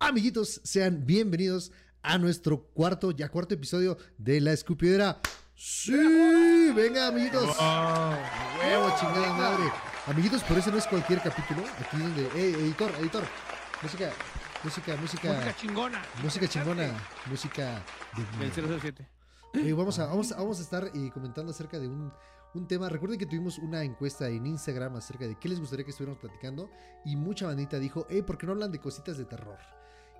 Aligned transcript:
Amiguitos, 0.00 0.60
sean 0.62 1.04
bienvenidos 1.06 1.72
a 2.02 2.18
nuestro 2.18 2.62
cuarto, 2.72 3.10
ya 3.10 3.28
cuarto 3.30 3.54
episodio 3.54 3.98
de 4.16 4.40
La 4.40 4.52
Escupidera. 4.52 5.20
¡Sí! 5.56 5.92
Venga, 6.72 7.08
amiguitos. 7.08 7.42
Huevo, 7.42 8.94
chingada 8.96 9.32
madre. 9.32 9.64
Amiguitos, 10.06 10.44
por 10.44 10.56
eso 10.56 10.70
no 10.70 10.78
es 10.78 10.86
cualquier 10.86 11.20
capítulo. 11.20 11.62
Aquí 11.80 11.96
donde. 11.98 12.22
¡Eh, 12.36 12.54
editor, 12.60 12.92
editor! 13.00 13.24
Música, 13.82 14.12
música, 14.62 14.96
música. 14.96 15.32
Música 15.32 15.56
chingona. 15.56 16.02
Música 16.22 16.46
chingona. 16.48 16.92
Música 17.28 17.82
de. 18.38 18.50
Del 18.50 18.80
007. 18.80 19.08
Eh, 19.54 19.72
vamos, 19.72 19.98
a, 19.98 20.06
vamos, 20.06 20.30
a- 20.30 20.36
vamos 20.36 20.60
a 20.60 20.62
estar 20.62 20.92
eh, 20.94 21.10
comentando 21.12 21.50
acerca 21.50 21.80
de 21.80 21.88
un, 21.88 22.12
un 22.54 22.68
tema. 22.68 22.88
Recuerden 22.88 23.18
que 23.18 23.26
tuvimos 23.26 23.58
una 23.58 23.82
encuesta 23.82 24.28
en 24.28 24.46
Instagram 24.46 24.94
acerca 24.94 25.26
de 25.26 25.36
qué 25.36 25.48
les 25.48 25.58
gustaría 25.58 25.84
que 25.84 25.90
estuviéramos 25.90 26.20
platicando. 26.20 26.70
Y 27.04 27.16
mucha 27.16 27.46
bandita 27.46 27.80
dijo, 27.80 28.06
hey, 28.08 28.22
¿por 28.22 28.38
qué 28.38 28.46
no 28.46 28.52
hablan 28.52 28.70
de 28.70 28.78
cositas 28.78 29.18
de 29.18 29.24
terror? 29.24 29.58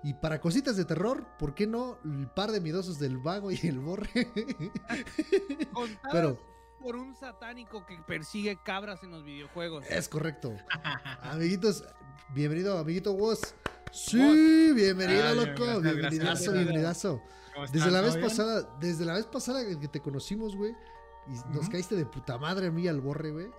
Y 0.03 0.13
para 0.13 0.39
cositas 0.39 0.77
de 0.77 0.85
terror, 0.85 1.25
¿por 1.37 1.53
qué 1.53 1.67
no 1.67 1.99
el 2.05 2.27
par 2.27 2.51
de 2.51 2.61
miedosos 2.61 2.99
del 2.99 3.17
vago 3.17 3.51
y 3.51 3.59
el 3.63 3.79
borre? 3.79 4.09
Pero 6.11 6.39
por 6.81 6.95
un 6.95 7.13
satánico 7.15 7.85
que 7.85 7.97
persigue 8.07 8.57
cabras 8.63 9.03
en 9.03 9.11
los 9.11 9.23
videojuegos. 9.25 9.85
es 9.89 10.07
correcto. 10.07 10.55
Amiguitos, 11.23 11.83
bienvenido, 12.33 12.77
amiguito 12.77 13.11
Woz. 13.11 13.53
Sí, 13.91 14.71
bienvenido, 14.73 15.27
Ay, 15.27 15.35
loco. 15.35 15.65
gracias, 15.65 15.81
bienvenidazo, 15.83 16.25
gracias. 16.25 16.53
bienvenidazo. 16.53 17.21
¿Cómo 17.53 17.67
Desde 17.67 17.91
la 17.91 18.01
vez 18.01 18.17
pasada, 18.17 18.77
desde 18.79 19.03
la 19.05 19.13
vez 19.13 19.25
pasada 19.25 19.65
que 19.65 19.87
te 19.87 19.99
conocimos, 19.99 20.55
güey. 20.55 20.73
Y 21.27 21.53
nos 21.53 21.67
caíste 21.69 21.95
de 21.95 22.05
puta 22.05 22.37
madre 22.37 22.67
a 22.67 22.71
mí 22.71 22.87
al 22.87 23.01
borre, 23.01 23.31
güey. 23.31 23.51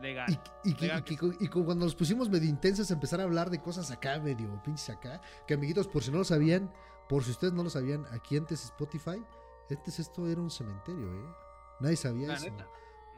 Legal. 0.00 0.40
Y, 0.64 0.70
y 0.70 0.74
que- 0.74 0.86
Legal 0.86 1.04
y 1.08 1.16
que- 1.16 1.36
y 1.44 1.48
cuando 1.48 1.84
nos 1.84 1.94
pusimos 1.94 2.28
medio 2.28 2.48
intensos, 2.48 2.90
empezar 2.90 3.20
a 3.20 3.24
hablar 3.24 3.50
de 3.50 3.60
cosas 3.60 3.90
acá, 3.90 4.18
medio 4.20 4.60
pinches 4.62 4.90
acá. 4.90 5.20
Que 5.46 5.54
amiguitos, 5.54 5.86
por 5.88 6.02
si 6.02 6.10
no 6.10 6.18
lo 6.18 6.24
sabían, 6.24 6.72
por 7.08 7.24
si 7.24 7.30
ustedes 7.32 7.52
no 7.52 7.62
lo 7.62 7.70
sabían, 7.70 8.06
aquí 8.12 8.36
antes 8.36 8.64
Spotify, 8.64 9.22
antes 9.70 9.98
esto 10.00 10.26
era 10.26 10.40
un 10.40 10.50
cementerio, 10.50 11.12
¿eh? 11.12 11.32
Nadie 11.80 11.96
sabía 11.96 12.28
La 12.28 12.34
eso. 12.34 12.44
neta. 12.50 12.66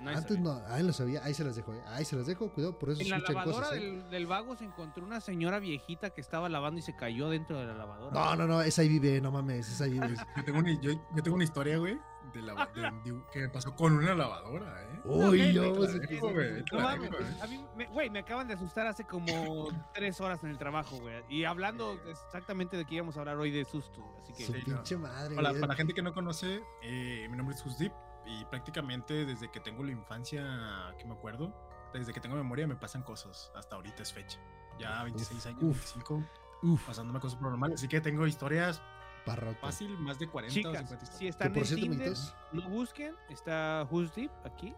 Nadie 0.01 0.17
antes 0.19 0.37
sabía. 0.37 0.53
no, 0.53 0.75
ahí 0.75 0.83
lo 0.83 0.93
sabía, 0.93 1.25
ahí 1.25 1.33
se 1.35 1.45
las 1.45 1.55
dejo, 1.57 1.73
¿eh? 1.75 1.83
Ahí 1.87 2.05
se 2.05 2.17
las 2.17 2.27
dejo, 2.27 2.53
cuidado, 2.53 2.77
por 2.79 2.91
eso 2.91 3.01
En 3.03 3.11
la 3.11 3.17
escuchan 3.19 3.35
lavadora 3.37 3.67
cosas, 3.69 3.79
¿eh? 3.79 3.81
del, 3.81 4.11
del 4.11 4.27
vago 4.27 4.57
se 4.57 4.65
encontró 4.65 5.05
una 5.05 5.21
señora 5.21 5.61
viejita 5.61 6.11
que 6.11 6.21
estaba 6.21 6.49
lavando 6.49 6.81
y 6.81 6.83
se 6.83 6.97
cayó 6.97 7.29
dentro 7.29 7.59
de 7.59 7.67
la 7.67 7.75
lavadora. 7.75 8.13
No, 8.13 8.35
no, 8.37 8.47
no, 8.47 8.63
esa 8.63 8.83
ahí 8.83 8.89
vive, 8.89 9.21
no 9.21 9.31
mames, 9.31 9.69
esa 9.69 9.85
ahí 9.85 9.93
vive. 9.93 10.15
Yo 10.37 10.45
tengo 10.45 10.59
una, 10.59 10.73
yo, 10.81 10.93
yo 11.15 11.23
tengo 11.23 11.35
una 11.37 11.45
historia, 11.45 11.79
güey, 11.79 11.99
de 12.33 12.43
lava- 12.43 12.67
de- 12.75 12.83
de- 13.13 13.23
que 13.33 13.41
me 13.41 13.49
pasó 13.49 13.75
con 13.75 13.93
una 13.97 14.15
lavadora, 14.15 14.83
¿eh? 14.83 15.01
Uy, 15.05 15.21
no, 15.21 15.29
güey, 15.31 15.53
la 15.53 15.63
dejo, 15.63 15.87
sí, 15.87 16.19
güey, 16.19 16.65
No 16.73 16.79
la 16.81 18.11
me- 18.11 18.19
acaban 18.21 18.47
de 18.49 18.55
asustar 18.55 18.87
hace 18.87 19.05
como 19.05 19.27
tres 19.95 20.21
horas 20.21 20.43
en 20.45 20.51
el 20.51 20.59
trabajo, 20.59 20.97
güey. 20.99 21.23
Y 21.29 21.45
hablando 21.45 21.93
exactamente 22.09 22.77
de 22.77 22.85
que 22.85 22.95
íbamos 22.97 23.17
a 23.17 23.21
hablar 23.21 23.37
hoy 23.37 23.51
de 23.51 23.65
susto. 23.65 24.03
Así 24.23 24.33
que 24.33 24.45
su 24.47 24.53
Sí, 24.53 24.63
no. 24.67 24.77
pinche 24.77 24.97
madre. 24.97 25.35
Para, 25.35 25.53
para 25.53 25.67
la 25.67 25.75
gente 25.75 25.93
que 25.95 26.03
no 26.03 26.13
conoce, 26.15 26.63
eh, 26.83 27.27
mi 27.31 27.37
nombre 27.37 27.55
es 27.57 27.65
Husdip 27.67 27.93
y 28.27 28.45
prácticamente 28.47 29.25
desde 29.27 29.51
que 29.51 29.61
tengo 29.61 29.83
la 29.83 29.91
infancia 29.93 30.95
que 30.99 31.05
me 31.05 31.13
acuerdo, 31.15 31.53
desde 31.93 32.13
que 32.13 32.21
tengo 32.21 32.37
memoria 32.37 32.67
me 32.67 32.77
pasan 32.77 33.03
cosas. 33.03 33.51
Hasta 33.57 33.77
ahorita 33.77 34.03
es 34.03 34.13
fecha. 34.13 34.39
Ya 34.79 35.03
26 35.05 35.45
años, 35.47 35.63
uf. 35.63 35.77
25, 35.95 36.23
Uf, 36.65 36.87
pasándome 36.87 37.19
cosas 37.19 37.37
paranormales. 37.41 37.81
Así 37.81 37.89
que 37.89 38.01
tengo 38.01 38.25
historias 38.27 38.81
parrote. 39.25 39.59
fácil, 39.61 39.97
más 39.99 40.19
de 40.19 40.29
40 40.29 40.53
o 40.53 40.63
50 40.63 40.81
Chicas, 40.81 40.93
historias. 41.03 41.19
si 41.19 41.27
están 41.29 41.57
en 41.57 41.65
cierto, 41.65 41.87
Tinder, 41.87 42.13
no 42.53 42.69
busquen. 42.69 43.15
Está 43.29 43.87
Who's 43.91 44.15
Deep 44.15 44.31
aquí. 44.45 44.75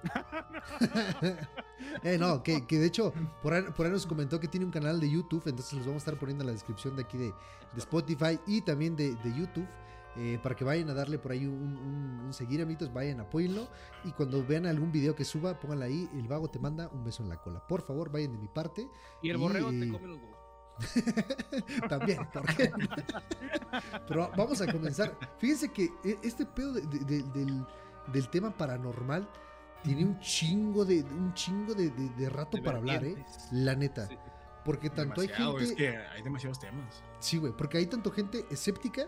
eh, 2.02 2.18
no, 2.18 2.42
que, 2.42 2.66
que 2.66 2.78
de 2.78 2.86
hecho, 2.86 3.12
por 3.42 3.54
ahí, 3.54 3.62
por 3.76 3.86
ahí 3.86 3.92
nos 3.92 4.06
comentó 4.06 4.40
que 4.40 4.48
tiene 4.48 4.66
un 4.66 4.72
canal 4.72 5.00
de 5.00 5.10
YouTube, 5.10 5.42
entonces 5.46 5.74
los 5.74 5.86
vamos 5.86 6.02
a 6.02 6.04
estar 6.04 6.18
poniendo 6.18 6.42
en 6.42 6.46
la 6.48 6.52
descripción 6.52 6.96
de 6.96 7.02
aquí 7.02 7.18
de, 7.18 7.26
de 7.26 7.78
Spotify 7.78 8.38
y 8.46 8.60
también 8.62 8.96
de, 8.96 9.14
de 9.16 9.34
YouTube. 9.36 9.66
eh, 10.16 10.38
para 10.42 10.56
que 10.56 10.64
vayan 10.64 10.88
a 10.90 10.94
darle 10.94 11.18
por 11.18 11.32
ahí 11.32 11.46
un, 11.46 11.76
un- 11.76 12.20
un 12.26 12.32
seguir, 12.32 12.60
amiguitos, 12.60 12.92
vayan, 12.92 13.20
apóyenlo. 13.20 13.68
Y 14.04 14.10
cuando 14.12 14.44
vean 14.44 14.66
algún 14.66 14.90
video 14.90 15.14
que 15.14 15.24
suba, 15.24 15.58
pónganla 15.60 15.84
ahí. 15.86 16.08
El 16.14 16.26
vago 16.26 16.48
te 16.48 16.58
manda 16.58 16.88
un 16.88 17.04
beso 17.04 17.22
en 17.22 17.28
la 17.28 17.36
cola. 17.40 17.64
Por 17.66 17.82
favor, 17.82 18.10
vayan 18.10 18.32
de 18.32 18.38
mi 18.38 18.48
parte. 18.48 18.88
Y 19.22 19.30
el 19.30 19.36
Y- 19.36 19.38
borrego 19.38 19.70
te 19.70 19.88
come 19.88 20.08
los 20.08 20.18
huevos. 20.18 20.37
También, 21.88 22.26
porque. 22.32 22.70
Pero 24.06 24.30
vamos 24.36 24.60
a 24.60 24.70
comenzar. 24.72 25.16
Fíjense 25.38 25.70
que 25.70 25.84
e- 26.04 26.18
este 26.22 26.46
pedo 26.46 26.72
de- 26.72 26.82
de- 26.82 27.04
de- 27.04 27.22
del, 27.22 27.66
del 28.12 28.28
tema 28.30 28.50
paranormal 28.56 29.28
tiene 29.82 30.04
un 30.04 30.18
chingo 30.20 30.84
de 30.84 31.02
un 31.02 31.32
chingo 31.34 31.74
de, 31.74 32.28
rato 32.30 32.62
para 32.62 32.78
hablar, 32.78 33.04
¿eh? 33.04 33.16
La 33.52 33.74
neta. 33.74 34.06
Sí. 34.06 34.16
Porque 34.64 34.90
tanto 34.90 35.20
hay 35.20 35.28
gente. 35.28 35.64
Es 35.64 35.72
que 35.72 35.96
hay 35.96 36.22
demasiados 36.22 36.58
temas. 36.58 37.02
Sí, 37.20 37.38
güey, 37.38 37.52
porque 37.56 37.78
hay 37.78 37.86
tanto 37.86 38.10
gente 38.10 38.44
escéptica 38.50 39.06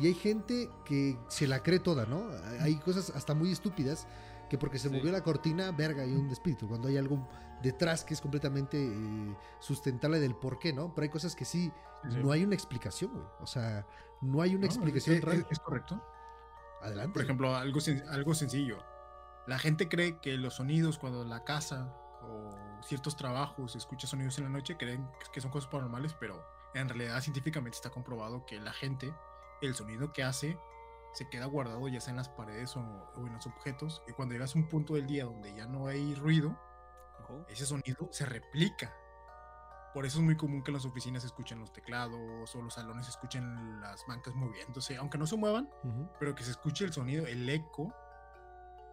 y 0.00 0.06
hay 0.06 0.14
gente 0.14 0.70
que 0.84 1.18
se 1.28 1.46
la 1.46 1.62
cree 1.62 1.78
toda, 1.78 2.06
¿no? 2.06 2.24
Hay 2.60 2.76
cosas 2.76 3.10
hasta 3.10 3.34
muy 3.34 3.52
estúpidas 3.52 4.06
que 4.50 4.58
porque 4.58 4.78
se 4.78 4.88
Sí. 4.90 4.94
movió 4.94 5.10
la 5.12 5.22
cortina, 5.22 5.70
verga, 5.72 6.02
hay 6.02 6.12
un 6.12 6.28
espíritu. 6.30 6.68
Cuando 6.68 6.88
hay 6.88 6.96
algo 6.98 7.26
detrás 7.62 8.04
que 8.04 8.14
es 8.14 8.20
completamente 8.20 8.76
eh, 8.78 9.36
sustentable 9.60 10.18
del 10.20 10.34
por 10.34 10.58
qué, 10.58 10.72
¿no? 10.72 10.92
Pero 10.94 11.04
hay 11.04 11.08
cosas 11.10 11.34
que 11.36 11.44
sí, 11.44 11.72
Sí. 12.10 12.18
no 12.22 12.32
hay 12.32 12.44
una 12.44 12.54
explicación, 12.54 13.12
güey. 13.12 13.24
O 13.40 13.46
sea, 13.46 13.86
no 14.20 14.42
hay 14.42 14.54
una 14.56 14.66
No, 14.66 14.72
explicación 14.72 15.16
es, 15.16 15.24
real. 15.24 15.38
es- 15.40 15.52
es 15.52 15.58
correcto. 15.60 16.02
Adelante. 16.82 17.12
Por 17.14 17.22
ejemplo, 17.22 17.54
algo, 17.54 17.78
sen- 17.78 18.06
algo 18.08 18.34
sencillo. 18.34 18.78
La 19.46 19.58
gente 19.58 19.88
cree 19.88 20.18
que 20.20 20.36
los 20.36 20.54
sonidos 20.54 20.98
cuando 20.98 21.24
la 21.24 21.44
casa 21.44 21.94
o 22.22 22.50
ciertos 22.82 23.16
trabajos 23.16 23.76
escucha 23.76 24.06
sonidos 24.06 24.38
en 24.38 24.44
la 24.44 24.50
noche 24.50 24.76
creen 24.76 25.08
que 25.32 25.40
son 25.40 25.50
cosas 25.50 25.70
paranormales, 25.70 26.14
pero 26.14 26.44
en 26.74 26.88
realidad 26.88 27.20
científicamente 27.20 27.76
está 27.76 27.90
comprobado 27.90 28.44
que 28.46 28.58
la 28.60 28.72
gente, 28.72 29.14
el 29.60 29.74
sonido 29.74 30.12
que 30.12 30.22
hace, 30.24 30.58
se 31.12 31.28
queda 31.28 31.46
guardado 31.46 31.86
ya 31.88 32.00
sea 32.00 32.10
en 32.12 32.16
las 32.16 32.28
paredes 32.30 32.76
o, 32.76 32.80
o 32.80 33.26
en 33.26 33.32
los 33.34 33.46
objetos 33.46 34.02
y 34.08 34.12
cuando 34.12 34.32
llegas 34.34 34.56
a 34.56 34.58
un 34.58 34.68
punto 34.68 34.94
del 34.94 35.06
día 35.06 35.24
donde 35.24 35.54
ya 35.54 35.66
no 35.66 35.86
hay 35.86 36.14
ruido, 36.14 36.56
Ese 37.48 37.66
sonido 37.66 38.08
se 38.10 38.24
replica. 38.26 38.94
Por 39.94 40.06
eso 40.06 40.18
es 40.18 40.24
muy 40.24 40.36
común 40.36 40.62
que 40.62 40.70
en 40.70 40.76
las 40.76 40.86
oficinas 40.86 41.22
se 41.22 41.26
escuchen 41.26 41.58
los 41.58 41.70
teclados 41.72 42.54
o 42.56 42.62
los 42.62 42.72
salones 42.74 43.04
se 43.06 43.10
escuchen 43.10 43.80
las 43.80 44.04
bancas 44.06 44.34
moviéndose, 44.34 44.96
aunque 44.96 45.18
no 45.18 45.26
se 45.26 45.36
muevan, 45.36 45.68
Ujú. 45.84 46.08
pero 46.18 46.34
que 46.34 46.44
se 46.44 46.52
escuche 46.52 46.84
el 46.86 46.92
sonido, 46.94 47.26
el 47.26 47.46
eco, 47.48 47.92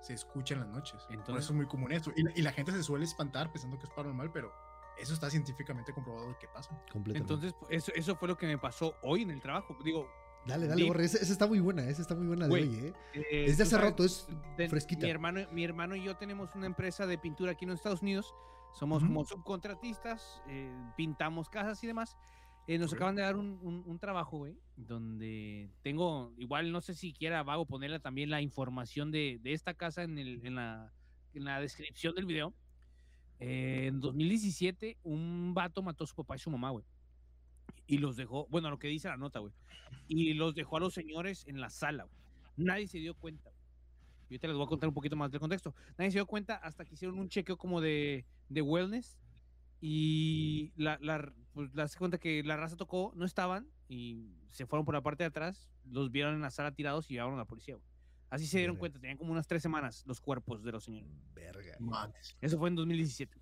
se 0.01 0.13
escucha 0.13 0.55
en 0.55 0.61
las 0.61 0.69
noches. 0.69 1.01
Por 1.03 1.13
Entonces- 1.13 1.45
eso 1.45 1.53
es 1.53 1.57
muy 1.57 1.67
común 1.67 1.91
eso. 1.93 2.11
Y 2.15 2.23
la, 2.23 2.31
y 2.35 2.41
la 2.41 2.51
gente 2.51 2.71
se 2.73 2.83
suele 2.83 3.05
espantar 3.05 3.49
pensando 3.51 3.77
que 3.79 3.85
es 3.85 3.89
paranormal, 3.91 4.29
pero 4.31 4.51
eso 4.97 5.13
está 5.13 5.29
científicamente 5.29 5.93
comprobado 5.93 6.37
que 6.37 6.47
pasa. 6.49 6.69
Completamente. 6.91 7.19
Entonces, 7.19 7.55
eso, 7.69 7.91
eso 7.95 8.15
fue 8.17 8.27
lo 8.27 8.37
que 8.37 8.47
me 8.47 8.57
pasó 8.57 8.95
hoy 9.01 9.21
en 9.21 9.31
el 9.31 9.39
trabajo. 9.41 9.77
Digo, 9.83 10.05
dale, 10.45 10.67
dale, 10.67 10.83
borre. 10.85 11.05
Esa, 11.05 11.17
esa 11.17 11.31
está 11.31 11.47
muy 11.47 11.59
buena, 11.59 11.87
esa 11.87 12.01
está 12.01 12.15
muy 12.15 12.27
buena 12.27 12.47
de 12.47 12.53
hoy, 12.53 12.75
¿eh? 12.75 12.93
eh, 13.13 13.45
Es 13.45 13.57
de 13.57 13.63
tú 13.63 13.67
hace 13.67 13.71
sabes, 13.71 13.89
rato, 13.91 14.03
es 14.05 14.27
fresquita. 14.69 15.05
Mi 15.05 15.11
hermano, 15.11 15.41
mi 15.51 15.63
hermano 15.63 15.95
y 15.95 16.03
yo 16.03 16.15
tenemos 16.17 16.53
una 16.55 16.65
empresa 16.65 17.05
de 17.07 17.17
pintura 17.17 17.51
aquí 17.53 17.65
en 17.65 17.69
los 17.71 17.79
Estados 17.79 18.01
Unidos. 18.01 18.33
Somos 18.73 19.03
como 19.03 19.25
subcontratistas, 19.25 20.41
eh, 20.47 20.71
pintamos 20.95 21.49
casas 21.49 21.83
y 21.83 21.87
demás. 21.87 22.15
Eh, 22.67 22.77
nos 22.77 22.93
acaban 22.93 23.15
de 23.15 23.23
dar 23.23 23.35
un, 23.35 23.57
un- 23.63 23.83
un 23.83 23.97
trabajo, 23.97 24.37
güey, 24.37 24.55
donde 24.77 25.71
tengo, 25.81 26.33
igual 26.37 26.71
no 26.71 26.81
sé 26.81 26.93
si 26.93 27.13
quiera 27.13 27.41
Vago 27.41 27.65
ponerle 27.65 27.99
también 27.99 28.29
la 28.29 28.41
información 28.43 29.09
de, 29.09 29.39
de 29.41 29.53
esta 29.53 29.73
casa 29.73 30.03
en, 30.03 30.19
el, 30.19 30.45
en, 30.45 30.53
la, 30.55 30.93
en 31.33 31.45
la 31.45 31.59
descripción 31.59 32.13
del 32.13 32.25
video. 32.27 32.53
Eh, 33.39 33.85
en 33.87 33.99
2017, 34.01 34.97
un 35.03 35.53
vato 35.55 35.81
mató 35.81 36.03
a 36.03 36.07
su 36.07 36.13
papá 36.15 36.35
y 36.35 36.39
su 36.39 36.51
mamá, 36.51 36.69
güey. 36.69 36.85
Y 37.89 37.97
los 37.97 38.15
dejó, 38.15 38.45
bueno, 38.49 38.69
lo 38.69 38.77
que 38.79 38.87
dice 38.87 39.07
la 39.07 39.17
nota, 39.17 39.39
güey. 39.39 39.51
Y 40.07 40.33
los 40.35 40.53
dejó 40.55 40.77
a 40.77 40.79
los 40.79 40.93
señores 40.93 41.45
en 41.47 41.59
la 41.59 41.69
sala, 41.69 42.03
güey. 42.03 42.15
Nadie 42.55 42.87
se 42.87 42.99
dio 42.99 43.15
cuenta. 43.15 43.49
güey. 43.49 43.55
Y 44.29 44.33
ahorita 44.35 44.47
les 44.47 44.57
voy 44.57 44.65
a 44.65 44.69
contar 44.69 44.87
un 44.89 44.93
poquito 44.93 45.15
más 45.15 45.31
del 45.31 45.39
contexto. 45.39 45.73
Nadie 45.97 46.11
se 46.11 46.17
dio 46.19 46.25
cuenta 46.27 46.55
hasta 46.57 46.85
que 46.85 46.93
hicieron 46.93 47.17
un 47.17 47.29
chequeo 47.29 47.57
como 47.57 47.81
de, 47.81 48.25
de 48.47 48.61
wellness. 48.61 49.17
Y 49.81 50.71
la, 50.75 50.97
la, 51.01 51.33
pues, 51.53 51.73
la- 51.73 51.87
se 51.87 51.97
cuenta 51.97 52.17
que 52.17 52.43
la 52.43 52.57
raza 52.57 52.75
tocó, 52.75 53.11
no 53.15 53.25
estaban. 53.25 53.67
Y 53.87 54.35
se 54.51 54.65
fueron 54.67 54.85
por 54.85 54.93
la 54.93 55.01
parte 55.01 55.23
de 55.23 55.27
atrás. 55.27 55.69
Los 55.89 56.11
vieron 56.11 56.35
en 56.35 56.41
la 56.41 56.51
sala 56.51 56.71
tirados 56.73 57.09
y 57.09 57.13
llevaron 57.15 57.35
a 57.35 57.37
la 57.37 57.45
policía, 57.45 57.75
güey. 57.75 57.87
Así 58.29 58.45
se 58.45 58.57
dieron 58.59 58.75
Verga. 58.75 58.79
cuenta. 58.81 58.99
Tenían 58.99 59.17
como 59.17 59.31
unas 59.31 59.47
tres 59.47 59.63
semanas 59.63 60.03
los 60.05 60.21
cuerpos 60.21 60.61
de 60.63 60.71
los 60.71 60.83
señores. 60.83 61.09
Verga. 61.33 61.75
Mames. 61.79 62.37
Eso 62.41 62.59
fue 62.59 62.69
en 62.69 62.75
2017. 62.75 63.35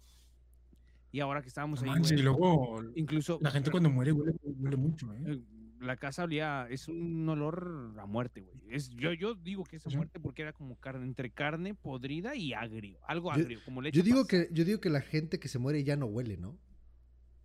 Y 1.18 1.20
ahora 1.20 1.42
que 1.42 1.48
estábamos 1.48 1.82
No 1.82 1.86
ahí, 1.92 1.96
manches, 1.96 2.12
güey, 2.12 2.20
y 2.20 2.24
luego 2.24 2.80
incluso 2.94 3.40
la 3.42 3.50
gente 3.50 3.72
cuando 3.72 3.90
muere 3.90 4.12
huele, 4.12 4.36
huele 4.44 4.78
mucho, 4.78 5.12
¿eh? 5.16 5.42
la 5.80 5.98
casa 5.98 6.26
olía, 6.26 6.68
es 6.70 6.88
un 6.88 7.28
olor 7.28 7.96
a 7.98 8.06
muerte, 8.06 8.42
güey. 8.42 8.56
Es, 8.70 8.92
yo, 8.92 9.14
yo 9.14 9.34
digo 9.34 9.64
que 9.64 9.78
es 9.78 9.88
a 9.88 9.90
muerte 9.90 10.20
porque 10.20 10.44
era 10.44 10.54
como 10.54 10.76
carne, 10.76 11.06
entre 11.08 11.32
carne 11.32 11.74
podrida 11.74 12.36
y 12.36 12.54
agrio, 12.54 13.00
algo 13.08 13.34
Yo- 13.34 13.42
agrio, 13.42 13.60
como 13.66 13.82
leche. 13.82 13.98
Yo 13.98 14.04
digo, 14.04 14.28
que, 14.28 14.48
yo 14.52 14.64
digo 14.64 14.80
que 14.80 14.92
la 14.92 15.02
gente 15.02 15.40
que 15.40 15.48
se 15.48 15.58
muere 15.58 15.84
ya 15.84 15.96
no 15.96 16.06
huele, 16.06 16.38
¿no? 16.38 16.56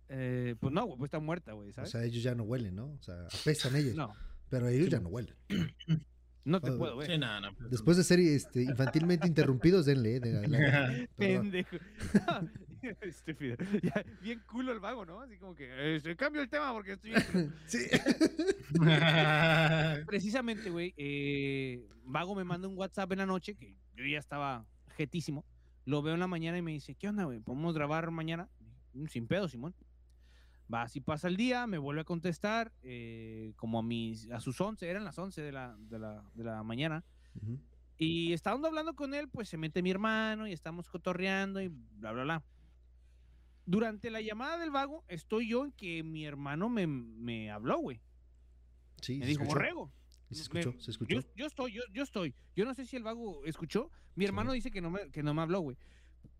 Eh, 0.09 0.55
pues 0.59 0.71
no, 0.71 0.85
güey, 0.85 0.99
pues 0.99 1.07
está 1.07 1.19
muerta, 1.19 1.53
güey, 1.53 1.71
O 1.75 1.85
sea, 1.87 2.03
ellos 2.03 2.21
ya 2.21 2.35
no 2.35 2.43
huelen, 2.43 2.75
¿no? 2.75 2.91
O 2.91 3.01
sea, 3.01 3.25
apestan 3.41 3.75
ellos. 3.75 3.95
no, 3.95 4.13
Pero 4.49 4.67
ellos 4.67 4.85
Sí, 4.85 4.91
ya 4.91 4.99
no 4.99 5.09
huelen. 5.09 5.35
no 6.45 6.61
te 6.61 6.71
puedo 6.73 6.97
ver. 6.97 7.07
Sí, 7.09 7.19
pues, 7.57 7.71
Después 7.71 7.97
de 7.97 8.03
ser 8.03 8.19
este, 8.19 8.61
infantilmente 8.61 9.27
interrumpidos, 9.27 9.87
denle, 9.87 10.17
eh, 10.17 10.19
de 10.19 10.37
adelante. 10.37 11.09
Perdón. 11.17 11.51
Pendejo. 11.51 11.77
Estúpido. 13.01 13.57
Ya, 13.81 14.03
bien 14.21 14.41
culo 14.45 14.71
el 14.73 14.79
vago, 14.79 15.05
¿no? 15.05 15.19
Así 15.21 15.37
como 15.37 15.55
que, 15.55 15.95
este, 15.95 16.15
cambio 16.15 16.41
el 16.41 16.49
tema 16.49 16.71
porque 16.73 16.93
estoy 16.93 17.11
bien 17.11 17.23
culo". 17.31 17.53
Sí. 17.67 17.79
Precisamente, 20.05 20.69
güey, 20.69 20.93
eh, 20.97 21.87
Vago 22.05 22.35
me 22.35 22.43
manda 22.43 22.67
un 22.67 22.77
WhatsApp 22.77 23.11
en 23.13 23.19
la 23.19 23.25
noche, 23.25 23.55
que 23.55 23.75
yo 23.95 24.05
ya 24.05 24.19
estaba 24.19 24.65
jetísimo. 24.97 25.45
Lo 25.85 26.01
veo 26.01 26.13
en 26.13 26.19
la 26.19 26.27
mañana 26.27 26.57
y 26.57 26.61
me 26.61 26.71
dice, 26.71 26.95
¿qué 26.95 27.09
onda, 27.09 27.25
güey? 27.25 27.39
¿Podemos 27.39 27.73
grabar 27.73 28.09
mañana? 28.11 28.49
"Mm, 28.93 29.05
Sin 29.07 29.27
pedo, 29.27 29.47
Simón. 29.47 29.75
Va, 30.73 30.83
así 30.83 31.01
pasa 31.01 31.27
el 31.27 31.35
día, 31.37 31.67
me 31.67 31.77
vuelve 31.77 32.01
a 32.01 32.05
contestar, 32.05 32.71
eh, 32.83 33.53
como 33.57 33.79
a 33.79 33.83
mis, 33.83 34.29
a 34.31 34.39
sus 34.39 34.59
11, 34.61 34.87
eran 34.89 35.03
las 35.03 35.17
11 35.19 35.41
de 35.41 35.51
la, 35.51 35.75
de 35.77 35.99
la, 35.99 36.23
de 36.33 36.43
la 36.43 36.63
mañana. 36.63 37.03
Ujú. 37.35 37.59
Y 37.97 38.33
estando 38.33 38.67
hablando 38.67 38.95
con 38.95 39.13
él, 39.13 39.27
pues 39.29 39.49
se 39.49 39.57
mete 39.57 39.81
mi 39.83 39.91
hermano 39.91 40.47
y 40.47 40.53
estamos 40.53 40.89
cotorreando 40.89 41.61
y 41.61 41.67
bla, 41.67 42.11
bla, 42.11 42.23
bla. 42.23 42.43
Durante 43.65 44.09
la 44.11 44.21
llamada 44.21 44.57
del 44.57 44.71
vago, 44.71 45.03
estoy 45.07 45.49
yo 45.49 45.63
en 45.65 45.71
que 45.71 46.03
mi 46.03 46.25
hermano 46.25 46.67
me, 46.69 46.85
me 46.87 47.49
habló, 47.51 47.77
güey. 47.79 48.01
Sí, 49.01 49.17
Me 49.19 49.25
se 49.25 49.29
dijo, 49.31 49.45
borrego. 49.45 49.91
Se 50.31 50.51
Me- 50.53 50.59
escuchó, 50.61 50.79
se 50.81 50.91
escuchó. 50.91 51.15
Yo, 51.15 51.21
yo 51.35 51.45
estoy, 51.45 51.71
yo, 51.73 51.81
yo 51.91 52.03
estoy. 52.03 52.35
Yo 52.55 52.65
no 52.65 52.73
sé 52.73 52.85
si 52.85 52.95
el 52.95 53.03
vago 53.03 53.45
escuchó. 53.45 53.89
Mi 54.15 54.25
hermano 54.25 54.51
dice 54.51 54.71
que 54.71 54.81
no 54.81 54.89
me, 54.89 55.09
que 55.11 55.23
no 55.23 55.33
me 55.33 55.41
habló, 55.41 55.59
güey. 55.61 55.77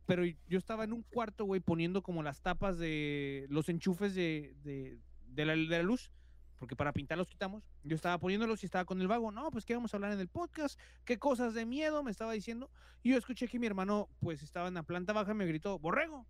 Pero 0.06 0.24
yo 0.26 0.58
estaba 0.58 0.84
en 0.84 0.92
un 0.94 1.04
cuarto, 1.04 1.46
güey, 1.46 1.62
poniendo 1.62 2.02
como 2.04 2.24
las 2.24 2.42
tapas 2.42 2.78
de 2.78 3.46
los 3.50 3.70
enchufes 3.70 4.14
de, 4.16 4.54
de, 4.64 5.00
de 5.28 5.46
la, 5.46 5.54
de 5.54 5.66
la 5.68 5.84
luz. 5.84 6.12
Porque 6.60 6.76
para 6.76 6.94
pintar 6.94 7.18
los 7.18 7.28
quitamos. 7.28 7.64
Yo 7.84 7.96
estaba 7.96 8.18
poniéndolos 8.20 8.64
y 8.64 8.66
estaba 8.66 8.86
con 8.86 9.00
el 9.02 9.08
vago. 9.08 9.32
No, 9.32 9.50
pues 9.52 9.66
qué 9.66 9.76
vamos 9.76 9.94
a 9.94 9.98
hablar 9.98 10.12
en 10.14 10.20
el 10.20 10.28
podcast. 10.30 10.80
¿Qué 11.06 11.18
cosas 11.20 11.54
de 11.54 11.66
miedo 11.66 12.04
me 12.04 12.12
estaba 12.12 12.32
diciendo? 12.34 12.70
Y 13.02 13.12
yo 13.12 13.18
escuché 13.18 13.48
que 13.48 13.60
mi 13.60 13.68
hermano, 13.68 14.10
pues 14.20 14.42
estaba 14.44 14.68
en 14.68 14.74
la 14.74 14.84
planta 14.84 15.14
baja 15.14 15.32
y 15.32 15.36
me 15.36 15.46
gritó, 15.46 15.78
borrego. 15.80 16.26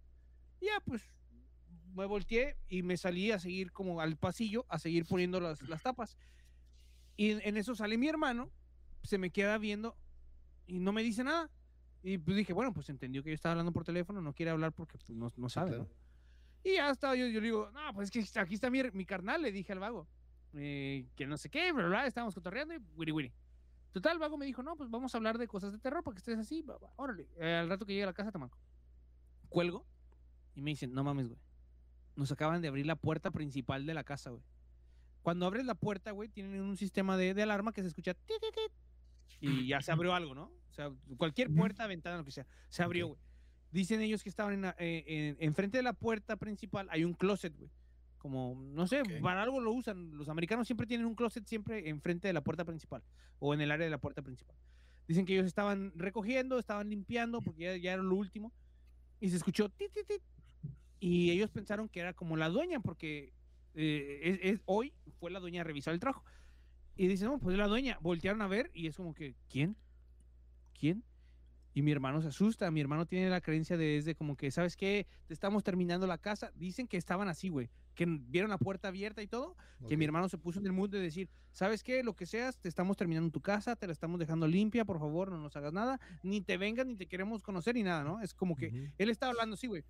Ya, 0.63 0.79
pues 0.85 1.03
me 1.93 2.05
volteé 2.05 2.57
y 2.69 2.81
me 2.83 2.97
salí 2.97 3.31
a 3.31 3.39
seguir 3.39 3.71
como 3.71 4.01
al 4.01 4.17
pasillo, 4.17 4.65
a 4.69 4.79
seguir 4.79 5.05
poniendo 5.05 5.39
las, 5.39 5.61
las 5.67 5.83
tapas. 5.83 6.17
Y 7.17 7.31
en, 7.31 7.41
en 7.43 7.57
eso 7.57 7.75
sale 7.75 7.97
mi 7.97 8.07
hermano, 8.07 8.49
se 9.03 9.17
me 9.17 9.29
queda 9.29 9.57
viendo 9.57 9.95
y 10.65 10.79
no 10.79 10.93
me 10.93 11.03
dice 11.03 11.23
nada. 11.23 11.51
Y 12.01 12.17
pues 12.17 12.35
dije, 12.37 12.53
bueno, 12.53 12.73
pues 12.73 12.89
entendió 12.89 13.23
que 13.23 13.29
yo 13.29 13.35
estaba 13.35 13.51
hablando 13.53 13.71
por 13.71 13.83
teléfono, 13.83 14.21
no 14.21 14.33
quiere 14.33 14.51
hablar 14.51 14.73
porque 14.73 14.97
pues, 14.97 15.09
no, 15.11 15.31
no 15.35 15.49
Sí, 15.49 15.53
sabe. 15.53 15.69
claro. 15.71 15.83
¿no? 15.83 15.89
Y 16.63 16.75
ya 16.75 16.89
estaba 16.89 17.15
yo, 17.15 17.27
yo 17.27 17.39
le 17.41 17.47
digo, 17.47 17.69
no, 17.71 17.93
pues 17.93 18.09
es 18.15 18.31
que 18.33 18.39
aquí 18.39 18.55
está 18.55 18.69
mi, 18.69 18.81
mi 18.93 19.05
carnal, 19.05 19.41
le 19.41 19.51
dije 19.51 19.73
al 19.73 19.79
vago, 19.79 20.07
eh, 20.53 21.05
que 21.15 21.27
no 21.27 21.37
sé 21.37 21.49
qué, 21.49 21.71
bla, 21.73 21.83
bla, 21.83 21.89
bla, 21.89 22.07
estábamos 22.07 22.33
cotorreando 22.35 22.73
y 22.73 22.77
wiri 22.95 23.11
wiri. 23.11 23.33
Total, 23.91 24.13
el 24.13 24.19
vago 24.19 24.37
me 24.37 24.45
dijo, 24.45 24.63
no, 24.63 24.75
pues 24.75 24.89
vamos 24.89 25.13
a 25.13 25.17
hablar 25.17 25.37
de 25.37 25.47
cosas 25.47 25.71
de 25.73 25.77
terror 25.79 26.03
para 26.03 26.15
que 26.15 26.19
estés 26.19 26.39
así, 26.39 26.61
va, 26.61 26.77
va, 26.77 26.91
órale. 26.95 27.27
Eh, 27.37 27.53
al 27.55 27.69
rato 27.69 27.85
que 27.85 27.91
llegue 27.93 28.03
a 28.03 28.07
la 28.07 28.13
casa 28.13 28.31
te 28.31 28.37
marco. 28.39 28.57
Cuelgo 29.49 29.85
y 30.55 30.61
me 30.61 30.71
dicen, 30.71 30.93
no 30.93 31.03
mames, 31.03 31.27
güey. 31.27 31.39
Nos 32.15 32.31
acaban 32.31 32.61
de 32.61 32.67
abrir 32.67 32.85
la 32.85 32.95
puerta 32.95 33.31
principal 33.31 33.85
de 33.85 33.93
la 33.93 34.03
casa, 34.03 34.29
güey. 34.29 34.43
Cuando 35.23 35.45
abres 35.45 35.65
la 35.65 35.75
puerta, 35.75 36.11
güey, 36.11 36.29
tienen 36.29 36.61
un 36.61 36.77
sistema 36.77 37.17
de, 37.17 37.33
de 37.33 37.43
alarma 37.43 37.71
que 37.71 37.81
se 37.81 37.87
escucha 37.87 38.13
tit, 38.13 38.37
tit, 38.41 38.53
tit, 38.53 38.71
y 39.39 39.67
ya 39.67 39.81
se 39.81 39.91
abrió 39.91 40.13
algo, 40.13 40.35
¿no? 40.35 40.43
O 40.69 40.73
sea, 40.73 40.91
cualquier 41.17 41.49
puerta, 41.55 41.87
ventana, 41.87 42.17
lo 42.17 42.25
que 42.25 42.31
sea, 42.31 42.45
se 42.69 42.83
abrió, 42.83 43.07
güey. 43.07 43.19
Dicen 43.71 44.01
ellos 44.01 44.21
que 44.21 44.29
estaban 44.29 44.53
en, 44.53 44.61
la- 44.63 44.75
eh, 44.77 45.03
en- 45.07 45.37
enfrente 45.39 45.77
de 45.77 45.83
la 45.83 45.93
puerta 45.93 46.35
principal, 46.37 46.87
hay 46.91 47.03
un 47.03 47.13
closet, 47.13 47.55
güey. 47.57 47.71
Como, 48.19 48.55
no 48.73 48.85
sé, 48.87 49.01
para 49.21 49.41
algo 49.43 49.59
lo 49.59 49.71
usan. 49.73 50.15
Los 50.17 50.29
americanos 50.29 50.67
siempre 50.67 50.87
tienen 50.87 51.05
un 51.07 51.15
closet 51.15 51.45
siempre 51.45 51.89
enfrente 51.89 52.27
de 52.27 52.33
la 52.33 52.41
puerta 52.41 52.63
principal 52.63 53.03
o 53.39 53.53
en 53.53 53.59
el 53.61 53.71
área 53.71 53.85
de 53.85 53.91
la 53.91 53.97
puerta 53.97 54.21
principal. 54.21 54.55
Dicen 55.07 55.25
que 55.25 55.33
ellos 55.33 55.45
estaban 55.47 55.91
recogiendo, 55.95 56.57
estaban 56.59 56.89
limpiando, 56.89 57.41
porque 57.41 57.63
ya, 57.63 57.75
ya 57.77 57.93
era 57.93 58.03
lo 58.03 58.15
último, 58.15 58.53
y 59.19 59.29
se 59.29 59.35
escuchó 59.37 59.67
tit, 59.69 59.91
tit, 59.91 60.07
tit, 60.07 60.21
y 61.07 61.31
ellos 61.31 61.49
pensaron 61.49 61.89
que 61.89 61.99
era 61.99 62.13
como 62.13 62.37
la 62.37 62.49
dueña, 62.49 62.79
porque 62.79 63.33
eh, 63.75 64.19
es, 64.23 64.39
es- 64.41 64.61
hoy 64.65 64.93
fue 65.19 65.31
la 65.31 65.39
dueña 65.39 65.61
a 65.61 65.63
revisar 65.63 65.93
el 65.93 65.99
trabajo. 65.99 66.23
Y 66.95 67.07
dicen, 67.07 67.27
no, 67.27 67.39
pues 67.39 67.53
es 67.53 67.59
la 67.59 67.67
dueña. 67.67 67.97
Voltearon 68.01 68.41
a 68.41 68.47
ver 68.47 68.69
y 68.73 68.87
es 68.87 68.95
como 68.95 69.13
que, 69.13 69.35
¿quién? 69.49 69.75
¿Quién? 70.79 71.03
Y 71.73 71.81
mi 71.81 71.91
hermano 71.91 72.21
se 72.21 72.27
asusta. 72.27 72.69
Mi 72.69 72.81
hermano 72.81 73.05
tiene 73.07 73.29
la 73.29 73.41
creencia 73.41 73.77
de 73.77 73.85
desde 73.95 74.13
como 74.15 74.35
que, 74.37 74.51
¿sabes 74.51 74.77
qué? 74.77 75.07
Te 75.25 75.33
estamos 75.33 75.63
terminando 75.63 76.05
la 76.05 76.19
casa. 76.19 76.51
Dicen 76.55 76.87
que 76.87 76.97
estaban 76.97 77.27
así, 77.27 77.49
güey. 77.49 77.69
Que 77.95 78.05
vieron 78.07 78.51
la 78.51 78.57
puerta 78.59 78.89
abierta 78.89 79.21
y 79.23 79.27
todo. 79.27 79.55
Que 79.87 79.97
mi 79.97 80.05
hermano 80.05 80.29
se 80.29 80.37
puso 80.37 80.59
en 80.59 80.67
el 80.67 80.71
mood 80.71 80.89
de 80.91 80.99
decir, 80.99 81.29
¿sabes 81.51 81.83
qué? 81.83 82.03
Lo 82.03 82.15
que 82.15 82.27
seas, 82.27 82.59
te 82.59 82.69
estamos 82.69 82.95
terminando 82.95 83.29
tu 83.31 83.41
casa, 83.41 83.75
te 83.75 83.87
la 83.87 83.93
estamos 83.93 84.19
dejando 84.19 84.47
limpia, 84.47 84.85
por 84.85 84.99
favor, 84.99 85.31
no 85.31 85.39
nos 85.39 85.55
hagas 85.55 85.73
nada. 85.73 85.99
Ni 86.21 86.41
te 86.41 86.57
vengas, 86.57 86.85
ni 86.85 86.95
te 86.95 87.07
queremos 87.07 87.41
conocer, 87.41 87.73
ni 87.75 87.81
nada, 87.83 88.03
¿no? 88.03 88.21
Es 88.21 88.33
como 88.35 88.55
que 88.55 88.67
Ujú. 88.67 88.77
él 88.99 89.09
estaba 89.09 89.31
hablando 89.31 89.55
así, 89.55 89.65
güey. 89.67 89.83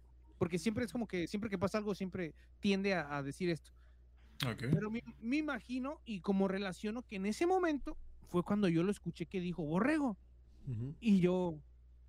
Porque 0.44 0.60
siempre 0.60 0.84
es 0.86 0.92
como 0.92 1.08
que 1.08 1.28
siempre 1.28 1.50
que 1.50 1.58
pasa 1.58 1.78
algo, 1.78 1.96
siempre 1.96 2.34
tiende 2.60 2.94
a, 2.94 3.16
a 3.18 3.24
decir 3.24 3.50
esto. 3.50 3.72
Ok. 4.46 4.64
Pero 4.74 4.92
me, 4.92 5.02
me 5.22 5.38
imagino 5.38 6.02
y 6.06 6.20
como 6.20 6.48
relaciono 6.48 7.02
que 7.04 7.16
en 7.16 7.26
ese 7.26 7.46
momento 7.48 7.98
fue 8.28 8.44
cuando 8.44 8.68
yo 8.68 8.84
lo 8.84 8.92
escuché 8.92 9.26
que 9.26 9.40
dijo 9.40 9.64
borrego. 9.64 10.18
Ujú, 10.68 10.96
Y 11.00 11.20
yo, 11.20 11.56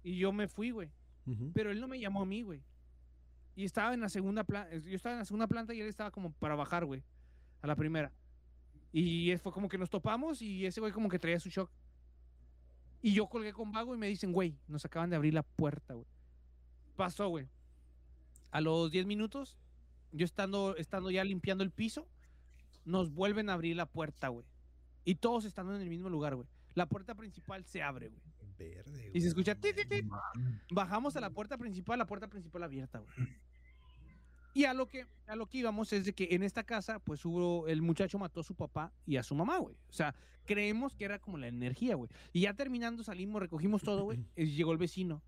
y 0.02 0.16
yo 0.18 0.32
me 0.32 0.48
fui, 0.48 0.70
güey. 0.70 0.88
ujú. 1.26 1.52
Pero 1.54 1.70
él 1.70 1.80
no 1.80 1.86
me 1.88 2.00
llamó 2.00 2.22
a 2.22 2.26
mí, 2.26 2.42
güey. 2.42 2.60
Y 3.56 3.64
estaba 3.64 3.94
en 3.94 4.00
la 4.00 4.08
segunda 4.08 4.42
planta. 4.42 4.74
Yo 4.76 4.96
estaba 4.96 5.12
en 5.14 5.18
la 5.20 5.24
segunda 5.24 5.46
planta 5.46 5.74
y 5.74 5.80
él 5.80 5.86
estaba 5.86 6.10
como 6.10 6.32
para 6.32 6.56
bajar, 6.56 6.84
güey. 6.84 7.02
A 7.62 7.66
la 7.68 7.76
primera. 7.76 8.10
Y 8.92 9.36
fue 9.38 9.52
como 9.52 9.68
que 9.68 9.78
nos 9.78 9.90
topamos 9.90 10.42
y 10.42 10.66
ese 10.66 10.80
güey 10.80 10.92
como 10.92 11.08
que 11.08 11.18
traía 11.20 11.38
su 11.38 11.50
shock. 11.50 11.70
Y 13.02 13.12
yo 13.12 13.26
colgué 13.28 13.52
con 13.52 13.70
vago 13.70 13.94
y 13.94 13.98
me 13.98 14.08
dicen, 14.08 14.32
güey, 14.32 14.56
nos 14.66 14.84
acaban 14.84 15.10
de 15.10 15.16
abrir 15.16 15.34
la 15.34 15.42
puerta, 15.42 15.94
güey. 15.94 16.06
Pasó, 16.96 17.28
güey. 17.28 17.46
A 18.54 18.60
los 18.60 18.88
10 18.92 19.06
minutos, 19.06 19.58
yo 20.12 20.24
estando, 20.24 20.76
estando 20.76 21.10
ya 21.10 21.24
limpiando 21.24 21.64
el 21.64 21.72
piso, 21.72 22.06
nos 22.84 23.10
vuelven 23.12 23.50
a 23.50 23.54
abrir 23.54 23.74
la 23.74 23.86
puerta, 23.86 24.28
güey. 24.28 24.46
Y 25.04 25.16
todos 25.16 25.44
estando 25.44 25.74
en 25.74 25.82
el 25.82 25.88
mismo 25.88 26.08
lugar, 26.08 26.36
güey. 26.36 26.46
La 26.74 26.86
puerta 26.86 27.16
principal 27.16 27.64
se 27.64 27.82
abre, 27.82 28.10
güey. 28.10 28.22
Verde, 28.56 29.10
Y 29.12 29.20
se 29.20 29.26
güey, 29.26 29.26
escucha 29.26 29.56
tit, 29.56 29.76
tit. 29.88 30.04
mames. 30.04 30.62
Bajamos 30.70 31.16
a 31.16 31.20
la 31.20 31.30
puerta 31.30 31.58
principal, 31.58 31.98
la 31.98 32.06
puerta 32.06 32.28
principal 32.28 32.62
abierta, 32.62 33.00
güey. 33.00 33.28
Y 34.54 34.66
a 34.66 34.72
lo 34.72 34.88
que 34.88 35.04
a 35.26 35.34
lo 35.34 35.46
que 35.46 35.58
íbamos 35.58 35.92
es 35.92 36.04
de 36.04 36.12
que 36.12 36.28
en 36.30 36.44
esta 36.44 36.62
casa, 36.62 37.00
pues 37.00 37.24
hubo, 37.24 37.66
el 37.66 37.82
muchacho 37.82 38.20
mató 38.20 38.38
a 38.38 38.44
su 38.44 38.54
papá 38.54 38.92
y 39.04 39.16
a 39.16 39.24
su 39.24 39.34
mamá, 39.34 39.58
güey. 39.58 39.74
O 39.88 39.92
sea, 39.92 40.14
creemos 40.44 40.94
que 40.94 41.04
era 41.06 41.18
como 41.18 41.38
la 41.38 41.48
energía, 41.48 41.96
güey. 41.96 42.08
Y 42.32 42.42
ya 42.42 42.54
terminando 42.54 43.02
salimos, 43.02 43.42
recogimos 43.42 43.82
todo, 43.82 44.04
güey. 44.04 44.24
Llegó 44.36 44.70
el 44.70 44.78
vecino. 44.78 45.24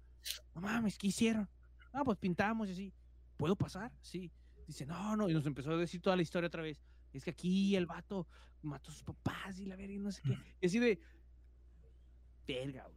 No 0.54 0.60
mames, 0.60 0.96
¿qué 0.96 1.08
hicieron? 1.08 1.48
Ah, 1.92 2.04
pues 2.04 2.18
pintamos 2.18 2.68
y 2.68 2.72
así. 2.72 2.92
¿Puedo 3.36 3.56
pasar? 3.56 3.92
Sí. 4.00 4.30
Dice, 4.66 4.86
no, 4.86 5.16
no. 5.16 5.28
Y 5.28 5.34
nos 5.34 5.46
empezó 5.46 5.70
a 5.72 5.76
decir 5.76 6.00
toda 6.00 6.16
la 6.16 6.22
historia 6.22 6.48
otra 6.48 6.62
vez. 6.62 6.82
Es 7.12 7.24
que 7.24 7.30
aquí 7.30 7.76
el 7.76 7.86
vato 7.86 8.26
mató 8.62 8.90
a 8.90 8.94
sus 8.94 9.02
papás 9.04 9.58
y 9.58 9.66
la 9.66 9.76
verga 9.76 9.94
y 9.94 9.98
no 9.98 10.10
sé 10.12 10.22
qué. 10.22 10.36
Y 10.60 10.66
así 10.66 10.78
de. 10.78 10.98
Verga, 12.46 12.84
güey. 12.84 12.96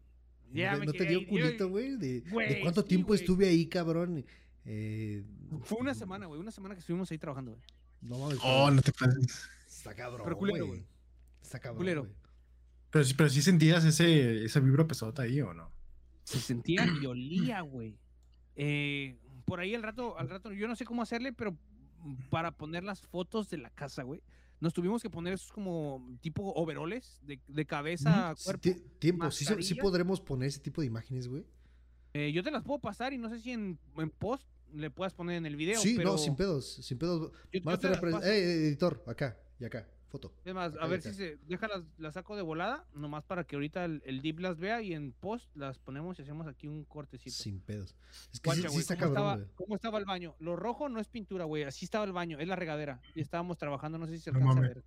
Ya 0.52 0.74
¿No, 0.74 0.80
me 0.80 0.86
no 0.88 0.94
te 0.94 1.06
dio 1.06 1.22
yo- 1.22 1.28
culito, 1.28 1.70
güey? 1.70 1.96
¿De, 1.98 2.24
cuánto 2.62 2.82
sí, 2.82 2.88
tiempo 2.88 3.10
güey. 3.10 3.20
estuve 3.20 3.48
ahí, 3.48 3.68
cabrón? 3.68 4.26
Eh, 4.66 5.24
Fue 5.64 5.78
una 5.80 5.94
semana, 5.94 6.26
güey. 6.26 6.40
Una 6.40 6.52
semana 6.52 6.74
que 6.76 6.80
estuvimos 6.82 7.10
ahí 7.12 7.18
trabajando, 7.18 7.52
güey. 7.52 7.64
No 8.02 8.18
mames. 8.20 8.38
Oh, 8.42 8.64
pero 8.66 8.72
no 8.72 8.82
te 8.82 8.92
pases. 8.92 9.50
Está 9.68 9.94
cabrón, 9.94 10.22
pero 10.24 10.38
culero, 10.38 10.68
güey. 10.68 10.84
Está 11.42 11.60
cabrón, 11.60 11.78
Culero. 11.78 12.02
güey. 12.04 12.14
Pero, 12.92 13.06
sí- 13.06 13.14
pero 13.14 13.30
sí 13.30 13.42
sentías 13.42 13.86
ese, 13.86 14.44
esa 14.44 14.60
vibra 14.60 14.88
pesada 14.88 15.24
ahí, 15.24 15.40
¿o 15.42 15.54
no? 15.54 15.72
Se 16.24 16.40
sentía 16.40 16.86
y 17.02 17.06
olía, 17.06 17.62
güey. 17.62 17.98
Eh, 18.56 19.18
por 19.50 19.60
ahí 19.60 19.76
al 19.76 19.84
rato, 19.84 20.18
al 20.18 20.30
rato, 20.30 20.52
yo 20.54 20.68
no 20.68 20.76
sé 20.76 20.86
cómo 20.86 21.02
hacerle, 21.02 21.34
pero 21.34 21.58
para 22.30 22.52
poner 22.52 22.84
las 22.84 23.02
fotos 23.02 23.50
de 23.50 23.58
la 23.58 23.70
casa, 23.70 24.04
güey. 24.04 24.22
Nos 24.62 24.74
tuvimos 24.74 25.02
que 25.02 25.10
poner 25.10 25.34
esos 25.34 25.52
como 25.52 26.06
tipo 26.22 26.52
overoles 26.54 27.20
de, 27.24 27.40
de 27.48 27.66
cabeza 27.66 28.34
Sí, 28.38 28.44
cuerpo. 28.44 28.70
tiempo, 29.00 29.32
sí, 29.32 29.46
sí 29.62 29.76
podremos 29.76 30.20
poner 30.22 30.50
ese 30.50 30.60
tipo 30.60 30.82
de 30.82 30.88
imágenes, 30.88 31.28
güey. 31.28 31.46
Eh, 32.14 32.32
yo 32.34 32.44
te 32.44 32.52
las 32.52 32.64
puedo 32.64 32.80
pasar 32.80 33.14
y 33.14 33.18
no 33.18 33.30
sé 33.30 33.40
si 33.40 33.52
en, 33.52 33.78
en 33.98 34.10
post 34.10 34.46
le 34.74 34.90
puedas 34.92 35.14
poner 35.14 35.38
en 35.38 35.46
el 35.46 35.56
video. 35.56 35.80
Sí, 35.80 35.94
pero 35.98 36.12
no, 36.12 36.18
sin 36.18 36.36
pedos, 36.36 36.74
sin 36.84 36.98
pedos. 36.98 37.32
yo- 37.54 37.70
a 37.70 37.74
estar 37.74 38.02
paso. 38.02 38.24
Eh, 38.26 38.68
editor, 38.68 39.02
acá 39.08 39.38
y 39.60 39.66
acá, 39.66 39.88
foto. 40.10 40.34
Es 40.44 40.54
más, 40.54 40.74
a 40.80 40.88
ver 40.88 41.02
si 41.02 41.14
se. 41.14 41.38
Déjalas, 41.48 41.84
las 41.98 42.16
saco 42.16 42.36
de 42.36 42.42
volada, 42.42 42.86
nomás 42.94 43.24
para 43.24 43.44
que 43.46 43.56
ahorita 43.56 43.86
el, 43.86 44.02
el 44.06 44.22
Deep 44.22 44.40
las 44.40 44.60
vea 44.60 44.82
y 44.82 44.94
en 44.94 45.14
post 45.14 45.48
las 45.56 45.78
ponemos 45.80 46.20
y 46.20 46.24
hacemos 46.24 46.48
aquí 46.48 46.68
un 46.68 46.84
cortecito. 46.84 47.36
Sin 47.36 47.60
pedos. 47.62 47.96
Es 48.34 48.40
que 48.40 48.50
sí, 48.52 48.62
Guacha, 48.62 48.62
sí 48.62 48.68
güey, 48.68 48.80
está 48.80 48.96
¿cómo, 48.96 49.08
estaba, 49.08 49.30
cabrón, 49.32 49.46
güey. 49.46 49.56
cómo 49.56 49.76
estaba 49.76 49.98
el 50.00 50.06
baño? 50.06 50.36
Lo 50.40 50.56
rojo 50.56 50.90
no 50.90 51.00
es 51.00 51.08
pintura, 51.08 51.46
güey. 51.46 51.64
Así 51.64 51.86
estaba 51.86 52.04
el 52.06 52.12
baño, 52.12 52.40
es 52.40 52.48
la 52.48 52.56
regadera. 52.56 53.00
Y 53.16 53.22
estábamos 53.22 53.58
trabajando, 53.58 53.98
no 53.98 54.08
sé 54.08 54.14
si 54.18 54.20
se 54.20 54.32
No 54.32 54.38
alcanza 54.40 54.52
a 54.52 54.62
mames. 54.62 54.76
ver. 54.76 54.84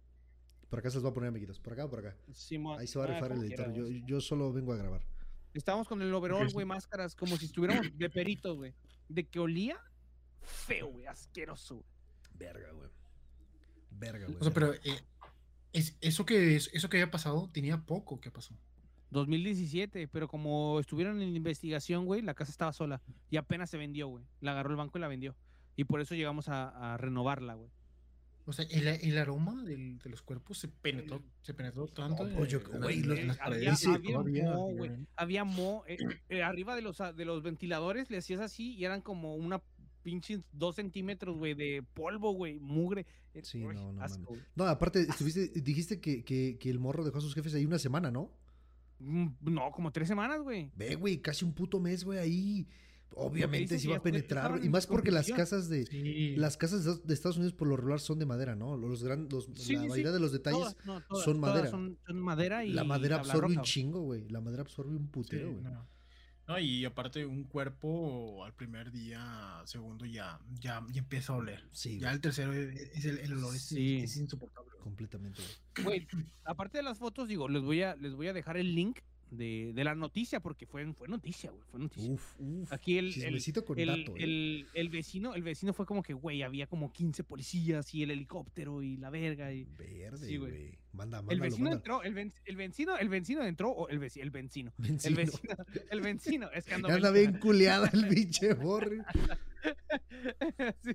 Por 0.69 0.79
acá 0.79 0.91
se 0.91 0.97
los 0.97 1.03
voy 1.03 1.11
a 1.11 1.15
poner, 1.15 1.29
amiguitos. 1.29 1.61
Por 1.61 1.73
acá 1.75 1.85
o 1.85 1.91
por 1.91 1.99
acá. 2.01 2.17
Simón. 2.33 2.81
Ahí 2.81 2.87
se 2.87 2.99
va 2.99 3.05
a 3.05 3.09
Ah, 3.09 3.15
rifar 3.15 3.33
el 3.33 3.39
editor. 3.45 3.73
quiera, 3.73 3.73
Yo, 3.73 3.89
yo 4.07 4.21
solo 4.21 4.53
vengo 4.53 4.73
a 4.73 4.77
grabar. 4.77 5.03
Estábamos 5.55 5.87
con 5.87 6.01
el 6.01 6.13
overall, 6.15 6.49
sí. 6.49 6.55
güey, 6.55 6.65
máscaras, 6.67 7.15
como 7.15 7.37
si 7.37 7.45
estuviéramos 7.45 7.87
de 7.99 8.09
peritos, 8.11 8.57
güey. 8.57 8.73
De 9.09 9.25
que 9.29 9.39
olía 9.39 9.79
feo, 10.41 10.89
güey, 10.89 11.07
asqueroso, 11.07 11.75
güey. 11.77 11.87
Verga, 12.35 12.73
güey. 12.73 12.89
Verga, 13.91 14.25
güey. 14.27 14.39
O 14.41 14.45
sea, 14.45 14.53
pero 14.55 14.73
eh, 14.73 14.81
es, 15.73 15.97
eso, 16.01 16.25
que, 16.27 16.57
es- 16.57 16.71
eso 16.73 16.89
que 16.89 16.99
había 16.99 17.11
pasado 17.11 17.49
tenía 17.53 17.79
poco 17.85 18.21
que 18.21 18.31
pasó. 18.31 18.55
2017, 19.11 20.09
pero 20.09 20.27
como 20.27 20.81
estuvieron 20.81 21.21
en 21.21 21.37
investigación, 21.37 22.07
güey, 22.07 22.23
la 22.23 22.35
casa 22.35 22.51
estaba 22.51 22.73
sola 22.73 23.03
y 23.31 23.37
apenas 23.37 23.69
se 23.71 23.77
vendió, 23.79 24.09
güey. 24.09 24.25
La 24.41 24.53
agarró 24.53 24.71
el 24.71 24.77
banco 24.77 24.99
y 24.99 25.01
la 25.01 25.09
vendió. 25.09 25.37
Y 25.77 25.85
por 25.85 26.01
eso 26.01 26.15
llegamos 26.15 26.49
a, 26.49 26.95
a 26.95 26.97
renovarla, 26.97 27.55
güey. 27.55 27.71
O 28.45 28.53
sea, 28.53 28.65
el, 28.71 28.89
el 28.89 29.19
aroma 29.19 29.63
del, 29.63 29.99
de 30.01 30.11
los 30.11 30.21
cuerpos 30.23 30.59
se 30.59 30.67
penetró, 30.67 31.23
se 31.43 31.55
penetró 31.55 31.87
tanto. 31.87 32.25
Oh, 32.25 32.45
yo- 32.45 32.61
en 32.73 32.81
güey, 32.81 32.97
las- 33.03 33.07
los- 33.19 33.27
las 33.27 33.41
había, 33.41 33.71
paredes, 33.71 33.87
había 33.87 34.13
todavía, 34.13 34.45
moho, 34.45 34.65
güey. 34.73 34.77
güey. 34.91 35.07
Había 35.15 35.45
eh, 35.87 35.97
eh, 36.29 36.43
arriba 36.43 36.75
de 36.75 36.83
los, 36.83 36.99
de 36.99 37.25
los 37.25 37.43
ventiladores 37.43 38.11
le 38.11 38.17
hacías 38.19 38.41
así 38.41 38.75
y 38.75 38.85
eran 38.85 39.01
como 39.03 39.37
una 39.37 39.63
pinche 40.03 40.41
dos 40.53 40.77
centímetros, 40.77 41.37
güey, 41.39 41.55
de 41.55 41.83
polvo, 41.95 42.33
güey, 42.33 42.59
mugre. 42.59 43.07
Eh, 43.35 43.41
Sí, 43.45 43.65
uy, 43.65 43.75
no, 43.75 43.93
no 43.93 44.03
asco. 44.03 44.37
No, 44.55 44.65
aparte, 44.65 45.01
estuviste, 45.03 45.49
dijiste 45.61 46.01
que, 46.01 46.23
que, 46.25 46.59
que 46.59 46.69
el 46.71 46.79
morro 46.79 47.05
dejó 47.05 47.19
a 47.19 47.21
sus 47.23 47.35
jefes 47.35 47.55
ahí 47.55 47.65
una 47.65 47.79
semana, 47.79 48.11
¿no? 48.11 48.31
Mm, 48.99 49.29
No, 49.43 49.71
como 49.73 49.91
tres 49.91 50.09
semanas, 50.09 50.41
güey. 50.43 50.71
Ve, 50.77 50.95
güey, 50.97 51.19
casi 51.23 51.45
un 51.45 51.53
puto 51.55 51.81
mes, 51.81 52.05
güey, 52.05 52.19
ahí. 52.19 52.67
Obviamente 53.15 53.79
se 53.79 53.89
iba 53.89 53.99
a 53.99 54.03
penetrar. 54.03 54.59
Y 54.65 54.71
más 54.71 54.87
porque 54.87 55.11
las 55.11 55.31
casas 55.31 55.69
de. 55.69 55.85
Sí. 55.85 56.35
Las 56.37 56.57
casas 56.57 57.07
de- 57.07 57.13
Estados 57.15 57.37
Unidos 57.37 57.53
por 57.53 57.69
lo 57.69 57.77
regular 57.77 58.01
son 58.01 58.19
de 58.19 58.25
madera, 58.25 58.57
¿no? 58.57 58.77
Los 58.79 59.03
gran, 59.05 59.29
los, 59.31 59.51
Sí, 59.55 59.75
la 59.75 59.83
sí, 59.83 59.89
mayoría 59.89 60.13
de 60.13 60.21
los 60.21 60.33
detalles. 60.33 60.61
Todas, 60.61 60.87
no, 60.87 61.01
todas, 61.03 61.25
son 61.25 61.39
madera. 61.39 61.69
Son, 61.71 61.99
son 62.07 62.21
madera 62.21 62.65
y 62.65 62.73
la 62.73 62.85
madera 62.85 63.17
absorbe 63.17 63.55
un 63.57 63.63
chingo, 63.63 64.01
güey. 64.01 64.27
La 64.31 64.41
madera 64.41 64.63
absorbe 64.63 64.97
un 64.97 65.09
putero, 65.09 65.51
güey. 65.53 65.63
no. 65.63 65.87
No, 66.53 66.59
y 66.59 66.85
aparte 66.85 67.25
un 67.25 67.45
cuerpo 67.45 68.45
al 68.45 68.53
primer 68.55 68.93
día, 68.93 69.63
segundo 69.65 70.05
ya, 70.05 70.39
ya, 70.61 70.83
ya 70.91 71.01
empieza 71.01 71.33
a 71.33 71.37
oler. 71.37 71.65
Sí, 71.73 71.99
Ya 71.99 72.13
el 72.13 72.21
tercero 72.21 72.53
es, 72.53 72.75
es 72.95 73.05
el, 73.07 73.19
el 73.19 73.33
olor 73.35 73.55
es, 73.57 73.63
Sí. 73.63 73.99
es 74.03 74.17
insoportable. 74.17 74.71
güey. 74.73 74.83
completamente. 74.83 75.41
Güey, 75.83 76.07
aparte 76.45 76.79
de 76.79 76.83
las 76.85 76.99
fotos, 76.99 77.29
digo, 77.29 77.49
les 77.49 77.63
voy 77.63 77.83
a, 77.83 77.95
les 77.97 78.15
voy 78.15 78.27
a 78.29 78.33
dejar 78.33 78.57
el 78.57 78.75
link 78.75 78.99
de, 79.33 79.73
de 79.75 79.85
la 79.85 79.95
noticia, 79.95 80.41
porque 80.41 80.67
fue, 80.67 80.93
fue 80.93 81.09
noticia, 81.09 81.51
güey, 81.51 81.63
fue 81.71 81.81
noticia. 81.81 82.13
Uf, 82.13 82.35
uf. 82.39 82.73
Aquí 82.73 82.99
el, 82.99 83.07
el, 83.23 83.65
con 83.65 83.79
el, 83.79 83.87
dato, 83.89 84.17
eh. 84.17 84.25
el- 84.25 84.67
el 84.75 84.89
vecino, 84.91 85.35
el 85.35 85.43
vecino 85.43 85.73
fue 85.73 85.87
como 85.87 86.03
que, 86.03 86.13
güey, 86.13 86.43
había 86.43 86.67
como 86.67 86.93
15 86.93 87.25
policías 87.25 87.93
y 87.95 88.03
el 88.03 88.11
helicóptero 88.11 88.83
y 88.83 88.97
la 88.99 89.11
verga 89.11 89.53
y... 89.53 89.65
Verde, 89.65 90.27
sí, 90.27 90.37
güey. 90.37 90.79
Manda, 90.93 91.19
El 91.21 91.25
mándalo, 91.25 91.43
vecino 91.43 91.65
mándalo. 91.71 91.77
entró, 91.77 92.03
el, 92.03 92.15
ven- 92.15 92.35
el 92.45 92.57
vecino, 92.57 92.99
el 92.99 93.09
vecino 93.09 93.45
entró, 93.45 93.71
o 93.71 93.89
el 93.89 93.99
vecino, 93.99 94.25
el 94.25 94.31
vecino, 94.31 94.73
el 94.79 95.15
vecino, 95.15 95.57
el 95.91 96.01
vecino, 96.03 96.51
es 96.53 96.65
que 96.67 96.75
Anda 96.75 97.11
bien 97.11 97.39
culeada 97.39 97.89
el 97.93 98.09
pinche 98.09 98.55
borre. 98.55 98.99
Sí. 100.83 100.93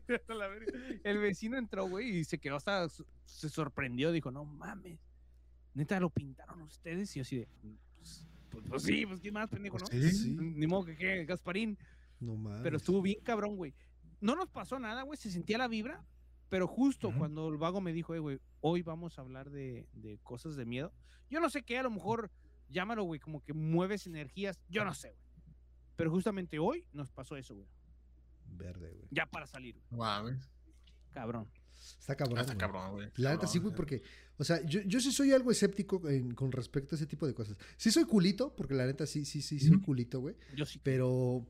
El 1.04 1.18
vecino 1.20 1.58
entró, 1.58 1.88
güey, 1.88 2.18
y 2.20 2.24
se 2.24 2.38
quedó 2.38 2.56
hasta, 2.58 2.88
se 3.26 3.50
sorprendió, 3.50 4.12
dijo, 4.12 4.32
no 4.32 4.46
mames, 4.46 5.00
neta 5.74 6.00
lo 6.00 6.10
pintaron 6.10 6.62
ustedes, 6.62 7.16
y 7.16 7.20
yo 7.20 7.22
así 7.22 7.38
de, 7.38 7.48
pues, 8.50 8.50
pues, 8.50 8.66
pues 8.70 8.84
sí, 8.84 9.06
pues 9.06 9.20
quién 9.22 9.34
más, 9.34 9.50
pendejo, 9.50 9.78
¿no? 9.78 9.86
Sí. 9.88 10.12
Sí. 10.12 10.36
Ni 10.40 10.68
modo 10.68 10.86
que 10.86 10.96
qué, 10.96 11.26
Gasparín, 11.26 11.78
No 12.20 12.36
mames. 12.36 12.62
pero 12.64 12.78
estuvo 12.78 13.02
bien 13.02 13.20
cabrón, 13.24 13.56
güey. 13.56 13.74
No 14.22 14.36
nos 14.36 14.50
pasó 14.50 14.80
nada, 14.80 15.04
güey, 15.04 15.18
se 15.18 15.30
sentía 15.32 15.58
la 15.58 15.68
vibra, 15.68 16.04
pero 16.50 16.68
justo 16.68 17.10
Ujú. 17.10 17.18
cuando 17.20 17.50
el 17.50 17.58
vago 17.58 17.82
me 17.82 17.94
dijo, 17.94 18.16
"Eh, 18.16 18.20
güey, 18.20 18.40
hoy 18.62 18.82
vamos 18.82 19.18
a 19.18 19.22
hablar 19.22 19.50
de, 19.52 19.88
de 19.94 20.18
cosas 20.20 20.56
de 20.56 20.66
miedo, 20.66 20.92
yo 21.30 21.40
no 21.40 21.50
sé 21.50 21.62
qué, 21.64 21.78
a 21.78 21.84
lo 21.84 21.92
mejor, 21.92 22.32
llámalo, 22.70 23.04
güey, 23.04 23.20
como 23.20 23.44
que 23.44 23.54
mueves 23.54 24.08
energías, 24.08 24.60
yo 24.70 24.84
no 24.86 24.94
sé, 24.94 25.10
güey. 25.12 25.22
Pero 25.96 26.10
justamente 26.12 26.58
hoy 26.60 26.86
nos 26.94 27.12
pasó 27.12 27.36
eso, 27.38 27.56
güey. 27.56 27.68
Verde, 28.56 28.92
güey. 28.94 29.08
Ya 29.12 29.26
para 29.26 29.46
salir, 29.46 29.76
güey. 29.76 29.86
No 29.92 29.98
mames. 29.98 30.50
cabrón. 31.12 31.48
Está 32.00 32.16
cabrón. 32.16 32.40
Hasta 32.40 32.54
güey. 32.54 32.58
cabrón, 32.60 32.92
güey. 32.94 33.08
La 33.18 33.32
neta 33.34 33.48
sí, 33.48 33.60
güey, 33.60 33.76
porque, 33.76 34.02
o 34.38 34.44
sea, 34.44 34.64
yo, 34.66 34.82
yo 34.82 35.00
sí 35.00 35.12
soy 35.12 35.32
algo 35.34 35.52
escéptico 35.52 36.08
en- 36.10 36.34
con 36.34 36.52
respecto 36.52 36.96
a 36.96 36.98
ese 36.98 37.06
tipo 37.06 37.28
de 37.28 37.34
cosas. 37.34 37.58
Sí 37.78 37.92
soy 37.92 38.06
culito, 38.06 38.56
porque 38.56 38.74
la 38.76 38.86
neta 38.86 39.06
sí, 39.06 39.26
sí, 39.26 39.42
sí, 39.42 39.60
soy 39.60 39.80
culito, 39.82 40.20
güey. 40.22 40.36
Yo 40.56 40.66
sí. 40.66 40.80
Pero, 40.84 41.46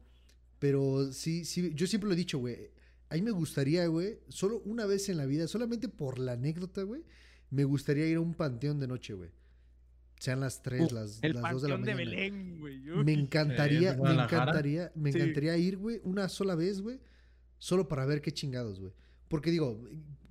pero 0.59 1.11
sí, 1.13 1.45
sí, 1.45 1.71
yo 1.75 1.87
siempre 1.87 2.07
lo 2.07 2.13
he 2.13 2.17
dicho, 2.17 2.39
güey. 2.39 2.71
A 3.09 3.15
mí 3.15 3.21
me 3.21 3.31
gustaría, 3.31 3.85
güey, 3.87 4.19
solo 4.27 4.61
una 4.65 4.85
vez 4.85 5.07
en 5.09 5.17
la 5.17 5.25
vida, 5.25 5.47
solamente 5.47 5.87
por 5.87 6.19
la 6.19 6.33
anécdota, 6.33 6.83
güey, 6.83 7.03
me 7.51 7.63
gustaría 7.63 8.05
ir 8.07 8.17
a 8.17 8.21
un 8.21 8.33
panteón 8.33 8.79
de 8.79 8.87
noche, 8.87 9.13
güey. 9.13 9.29
Sean 10.19 10.39
las 10.39 10.61
3, 10.63 10.91
Uh, 10.91 10.95
las, 10.95 11.19
El 11.21 11.33
las 11.35 11.51
2 11.53 11.61
de 11.61 11.69
la 11.69 11.75
panteón 11.75 11.97
de, 11.97 12.05
mañana. 12.05 12.21
Belén, 12.21 12.59
güey. 12.59 12.79
Me 13.05 13.13
encantaría, 13.13 13.95
me 13.95 14.11
encantaría, 14.13 14.91
me 14.95 15.11
Sí. 15.11 15.19
encantaría 15.19 15.55
ir, 15.57 15.77
güey, 15.77 16.01
una 16.03 16.27
sola 16.27 16.55
vez, 16.55 16.81
güey, 16.81 16.99
solo 17.59 17.87
para 17.87 18.05
ver 18.05 18.21
qué 18.21 18.31
chingados, 18.33 18.79
güey. 18.79 18.91
Porque 19.27 19.51
digo, 19.51 19.81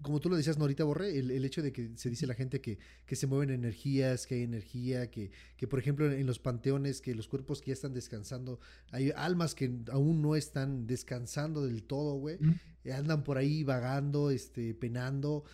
como 0.02 0.20
tú 0.20 0.28
lo 0.30 0.36
decías, 0.36 0.56
Norita 0.58 0.84
Borre, 0.84 1.18
el, 1.18 1.30
el 1.30 1.44
hecho 1.44 1.62
de 1.62 1.72
que 1.72 1.90
se 1.96 2.08
dice 2.10 2.26
la 2.26 2.34
gente 2.34 2.60
que, 2.60 2.78
que 3.06 3.16
se 3.16 3.26
mueven 3.26 3.50
energías, 3.50 4.26
que 4.26 4.36
hay 4.36 4.42
energía, 4.42 5.10
que, 5.10 5.30
que 5.56 5.66
por 5.66 5.78
ejemplo 5.78 6.06
en, 6.06 6.18
en 6.20 6.26
los 6.26 6.38
panteones, 6.38 7.00
que 7.00 7.14
los 7.14 7.28
cuerpos 7.28 7.60
que 7.60 7.68
ya 7.68 7.72
están 7.74 7.92
descansando, 7.92 8.60
hay 8.90 9.10
almas 9.16 9.54
que 9.54 9.70
aún 9.90 10.22
no 10.22 10.36
están 10.36 10.86
descansando 10.86 11.64
del 11.66 11.82
todo, 11.82 12.14
güey, 12.14 12.38
Mm. 12.38 12.54
eh, 12.84 12.92
andan 12.92 13.24
por 13.24 13.36
ahí 13.36 13.64
vagando, 13.64 14.30
este, 14.30 14.74
penando. 14.74 15.44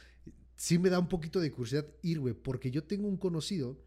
Sí 0.55 0.79
me 0.79 0.91
da 0.91 0.99
un 0.99 1.09
poquito 1.09 1.41
de 1.41 1.51
curiosidad 1.51 1.87
ir, 2.03 2.21
güey, 2.21 2.35
porque 2.35 2.71
yo 2.71 2.85
tengo 2.85 3.09
un 3.09 3.17
conocido 3.17 3.79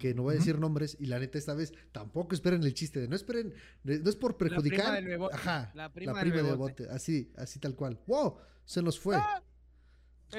que 0.00 0.14
no 0.14 0.22
voy 0.24 0.34
a 0.34 0.38
decir 0.38 0.58
nombres 0.58 0.96
y 0.98 1.06
la 1.06 1.18
neta 1.20 1.38
esta 1.38 1.54
vez 1.54 1.72
tampoco 1.92 2.34
esperen 2.34 2.64
el 2.64 2.74
chiste 2.74 2.98
de 3.00 3.06
no 3.06 3.14
esperen, 3.14 3.54
no 3.84 3.92
es 4.10 4.16
por 4.16 4.36
prima 4.36 4.56
perjudicar. 4.56 4.94
del 4.94 5.04
bebote, 5.06 5.36
Ajá, 5.36 5.70
la 5.74 5.82
la 5.84 5.92
prima 5.92 6.18
prima, 6.20 6.36
del 6.36 6.46
bebote. 6.46 6.84
bote, 6.84 6.94
así, 6.94 7.30
así 7.36 7.60
tal 7.60 7.76
cual. 7.76 8.00
¡Wow! 8.08 8.36
Se 8.64 8.82
nos 8.82 8.98
fue. 8.98 9.14
Ah, 9.16 9.42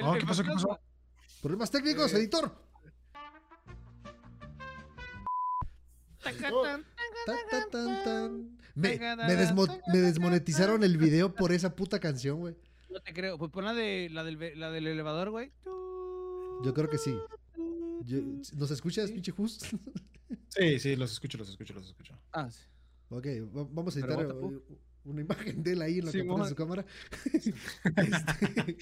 Oh, 0.02 0.14
¿qué 0.18 0.24
pasó? 0.26 0.42
¿Qué 0.42 0.48
pasó? 0.50 0.78
Problemas 1.42 1.70
técnicos, 1.70 2.12
Eh, 2.14 2.16
editor. 2.18 2.50
Tacatán. 6.22 6.84
Tan, 7.26 7.36
tan, 7.50 7.70
tan, 7.70 8.04
tan. 8.04 8.58
Me, 8.74 8.98
me 8.98 9.36
desmo- 9.36 9.80
me 9.92 9.98
desmonetizaron 9.98 10.82
el 10.82 10.96
video 10.96 11.34
por 11.34 11.52
esa 11.52 11.74
puta 11.76 12.00
canción, 12.00 12.40
güey. 12.40 12.56
No 12.90 13.00
te 13.00 13.12
creo. 13.12 13.38
Pues 13.38 13.50
pon 13.50 13.64
la, 13.64 13.74
de, 13.74 14.08
la, 14.10 14.24
del, 14.24 14.58
la 14.58 14.70
del 14.70 14.86
elevador, 14.86 15.30
güey. 15.30 15.52
Yo 16.64 16.72
creo 16.74 16.88
que 16.88 16.98
sí. 16.98 17.14
Yo- 18.04 18.20
¿Nos 18.56 18.70
escuchas, 18.70 19.10
pinche 19.10 19.32
Jus? 19.32 19.58
Sí, 20.48 20.78
sí, 20.78 20.96
los 20.96 21.12
escucho, 21.12 21.38
los 21.38 21.48
escucho, 21.48 21.74
los 21.74 21.86
escucho. 21.88 22.18
Ah, 22.32 22.50
sí. 22.50 22.62
ok, 23.10 23.26
va- 23.56 23.68
vamos 23.70 23.96
a 23.96 24.00
editar 24.00 24.20
eh, 24.20 24.60
una 25.04 25.20
imagen 25.20 25.62
de 25.62 25.72
él 25.72 25.82
ahí 25.82 25.98
en 25.98 26.06
lo 26.06 26.12
que 26.12 26.18
Simón. 26.20 26.38
pone 26.38 26.48
su 26.50 26.54
cámara. 26.56 26.86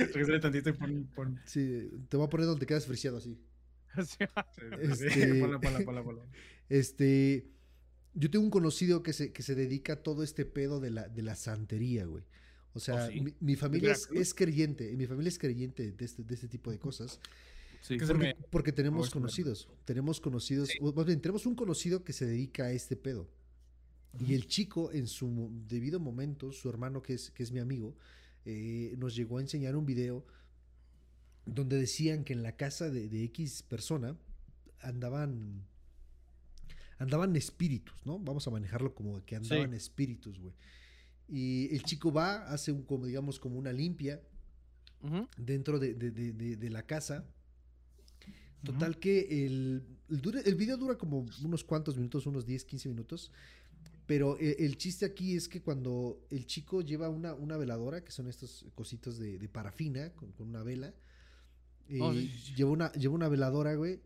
Este, 0.00 0.38
tantito 0.40 0.70
y 0.70 0.72
pon. 0.72 1.08
pon 1.14 1.40
sí, 1.44 1.90
te 2.08 2.16
voy 2.16 2.26
a 2.26 2.30
poner 2.30 2.46
donde 2.46 2.60
te 2.60 2.66
quedas 2.66 2.86
friseado 2.86 3.18
así. 3.18 3.38
Sí. 3.94 4.16
sí, 4.96 5.10
sí, 5.10 5.20
Este-. 5.20 5.86
Este, 6.70 7.46
yo 8.14 8.30
tengo 8.30 8.44
un 8.46 8.50
conocido 8.50 9.02
que 9.02 9.12
se, 9.12 9.32
que 9.32 9.42
se 9.42 9.54
dedica 9.54 9.94
a 9.94 10.02
todo 10.02 10.22
este 10.22 10.46
pedo 10.46 10.80
de 10.80 10.90
la, 10.90 11.08
de 11.08 11.22
la 11.22 11.34
santería, 11.34 12.06
güey. 12.06 12.24
O 12.72 12.80
sea, 12.80 13.04
¿Oh, 13.04 13.08
sí? 13.10 13.20
mi, 13.20 13.34
mi 13.40 13.56
familia 13.56 13.92
es, 13.92 14.08
es 14.14 14.32
creyente, 14.32 14.96
mi 14.96 15.06
familia 15.06 15.28
es 15.28 15.38
creyente 15.38 15.92
de 15.92 16.04
este, 16.06 16.24
de 16.24 16.34
este 16.34 16.48
tipo 16.48 16.70
de 16.70 16.78
cosas. 16.78 17.20
Sí. 17.82 17.98
Porque, 17.98 18.14
me- 18.14 18.34
porque 18.48 18.72
tenemos 18.72 19.10
conocidos, 19.10 19.68
tenemos 19.84 20.20
conocidos, 20.20 20.70
o 20.80 20.92
más 20.94 21.04
bien, 21.04 21.20
tenemos 21.20 21.44
un 21.46 21.54
conocido 21.54 22.02
que 22.04 22.12
se 22.14 22.24
dedica 22.26 22.64
a 22.64 22.72
este 22.72 22.96
pedo. 22.96 23.28
Y 24.20 24.34
el 24.34 24.46
chico, 24.46 24.90
en 24.92 25.06
su 25.06 25.50
debido 25.68 25.98
momento, 25.98 26.52
su 26.52 26.68
hermano, 26.70 27.02
que 27.02 27.14
es, 27.14 27.30
que 27.30 27.42
es 27.42 27.50
mi 27.52 27.58
amigo, 27.60 27.96
eh, 28.44 28.94
nos 28.98 29.14
llegó 29.16 29.38
a 29.38 29.40
enseñar 29.40 29.74
un 29.76 29.84
video 29.86 30.24
donde 31.44 31.76
decían 31.76 32.22
que 32.24 32.32
en 32.34 32.42
la 32.42 32.56
casa 32.56 32.88
de, 32.88 33.08
de 33.08 33.24
X 33.24 33.62
persona 33.62 34.16
andaban 34.80 35.64
andaban 36.98 37.34
espíritus, 37.34 37.94
¿no? 38.04 38.18
Vamos 38.20 38.46
a 38.46 38.50
manejarlo 38.50 38.94
como 38.94 39.24
que 39.24 39.34
andaban 39.36 39.74
espíritus, 39.74 40.38
güey. 40.38 40.54
Y 41.28 41.74
el 41.74 41.82
chico 41.82 42.12
va, 42.12 42.46
hace 42.52 42.70
un, 42.70 42.82
como 42.82 43.06
digamos, 43.06 43.40
como 43.40 43.58
una 43.58 43.72
limpia 43.72 44.20
Ujú. 45.02 45.26
dentro 45.36 45.78
de, 45.80 45.94
de- 45.94 46.10
de- 46.12 46.32
de- 46.32 46.56
de 46.56 46.70
la 46.70 46.84
casa. 46.86 47.24
Total 48.64 48.98
que 48.98 49.44
el, 49.46 49.82
el, 50.08 50.42
el 50.44 50.54
video 50.54 50.76
dura 50.76 50.96
como 50.96 51.26
unos 51.44 51.64
cuantos 51.64 51.96
minutos, 51.96 52.26
unos 52.26 52.46
10, 52.46 52.64
15 52.64 52.88
minutos. 52.88 53.30
Pero 54.06 54.36
e- 54.38 54.56
el, 54.64 54.76
chiste 54.76 55.04
aquí 55.06 55.34
es 55.36 55.48
que 55.48 55.62
cuando 55.62 56.20
el 56.30 56.46
chico 56.46 56.80
lleva 56.82 57.08
una, 57.08 57.34
una 57.34 57.56
veladora, 57.56 58.02
que 58.04 58.10
son 58.12 58.26
estos 58.28 58.66
cositos 58.74 59.18
de, 59.18 59.38
de 59.38 59.48
parafina 59.48 60.10
con, 60.14 60.32
con 60.32 60.48
una 60.48 60.62
vela, 60.62 60.92
eh, 61.88 61.98
Oh, 62.00 62.12
sí, 62.12 62.28
lleva, 62.56 62.70
una, 62.70 62.92
lleva 62.92 63.14
una 63.14 63.28
veladora, 63.28 63.74
güey, 63.74 64.00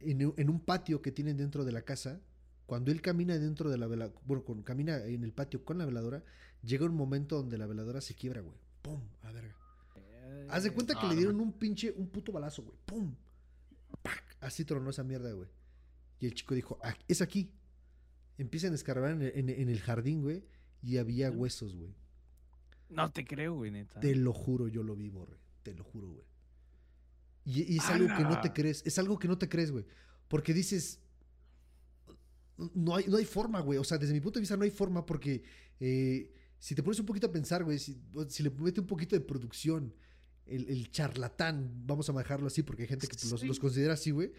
en, 0.00 0.26
un- 0.26 0.34
en 0.36 0.50
un 0.50 0.60
patio 0.60 1.02
que 1.02 1.12
tienen 1.12 1.36
dentro 1.36 1.64
de 1.64 1.72
la 1.72 1.82
casa. 1.82 2.20
Cuando 2.66 2.90
él 2.90 3.00
camina 3.00 3.38
dentro 3.38 3.70
de 3.70 3.78
la 3.78 3.86
veladora, 3.86 4.20
bueno, 4.26 4.44
cuando 4.44 4.62
camina 4.64 5.02
en 5.04 5.24
el 5.24 5.32
patio 5.32 5.64
con 5.64 5.78
la 5.78 5.86
veladora, 5.86 6.22
llega 6.62 6.84
un 6.84 6.94
momento 6.94 7.36
donde 7.36 7.56
la 7.58 7.66
veladora 7.66 8.00
se 8.00 8.14
quiebra, 8.14 8.42
güey. 8.42 8.56
¡Pum! 8.82 9.00
A 9.22 9.32
verga. 9.32 9.54
Haz 10.50 10.64
de 10.64 10.70
cuenta 10.72 10.94
que 10.94 11.00
Ah, 11.06 11.08
le 11.08 11.14
no 11.14 11.18
dieron 11.20 11.40
un 11.40 11.52
pinche, 11.52 11.92
un 11.96 12.08
puto 12.08 12.30
balazo, 12.32 12.62
güey. 12.62 12.76
¡Pum! 12.84 13.14
Así 14.40 14.64
tronó 14.64 14.90
esa 14.90 15.04
mierda, 15.04 15.32
güey. 15.32 15.48
Y 16.20 16.26
el 16.26 16.34
chico 16.34 16.54
dijo, 16.54 16.78
"Ah, 16.82 16.96
es 17.08 17.22
aquí. 17.22 17.52
Empiezan 18.38 18.72
a 18.72 18.74
escarbar 18.76 19.10
en 19.12 19.22
el, 19.22 19.32
en- 19.34 19.48
en 19.50 19.68
el 19.68 19.80
jardín, 19.80 20.22
güey. 20.22 20.44
Y 20.82 20.98
había 20.98 21.30
huesos, 21.30 21.74
güey. 21.76 21.94
No 22.88 23.10
te 23.12 23.24
creo, 23.24 23.54
güey, 23.54 23.70
neta. 23.70 23.98
Te 24.00 24.14
lo 24.14 24.32
juro, 24.32 24.68
yo 24.68 24.82
lo 24.82 24.94
vi, 24.96 25.08
borre. 25.10 25.36
Te 25.62 25.74
lo 25.74 25.84
juro, 25.84 26.08
güey. 26.10 26.24
Y, 27.44 27.74
y 27.74 27.78
es 27.78 27.84
algo 27.90 28.06
que 28.16 28.22
no 28.24 28.40
te 28.40 28.52
crees. 28.52 28.82
Es 28.86 28.98
algo 28.98 29.18
que 29.18 29.26
no 29.28 29.36
te 29.38 29.48
crees, 29.48 29.70
güey. 29.70 29.84
Porque 30.28 30.54
dices, 30.54 31.00
no 32.74 32.96
hay, 32.96 33.06
no 33.06 33.16
hay 33.16 33.24
forma, 33.24 33.60
güey. 33.60 33.78
O 33.78 33.84
sea, 33.84 33.98
desde 33.98 34.12
mi 34.12 34.20
punto 34.20 34.38
de 34.38 34.42
vista 34.42 34.56
no 34.56 34.64
hay 34.64 34.70
forma 34.70 35.04
porque 35.06 35.42
eh, 35.80 36.32
si 36.58 36.74
te 36.74 36.82
pones 36.82 36.98
un 37.00 37.06
poquito 37.06 37.26
a 37.26 37.32
pensar, 37.32 37.64
güey, 37.64 37.78
si, 37.78 38.00
si 38.28 38.42
le 38.42 38.50
mete 38.50 38.80
un 38.80 38.86
poquito 38.86 39.14
de 39.16 39.20
producción, 39.20 39.94
el, 40.48 40.68
el 40.68 40.90
charlatán, 40.90 41.70
vamos 41.86 42.08
a 42.08 42.12
manejarlo 42.12 42.46
así 42.46 42.62
porque 42.62 42.82
hay 42.82 42.88
gente 42.88 43.06
que 43.06 43.16
los, 43.28 43.40
Sí. 43.40 43.46
los 43.46 43.58
considera 43.58 43.94
así, 43.94 44.10
güey. 44.10 44.32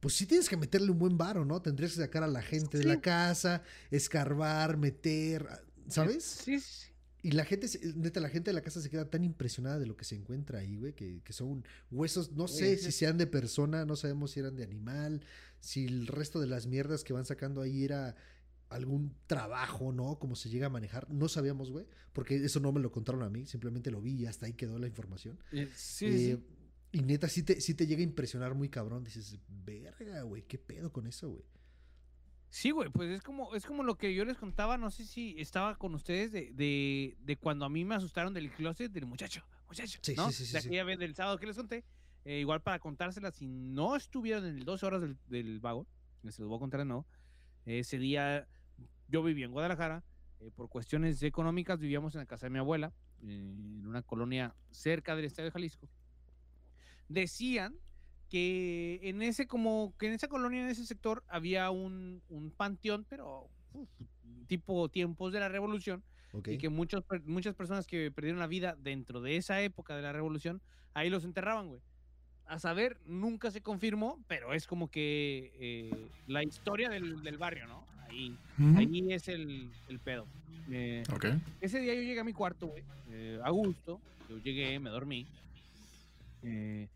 Pues 0.00 0.14
sí 0.14 0.26
tienes 0.26 0.48
que 0.48 0.56
meterle 0.56 0.90
un 0.90 0.98
buen 0.98 1.16
varo, 1.16 1.44
¿no? 1.44 1.62
Tendrías 1.62 1.92
que 1.92 2.00
sacar 2.00 2.22
a 2.22 2.26
la 2.28 2.42
gente 2.42 2.76
de 2.78 2.84
la 2.84 3.00
casa, 3.00 3.62
escarbar, 3.90 4.76
meter, 4.76 5.46
¿sabes? 5.88 6.24
Sí, 6.44 6.60
sí. 6.60 6.86
Y 7.22 7.32
la 7.32 7.44
gente, 7.44 7.66
se- 7.66 7.80
neta, 7.96 8.20
la 8.20 8.28
gente 8.28 8.50
de 8.50 8.54
la 8.54 8.60
casa 8.60 8.80
se 8.80 8.88
queda 8.90 9.08
tan 9.10 9.24
impresionada 9.24 9.78
de 9.78 9.86
lo 9.86 9.96
que 9.96 10.04
se 10.04 10.14
encuentra 10.14 10.60
ahí, 10.60 10.76
güey, 10.76 10.92
que, 10.92 11.22
que 11.24 11.32
son 11.32 11.64
huesos, 11.90 12.32
no 12.32 12.46
sé 12.46 12.76
Sí, 12.76 12.84
si 12.84 12.92
sean 12.92 13.18
de 13.18 13.26
persona, 13.26 13.84
no 13.84 13.96
sabemos 13.96 14.30
si 14.32 14.40
eran 14.40 14.54
de 14.54 14.62
animal, 14.62 15.22
si 15.58 15.86
el 15.86 16.06
resto 16.06 16.40
de 16.40 16.46
las 16.46 16.66
mierdas 16.66 17.02
que 17.02 17.12
van 17.14 17.24
sacando 17.24 17.62
ahí 17.62 17.82
era 17.84 18.14
algún 18.68 19.14
trabajo, 19.26 19.92
¿no? 19.92 20.18
Cómo 20.18 20.34
se 20.36 20.48
llega 20.48 20.66
a 20.66 20.70
manejar, 20.70 21.08
no 21.10 21.28
sabíamos, 21.28 21.70
güey, 21.70 21.86
porque 22.12 22.36
eso 22.36 22.60
no 22.60 22.72
me 22.72 22.80
lo 22.80 22.90
contaron 22.90 23.22
a 23.22 23.30
mí, 23.30 23.46
simplemente 23.46 23.90
lo 23.90 24.00
vi 24.00 24.14
y 24.14 24.26
hasta 24.26 24.46
ahí 24.46 24.54
quedó 24.54 24.78
la 24.78 24.86
información. 24.88 25.38
Eh, 25.52 25.68
sí, 25.74 26.06
Eh, 26.06 26.36
sí. 26.36 26.42
Y 26.92 27.02
neta, 27.02 27.28
sí 27.28 27.42
te, 27.42 27.60
sí 27.60 27.74
te 27.74 27.86
llega 27.86 28.00
a 28.00 28.04
impresionar 28.04 28.54
muy 28.54 28.68
cabrón, 28.70 29.04
dices, 29.04 29.38
verga, 29.48 30.22
güey, 30.22 30.42
¿qué 30.42 30.56
pedo 30.58 30.90
con 30.92 31.06
eso, 31.06 31.28
güey? 31.30 31.44
Sí, 32.48 32.70
güey, 32.70 32.88
pues 32.90 33.10
es 33.10 33.22
como, 33.22 33.54
es 33.54 33.66
como 33.66 33.82
lo 33.82 33.96
que 33.98 34.14
yo 34.14 34.24
les 34.24 34.38
contaba, 34.38 34.78
no 34.78 34.90
sé 34.90 35.04
si 35.04 35.34
estaba 35.38 35.76
con 35.76 35.94
ustedes 35.94 36.32
de, 36.32 36.52
de, 36.54 37.16
de 37.20 37.36
cuando 37.36 37.64
a 37.66 37.68
mí 37.68 37.84
me 37.84 37.96
asustaron 37.96 38.32
del 38.32 38.50
closet 38.50 38.90
del 38.92 39.04
muchacho, 39.04 39.44
muchacho, 39.68 39.98
Sí, 40.02 40.14
¿no? 40.16 40.30
sí, 40.32 40.46
sí, 40.46 40.52
de 40.52 40.58
aquella 40.58 40.84
vez 40.84 40.98
del 40.98 41.14
sábado 41.14 41.38
que 41.38 41.46
les 41.46 41.56
conté, 41.56 41.84
eh, 42.24 42.38
igual 42.40 42.62
para 42.62 42.78
contárselas, 42.78 43.34
si 43.34 43.46
no 43.46 43.94
estuvieron 43.96 44.46
en 44.46 44.56
el 44.56 44.64
12 44.64 44.86
horas 44.86 45.02
del, 45.02 45.18
del 45.28 45.60
vago, 45.60 45.86
les 46.22 46.38
los 46.38 46.48
voy 46.48 46.56
a 46.56 46.60
contar 46.60 46.80
de 46.80 46.86
nuevo, 46.86 47.06
ese 47.66 47.98
día 47.98 48.48
yo 49.08 49.22
vivía 49.22 49.46
en 49.46 49.52
Guadalajara, 49.52 50.02
eh, 50.40 50.50
por 50.54 50.68
cuestiones 50.68 51.22
económicas 51.22 51.78
vivíamos 51.80 52.14
en 52.14 52.20
la 52.20 52.26
casa 52.26 52.46
de 52.46 52.50
mi 52.50 52.58
abuela, 52.58 52.92
eh, 53.22 53.26
en 53.38 53.86
una 53.86 54.02
colonia 54.02 54.54
cerca 54.70 55.16
del 55.16 55.24
Estadio 55.24 55.46
de 55.46 55.52
Jalisco. 55.52 55.88
Decían 57.08 57.74
que 58.28 58.98
en 59.02 59.22
ese 59.22 59.46
como 59.46 59.94
que 59.98 60.08
en 60.08 60.14
esa 60.14 60.26
colonia 60.28 60.60
en 60.62 60.68
ese 60.68 60.84
sector 60.84 61.22
había 61.28 61.70
un, 61.70 62.22
un 62.28 62.50
panteón 62.50 63.06
pero 63.08 63.48
uf, 63.72 63.88
tipo 64.48 64.88
tiempos 64.88 65.32
de 65.32 65.38
la 65.38 65.48
revolución 65.48 66.02
Ok. 66.32 66.48
y 66.48 66.58
que 66.58 66.68
muchos 66.68 67.04
muchas 67.24 67.54
personas 67.54 67.86
que 67.86 68.10
perdieron 68.10 68.40
la 68.40 68.48
vida 68.48 68.74
dentro 68.76 69.20
de 69.20 69.36
esa 69.36 69.60
época 69.62 69.94
de 69.94 70.02
la 70.02 70.12
revolución 70.12 70.60
ahí 70.92 71.08
los 71.08 71.24
enterraban 71.24 71.68
güey 71.68 71.80
a 72.46 72.58
saber 72.58 72.98
nunca 73.06 73.52
se 73.52 73.62
confirmó 73.62 74.20
pero 74.26 74.52
es 74.54 74.66
como 74.66 74.90
que 74.90 75.52
eh, 75.60 76.10
la 76.26 76.42
historia 76.42 76.88
del, 76.88 77.22
del 77.22 77.38
barrio 77.38 77.68
no 77.68 77.86
ahí 78.06 78.36
ahí 78.74 79.12
es 79.12 79.28
el, 79.28 79.70
el 79.88 80.00
pedo 80.00 80.26
Eh, 80.70 81.02
Ok. 81.12 81.26
ese 81.60 81.80
día 81.80 81.94
yo 81.94 82.02
llegué 82.02 82.20
a 82.20 82.24
mi 82.24 82.32
cuarto, 82.32 82.66
güey, 82.66 82.82
eh, 83.10 83.38
a 83.42 83.50
gusto. 83.50 84.00
Yo 84.28 84.38
llegué, 84.38 84.80
me 84.80 84.90
dormí. 84.90 85.28
Eh, 86.42 86.88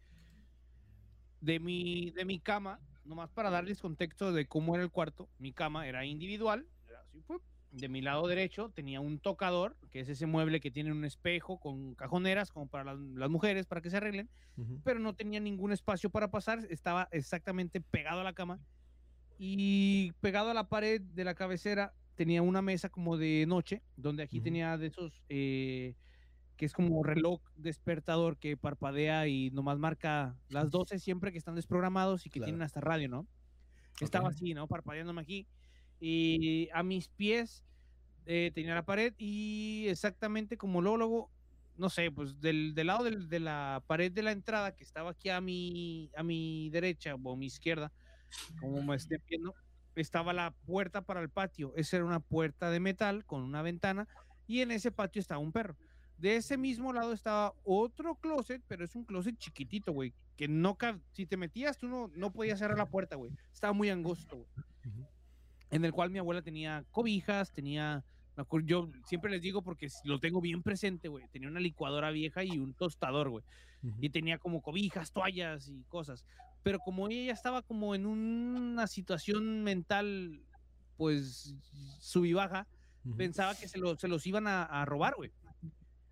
de, 1.40 1.60
mi, 1.60 2.10
de 2.10 2.24
mi 2.24 2.40
cama, 2.40 2.80
nomás 3.04 3.30
para 3.30 3.50
darles 3.50 3.80
contexto 3.80 4.32
de 4.32 4.46
cómo 4.46 4.74
era 4.74 4.82
el 4.84 4.90
cuarto, 4.90 5.28
mi 5.38 5.52
cama 5.52 5.86
era 5.86 6.04
individual. 6.04 6.66
era 6.88 7.00
así, 7.00 7.20
¡fup! 7.22 7.42
De 7.72 7.88
mi 7.88 8.00
lado 8.00 8.26
derecho 8.26 8.70
tenía 8.74 9.00
un 9.00 9.20
tocador, 9.20 9.76
que 9.92 10.00
es 10.00 10.08
ese 10.08 10.26
mueble 10.26 10.58
que 10.58 10.72
tiene 10.72 10.90
un 10.90 11.04
espejo 11.04 11.58
con 11.60 11.94
cajoneras 11.94 12.50
como 12.50 12.66
para 12.66 12.82
las, 12.84 12.98
las 12.98 13.30
mujeres, 13.30 13.66
para 13.66 13.80
que 13.80 13.90
se 13.90 13.96
arreglen, 13.98 14.28
pero 14.82 14.98
no 14.98 15.14
tenía 15.14 15.38
ningún 15.38 15.70
espacio 15.70 16.10
para 16.10 16.28
pasar, 16.32 16.66
estaba 16.68 17.08
exactamente 17.12 17.80
pegado 17.80 18.20
a 18.20 18.24
la 18.24 18.32
cama 18.32 18.58
y 19.42 20.12
pegado 20.20 20.50
a 20.50 20.54
la 20.54 20.68
pared 20.68 21.00
de 21.00 21.24
la 21.24 21.34
cabecera 21.34 21.94
tenía 22.14 22.42
una 22.42 22.60
mesa 22.60 22.90
como 22.90 23.16
de 23.16 23.46
noche, 23.48 23.82
donde 23.96 24.22
aquí 24.22 24.42
tenía 24.42 24.76
de 24.76 24.88
esos, 24.88 25.22
eh, 25.30 25.96
que 26.58 26.66
es 26.66 26.74
como 26.74 27.02
reloj 27.02 27.40
despertador 27.56 28.38
que 28.38 28.58
parpadea 28.58 29.28
y 29.28 29.50
nomás 29.50 29.78
marca 29.78 30.38
las 30.50 30.70
12 30.70 30.98
siempre 30.98 31.32
que 31.32 31.38
están 31.38 31.54
desprogramados 31.54 32.26
y 32.26 32.30
que 32.30 32.40
Claro. 32.40 32.48
tienen 32.48 32.60
hasta 32.62 32.82
radio, 32.82 33.08
¿no? 33.08 33.26
Estaba 34.00 34.28
Ok. 34.28 34.34
así, 34.34 34.52
¿no? 34.52 34.68
Parpadeándome 34.68 35.22
aquí. 35.22 35.48
Y 36.00 36.68
a 36.74 36.82
mis 36.82 37.08
pies 37.08 37.64
eh, 38.26 38.52
tenía 38.54 38.74
la 38.74 38.84
pared 38.84 39.14
y 39.16 39.86
exactamente 39.88 40.58
como 40.58 40.82
luego, 40.82 40.98
luego, 40.98 41.32
no 41.76 41.88
sé, 41.88 42.10
pues 42.10 42.40
del, 42.40 42.74
del 42.74 42.88
lado 42.88 43.04
del- 43.04 43.28
de 43.30 43.40
la 43.40 43.82
pared 43.86 44.12
de 44.12 44.22
la 44.22 44.32
entrada 44.32 44.76
que 44.76 44.84
estaba 44.84 45.12
aquí 45.12 45.30
a 45.30 45.40
mi, 45.40 46.10
a 46.14 46.22
mi 46.22 46.68
derecha 46.70 47.14
o 47.14 47.32
a 47.32 47.36
mi 47.38 47.46
izquierda, 47.46 47.90
como 48.60 48.82
me 48.82 48.96
estén 48.96 49.22
viendo, 49.28 49.54
estaba 49.94 50.32
la 50.32 50.52
puerta 50.66 51.02
para 51.02 51.20
el 51.20 51.30
patio. 51.30 51.72
Esa 51.76 51.96
era 51.96 52.04
una 52.04 52.20
puerta 52.20 52.70
de 52.70 52.80
metal 52.80 53.24
con 53.24 53.42
una 53.42 53.62
ventana 53.62 54.08
y 54.46 54.60
en 54.60 54.70
ese 54.70 54.90
patio 54.90 55.20
estaba 55.20 55.40
un 55.40 55.52
perro. 55.52 55.76
De 56.18 56.36
ese 56.36 56.58
mismo 56.58 56.92
lado 56.92 57.12
estaba 57.12 57.54
otro 57.64 58.14
closet, 58.16 58.62
pero 58.68 58.84
es 58.84 58.94
un 58.94 59.04
closet 59.04 59.36
chiquitito, 59.38 59.92
güey, 59.92 60.12
que 60.36 60.48
no 60.48 60.76
si 61.12 61.26
te 61.26 61.36
metías 61.36 61.78
tú 61.78 61.88
no, 61.88 62.10
no 62.14 62.30
podías 62.30 62.58
cerrar 62.58 62.76
la 62.76 62.90
puerta, 62.90 63.16
güey. 63.16 63.32
Estaba 63.52 63.72
muy 63.72 63.88
angosto, 63.88 64.36
güey. 64.36 64.48
En 65.70 65.84
el 65.84 65.92
cual 65.92 66.10
mi 66.10 66.18
abuela 66.18 66.42
tenía 66.42 66.84
cobijas, 66.90 67.52
tenía, 67.52 68.04
yo 68.64 68.90
siempre 69.06 69.30
les 69.30 69.40
digo 69.40 69.62
porque 69.62 69.88
lo 70.04 70.18
tengo 70.18 70.40
bien 70.40 70.62
presente, 70.62 71.08
güey. 71.08 71.26
Tenía 71.28 71.48
una 71.48 71.60
licuadora 71.60 72.10
vieja 72.10 72.44
y 72.44 72.58
un 72.58 72.74
tostador, 72.74 73.30
güey 73.30 73.44
y 74.00 74.10
tenía 74.10 74.38
como 74.38 74.60
cobijas, 74.60 75.12
toallas 75.12 75.68
y 75.68 75.82
cosas. 75.84 76.24
Pero 76.62 76.78
como 76.80 77.08
ella 77.08 77.32
estaba 77.32 77.62
como 77.62 77.94
en 77.94 78.06
una 78.06 78.86
situación 78.86 79.62
mental, 79.62 80.42
pues 80.96 81.54
sub 82.00 82.24
y 82.26 82.32
baja, 82.34 82.66
pensaba 83.16 83.54
que 83.54 83.66
se, 83.68 83.78
lo- 83.78 83.96
se 83.96 84.08
los 84.08 84.26
iban 84.26 84.46
a, 84.46 84.64
a 84.64 84.84
robar, 84.84 85.14
güey. 85.16 85.30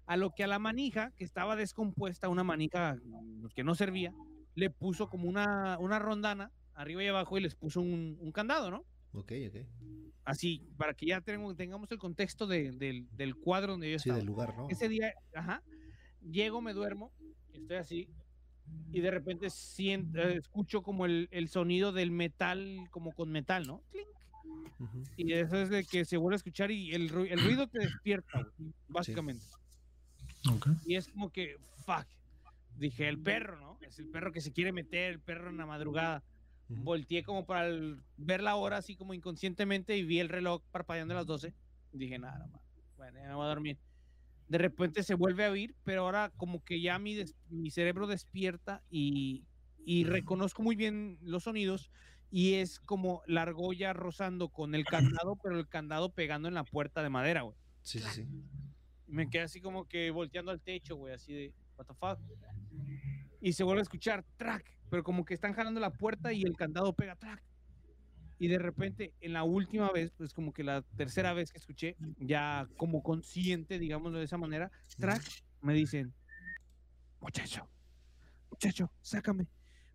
A 0.07 0.17
lo 0.17 0.31
que 0.35 0.45
a 0.45 0.47
la 0.47 0.59
manija, 0.59 1.11
que 1.17 1.25
estaba 1.25 1.55
descompuesta, 1.55 2.31
una 2.31 2.45
manija 2.45 2.97
mm, 3.05 3.49
que 3.55 3.63
no 3.63 3.75
servía, 3.75 4.13
le 4.55 4.71
puso 4.71 5.09
como 5.11 5.29
una, 5.29 5.77
una 5.79 5.99
rondana 5.99 6.51
arriba 6.75 7.03
y 7.05 7.09
abajo 7.09 7.37
y 7.37 7.43
les 7.43 7.55
puso 7.55 7.81
un, 7.83 8.17
un 8.19 8.33
candado, 8.33 8.71
¿no? 8.71 8.85
Ok, 9.13 9.33
ok. 9.49 9.57
Así, 10.25 10.67
para 10.79 10.95
que 10.95 11.07
ya 11.07 11.21
tengamos 11.21 11.91
el 11.91 11.99
contexto 11.99 12.47
de- 12.47 12.73
del, 12.73 13.07
del 13.17 13.35
cuadro 13.37 13.73
donde 13.73 13.91
yo 13.93 13.99
Sí, 13.99 14.09
estaba. 14.09 14.17
del 14.19 14.27
lugar, 14.27 14.57
¿no? 14.57 14.69
Ese 14.71 14.89
día, 14.89 15.13
ajá, 15.35 15.63
llego, 16.23 16.61
me 16.63 16.73
duermo, 16.73 17.13
estoy 17.53 17.77
así, 17.77 18.09
y 18.93 19.01
de 19.01 19.11
repente 19.11 19.51
siento, 19.51 20.19
eh, 20.19 20.37
escucho 20.37 20.83
como 20.83 21.05
el, 21.07 21.29
el 21.31 21.49
sonido 21.49 21.93
del 21.93 22.11
metal, 22.11 22.89
como 22.91 23.13
con 23.13 23.31
metal, 23.31 23.67
¿no? 23.67 23.83
Clink. 23.91 24.07
Ujú. 24.81 25.03
Y 25.17 25.33
eso 25.33 25.57
es 25.57 25.69
de 25.71 25.85
que 25.85 26.05
se 26.05 26.17
vuelve 26.17 26.37
a 26.37 26.39
escuchar 26.39 26.71
y 26.71 26.95
el, 26.95 27.11
ru- 27.11 27.27
el 27.31 27.41
ruido 27.41 27.67
te 27.67 27.81
despierta, 27.81 28.43
güey, 28.57 28.73
básicamente. 28.89 29.45
Ok. 30.51 30.69
Y 30.87 30.95
es 30.95 31.09
como 31.09 31.31
que, 31.31 31.57
fuck, 31.85 32.07
dije, 32.77 33.09
el 33.09 33.19
perro, 33.19 33.59
¿no? 33.61 33.79
Es 33.83 33.99
el 33.99 34.07
perro 34.09 34.33
que 34.33 34.41
se 34.41 34.53
quiere 34.53 34.73
meter, 34.73 35.13
el 35.15 35.21
perro 35.21 35.51
en 35.51 35.57
la 35.57 35.67
madrugada. 35.67 36.23
Ujú. 36.71 36.83
Volteé 36.83 37.23
como 37.25 37.45
para 37.45 37.67
el- 37.67 38.01
ver 38.17 38.43
la 38.43 38.55
hora, 38.57 38.77
así 38.79 38.95
como 38.95 39.15
inconscientemente, 39.15 39.97
y 39.97 40.05
vi 40.05 40.21
el 40.21 40.29
reloj 40.29 40.63
parpadeando 40.71 41.15
a 41.15 41.19
las 41.19 41.27
12. 41.27 41.53
Dije, 41.93 42.19
nada, 42.19 42.47
más. 42.47 42.61
Bueno, 42.97 43.19
ya 43.19 43.29
me 43.29 43.35
voy 43.35 43.45
a 43.45 43.49
dormir. 43.49 43.79
De 44.49 44.59
repente 44.59 45.03
se 45.03 45.15
vuelve 45.15 45.45
a 45.45 45.51
oír, 45.51 45.75
pero 45.85 46.03
ahora 46.03 46.31
como 46.37 46.65
que 46.65 46.81
ya 46.81 46.99
mi, 46.99 47.15
des- 47.15 47.37
mi 47.49 47.71
cerebro 47.71 48.07
despierta 48.07 48.83
y, 48.91 49.45
y 49.85 50.05
reconozco 50.05 50.63
muy 50.63 50.75
bien 50.77 51.19
los 51.23 51.45
sonidos. 51.45 51.91
Y 52.31 52.55
es 52.55 52.79
como 52.81 53.23
la 53.27 53.43
argolla 53.43 53.93
rozando 53.95 54.51
con 54.51 54.75
el 54.75 54.85
candado, 54.85 55.37
pero 55.43 55.59
el 55.59 55.67
candado 55.69 56.13
pegando 56.13 56.47
en 56.49 56.55
la 56.55 56.65
puerta 56.65 57.03
de 57.03 57.09
madera, 57.09 57.43
güey. 57.43 57.57
Sí, 57.83 57.99
sí, 58.01 58.09
sí. 58.11 58.27
Me 59.07 59.31
quedé 59.31 59.43
así 59.45 59.61
como 59.63 59.87
que 59.89 60.11
volteando 60.11 60.51
al 60.51 60.61
techo, 60.61 60.97
güey, 60.97 61.15
así 61.15 61.33
de, 61.33 61.55
what 61.77 61.87
the 61.87 61.95
fuck. 61.95 62.19
Y 63.41 63.53
se 63.55 63.65
vuelve 63.65 63.81
a 63.81 63.83
escuchar, 63.83 64.25
track, 64.37 64.77
pero 64.91 65.03
como 65.03 65.25
que 65.25 65.33
están 65.33 65.55
jalando 65.55 65.81
la 65.81 65.91
puerta 65.93 66.33
y 66.33 66.43
el 66.43 66.55
candado 66.57 66.93
pega, 66.93 67.17
track. 67.17 67.43
Y 68.39 68.47
de 68.49 68.59
repente, 68.59 69.15
en 69.21 69.33
la 69.33 69.43
última 69.43 69.91
vez, 69.91 70.13
pues 70.17 70.33
como 70.33 70.53
que 70.53 70.63
la 70.63 70.83
tercera 70.97 71.33
vez 71.33 71.51
que 71.51 71.59
escuché, 71.59 71.97
ya 72.19 72.69
como 72.77 73.03
consciente, 73.03 73.79
digámoslo 73.79 74.19
de 74.19 74.25
esa 74.27 74.39
manera, 74.39 74.71
track, 74.97 75.23
me 75.61 75.75
dicen, 75.75 76.15
muchacho, 77.21 77.69
muchacho, 78.51 78.91
sácame. 79.03 79.47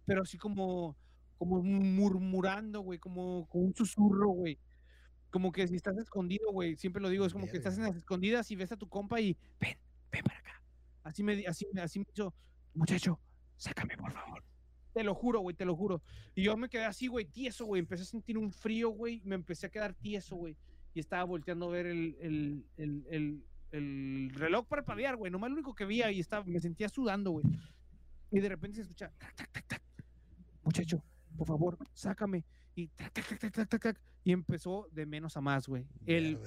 Pero 0.05 0.21
así 0.23 0.37
como, 0.37 0.97
como 1.37 1.63
murmurando, 1.63 2.81
güey, 2.81 2.99
como, 2.99 3.47
como 3.47 3.63
un 3.65 3.73
susurro, 3.75 4.29
güey. 4.29 4.59
Como 5.29 5.51
que 5.51 5.67
si 5.67 5.75
estás 5.75 5.97
escondido, 5.97 6.51
güey, 6.51 6.75
siempre 6.75 7.01
lo 7.01 7.09
digo, 7.09 7.25
es 7.25 7.33
como 7.33 7.45
que 7.45 7.57
estás 7.57 7.77
en 7.77 7.83
las 7.83 7.95
escondidas 7.95 8.51
y 8.51 8.55
ves 8.55 8.71
a 8.71 8.77
tu 8.77 8.87
compa 8.87 9.19
y 9.21 9.37
ven, 9.59 9.77
ven 10.11 10.23
para 10.23 10.39
acá. 10.39 10.61
Así 11.03 11.23
me, 11.23 11.45
así, 11.47 11.65
me- 11.73 11.81
así 11.81 11.99
me 11.99 12.05
hizo, 12.13 12.33
muchacho, 12.73 13.19
sácame, 13.55 13.95
por 13.97 14.11
favor. 14.11 14.43
Te 14.93 15.03
lo 15.03 15.15
juro, 15.15 15.39
güey, 15.39 15.55
te 15.55 15.65
lo 15.65 15.75
juro. 15.75 16.01
Y 16.35 16.43
yo 16.43 16.55
me 16.55 16.69
quedé 16.69 16.85
así, 16.85 17.07
güey, 17.07 17.25
tieso, 17.25 17.65
güey. 17.65 17.79
Empecé 17.79 18.03
a 18.03 18.05
sentir 18.05 18.37
un 18.37 18.51
frío, 18.51 18.89
güey. 18.89 19.21
Me 19.25 19.35
empecé 19.35 19.67
a 19.67 19.69
quedar 19.69 19.93
tieso, 19.93 20.35
güey. 20.35 20.55
Y 20.93 20.99
estaba 20.99 21.23
volteando 21.23 21.65
a 21.67 21.71
ver 21.71 21.87
el, 21.87 22.15
el, 22.21 22.65
el, 22.77 23.05
el, 23.09 23.43
el 23.71 24.31
reloj 24.35 24.67
parpadear, 24.67 25.15
güey. 25.15 25.31
Nomás 25.31 25.49
lo 25.49 25.55
único 25.55 25.73
que 25.73 25.85
veía 25.85 26.11
y 26.11 26.19
estaba, 26.19 26.45
me 26.45 26.59
sentía 26.59 26.89
sudando, 26.89 27.31
güey. 27.31 27.45
Y 28.31 28.39
de 28.39 28.49
repente 28.49 28.75
se 28.77 28.81
escucha, 28.83 29.11
tac, 29.17 29.35
tac, 29.35 29.51
tac, 29.51 29.67
tac. 29.67 29.81
Muchacho, 30.63 31.03
por 31.37 31.47
favor, 31.47 31.77
sácame. 31.93 32.45
y, 32.75 32.87
tac, 32.89 33.11
tac, 33.11 33.39
tac, 33.39 33.51
tac, 33.51 33.69
tac, 33.69 33.81
tac, 33.81 34.01
y 34.23 34.31
empezó 34.31 34.87
de 34.91 35.05
menos 35.05 35.35
a 35.37 35.41
más, 35.41 35.67
güey. 35.67 35.85
El. 36.05 36.39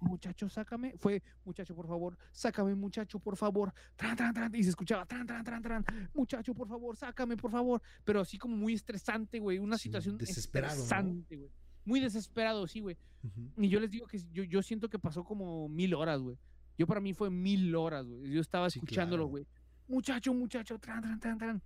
Muchacho, 0.00 0.48
sácame. 0.48 0.94
Fue, 0.98 1.22
muchacho, 1.44 1.74
por 1.74 1.86
favor, 1.86 2.16
sácame, 2.32 2.74
muchacho, 2.74 3.18
por 3.18 3.36
favor. 3.36 3.72
Tran, 3.96 4.16
tran, 4.16 4.32
tran, 4.34 4.54
y 4.54 4.62
se 4.62 4.70
escuchaba, 4.70 5.04
tran, 5.06 5.26
tran, 5.26 5.44
tran, 5.44 5.62
tran. 5.62 5.84
Muchacho, 6.14 6.54
por 6.54 6.68
favor, 6.68 6.96
sácame, 6.96 7.36
por 7.36 7.50
favor. 7.50 7.82
Pero 8.04 8.20
así 8.20 8.38
como 8.38 8.56
muy 8.56 8.74
estresante, 8.74 9.38
güey. 9.38 9.58
Una 9.58 9.76
Sí, 9.78 9.84
situación 9.84 10.16
desesperado, 10.18 10.74
estresante, 10.82 11.36
güey. 11.36 11.50
Muy 11.84 12.00
desesperado, 12.00 12.66
sí, 12.66 12.80
güey. 12.80 12.96
Y 13.56 13.68
yo 13.68 13.80
les 13.80 13.90
digo 13.90 14.06
que 14.06 14.18
yo, 14.32 14.44
yo 14.44 14.62
siento 14.62 14.88
que 14.88 14.98
pasó 14.98 15.24
como 15.24 15.68
mil 15.68 15.94
horas, 15.94 16.20
güey. 16.20 16.38
Yo 16.76 16.86
para 16.86 17.00
mí 17.00 17.12
fue 17.14 17.30
mil 17.30 17.74
horas, 17.74 18.06
güey. 18.06 18.30
Yo 18.30 18.40
estaba 18.40 18.70
Sí, 18.70 18.78
escuchándolo, 18.78 19.24
claro. 19.24 19.28
güey. 19.30 19.46
Muchacho, 19.88 20.32
muchacho, 20.34 20.78
tran, 20.78 21.00
tran, 21.02 21.18
tran, 21.18 21.38
tran. 21.38 21.62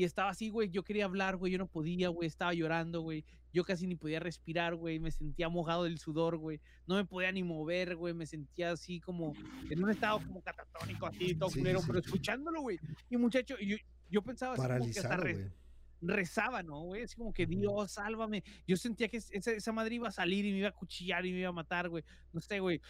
Y 0.00 0.04
estaba 0.04 0.30
así, 0.30 0.48
güey. 0.48 0.70
Yo 0.70 0.82
quería 0.82 1.04
hablar, 1.04 1.36
güey. 1.36 1.52
Yo 1.52 1.58
no 1.58 1.66
podía, 1.66 2.08
güey. 2.08 2.26
Estaba 2.26 2.54
llorando, 2.54 3.02
güey. 3.02 3.22
Yo 3.52 3.64
casi 3.64 3.86
ni 3.86 3.96
podía 3.96 4.18
respirar, 4.18 4.74
güey. 4.74 4.98
Me 4.98 5.10
sentía 5.10 5.50
mojado 5.50 5.84
del 5.84 5.98
sudor, 5.98 6.38
güey. 6.38 6.58
No 6.86 6.94
me 6.94 7.04
podía 7.04 7.30
ni 7.32 7.42
mover, 7.42 7.96
güey. 7.96 8.14
Me 8.14 8.24
sentía 8.24 8.70
así 8.72 8.98
como 9.00 9.34
en 9.68 9.84
un 9.84 9.90
estado 9.90 10.18
como 10.26 10.40
catatónico, 10.40 11.04
así, 11.06 11.34
todo 11.34 11.50
Sí, 11.50 11.58
culero, 11.58 11.80
sí. 11.80 11.84
pero 11.86 11.98
escuchándolo, 11.98 12.62
güey. 12.62 12.78
Y 13.10 13.18
muchacho, 13.18 13.56
yo, 13.60 13.76
yo 14.08 14.22
pensaba 14.22 14.54
así 14.54 14.62
como 14.62 14.90
que 14.90 14.98
hasta 15.00 15.16
re- 15.18 15.52
rezaba, 16.00 16.62
¿no, 16.62 16.80
güey? 16.84 17.02
Así 17.02 17.16
como 17.16 17.34
que. 17.34 17.44
Dios, 17.44 17.92
sálvame. 17.92 18.42
Yo 18.66 18.78
sentía 18.78 19.08
que 19.08 19.18
es- 19.18 19.30
esa, 19.32 19.52
esa 19.52 19.72
madre 19.72 19.96
iba 19.96 20.08
a 20.08 20.12
salir 20.12 20.46
y 20.46 20.52
me 20.52 20.58
iba 20.60 20.68
a 20.68 20.72
cuchillar 20.72 21.26
y 21.26 21.32
me 21.32 21.40
iba 21.40 21.50
a 21.50 21.52
matar, 21.52 21.90
güey. 21.90 22.04
No 22.32 22.40
sé, 22.40 22.58
güey. 22.60 22.80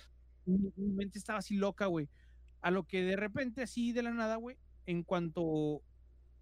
Mi, 0.47 0.59
mi 0.77 0.93
mente 0.93 1.19
estaba 1.19 1.41
así 1.41 1.57
loca, 1.57 1.87
güey. 1.87 2.09
A 2.61 2.71
lo 2.71 2.85
que 2.87 3.03
de 3.03 3.17
repente, 3.17 3.63
así 3.63 3.93
de 3.93 4.03
la 4.05 4.13
nada, 4.13 4.37
güey, 4.37 4.57
en 4.87 5.03
cuanto 5.03 5.83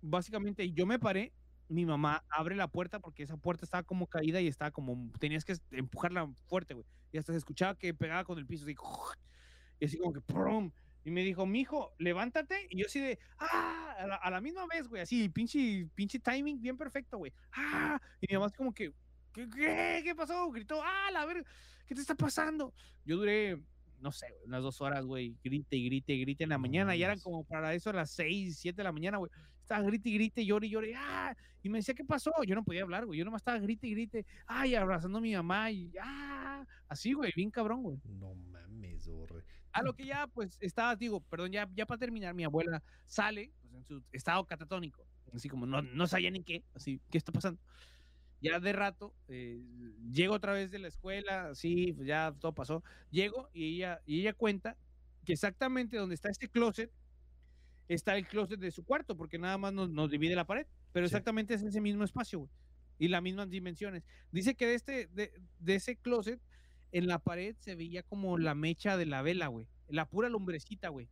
básicamente 0.01 0.71
yo 0.73 0.87
me 0.87 0.99
paré, 0.99 1.33
mi 1.69 1.85
mamá 1.85 2.25
abre 2.31 2.57
la 2.57 2.69
puerta 2.69 2.99
porque 2.99 3.23
esa 3.23 3.37
puerta 3.37 3.65
estaba 3.65 3.83
como 3.83 4.07
caída 4.07 4.41
y 4.41 4.47
estaba 4.47 4.71
como, 4.71 5.11
tenías 5.19 5.45
que 5.45 5.57
empujarla 5.71 6.33
fuerte, 6.47 6.75
güey. 6.75 6.87
Y 7.13 7.19
hasta 7.19 7.33
se 7.33 7.39
escuchaba 7.39 7.77
que 7.77 7.95
pegaba 7.95 8.25
con 8.25 8.39
el 8.39 8.47
piso, 8.47 8.65
así, 8.65 8.75
y 9.81 9.85
así 9.85 9.99
como 9.99 10.13
que, 10.13 10.21
¡prum! 10.21 10.71
Y 11.05 11.11
me 11.11 11.23
dijo, 11.23 11.47
mijo, 11.47 11.95
levántate. 11.99 12.67
Y 12.71 12.79
yo 12.79 12.87
así 12.87 13.01
de, 13.01 13.19
¡ah! 13.39 13.95
A 13.99 14.07
la, 14.07 14.17
a 14.17 14.31
la 14.31 14.41
misma 14.41 14.67
vez, 14.67 14.89
güey, 14.89 15.03
así, 15.03 15.29
pinche, 15.29 15.89
pinche 15.95 16.19
timing 16.19 16.61
bien 16.61 16.77
perfecto, 16.77 17.19
güey. 17.19 17.33
¡ah! 17.53 18.01
Y 18.21 18.27
mi 18.29 18.35
mamá 18.35 18.47
así 18.47 18.57
como 18.57 18.73
que, 18.73 18.93
¿qué, 19.33 19.49
qué, 19.49 20.01
qué 20.05 20.15
pasó? 20.15 20.51
Gritó, 20.51 20.83
¡ah, 20.83 21.11
la 21.13 21.25
ver, 21.25 21.45
¿qué 21.87 21.95
te 21.95 22.01
está 22.01 22.15
pasando? 22.15 22.75
Yo 23.05 23.17
duré, 23.17 23.59
no 24.01 24.13
sé, 24.13 24.27
unas 24.45 24.63
dos 24.63 24.81
horas, 24.81 25.05
güey, 25.05 25.37
grite 25.43 25.77
y 25.77 25.85
grite 25.87 26.13
y 26.13 26.21
grite 26.21 26.45
en 26.45 26.51
la 26.51 26.59
mañana. 26.59 26.95
Y 26.95 27.03
eran 27.03 27.21
como 27.21 27.45
para 27.45 27.75
eso 27.75 27.91
a 27.91 27.95
las 27.95 28.11
seis, 28.11 28.59
siete 28.59 28.79
de 28.79 28.85
la 28.85 28.93
mañana, 28.93 29.19
güey. 29.19 29.31
Estaba 29.69 29.83
grite 29.83 30.09
y 30.09 30.15
grite, 30.15 30.47
llore 30.47 30.67
y 30.67 30.71
llore, 30.71 30.95
¡ah! 30.97 31.37
Y 31.63 31.69
me 31.69 31.77
decía, 31.77 31.93
¿qué 31.93 32.03
pasó? 32.03 32.33
Yo 32.47 32.55
no 32.55 32.65
podía 32.65 32.85
hablar, 32.85 33.05
güey. 33.05 33.19
Yo 33.19 33.25
nomás 33.27 33.43
estaba 33.43 33.59
grite 33.59 33.87
y 33.87 33.91
grite, 33.91 34.25
¡ay! 34.47 34.75
Abrazando 34.75 35.19
a 35.19 35.21
mi 35.21 35.35
mamá 35.35 35.71
y, 35.71 35.93
¡ah! 36.01 36.65
Así, 36.89 37.13
güey, 37.13 37.33
bien 37.37 37.51
cabrón, 37.51 37.83
güey. 37.83 38.01
No 38.05 38.35
mames, 38.35 39.07
borre. 39.09 39.45
A 39.73 39.83
lo 39.83 39.93
que 39.95 40.07
ya, 40.07 40.27
pues, 40.27 40.57
estaba, 40.63 40.97
digo, 40.97 41.21
perdón, 41.21 41.53
ya, 41.53 41.69
ya 41.75 41.85
para 41.85 41.99
terminar, 41.99 42.33
mi 42.33 42.45
abuela 42.45 42.83
sale 43.05 43.53
pues, 43.61 43.75
en 43.75 43.85
su 43.85 44.03
estado 44.11 44.47
catatónico, 44.47 45.07
así 45.35 45.51
como 45.51 45.67
no, 45.67 45.83
no 45.83 46.07
sabía 46.07 46.31
ni 46.31 46.43
qué, 46.43 46.65
así, 46.75 47.03
¿qué 47.11 47.19
está 47.19 47.31
pasando? 47.31 47.61
Ya 48.41 48.59
de 48.59 48.73
rato, 48.73 49.15
eh, 49.29 49.61
llego 50.11 50.33
otra 50.33 50.55
vez 50.55 50.71
de 50.71 50.79
la 50.79 50.89
escuela, 50.89 51.51
así, 51.51 51.93
pues 51.93 52.09
ya 52.09 52.35
todo 52.41 52.55
pasó, 52.55 52.83
llego 53.11 53.51
y 53.53 53.77
ella, 53.77 54.01
y 54.07 54.21
ella 54.21 54.33
cuenta 54.33 54.79
que 55.27 55.35
exactamente 55.35 55.99
donde 55.99 56.15
está 56.15 56.31
este 56.31 56.49
closet, 56.49 56.91
está 57.89 58.17
el 58.17 58.27
closet 58.27 58.61
de 58.61 58.71
su 58.71 58.85
cuarto, 58.85 59.17
porque 59.17 59.39
nada 59.39 59.59
más 59.59 59.73
nos, 59.73 59.91
nos 59.91 60.11
divide 60.11 60.35
la 60.37 60.47
pared, 60.47 60.67
pero 60.93 61.07
Sí. 61.07 61.15
exactamente 61.15 61.55
es 61.55 61.63
ese 61.63 61.81
mismo 61.81 62.05
espacio, 62.05 62.41
güey, 62.41 62.51
y 62.99 63.09
las 63.09 63.23
mismas 63.23 63.49
dimensiones. 63.51 64.05
Dice 64.31 64.55
que 64.55 64.67
de, 64.67 64.75
este, 64.75 65.07
de, 65.09 65.33
de 65.59 65.75
ese 65.75 65.97
closet, 65.97 66.41
en 66.93 67.07
la 67.07 67.19
pared 67.19 67.55
se 67.59 67.75
veía 67.75 68.03
como 68.03 68.39
la 68.39 68.55
mecha 68.55 68.97
de 68.97 69.07
la 69.07 69.23
vela, 69.23 69.49
güey. 69.49 69.67
La 69.89 70.07
pura 70.09 70.29
lumbrecita, 70.29 70.89
güey. 70.89 71.09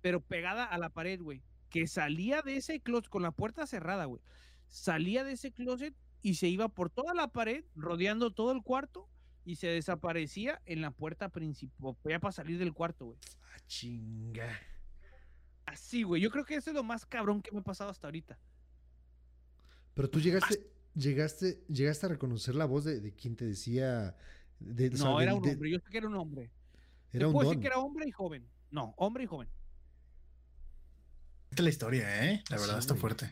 Pero 0.00 0.20
pegada 0.20 0.64
a 0.64 0.78
la 0.78 0.90
pared, 0.90 1.20
güey. 1.20 1.42
Que 1.70 1.86
salía 1.86 2.40
de 2.42 2.56
ese 2.56 2.80
closet 2.80 3.08
con 3.10 3.22
la 3.22 3.30
puerta 3.32 3.66
cerrada, 3.66 4.04
güey. 4.06 4.22
Salía 4.68 5.24
de 5.24 5.32
ese 5.32 5.52
closet 5.52 5.94
y 6.22 6.34
se 6.34 6.48
iba 6.48 6.68
por 6.68 6.88
toda 6.90 7.12
la 7.14 7.28
pared, 7.28 7.64
rodeando 7.74 8.30
todo 8.30 8.52
el 8.52 8.62
cuarto 8.62 9.08
y 9.44 9.56
se 9.56 9.66
desaparecía 9.68 10.62
en 10.64 10.80
la 10.80 10.90
puerta 10.90 11.28
principal. 11.28 11.96
Ya 12.04 12.18
para 12.18 12.32
salir 12.32 12.58
del 12.58 12.72
cuarto, 12.72 13.06
güey. 13.06 13.18
Ah, 13.42 13.58
chinga. 13.66 14.58
Así, 15.66 16.02
güey. 16.02 16.20
Yo 16.22 16.30
creo 16.30 16.44
que 16.44 16.54
eso 16.56 16.70
es 16.70 16.74
lo 16.76 16.82
más 16.84 17.06
cabrón 17.06 17.40
que 17.42 17.50
me 17.52 17.58
ha 17.60 17.62
pasado 17.62 17.90
hasta 17.90 18.06
ahorita. 18.06 18.38
Pero 19.94 20.10
tú 20.10 20.20
llegaste, 20.20 20.66
llegaste, 20.94 21.64
llegaste 21.68 22.06
a 22.06 22.08
reconocer 22.10 22.54
la 22.54 22.64
voz 22.66 22.84
de, 22.84 23.00
de 23.00 23.12
quien 23.14 23.36
te 23.36 23.44
decía. 23.46 24.16
de- 24.60 24.88
o 24.88 24.96
sea, 24.96 25.04
No, 25.06 25.20
era 25.20 25.34
un 25.34 25.42
de- 25.42 25.52
hombre. 25.52 25.70
Yo 25.70 25.78
sé 25.78 25.90
que 25.90 25.98
era 25.98 26.08
un 26.08 26.16
hombre. 26.16 26.50
Era 27.12 27.20
Te 27.20 27.26
un 27.26 27.32
puedo 27.32 27.44
don. 27.48 27.52
decir 27.56 27.60
que 27.62 27.66
era 27.68 27.78
hombre 27.78 28.08
y 28.08 28.10
joven. 28.10 28.46
No, 28.70 28.94
hombre 28.96 29.24
y 29.24 29.26
joven. 29.26 29.48
Esta 31.50 31.62
es 31.62 31.64
la 31.64 31.70
historia, 31.70 32.24
¿eh? 32.30 32.42
La 32.50 32.58
Sí, 32.58 32.62
verdad 32.64 32.78
está 32.78 32.94
güey. 32.94 33.00
fuerte. 33.00 33.24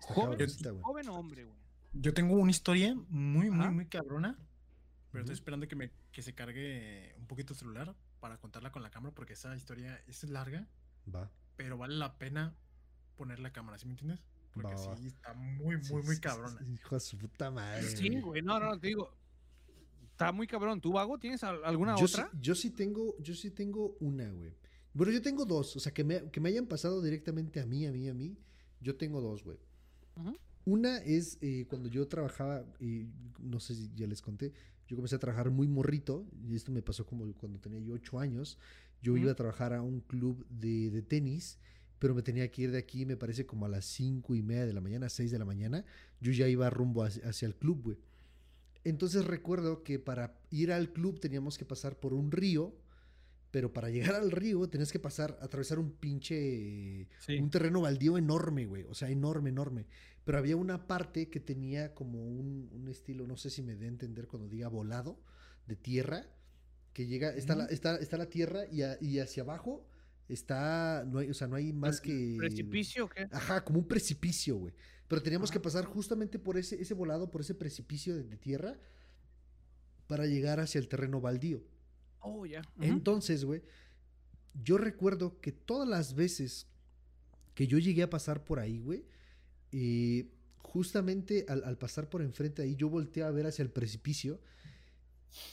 Está 0.00 0.14
Joven, 0.14 0.38
güey. 0.38 0.82
joven 0.82 1.08
o 1.08 1.14
hombre, 1.14 1.44
güey. 1.44 1.56
Yo 1.92 2.12
tengo 2.14 2.34
una 2.34 2.50
historia 2.50 2.94
muy, 3.08 3.50
muy, 3.50 3.60
Ajá. 3.64 3.70
muy 3.70 3.86
cabrona. 3.86 4.38
Pero 5.10 5.22
estoy 5.22 5.34
esperando 5.34 5.66
que, 5.68 5.76
me, 5.76 5.90
que 6.12 6.22
se 6.22 6.34
cargue 6.34 7.14
un 7.18 7.26
poquito 7.26 7.52
el 7.54 7.58
celular 7.58 7.94
para 8.20 8.36
contarla 8.38 8.70
con 8.72 8.82
la 8.82 8.90
cámara 8.90 9.14
porque 9.14 9.32
esa 9.34 9.54
historia 9.56 10.02
es 10.06 10.22
larga, 10.24 10.66
Va. 11.14 11.30
Pero 11.58 11.76
vale 11.76 11.96
la 11.96 12.16
pena 12.16 12.56
poner 13.16 13.40
la 13.40 13.52
cámara, 13.52 13.76
¿sí 13.76 13.84
me 13.86 13.92
entiendes? 13.92 14.22
Porque 14.54 14.74
va. 14.74 14.96
sí, 14.96 15.08
está 15.08 15.34
muy, 15.34 15.82
Sí, 15.82 15.92
muy, 15.92 16.02
muy 16.04 16.14
sí, 16.14 16.20
cabrona. 16.22 16.58
sí, 16.58 16.72
Hijo 16.72 16.94
de 16.94 17.00
su 17.00 17.18
puta 17.18 17.50
madre. 17.50 17.82
Sí, 17.82 18.20
güey. 18.20 18.40
No, 18.42 18.58
no, 18.58 18.78
te 18.78 18.86
digo. 18.86 19.12
Está 20.12 20.32
muy 20.32 20.46
cabrón. 20.46 20.80
¿Tú, 20.80 20.92
Vago, 20.92 21.18
tienes 21.18 21.44
al- 21.44 21.64
alguna 21.64 21.96
yo 21.96 22.06
otra? 22.06 22.28
Sí, 22.32 22.38
yo 22.40 22.54
sí 22.54 22.70
tengo, 22.70 23.16
yo 23.18 23.34
sí 23.34 23.50
tengo 23.50 23.96
una, 24.00 24.30
güey. 24.30 24.54
Bueno, 24.94 25.12
yo 25.12 25.20
tengo 25.20 25.44
dos, 25.44 25.76
o 25.76 25.80
sea, 25.80 25.92
que 25.92 26.02
me, 26.02 26.30
que 26.30 26.40
me 26.40 26.48
hayan 26.48 26.66
pasado 26.66 27.02
directamente 27.02 27.60
a 27.60 27.66
mí, 27.66 27.86
a 27.86 27.92
mí, 27.92 28.08
a 28.08 28.14
mí. 28.14 28.36
Yo 28.80 28.96
tengo 28.96 29.20
dos, 29.20 29.44
güey. 29.44 29.58
Ujú. 30.16 30.36
Una 30.64 30.98
es 30.98 31.38
eh, 31.40 31.66
cuando 31.68 31.88
yo 31.88 32.06
trabajaba, 32.08 32.64
y 32.80 33.06
no 33.38 33.60
sé 33.60 33.74
si 33.74 33.90
ya 33.94 34.06
les 34.06 34.20
conté, 34.22 34.52
yo 34.86 34.96
comencé 34.96 35.16
a 35.16 35.18
trabajar 35.18 35.50
muy 35.50 35.68
morrito, 35.68 36.26
y 36.48 36.56
esto 36.56 36.72
me 36.72 36.82
pasó 36.82 37.04
como 37.06 37.32
cuando 37.34 37.58
tenía 37.60 37.80
yo 37.80 37.94
ocho 37.94 38.18
años. 38.18 38.58
Yo 39.02 39.16
iba 39.16 39.32
a 39.32 39.34
trabajar 39.34 39.72
a 39.72 39.82
un 39.82 40.00
club 40.00 40.46
de, 40.48 40.90
de 40.90 41.02
tenis, 41.02 41.58
pero 41.98 42.14
me 42.14 42.22
tenía 42.22 42.50
que 42.50 42.62
ir 42.62 42.70
de 42.70 42.78
aquí, 42.78 43.06
me 43.06 43.16
parece 43.16 43.46
como 43.46 43.66
a 43.66 43.68
las 43.68 43.84
cinco 43.84 44.34
y 44.34 44.42
media 44.42 44.66
de 44.66 44.72
la 44.72 44.80
mañana, 44.80 45.08
seis 45.08 45.30
de 45.30 45.38
la 45.38 45.44
mañana. 45.44 45.84
Yo 46.20 46.32
ya 46.32 46.48
iba 46.48 46.68
rumbo 46.70 47.02
hacia, 47.04 47.28
hacia 47.28 47.46
el 47.46 47.54
club, 47.56 47.82
güey. 47.82 47.98
Entonces 48.84 49.24
recuerdo 49.24 49.82
que 49.82 49.98
para 49.98 50.38
ir 50.50 50.72
al 50.72 50.92
club 50.92 51.20
teníamos 51.20 51.58
que 51.58 51.64
pasar 51.64 51.98
por 51.98 52.14
un 52.14 52.30
río, 52.30 52.74
pero 53.50 53.72
para 53.72 53.90
llegar 53.90 54.14
al 54.14 54.30
río 54.30 54.68
tenías 54.68 54.92
que 54.92 54.98
pasar, 54.98 55.38
atravesar 55.40 55.78
un 55.78 55.92
pinche 55.92 57.08
Sí. 57.20 57.38
un 57.38 57.50
terreno 57.50 57.80
baldío 57.80 58.18
enorme, 58.18 58.66
güey. 58.66 58.84
O 58.84 58.94
sea, 58.94 59.10
enorme, 59.10 59.50
enorme. 59.50 59.86
Pero 60.24 60.38
había 60.38 60.56
una 60.56 60.86
parte 60.86 61.28
que 61.28 61.40
tenía 61.40 61.94
como 61.94 62.24
un, 62.24 62.68
un 62.72 62.88
estilo, 62.88 63.26
no 63.26 63.36
sé 63.36 63.50
si 63.50 63.62
me 63.62 63.74
dé 63.76 63.86
a 63.86 63.88
entender 63.88 64.26
cuando 64.28 64.48
diga 64.48 64.68
volado, 64.68 65.18
de 65.66 65.76
tierra, 65.76 66.26
que 66.98 67.06
llega, 67.06 67.30
está, 67.30 67.54
la, 67.54 67.66
está, 67.66 67.94
está 67.98 68.16
la 68.16 68.28
tierra 68.28 68.66
y, 68.72 68.82
a- 68.82 68.98
y 69.00 69.20
hacia 69.20 69.44
abajo 69.44 69.86
está, 70.28 71.04
no 71.06 71.20
hay, 71.20 71.30
o 71.30 71.34
sea, 71.34 71.46
no 71.46 71.54
hay 71.54 71.72
más 71.72 72.00
que... 72.00 72.34
¿Precipicio 72.36 73.04
o 73.04 73.08
qué? 73.08 73.28
Ajá, 73.30 73.62
como 73.64 73.78
un 73.78 73.86
precipicio, 73.86 74.56
güey. 74.56 74.74
Pero 75.06 75.22
teníamos 75.22 75.52
que 75.52 75.60
pasar 75.60 75.84
justamente 75.84 76.40
por 76.40 76.58
ese, 76.58 76.74
ese 76.82 76.94
volado, 76.94 77.30
por 77.30 77.40
ese 77.42 77.54
precipicio 77.54 78.16
de, 78.16 78.24
de 78.24 78.36
tierra, 78.36 78.76
para 80.08 80.26
llegar 80.26 80.58
hacia 80.58 80.80
el 80.80 80.88
terreno 80.88 81.20
baldío. 81.20 81.62
Oh, 82.18 82.44
ya. 82.46 82.62
Ujú. 82.62 82.82
Entonces, 82.84 83.44
güey, 83.44 83.62
yo 84.64 84.76
recuerdo 84.76 85.40
que 85.40 85.52
todas 85.52 85.88
las 85.88 86.16
veces 86.16 86.66
que 87.54 87.68
yo 87.68 87.78
llegué 87.78 88.02
a 88.02 88.10
pasar 88.10 88.42
por 88.42 88.58
ahí, 88.58 88.80
güey, 88.80 89.04
eh, 89.70 90.32
justamente 90.56 91.46
al, 91.48 91.62
al 91.62 91.78
pasar 91.78 92.08
por 92.10 92.22
enfrente 92.22 92.62
de 92.62 92.68
ahí, 92.70 92.74
yo 92.74 92.88
volteé 92.88 93.22
a 93.22 93.30
ver 93.30 93.46
hacia 93.46 93.62
el 93.62 93.70
precipicio 93.70 94.40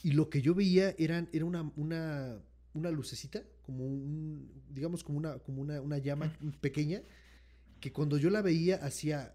y 0.02 0.12
lo 0.12 0.30
que 0.30 0.42
yo 0.42 0.54
veía 0.54 0.94
eran, 0.98 1.28
era 1.32 1.44
una, 1.44 1.70
una, 1.76 2.40
una 2.74 2.90
lucecita, 2.90 3.42
como 3.62 3.84
un, 3.84 4.50
digamos, 4.70 5.02
como 5.04 5.18
una, 5.18 5.38
como 5.38 5.62
una, 5.62 5.80
una 5.80 5.98
llama 5.98 6.32
pequeña, 6.60 7.02
que 7.80 7.92
cuando 7.92 8.16
yo 8.18 8.30
la 8.30 8.42
veía 8.42 8.76
hacía, 8.76 9.34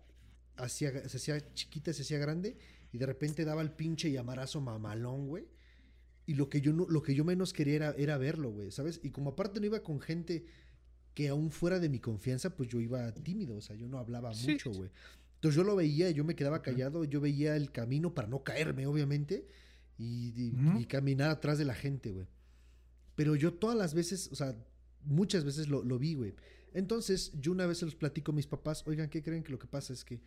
hacía, 0.55 1.07
se 1.07 1.17
hacía 1.17 1.53
chiquita, 1.53 1.93
se 1.93 2.03
hacía 2.03 2.17
grande 2.17 2.57
y 2.91 2.97
de 2.97 3.05
repente 3.05 3.45
daba 3.45 3.61
el 3.61 3.71
pinche 3.71 4.11
llamarazo 4.11 4.61
mamalón, 4.61 5.27
güey. 5.27 5.45
Y 6.25 6.35
lo 6.35 6.49
que 6.49 6.61
yo 6.61 6.71
no, 6.71 6.87
lo 6.87 7.01
que 7.01 7.15
yo 7.15 7.25
menos 7.25 7.51
quería 7.51 7.75
era, 7.75 7.91
era 7.97 8.17
verlo, 8.17 8.51
güey, 8.51 8.71
¿sabes? 8.71 8.99
Y 9.03 9.09
como 9.09 9.31
aparte 9.31 9.59
no 9.59 9.65
iba 9.65 9.81
con 9.81 9.99
gente 9.99 10.45
que 11.13 11.27
aún 11.27 11.51
fuera 11.51 11.79
de 11.79 11.89
mi 11.89 11.99
confianza, 11.99 12.55
pues 12.55 12.69
yo 12.69 12.79
iba 12.79 13.11
tímido, 13.13 13.57
o 13.57 13.61
sea, 13.61 13.75
yo 13.75 13.87
no 13.87 13.97
hablaba 13.97 14.33
Sí, 14.33 14.51
mucho, 14.51 14.71
güey. 14.71 14.89
Entonces 15.35 15.57
yo 15.57 15.63
lo 15.63 15.75
veía 15.75 16.11
yo 16.11 16.23
me 16.23 16.35
quedaba 16.35 16.61
callado, 16.61 17.03
yo 17.03 17.19
veía 17.19 17.55
el 17.55 17.71
camino 17.71 18.13
para 18.13 18.27
no 18.27 18.43
caerme, 18.43 18.85
obviamente, 18.85 19.47
y, 20.01 20.33
y- 20.35 20.51
Ujú. 20.53 20.79
y 20.79 20.85
caminar 20.85 21.29
atrás 21.29 21.57
de 21.57 21.65
la 21.65 21.73
gente, 21.75 22.11
güey. 22.11 22.27
Pero 23.15 23.35
yo 23.35 23.53
todas 23.53 23.77
las 23.77 23.93
veces, 23.93 24.29
o 24.31 24.35
sea, 24.35 24.55
muchas 25.03 25.43
veces 25.45 25.67
lo, 25.67 25.83
lo 25.83 25.99
vi, 25.99 26.15
güey. 26.15 26.33
Entonces, 26.73 27.31
yo 27.39 27.51
una 27.51 27.65
vez 27.65 27.79
se 27.79 27.85
los 27.85 27.95
platico 27.95 28.31
a 28.31 28.35
mis 28.35 28.47
papás, 28.47 28.83
oigan, 28.87 29.09
¿qué 29.09 29.21
creen 29.21 29.43
que 29.43 29.51
lo 29.51 29.59
que 29.59 29.67
pasa 29.67 29.93
es 29.93 30.03
que 30.05 30.21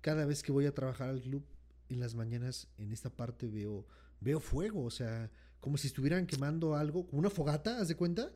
cada 0.00 0.24
vez 0.24 0.42
que 0.42 0.50
voy 0.52 0.66
a 0.66 0.74
trabajar 0.74 1.10
al 1.10 1.20
club, 1.20 1.44
en 1.90 2.00
las 2.00 2.14
mañanas 2.14 2.68
en 2.78 2.92
esta 2.92 3.10
parte 3.10 3.46
veo, 3.48 3.86
veo 4.20 4.40
fuego, 4.40 4.84
o 4.84 4.90
sea, 4.90 5.30
como 5.60 5.76
si 5.76 5.88
estuvieran 5.88 6.26
quemando 6.26 6.74
algo, 6.74 7.06
como 7.06 7.18
una 7.20 7.30
fogata, 7.30 7.80
¿haz 7.80 7.88
de 7.88 7.96
cuenta? 7.96 8.32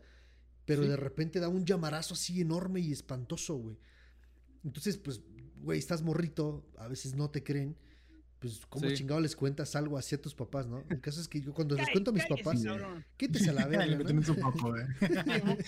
Pero 0.66 0.82
Sí. 0.82 0.88
de 0.88 0.96
repente 0.96 1.40
da 1.40 1.48
un 1.48 1.64
llamarazo 1.64 2.14
así 2.14 2.40
enorme 2.40 2.80
y 2.80 2.92
espantoso, 2.92 3.54
güey. 3.56 3.78
Entonces, 4.64 4.96
pues, 4.98 5.20
güey, 5.62 5.78
estás 5.78 6.02
morrito, 6.02 6.66
a 6.76 6.88
veces 6.88 7.14
no 7.14 7.30
te 7.30 7.42
creen. 7.42 7.76
Pues, 8.44 8.60
¿cómo 8.68 8.86
Sí. 8.90 8.96
chingado 8.96 9.22
les 9.22 9.34
cuentas 9.34 9.74
algo 9.74 9.96
así 9.96 10.14
a 10.16 10.20
tus 10.20 10.34
papás, 10.34 10.66
no? 10.66 10.84
El 10.90 11.00
caso 11.00 11.18
es 11.18 11.28
que 11.28 11.40
yo 11.40 11.54
cuando 11.54 11.76
les 11.76 11.88
cuento 11.88 12.10
a 12.10 12.12
mis 12.12 12.26
papás, 12.26 12.62
cabrón. 12.62 13.02
quítese 13.16 13.48
a 13.48 13.52
la 13.54 13.66
verga, 13.66 14.04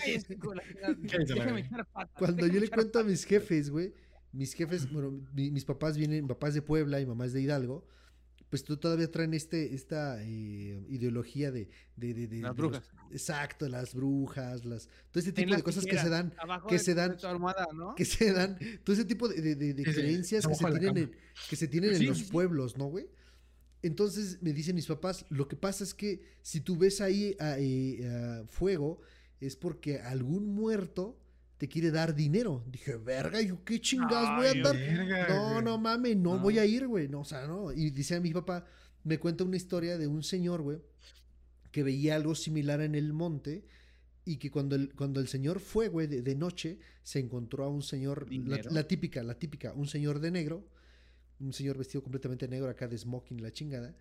Cuando 2.17 2.47
yo 2.47 2.59
le 2.59 2.69
cuento 2.69 2.99
a 2.99 3.03
mis 3.03 3.23
jefes, 3.25 3.69
güey, 3.69 3.93
mis 4.31 4.53
jefes, 4.53 4.91
bueno, 4.91 5.11
mi- 5.33 5.51
mis 5.51 5.65
papás 5.65 5.97
vienen, 5.97 6.23
mi 6.23 6.27
papá 6.29 6.49
es 6.49 6.53
de 6.53 6.61
Puebla 6.61 6.99
y 7.01 7.05
mamá 7.05 7.25
es 7.25 7.33
de 7.33 7.41
Hidalgo, 7.41 7.85
pues 8.49 8.63
tú 8.63 8.77
todavía 8.77 9.11
traen 9.11 9.33
este, 9.33 9.73
esta 9.75 10.23
eh, 10.23 10.81
ideología 10.89 11.51
de, 11.51 11.69
de, 11.95 12.13
de, 12.13 12.27
de- 12.27 12.41
Las 12.41 12.55
de 12.55 12.61
los- 12.61 12.71
brujas. 12.71 12.89
exacto, 13.11 13.67
las 13.67 13.93
brujas, 13.93 14.63
las, 14.65 14.87
todo 15.11 15.19
este 15.19 15.33
Ten 15.33 15.45
tipo 15.45 15.55
de 15.57 15.63
cosas 15.63 15.85
que 15.85 15.97
se 15.97 16.09
dan, 16.09 16.33
abajo 16.37 16.67
que 16.67 16.75
de 16.75 16.79
se 16.79 16.93
dan- 16.95 17.17
tu 17.17 17.27
almohada, 17.27 17.67
¿no? 17.73 17.93
que 17.95 18.05
se 18.05 18.31
dan, 18.31 18.57
todo 18.83 18.93
ese 18.93 19.05
tipo 19.05 19.27
de, 19.27 19.41
de- 19.41 19.55
de- 19.55 19.73
de 19.73 19.83
Sí, 19.83 19.91
sí, 19.93 19.99
creencias 19.99 20.47
que 20.47 20.55
se 20.55 20.65
tienen, 20.79 20.97
en, 20.97 21.11
que 21.49 21.55
se 21.55 21.67
tienen 21.67 21.91
en 21.91 21.97
Sí, 21.97 22.05
los 22.05 22.17
sí, 22.19 22.31
pueblos, 22.31 22.77
¿no, 22.77 22.85
güey? 22.85 23.09
Entonces 23.83 24.41
me 24.41 24.53
dicen 24.53 24.75
mis 24.75 24.87
papás, 24.87 25.25
lo 25.29 25.47
que 25.47 25.55
pasa 25.55 25.83
es 25.83 25.93
que 25.93 26.21
si 26.41 26.61
tú 26.61 26.77
ves 26.77 26.99
ahí 27.01 27.35
a- 27.39 27.57
eh, 27.59 28.07
a 28.07 28.45
fuego, 28.47 29.01
es 29.39 29.55
porque 29.55 29.99
algún 29.99 30.47
muerto 30.55 31.19
te 31.57 31.67
quiere 31.67 31.91
dar 31.91 32.13
dinero. 32.15 32.63
Dije, 32.67 32.95
verga, 32.97 33.41
yo 33.41 33.63
qué 33.63 33.79
chingados 33.81 34.29
voy 34.37 34.47
a 34.47 34.51
andar. 34.51 34.75
Verga, 34.75 35.27
No, 35.29 35.51
güey. 35.53 35.63
no 35.63 35.77
mames, 35.77 36.15
no, 36.17 36.35
No. 36.35 36.39
voy 36.41 36.59
a 36.59 36.65
ir, 36.65 36.87
güey. 36.87 37.07
No, 37.07 37.21
o 37.21 37.25
sea, 37.25 37.47
no. 37.47 37.71
Y 37.71 37.89
dice 37.89 38.15
a 38.15 38.19
mi 38.21 38.31
papá, 38.31 38.65
me 39.03 39.17
cuenta 39.19 39.43
una 39.43 39.57
historia 39.57 39.97
de 39.97 40.07
un 40.07 40.21
señor, 40.23 40.61
güey, 40.61 40.79
que 41.71 41.83
veía 41.83 42.15
algo 42.15 42.35
similar 42.35 42.81
en 42.81 42.95
el 42.95 43.13
monte 43.13 43.65
y 44.25 44.37
que 44.37 44.51
cuando 44.51 44.75
el, 44.75 44.93
cuando 44.93 45.19
el 45.19 45.27
señor 45.27 45.59
fue, 45.59 45.87
güey, 45.87 46.07
de, 46.07 46.21
de 46.21 46.35
noche, 46.35 46.79
se 47.01 47.19
encontró 47.19 47.63
a 47.63 47.69
un 47.69 47.81
señor, 47.81 48.27
la, 48.31 48.59
la 48.69 48.87
típica, 48.87 49.23
la 49.23 49.35
típica, 49.39 49.73
un 49.73 49.87
señor 49.87 50.19
de 50.19 50.31
negro, 50.31 50.67
un 51.39 51.53
señor 51.53 51.77
vestido 51.77 52.03
completamente 52.03 52.47
negro 52.47 52.69
acá 52.69 52.87
de 52.87 52.97
smoking, 52.97 53.41
la 53.41 53.51
chingada, 53.51 53.95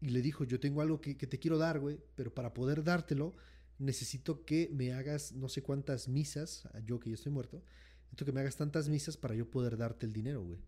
y 0.00 0.10
le 0.10 0.20
dijo, 0.22 0.44
yo 0.44 0.60
tengo 0.60 0.82
algo 0.82 1.00
que, 1.00 1.16
que 1.16 1.26
te 1.26 1.38
quiero 1.38 1.56
dar, 1.56 1.80
güey, 1.80 1.98
pero 2.14 2.34
para 2.34 2.52
poder 2.52 2.84
dártelo, 2.84 3.34
necesito 3.78 4.44
que 4.44 4.68
me 4.72 4.92
hagas 4.92 5.32
no 5.32 5.48
sé 5.48 5.62
cuántas 5.62 6.08
misas, 6.08 6.68
yo 6.84 6.98
que 7.00 7.10
ya 7.10 7.14
estoy 7.14 7.32
muerto, 7.32 7.62
necesito 8.04 8.24
que 8.24 8.32
me 8.32 8.40
hagas 8.40 8.56
tantas 8.56 8.88
misas 8.88 9.16
para 9.16 9.34
yo 9.34 9.50
poder 9.50 9.76
darte 9.76 10.06
el 10.06 10.12
dinero, 10.12 10.42
güey. 10.42 10.60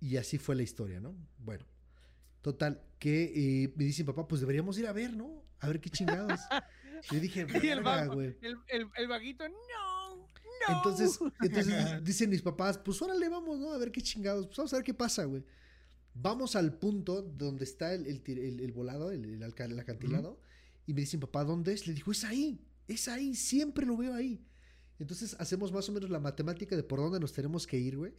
Y 0.00 0.16
así 0.16 0.38
fue 0.38 0.56
la 0.56 0.62
historia, 0.62 1.00
¿no? 1.00 1.14
Bueno, 1.38 1.64
total, 2.40 2.82
que 2.98 3.64
eh, 3.64 3.72
me 3.76 3.84
dicen, 3.84 4.04
papá, 4.06 4.26
pues 4.26 4.40
deberíamos 4.40 4.76
ir 4.78 4.86
a 4.86 4.92
ver, 4.92 5.14
¿no? 5.16 5.44
A 5.60 5.68
ver 5.68 5.80
qué 5.80 5.90
chingados. 5.90 6.40
Yo 7.10 7.20
dije, 7.20 7.40
Y 7.48 7.54
el 7.56 7.60
"Verga, 7.60 7.82
vago, 7.82 8.14
güey. 8.14 8.36
el, 8.42 8.56
el, 8.68 8.88
el 8.96 9.08
vaguito, 9.08 9.48
no, 9.48 10.16
no. 10.16 10.76
Entonces, 10.76 11.18
entonces 11.40 12.04
dicen 12.04 12.30
mis 12.30 12.42
papás, 12.42 12.78
pues 12.78 13.00
órale, 13.02 13.28
vamos, 13.28 13.58
¿no? 13.58 13.72
A 13.72 13.78
ver 13.78 13.90
qué 13.92 14.00
chingados. 14.00 14.46
Pues 14.46 14.56
vamos 14.58 14.72
a 14.72 14.76
ver 14.76 14.84
qué 14.84 14.94
pasa, 14.94 15.24
güey. 15.24 15.44
Vamos 16.14 16.56
al 16.56 16.74
punto 16.78 17.22
donde 17.22 17.64
está 17.64 17.92
el, 17.94 18.06
el, 18.06 18.72
volado, 18.72 19.10
el, 19.12 19.24
el 19.24 19.42
alca- 19.42 19.64
el 19.64 19.78
acantilado. 19.78 20.40
Y 20.86 20.94
me 20.94 21.00
dicen, 21.00 21.20
papá, 21.20 21.44
¿dónde 21.44 21.72
es? 21.72 21.86
Le 21.86 21.94
digo, 21.94 22.12
es 22.12 22.24
ahí, 22.24 22.60
es 22.88 23.08
ahí, 23.08 23.34
siempre 23.34 23.86
lo 23.86 23.96
veo 23.96 24.14
ahí. 24.14 24.44
Entonces 24.98 25.36
hacemos 25.38 25.72
más 25.72 25.88
o 25.88 25.92
menos 25.92 26.10
la 26.10 26.20
matemática 26.20 26.76
de 26.76 26.82
por 26.82 27.00
dónde 27.00 27.20
nos 27.20 27.32
tenemos 27.32 27.66
que 27.66 27.78
ir, 27.78 27.96
güey. 27.96 28.14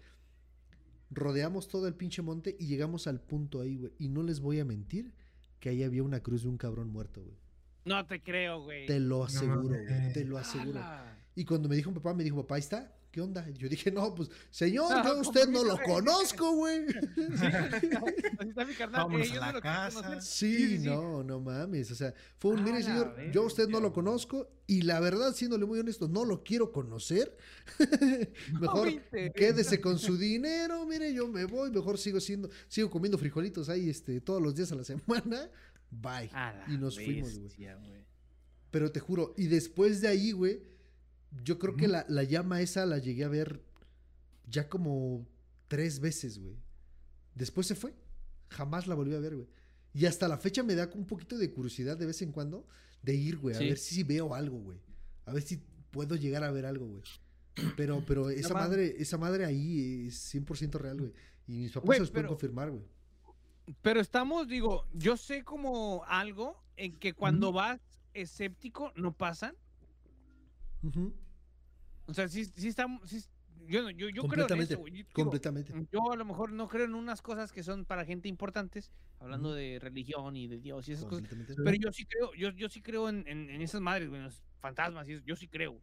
Rodeamos 1.12 1.67
todo 1.67 1.88
el 1.88 1.93
pinche 1.93 2.21
monte 2.21 2.56
y 2.60 2.67
llegamos 2.67 3.08
al 3.08 3.21
punto 3.21 3.62
ahí, 3.62 3.78
güey. 3.78 3.93
Y 3.99 4.10
no 4.10 4.23
les 4.23 4.39
voy 4.39 4.60
a 4.60 4.65
mentir 4.65 5.13
que 5.60 5.69
ahí 5.69 5.84
había 5.84 6.04
una 6.04 6.21
cruz 6.21 6.43
de 6.43 6.49
un 6.49 6.58
cabrón 6.58 6.89
muerto, 6.89 7.23
güey. 7.23 7.38
No 7.86 8.06
te 8.06 8.21
creo, 8.21 8.63
güey. 8.63 8.86
Te 8.86 8.99
lo 8.99 9.23
aseguro, 9.23 9.78
güey. 9.78 10.13
Te 10.13 10.26
lo 10.26 10.38
aseguro. 10.38 10.82
Y 11.36 11.45
cuando 11.45 11.69
me 11.69 11.76
dijo 11.76 11.91
mi 11.91 11.95
papá, 11.95 12.13
me 12.13 12.23
dijo, 12.23 12.38
papá, 12.38 12.56
ahí 12.56 12.60
está. 12.60 12.95
¿Qué 13.13 13.21
onda? 13.21 13.47
Y 13.47 13.54
yo 13.54 13.69
dije, 13.69 13.91
no, 13.91 14.15
pues, 14.15 14.28
señor, 14.49 14.89
No, 14.89 14.95
yo 14.95 15.02
a 15.02 15.04
¿cómo 15.04 15.21
usted 15.21 15.47
no 15.47 15.63
lo 15.63 15.78
no? 15.78 15.84
conozco, 15.84 16.52
güey. 16.56 16.84
Así 18.39 18.49
está 18.49 18.65
mi 18.65 18.73
carnal. 18.73 19.06
A 19.39 19.52
la 19.52 19.62
casa. 19.62 20.19
Sí, 20.19 20.80
no, 20.80 21.23
no 21.23 21.39
mames. 21.39 21.91
O 21.91 21.95
sea, 21.95 22.12
fue 22.39 22.56
un, 22.56 22.63
mire, 22.63 22.82
señor, 22.82 23.15
yo 23.32 23.43
a 23.43 23.45
usted 23.45 23.67
no 23.69 23.80
lo 23.80 23.93
conozco 23.93 24.49
y 24.65 24.82
la 24.82 24.99
verdad, 24.99 25.36
siéndole 25.36 25.67
muy 25.67 25.78
honesto, 25.78 26.08
no 26.08 26.26
lo 26.26 26.43
quiero 26.43 26.71
conocer. 26.71 27.38
mejor 28.60 28.89
quédese 29.36 29.80
con 29.80 29.99
su 29.99 30.17
dinero, 30.17 30.84
mire, 30.88 31.13
yo 31.13 31.28
me 31.28 31.45
voy, 31.45 31.69
mejor 31.69 31.99
sigo 31.99 32.19
siendo, 32.19 32.49
sigo 32.67 32.89
comiendo 32.89 33.19
frijolitos 33.19 33.69
ahí 33.69 33.91
este, 33.91 34.21
todos 34.21 34.41
los 34.41 34.56
días 34.56 34.71
a 34.71 34.76
la 34.76 34.84
semana. 34.84 35.52
Bye. 35.91 36.32
Y 36.67 36.80
nos 36.80 36.95
fuimos, 36.95 37.38
güey. 37.38 37.54
Pero 38.71 38.91
te 38.91 38.99
juro, 38.99 39.36
y 39.38 39.45
después 39.45 40.02
de 40.02 40.08
ahí, 40.08 40.32
güey, 40.32 40.72
yo 41.43 41.57
creo 41.59 41.75
que 41.75 41.87
la, 41.87 42.05
la 42.09 42.23
llama 42.23 42.61
esa 42.61 42.85
la 42.85 42.97
llegué 42.99 43.23
a 43.23 43.29
ver 43.29 43.61
ya 44.47 44.69
como 44.69 45.25
tres 45.67 45.99
veces, 45.99 46.39
güey. 46.39 46.55
Después 47.35 47.65
se 47.67 47.75
fue. 47.75 47.93
Jamás 48.49 48.85
la 48.87 48.95
volví 48.95 49.15
a 49.15 49.19
ver, 49.19 49.35
güey. 49.35 49.47
Y 49.93 50.05
hasta 50.05 50.27
la 50.27 50.37
fecha 50.37 50.63
me 50.63 50.75
da 50.75 50.89
un 50.93 51.05
poquito 51.05 51.37
de 51.37 51.51
curiosidad 51.51 51.97
de 51.97 52.05
vez 52.05 52.21
en 52.21 52.31
cuando 52.31 52.67
de 53.01 53.15
ir, 53.15 53.37
güey, 53.37 53.55
a 53.55 53.59
Sí. 53.59 53.65
ver 53.69 53.77
si 53.77 54.03
veo 54.03 54.33
algo, 54.35 54.59
güey. 54.59 54.79
A 55.25 55.33
ver 55.33 55.41
si 55.43 55.57
puedo 55.91 56.15
llegar 56.15 56.43
a 56.43 56.51
ver 56.51 56.65
algo, 56.65 56.87
güey. 56.87 57.03
Pero, 57.77 58.03
pero 58.05 58.29
esa 58.29 58.53
madre, 58.53 58.95
esa 58.99 59.17
madre 59.17 59.45
ahí 59.45 60.07
es 60.07 60.33
100% 60.33 60.79
real, 60.79 60.99
güey. 60.99 61.13
Y 61.47 61.51
mis 61.63 61.71
papás 61.71 61.95
se 61.95 61.99
los 62.01 62.11
pueden 62.11 62.27
confirmar, 62.27 62.69
güey. 62.71 62.83
Pero 63.81 63.99
estamos, 64.01 64.47
digo, 64.47 64.85
yo 64.93 65.15
sé 65.17 65.43
como 65.43 66.03
algo 66.07 66.61
en 66.75 66.97
que 66.99 67.13
cuando 67.13 67.51
vas 67.51 67.79
escéptico 68.13 68.91
no 68.95 69.15
pasan. 69.15 69.55
Ujú. 70.83 71.13
O 72.05 72.13
sea, 72.13 72.27
sí, 72.27 72.45
sí 72.45 72.67
está, 72.67 72.85
sí- 73.05 73.23
yo, 73.65 73.89
yo, 73.91 74.09
yo 74.09 74.09
creo 74.09 74.09
en 74.09 74.17
Completamente, 74.21 74.73
eso, 74.73 74.79
güey. 74.81 74.91
Yo 74.93 74.97
digo, 74.97 75.09
Completamente. 75.13 75.73
Yo 75.91 76.11
a 76.11 76.15
lo 76.17 76.25
mejor 76.25 76.51
no 76.51 76.67
creo 76.67 76.83
en 76.85 76.95
unas 76.95 77.21
cosas 77.21 77.51
que 77.53 77.63
son 77.63 77.85
para 77.85 78.03
gente 78.03 78.27
importantes, 78.27 78.91
hablando 79.19 79.49
Ujú. 79.49 79.55
de 79.57 79.79
religión 79.79 80.35
y 80.35 80.47
de 80.47 80.59
Dios 80.59 80.89
y 80.89 80.93
esas 80.93 81.05
cosas. 81.05 81.23
Pero 81.63 81.73
yo 81.77 81.91
sí 81.93 82.05
creo, 82.05 82.33
yo, 82.33 82.49
yo 82.51 82.67
sí 82.67 82.81
creo 82.81 83.07
en, 83.07 83.23
en- 83.27 83.49
en 83.49 83.61
esas 83.61 83.79
madres, 83.79 84.09
güey, 84.09 84.19
en 84.19 84.25
los 84.25 84.43
fantasmas, 84.59 85.07
y 85.07 85.13
eso, 85.13 85.23
yo 85.25 85.35
sí 85.37 85.47
creo. 85.47 85.79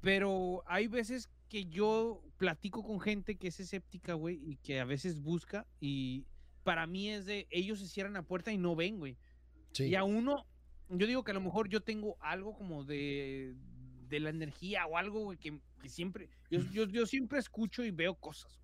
Pero 0.00 0.62
hay 0.66 0.86
veces 0.86 1.28
que 1.48 1.64
yo 1.66 2.22
platico 2.36 2.84
con 2.84 3.00
gente 3.00 3.36
que 3.36 3.48
es 3.48 3.58
escéptica, 3.58 4.14
güey, 4.14 4.38
y 4.44 4.56
que 4.58 4.78
a 4.80 4.84
veces 4.84 5.20
busca, 5.20 5.66
y 5.80 6.26
para 6.62 6.86
mí 6.86 7.08
es 7.10 7.26
de, 7.26 7.48
ellos 7.50 7.80
se 7.80 7.88
cierran 7.88 8.12
la 8.12 8.22
puerta 8.22 8.52
y 8.52 8.58
no 8.58 8.76
ven, 8.76 8.98
güey. 8.98 9.16
Sí. 9.72 9.84
Y 9.86 9.94
a 9.96 10.04
uno, 10.04 10.46
yo 10.90 11.06
digo 11.06 11.24
que 11.24 11.32
a 11.32 11.34
lo 11.34 11.40
mejor 11.40 11.68
yo 11.68 11.80
tengo 11.80 12.16
algo 12.20 12.54
como 12.56 12.84
de, 12.84 13.56
de 14.08 14.20
la 14.20 14.30
energía 14.30 14.86
o 14.86 14.96
algo, 14.96 15.20
güey, 15.24 15.38
que, 15.38 15.60
que 15.80 15.88
siempre, 15.88 16.28
yo, 16.50 16.60
yo, 16.72 16.86
yo 16.86 17.06
siempre 17.06 17.38
escucho 17.38 17.84
y 17.84 17.90
veo 17.90 18.14
cosas. 18.14 18.60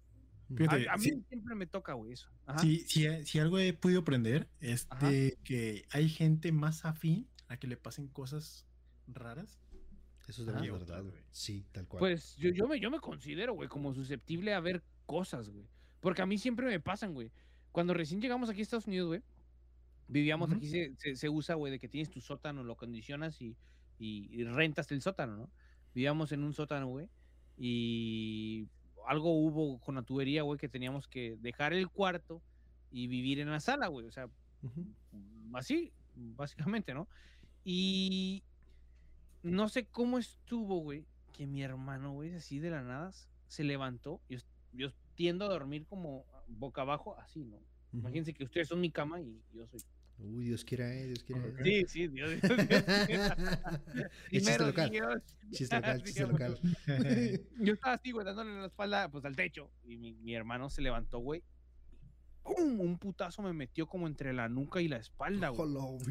Fíjate, 0.54 0.88
A, 0.88 0.94
a 0.94 0.96
mí 0.96 1.10
siempre 1.28 1.54
me 1.54 1.66
toca, 1.66 1.94
güey, 1.94 2.12
eso. 2.12 2.28
Ajá. 2.46 2.58
Si, 2.58 2.80
si, 2.80 3.06
si 3.24 3.38
algo 3.38 3.58
he 3.58 3.72
podido 3.72 4.00
aprender 4.00 4.48
es 4.60 4.86
Ajá. 4.90 5.10
de 5.10 5.38
que 5.42 5.86
hay 5.90 6.08
gente 6.08 6.52
más 6.52 6.84
afín 6.84 7.28
a 7.48 7.56
que 7.56 7.66
le 7.66 7.76
pasen 7.76 8.08
cosas 8.08 8.66
raras. 9.06 9.60
Eso 10.28 10.42
es 10.42 10.46
de 10.46 10.52
la 10.54 10.60
verdad, 10.60 11.02
güey. 11.02 11.22
Sí, 11.30 11.66
tal 11.72 11.86
cual. 11.86 11.98
Pues 11.98 12.36
yo, 12.36 12.50
yo, 12.50 12.66
me, 12.66 12.80
yo 12.80 12.90
me 12.90 12.98
considero, 12.98 13.54
güey, 13.54 13.68
como 13.68 13.92
susceptible 13.94 14.54
a 14.54 14.60
ver 14.60 14.82
cosas, 15.06 15.50
güey. 15.50 15.66
Porque 16.00 16.22
a 16.22 16.26
mí 16.26 16.38
siempre 16.38 16.66
me 16.66 16.80
pasan, 16.80 17.12
güey. 17.12 17.30
Cuando 17.72 17.92
recién 17.92 18.20
llegamos 18.20 18.48
aquí 18.48 18.60
a 18.60 18.62
Estados 18.62 18.86
Unidos, 18.86 19.08
güey, 19.08 19.22
vivíamos 20.08 20.52
aquí, 20.52 20.68
se, 20.68 20.94
se, 20.96 21.16
se 21.16 21.28
usa, 21.28 21.54
güey, 21.56 21.72
de 21.72 21.78
que 21.78 21.88
tienes 21.88 22.10
tu 22.10 22.20
sótano, 22.20 22.62
lo 22.62 22.76
condicionas 22.76 23.40
y, 23.42 23.56
y, 24.04 24.28
y 24.30 24.44
rentas 24.44 24.90
el 24.92 25.00
sótano, 25.00 25.36
¿no? 25.36 25.50
Vivíamos 25.94 26.32
en 26.32 26.44
un 26.44 26.52
sótano, 26.52 26.88
güey, 26.88 27.08
y 27.56 28.68
algo 29.06 29.32
hubo 29.32 29.78
con 29.80 29.94
la 29.94 30.02
tubería, 30.02 30.42
güey, 30.42 30.58
que 30.58 30.68
teníamos 30.68 31.08
que 31.08 31.36
dejar 31.40 31.72
el 31.72 31.88
cuarto 31.88 32.42
y 32.90 33.06
vivir 33.06 33.40
en 33.40 33.50
la 33.50 33.60
sala, 33.60 33.88
güey. 33.88 34.06
O 34.06 34.12
sea, 34.12 34.28
Ujú. 34.62 34.86
así, 35.54 35.92
básicamente, 36.14 36.92
¿no? 36.92 37.08
Y 37.64 38.42
no 39.42 39.68
sé 39.68 39.86
cómo 39.86 40.18
estuvo, 40.18 40.80
güey, 40.80 41.06
que 41.32 41.46
mi 41.46 41.62
hermano, 41.62 42.12
güey, 42.12 42.34
así 42.34 42.58
de 42.58 42.70
la 42.70 42.82
nada, 42.82 43.12
se 43.46 43.64
levantó. 43.64 44.20
Yo, 44.28 44.38
yo 44.72 44.92
tiendo 45.14 45.46
a 45.46 45.48
dormir 45.48 45.86
como 45.86 46.26
boca 46.48 46.82
abajo, 46.82 47.18
así, 47.18 47.44
¿no? 47.44 47.58
Imagínense 47.92 48.34
que 48.34 48.44
ustedes 48.44 48.68
son 48.68 48.80
mi 48.80 48.90
cama 48.90 49.20
y 49.20 49.40
yo 49.52 49.66
soy. 49.68 49.80
Uy, 50.18 50.44
Dios 50.46 50.64
quiera, 50.64 50.92
eh, 50.94 51.06
Dios 51.08 51.24
quiera. 51.24 51.42
Sí, 51.62 51.84
sí, 51.88 52.08
Dios. 52.08 52.30
Dios, 52.40 52.66
Dios, 53.08 53.32
Es 54.30 54.42
chiste 54.44 54.58
local. 54.58 54.90
Dios. 54.90 55.22
Chiste 55.50 55.76
local, 55.76 56.02
chiste 56.04 56.26
local. 56.26 56.58
Yo 57.60 57.74
estaba 57.74 57.94
así, 57.94 58.10
güey, 58.12 58.24
dándole 58.24 58.54
la 58.58 58.66
espalda, 58.66 59.10
pues 59.10 59.24
al 59.24 59.36
techo. 59.36 59.70
Y 59.84 59.96
mi, 59.96 60.14
mi 60.14 60.34
hermano 60.34 60.70
se 60.70 60.82
levantó, 60.82 61.18
güey. 61.18 61.42
¡Pum! 62.42 62.80
Un 62.80 62.98
putazo 62.98 63.42
me 63.42 63.52
metió 63.52 63.86
como 63.86 64.06
entre 64.06 64.32
la 64.32 64.48
nuca 64.48 64.80
y 64.80 64.88
la 64.88 64.98
espalda, 64.98 65.48
güey. 65.48 65.74
Ojalá. 65.76 66.04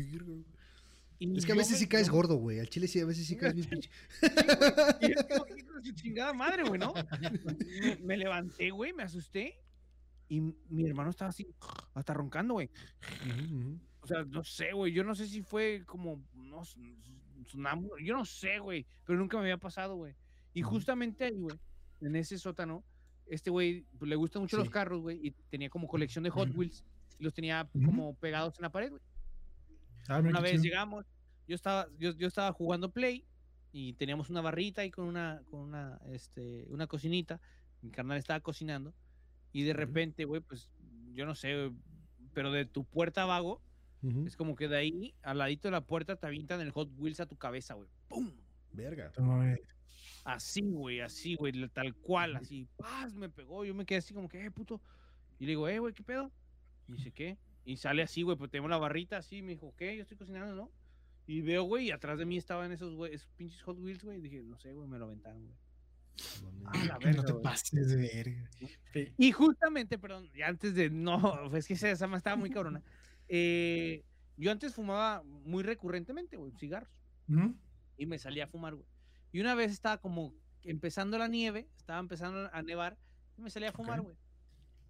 Y 1.19 1.37
Es 1.37 1.45
que 1.45 1.51
a 1.53 1.55
veces 1.55 1.73
me- 1.73 1.77
sí 1.77 1.87
caes 1.87 2.07
yo- 2.07 2.13
gordo, 2.13 2.35
güey. 2.35 2.59
Al 2.59 2.67
chile 2.69 2.87
sí, 2.87 2.99
a 2.99 3.05
veces 3.05 3.25
sí 3.25 3.37
caes 3.37 3.53
bien 3.55 3.69
pinche. 3.69 3.89
Y 5.01 5.11
es 5.11 5.25
su 5.83 5.91
chingada 5.93 6.33
madre, 6.33 6.63
güey, 6.63 6.79
¿no? 6.79 6.93
Me, 7.81 7.95
me 7.97 8.17
levanté, 8.17 8.71
güey, 8.71 8.93
me 8.93 9.03
asusté. 9.03 9.59
Y 10.27 10.41
mi 10.69 10.85
hermano 10.87 11.09
estaba 11.11 11.29
así, 11.29 11.47
hasta 11.93 12.13
roncando, 12.13 12.55
güey. 12.55 12.69
Ujú. 13.27 13.79
O 14.03 14.07
sea, 14.07 14.23
no 14.25 14.43
sé, 14.43 14.73
güey. 14.73 14.91
Yo 14.91 15.03
no 15.03 15.15
sé 15.15 15.27
si 15.27 15.41
fue 15.41 15.83
como, 15.85 16.21
no, 16.33 16.63
sonámbulo, 17.47 17.97
yo 17.99 18.15
no 18.15 18.25
sé, 18.25 18.59
güey. 18.59 18.85
Pero 19.05 19.17
nunca 19.17 19.37
me 19.37 19.43
había 19.43 19.57
pasado, 19.57 19.95
güey. 19.95 20.13
Y 20.53 20.61
justamente 20.61 21.23
ahí, 21.25 21.39
güey, 21.39 21.57
en 22.01 22.15
ese 22.15 22.37
sótano, 22.37 22.83
este 23.27 23.49
güey 23.49 23.85
pues, 23.97 24.09
le 24.09 24.15
gustan 24.15 24.41
mucho 24.41 24.57
los 24.57 24.69
carros, 24.69 25.01
güey. 25.01 25.25
Y 25.25 25.31
tenía 25.49 25.69
como 25.69 25.87
colección 25.87 26.23
de 26.23 26.29
Hot. 26.31 26.49
Wheels. 26.53 26.83
Y 27.17 27.23
los 27.23 27.33
tenía 27.33 27.69
como 27.85 28.15
pegados 28.15 28.57
en 28.57 28.63
la 28.63 28.71
pared, 28.71 28.89
güey. 28.89 29.01
Ah, 30.09 30.19
Una 30.19 30.41
vez 30.41 30.53
chido. 30.53 30.63
llegamos, 30.63 31.05
yo 31.47 31.55
estaba, 31.55 31.87
yo, 31.97 32.11
yo 32.11 32.27
estaba 32.27 32.51
jugando 32.51 32.91
Play 32.91 33.25
y 33.71 33.93
teníamos 33.93 34.29
una 34.29 34.41
barrita 34.41 34.81
ahí 34.81 34.91
con 34.91 35.05
una, 35.05 35.41
con 35.49 35.61
una, 35.61 36.01
este, 36.11 36.65
una 36.67 36.87
cocinita. 36.87 37.39
Mi 37.81 37.89
carnal 37.89 38.17
estaba 38.17 38.41
cocinando 38.41 38.93
y 39.53 39.63
de 39.63 39.73
repente, 39.73 40.25
güey, 40.25 40.41
pues, 40.41 40.69
yo 41.13 41.25
no 41.25 41.35
sé, 41.35 41.55
güey, 41.55 41.71
pero 42.33 42.51
de 42.51 42.65
tu 42.65 42.83
puerta 42.83 43.23
vago, 43.25 43.61
Ujú. 44.03 44.27
es 44.27 44.35
como 44.35 44.55
que 44.55 44.67
de 44.67 44.77
ahí, 44.77 45.15
al 45.23 45.37
ladito 45.37 45.69
de 45.69 45.71
la 45.71 45.81
puerta, 45.81 46.15
te 46.17 46.27
avientan 46.27 46.59
el 46.59 46.71
Hot 46.71 46.89
Wheels 46.97 47.21
a 47.21 47.25
tu 47.25 47.37
cabeza, 47.37 47.73
güey. 47.73 47.87
¡Pum! 48.09 48.31
Verga. 48.73 49.11
Así, 50.25 50.61
güey, 50.61 50.99
así, 50.99 51.35
güey, 51.35 51.67
tal 51.69 51.95
cual, 51.95 52.35
así. 52.35 52.67
¡Paz! 52.77 53.13
Me 53.13 53.29
pegó. 53.29 53.65
Yo 53.65 53.73
me 53.73 53.85
quedé 53.85 53.99
así 53.99 54.13
como 54.13 54.27
que, 54.29 54.43
eh, 54.45 54.51
puto. 54.51 54.81
Y 55.39 55.45
le 55.45 55.51
digo, 55.51 55.67
eh, 55.67 55.79
güey, 55.79 55.93
¿qué 55.93 56.03
pedo? 56.03 56.31
Y 56.87 56.93
dice, 56.93 57.11
¿qué? 57.11 57.37
Y 57.65 57.77
sale 57.77 58.03
así, 58.03 58.23
güey, 58.23 58.37
pues 58.37 58.51
tenemos 58.51 58.69
la 58.69 58.77
barrita 58.77 59.17
así. 59.17 59.41
Me 59.41 59.53
dijo, 59.53 59.73
¿qué? 59.77 59.95
Yo 59.95 60.01
estoy 60.01 60.17
cocinando, 60.17 60.55
¿no? 60.55 60.71
Y 61.25 61.41
veo, 61.41 61.63
güey, 61.63 61.87
y 61.87 61.91
atrás 61.91 62.19
de 62.19 62.25
mí 62.25 62.37
estaban 62.37 62.71
esos, 62.71 62.95
güey, 62.95 63.13
esos 63.13 63.29
pinches 63.37 63.61
Hot 63.63 63.77
Wheels, 63.79 64.03
güey. 64.03 64.17
Y 64.17 64.21
dije, 64.21 64.43
no 64.43 64.57
sé, 64.57 64.73
güey, 64.73 64.87
me 64.87 64.99
lo 64.99 65.05
aventaron, 65.05 65.43
güey. 65.43 65.55
Ah, 66.65 66.85
la 66.85 66.97
verga, 66.99 67.21
no 67.21 67.25
te 67.25 67.33
pases 67.35 67.89
de 67.89 67.95
verga. 67.95 68.49
Y 69.17 69.31
justamente, 69.31 69.97
perdón, 69.97 70.29
antes 70.45 70.75
de, 70.75 70.89
no, 70.89 71.47
pues 71.49 71.67
que 71.67 71.73
esa, 71.73 71.89
esa 71.89 72.07
más 72.07 72.19
estaba 72.19 72.35
muy 72.35 72.49
cabrona. 72.49 72.81
Eh, 73.27 74.03
yo 74.37 74.51
antes 74.51 74.73
fumaba 74.73 75.23
muy 75.23 75.63
recurrentemente, 75.63 76.37
güey, 76.37 76.51
cigarros. 76.53 76.91
Y 77.97 78.05
me 78.05 78.17
salí 78.17 78.41
a 78.41 78.47
fumar, 78.47 78.75
güey. 78.75 78.87
Y 79.31 79.39
una 79.39 79.55
vez 79.55 79.71
estaba 79.71 79.97
como 79.97 80.33
empezando 80.63 81.17
la 81.17 81.27
nieve, 81.27 81.67
estaba 81.77 81.99
empezando 81.99 82.49
a 82.51 82.61
nevar, 82.61 82.97
y 83.37 83.41
me 83.41 83.49
salí 83.49 83.65
a 83.65 83.71
fumar, 83.71 84.01
güey. 84.01 84.15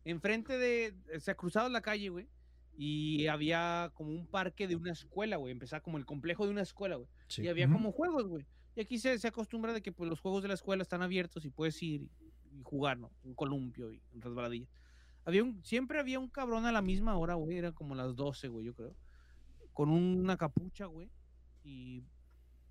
Enfrente 0.05 0.57
de, 0.57 0.93
se 1.19 1.31
ha 1.31 1.35
cruzado 1.35 1.69
la 1.69 1.81
calle, 1.81 2.09
güey, 2.09 2.27
y 2.75 3.27
había 3.27 3.91
como 3.93 4.11
un 4.11 4.27
parque 4.27 4.67
de 4.67 4.75
una 4.75 4.91
escuela, 4.91 5.37
güey, 5.37 5.51
empezaba 5.51 5.81
como 5.81 5.97
el 5.97 6.05
complejo 6.05 6.45
de 6.45 6.51
una 6.51 6.61
escuela, 6.61 6.95
güey. 6.95 7.07
Sí. 7.27 7.43
Y 7.43 7.47
había 7.47 7.69
como 7.69 7.91
juegos, 7.91 8.27
güey. 8.27 8.45
Y 8.75 8.81
aquí 8.81 8.97
se, 8.97 9.17
se 9.19 9.27
acostumbra 9.27 9.71
de 9.71 9.81
que 9.81 9.91
pues, 9.91 10.09
los 10.09 10.19
juegos 10.19 10.41
de 10.41 10.47
la 10.47 10.55
escuela 10.55 10.81
están 10.81 11.01
abiertos 11.03 11.45
y 11.45 11.49
puedes 11.49 11.81
ir 11.83 12.09
y, 12.19 12.57
y 12.57 12.63
jugar, 12.63 12.97
¿no? 12.97 13.11
Un 13.23 13.35
columpio 13.35 13.91
y 13.91 14.01
un 14.13 14.21
resbaladilla. 14.21 14.67
Había 15.25 15.43
un, 15.43 15.63
siempre 15.63 15.99
había 15.99 16.19
un 16.19 16.29
cabrón 16.29 16.65
a 16.65 16.71
la 16.71 16.81
misma 16.81 17.17
hora, 17.17 17.35
güey, 17.35 17.57
era 17.57 17.71
como 17.71 17.95
las 17.95 18.15
12, 18.15 18.47
güey, 18.49 18.65
yo 18.65 18.73
creo. 18.75 18.95
Con 19.73 19.89
una 19.89 20.37
capucha, 20.37 20.85
güey, 20.85 21.09
y 21.63 22.03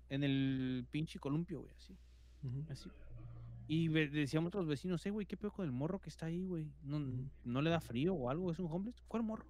en 0.09 0.23
el 0.23 0.85
pinche 0.91 1.19
columpio, 1.19 1.61
güey, 1.61 1.73
así, 1.75 1.97
así. 2.69 2.89
Y 3.67 3.87
decíamos 3.87 4.53
a 4.53 4.57
los 4.57 4.67
vecinos, 4.67 5.05
eh, 5.05 5.09
güey, 5.09 5.25
¿qué 5.25 5.37
pedo 5.37 5.51
con 5.51 5.65
el 5.65 5.71
morro 5.71 5.99
que 5.99 6.09
está 6.09 6.27
ahí, 6.27 6.45
güey? 6.45 6.71
¿No. 6.83 6.99
¿No 7.43 7.61
le 7.61 7.69
da 7.69 7.79
frío 7.79 8.13
o 8.13 8.29
algo? 8.29 8.51
¿Es 8.51 8.59
un 8.59 8.71
homeless? 8.71 9.01
¿Cuál 9.07 9.23
morro? 9.23 9.45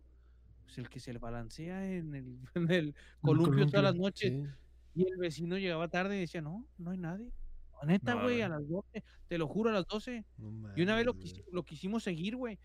Pues 0.63 0.77
el 0.77 0.87
que 0.89 0.99
se 0.99 1.11
le 1.13 1.19
balancea 1.19 1.85
en 1.95 2.13
el, 2.15 2.39
en 2.55 2.71
el 2.71 2.95
columpio 3.21 3.65
todas 3.67 3.83
las 3.83 3.95
noches. 3.95 4.31
Sí. 4.31 4.47
Y 4.95 5.07
el 5.11 5.17
vecino 5.17 5.57
llegaba 5.57 5.87
tarde 5.89 6.17
y 6.17 6.21
decía, 6.21 6.41
no, 6.41 6.65
no 6.77 6.91
hay 6.91 6.97
nadie. 6.99 7.33
"No, 7.81 7.87
Neta, 7.87 8.13
güey, 8.13 8.39
no. 8.39 8.45
a 8.45 8.49
las 8.49 8.67
12, 8.69 9.03
te 9.27 9.37
lo 9.37 9.47
juro, 9.47 9.71
a 9.71 9.73
las 9.73 9.87
12. 9.87 10.25
No 10.37 10.69
Y 10.77 10.83
una 10.83 10.95
vez 10.95 11.05
lo, 11.05 11.15
lo 11.51 11.63
quisimos 11.65 12.03
seguir, 12.03 12.35
güey. 12.35 12.59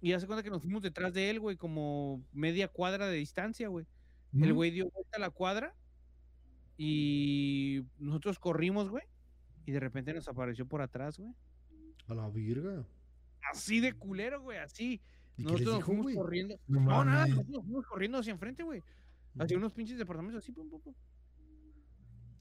Y 0.00 0.12
hace 0.12 0.26
cuenta 0.26 0.42
que 0.42 0.50
nos 0.50 0.62
fuimos 0.62 0.82
detrás 0.82 1.12
de 1.14 1.30
él, 1.30 1.40
güey, 1.40 1.56
como 1.56 2.22
media 2.32 2.68
cuadra 2.68 3.06
de 3.06 3.16
distancia, 3.16 3.68
güey. 3.68 3.86
El 4.38 4.52
güey 4.52 4.70
dio 4.70 4.90
vuelta 4.90 5.16
a 5.16 5.20
la 5.20 5.30
cuadra 5.30 5.74
y 6.76 7.82
nosotros 7.98 8.38
corrimos, 8.38 8.90
güey. 8.90 9.04
Y 9.64 9.72
de 9.72 9.80
repente 9.80 10.12
nos 10.12 10.28
apareció 10.28 10.66
por 10.66 10.82
atrás, 10.82 11.18
güey. 11.18 11.32
A 12.08 12.14
la 12.14 12.28
virga. 12.28 12.86
Así 13.50 13.80
de 13.80 13.94
culero, 13.94 14.42
güey, 14.42 14.58
así. 14.58 15.00
¿Y 15.36 15.44
qué 15.44 15.52
les 15.52 15.62
Nosotros 15.62 15.74
nos 15.76 15.84
fuimos 15.84 16.02
güey? 16.04 16.14
corriendo. 16.14 16.56
No 16.66 16.80
No, 16.80 17.04
nada, 17.04 17.26
nosotros 17.26 17.54
nos 17.56 17.64
fuimos 17.64 17.86
corriendo 17.86 18.18
hacia 18.18 18.32
enfrente, 18.32 18.62
güey. 18.62 18.82
Hacia 19.38 19.56
unos 19.56 19.72
pinches 19.72 19.98
departamentos 19.98 20.42
así, 20.42 20.52
pum, 20.52 20.68
pum, 20.68 20.80
pum. 20.80 20.94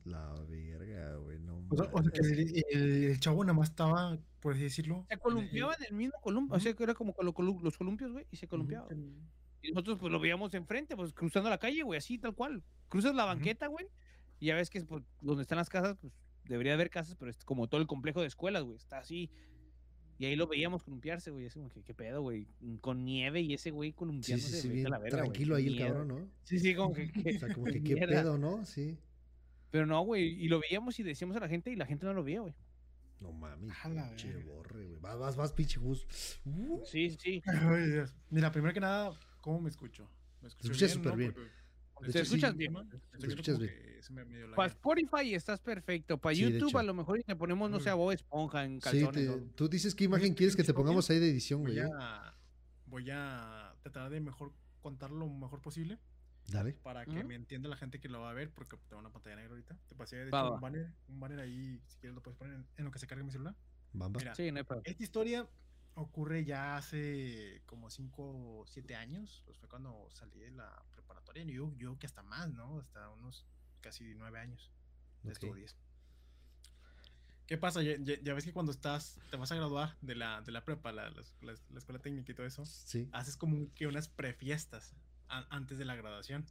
La 0.05 0.33
verga, 0.47 1.15
güey. 1.17 1.39
No 1.39 1.65
O 1.69 1.75
sea, 1.75 1.89
o 1.91 2.01
sea, 2.01 2.11
que 2.11 2.21
el, 2.21 2.63
el- 2.71 3.03
el 3.05 3.19
chavo 3.19 3.43
nada 3.43 3.57
más 3.57 3.69
estaba, 3.69 4.17
por 4.39 4.53
así 4.53 4.63
decirlo. 4.63 5.05
Se 5.09 5.17
columpiaba 5.17 5.73
en 5.79 5.83
el 5.89 5.93
mismo 5.93 6.19
columpio. 6.21 6.55
O 6.55 6.59
sea, 6.59 6.73
que 6.73 6.83
era 6.83 6.93
como 6.93 7.13
colu- 7.13 7.61
los 7.61 7.77
columpios, 7.77 8.11
güey, 8.11 8.25
y 8.31 8.37
se 8.37 8.47
columpiaba. 8.47 8.87
Y 9.61 9.71
nosotros 9.71 9.97
pues 9.99 10.11
lo 10.11 10.19
veíamos 10.19 10.53
enfrente, 10.53 10.95
pues 10.95 11.11
cruzando 11.11 11.49
la 11.49 11.57
calle, 11.57 11.81
güey, 11.81 11.97
así 11.97 12.17
tal 12.19 12.35
cual. 12.35 12.63
Cruzas 12.87 13.15
la 13.15 13.25
banqueta, 13.25 13.65
güey, 13.67 13.87
y 14.39 14.45
ya 14.47 14.55
ves 14.55 14.69
que 14.69 14.83
pues, 14.85 15.03
donde 15.21 15.41
están 15.41 15.57
las 15.57 15.69
casas, 15.69 15.97
pues 15.99 16.13
debería 16.43 16.75
haber 16.75 16.91
casas, 16.91 17.15
pero 17.15 17.31
es 17.31 17.43
como 17.43 17.67
todo 17.67 17.81
el 17.81 17.87
complejo 17.87 18.21
de 18.21 18.27
escuelas, 18.27 18.63
güey, 18.63 18.77
está 18.77 18.99
así. 18.99 19.31
Y 20.19 20.25
ahí 20.25 20.35
lo 20.35 20.45
veíamos 20.47 20.83
columpiarse, 20.83 21.31
güey, 21.31 21.47
así 21.47 21.57
como 21.59 21.69
que, 21.71 21.81
¿qué 21.81 21.95
pedo, 21.95 22.21
güey? 22.21 22.47
Con 22.79 23.03
nieve 23.03 23.41
y 23.41 23.55
ese 23.55 23.71
güey 23.71 23.89
Sí, 23.89 23.95
columpiándose. 23.95 24.51
sí, 24.55 24.61
sí, 24.61 24.69
bien 24.69 24.89
la 24.91 24.99
verga, 24.99 25.17
tranquilo 25.17 25.55
ahí 25.55 25.65
el 25.65 25.73
miedo. 25.73 25.87
cabrón, 25.87 26.07
¿no? 26.07 26.29
Sí, 26.43 26.59
sí, 26.59 26.75
como 26.75 26.93
que... 26.93 27.11
O 27.35 27.39
sea, 27.39 27.53
como 27.53 27.65
que 27.65 27.83
qué 27.83 27.95
mierda. 27.95 28.21
pedo, 28.21 28.37
¿no? 28.37 28.63
Sí. 28.65 28.97
Pero 29.75 29.85
no, 29.87 29.99
güey, 30.05 30.41
y 30.41 30.47
lo 30.47 30.61
veíamos 30.61 30.97
y 31.01 31.03
decíamos 31.03 31.35
a 31.35 31.41
la 31.41 31.49
gente 31.49 31.69
y 31.69 31.75
la 31.75 31.85
gente 31.85 32.05
no 32.05 32.13
lo 32.13 32.23
veía, 32.23 32.39
güey. 32.39 32.53
No 33.19 33.33
mames, 33.33 33.75
pinche 33.83 34.33
borre, 34.43 34.87
güey. 34.87 34.99
Vas, 35.01 35.17
vas, 35.19 35.35
vas, 35.35 35.51
pinche 35.51 35.81
Gus. 35.81 36.07
Uh, 36.45 36.79
Sí, 36.85 37.09
sí. 37.19 37.41
Ay, 37.45 37.91
Dios. 37.91 38.15
Mira, 38.29 38.53
primero 38.53 38.73
que 38.73 38.79
nada, 38.79 39.11
¿cómo 39.41 39.59
me 39.59 39.69
escucho? 39.69 40.09
¿Me 40.41 40.47
escucho 40.47 40.71
escuchas 40.71 40.91
súper 40.93 41.17
bien. 41.17 41.31
Hecho, 42.03 42.11
sí. 42.13 42.19
escuchas 42.19 42.55
bien. 42.55 42.73
estoy 42.77 42.99
viendo 43.17 43.27
escuchas 43.27 43.59
bien. 43.59 44.51
Para. 44.55 44.67
Spotify 44.69 45.33
estás 45.35 45.59
perfecto. 45.59 46.17
Para 46.19 46.35
Sí, 46.35 46.43
YouTube 46.43 46.77
a 46.77 46.83
lo 46.83 46.93
mejor 46.93 47.19
y 47.19 47.23
te 47.23 47.35
ponemos, 47.35 47.69
no 47.69 47.81
sé, 47.81 47.89
a 47.89 47.95
Mm. 47.95 47.97
Bob 47.97 48.11
Esponja 48.13 48.63
en 48.63 48.75
Sí, 48.75 48.79
calzones. 48.79 49.13
te- 49.13 49.29
o- 49.29 49.41
tú 49.55 49.67
dices 49.67 49.93
qué 49.93 50.05
imagen 50.05 50.27
Oye, 50.27 50.35
quieres 50.35 50.55
que 50.55 50.63
te 50.63 50.73
pongamos 50.73 51.09
ahí 51.09 51.19
de 51.19 51.29
edición, 51.31 51.63
güey. 51.63 51.75
Voy 51.75 51.83
¿eh? 51.85 51.89
a, 51.99 52.33
voy 52.85 53.09
a 53.11 53.75
tratar 53.83 54.09
de 54.09 54.21
mejor 54.21 54.53
contar 54.81 55.11
lo 55.11 55.27
mejor 55.27 55.61
posible 55.61 55.97
Dale. 56.47 56.73
para 56.73 57.05
que 57.05 57.23
me 57.23 57.35
entienda 57.35 57.67
la 57.69 57.75
gente 57.77 57.99
que 57.99 58.07
lo 58.07 58.21
va 58.21 58.29
a 58.29 58.33
ver, 58.33 58.51
porque 58.53 58.77
tengo 58.87 58.99
una 58.99 59.11
pantalla 59.11 59.35
negra 59.37 59.51
ahorita. 59.51 59.75
Te 59.87 59.95
pasé, 59.95 60.17
de 60.17 60.27
hecho, 60.27 60.53
un 60.53 60.61
banner, 60.61 60.93
un 61.07 61.19
banner 61.19 61.39
ahí, 61.39 61.81
si 61.87 61.97
quieres 61.97 62.15
lo 62.15 62.21
puedes 62.21 62.37
poner 62.37 62.53
en, 62.55 62.67
en 62.77 62.85
lo 62.85 62.91
que 62.91 62.99
se 62.99 63.07
cargue 63.07 63.23
mi 63.23 63.31
celular. 63.31 63.55
Bamba. 63.93 64.19
Mira, 64.19 64.35
Sí, 64.35 64.51
no 64.51 64.59
esta 64.59 65.03
historia 65.03 65.47
ocurre 65.95 66.43
ya 66.45 66.75
hace 66.77 67.61
como 67.65 67.89
5 67.89 68.59
o 68.59 68.67
7 68.67 68.95
años, 68.95 69.41
pues 69.45 69.57
fue 69.57 69.69
cuando 69.69 70.07
salí 70.11 70.39
de 70.39 70.51
la 70.51 70.83
preparatoria, 70.91 71.43
y 71.43 71.53
yo, 71.53 71.73
yo 71.77 71.97
que 71.97 72.05
hasta 72.05 72.21
más, 72.21 72.51
¿no? 72.53 72.79
Hasta 72.79 73.09
unos 73.09 73.45
casi 73.81 74.13
9 74.15 74.39
años, 74.39 74.71
de 75.23 75.29
Ok. 75.29 75.33
estos 75.43 75.55
10. 75.55 75.75
¿Qué 77.47 77.57
pasa? 77.57 77.81
Ya, 77.83 77.95
ya- 77.99 78.19
ya 78.21 78.33
ves 78.33 78.43
que 78.43 78.53
cuando 78.53 78.71
estás, 78.71 79.19
te 79.29 79.37
vas 79.37 79.51
a 79.51 79.55
graduar 79.55 79.95
de 80.01 80.15
la, 80.15 80.41
de 80.41 80.51
la 80.51 80.65
prepa, 80.65 80.91
la, 80.91 81.09
la, 81.11 81.21
la- 81.41 81.53
la 81.69 81.77
escuela 81.79 82.01
técnica 82.01 82.31
y 82.31 82.35
todo 82.35 82.45
eso, 82.47 82.65
Sí. 82.65 83.07
haces 83.11 83.37
como 83.37 83.71
que 83.75 83.85
unas 83.87 84.07
prefiestas 84.09 84.95
antes 85.27 85.77
de 85.77 85.85
la 85.85 85.95
graduación. 85.95 86.45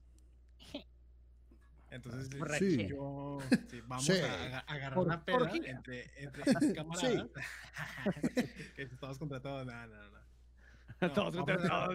Entonces, 1.91 2.29
Borrache. 2.39 2.89
yo, 2.89 3.39
sí, 3.71 3.81
vamos 3.87 4.05
Sí. 4.05 4.13
a, 4.13 4.45
aga- 4.45 4.65
agarrar 4.67 4.95
Por- 4.95 5.07
una 5.07 5.51
gira. 5.51 5.71
entre, 5.71 6.11
entre 6.23 6.43
camaradas. 6.75 7.29
que 8.77 8.83
estamos 8.83 9.19
contratados, 9.19 9.65
no, 9.67 9.87
no, 9.87 10.11
no. 10.11 10.25
No, 11.01 11.13
Todos 11.13 11.37
contratados. 11.37 11.95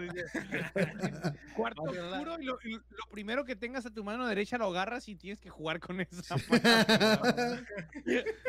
Cuarto 1.56 1.84
oscuro 1.84 2.38
y 2.40 2.46
lo, 2.46 2.60
y 2.64 2.74
lo 2.74 3.06
primero 3.10 3.44
que 3.46 3.56
tengas 3.56 3.86
a 3.86 3.90
tu 3.94 4.04
mano 4.04 4.28
derecha 4.28 4.58
lo 4.58 4.66
agarras 4.68 5.08
y 5.08 5.16
tienes 5.16 5.40
que 5.40 5.50
jugar 5.50 5.80
con 5.80 6.00
esa. 6.02 6.36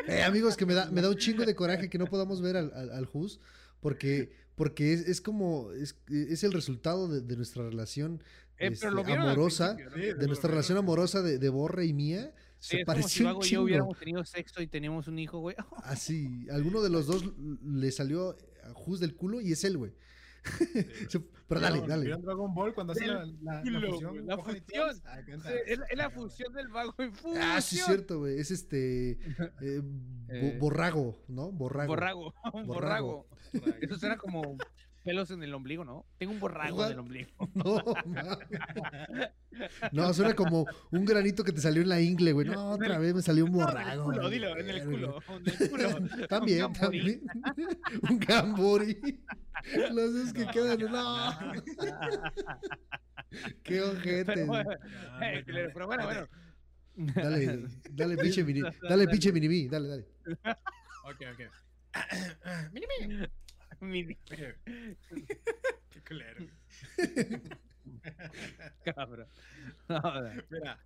Eh, 0.07 0.23
amigos, 0.23 0.57
que 0.57 0.65
me 0.65 0.73
da, 0.73 0.87
me 0.91 1.01
da 1.01 1.09
un 1.09 1.15
chingo 1.17 1.45
de 1.45 1.55
coraje 1.55 1.89
que 1.89 1.97
no 1.97 2.05
podamos 2.05 2.41
ver 2.41 2.57
al, 2.57 2.71
al, 2.73 2.91
al 2.91 3.09
porque, 3.79 4.35
porque 4.61 4.93
es, 4.93 5.07
es 5.07 5.21
como, 5.21 5.71
es, 5.71 5.95
es 6.09 6.43
el 6.43 6.51
resultado 6.53 7.07
de, 7.07 7.21
de 7.21 7.35
nuestra 7.35 7.63
relación 7.63 8.21
Eh, 8.59 8.67
este, 8.73 8.85
amorosa, 8.87 9.75
principio, 9.75 9.89
¿no? 9.97 10.03
Sí, 10.13 10.19
de 10.19 10.27
nuestra 10.27 10.47
lo- 10.49 10.51
relación 10.53 10.77
amorosa 10.77 11.21
de, 11.23 11.39
de 11.39 11.49
Borre 11.49 11.85
y 11.87 11.93
mía. 11.93 12.31
Sí, 12.59 12.77
Se 12.77 12.81
es 12.81 12.85
como 12.85 12.95
si 12.95 13.01
pareció 13.01 13.25
Vago 13.25 13.39
un 13.39 13.43
y 13.43 13.45
yo 13.45 13.49
chingo. 13.49 13.63
hubiéramos 13.63 13.97
tenido 13.99 14.23
sexo 14.23 14.61
y 14.61 14.67
teníamos 14.67 15.07
un 15.07 15.17
hijo, 15.17 15.39
güey. 15.39 15.55
Así, 15.83 16.45
alguno 16.51 16.83
de 16.83 16.89
los 16.91 17.07
dos 17.07 17.23
le 17.65 17.91
salió 17.91 18.37
a 18.63 18.73
Jus 18.73 18.99
del 18.99 19.15
culo 19.15 19.41
y 19.41 19.51
es 19.51 19.63
él, 19.63 19.77
güey. 19.79 19.93
Se- 21.09 21.19
Pero 21.51 21.59
dale, 21.61 21.79
¿Vieron- 21.79 21.89
dale. 21.89 22.03
¿Vieron 22.05 22.21
Dragon 22.21 22.53
Ball 22.53 22.73
cuando 22.73 22.93
hace 22.93 23.05
la, 23.07 23.25
la, 23.41 23.61
la 23.63 23.81
fusión? 23.89 24.11
güey, 24.13 24.25
la 24.25 24.37
fusión. 24.37 24.63
Ah. 25.05 25.19
Sí, 25.25 25.53
es, 25.67 25.79
es 25.89 25.97
la 25.97 26.09
fusión 26.09 26.53
del 26.53 26.67
vago 26.69 26.93
y 26.99 27.09
fusión. 27.11 27.41
Ah, 27.41 27.59
sí, 27.61 27.77
es 27.77 27.85
cierto, 27.85 28.19
güey. 28.19 28.39
Es 28.39 28.51
este. 28.51 29.11
eh, 29.61 29.81
bo- 29.83 30.33
Eh, 30.33 30.57
borrago, 30.59 31.17
¿no? 31.27 31.51
Borrago. 31.51 31.87
Borrago, 31.89 32.33
borrago. 32.65 33.27
Borrago. 33.53 33.75
Eso 33.81 33.97
suena 33.97 34.17
como 34.17 34.57
pelos 35.03 35.31
en 35.31 35.43
el 35.43 35.53
ombligo, 35.53 35.83
¿no? 35.83 36.05
Tengo 36.17 36.31
un 36.33 36.39
borrago 36.39 36.77
What? 36.77 36.87
en 36.87 36.93
el 36.93 36.99
ombligo. 36.99 37.29
No, 37.55 37.83
mames. 38.05 39.29
no, 39.91 40.13
suena 40.13 40.33
como 40.35 40.65
un 40.91 41.05
granito 41.05 41.43
que 41.43 41.51
te 41.51 41.61
salió 41.61 41.81
en 41.81 41.89
la 41.89 41.99
ingle, 42.01 42.31
güey. 42.33 42.47
No, 42.47 42.71
otra 42.71 42.97
vez 42.97 43.13
me 43.13 43.21
salió 43.21 43.45
un 43.45 43.51
No, 43.57 43.57
borrago. 43.65 43.89
en 43.89 43.89
el 43.91 44.03
culo, 44.03 44.17
vale, 44.21 44.29
dilo, 44.35 44.57
en 44.57 44.69
el 44.69 44.83
culo. 44.85 45.23
En 45.29 45.47
el 45.61 45.69
culo. 45.69 46.27
También, 46.27 46.65
Un 46.65 46.73
también. 46.73 47.21
un 48.09 48.19
gambori. 48.19 49.21
Los 49.93 50.13
dos 50.13 50.33
que 50.33 50.45
No, 50.45 50.51
quedan. 50.51 50.79
No. 50.79 51.53
ya. 51.83 51.99
Qué 53.63 53.81
ojete. 53.81 54.23
Pero 54.25 54.45
bueno, 54.47 54.71
eh, 55.21 55.43
no, 55.47 55.53
no, 55.53 55.69
pero 55.73 55.87
bueno, 55.87 56.03
no, 56.03 56.09
bueno. 56.09 56.27
Dale, 57.15 57.63
dale, 57.91 58.17
pinche 58.17 58.43
mini. 58.43 58.61
Dale, 58.87 59.07
pinche 59.07 59.31
mini 59.31 59.67
dale, 59.67 59.87
dale. 59.87 60.05
Ok, 61.05 61.21
ok. 61.33 61.41
Mini, 62.73 63.27
Mi. 63.81 64.15
Qué 64.15 64.55
culero. 66.07 66.45
cabrón. 68.95 69.27
No, 69.89 70.01
Mira, 70.49 70.79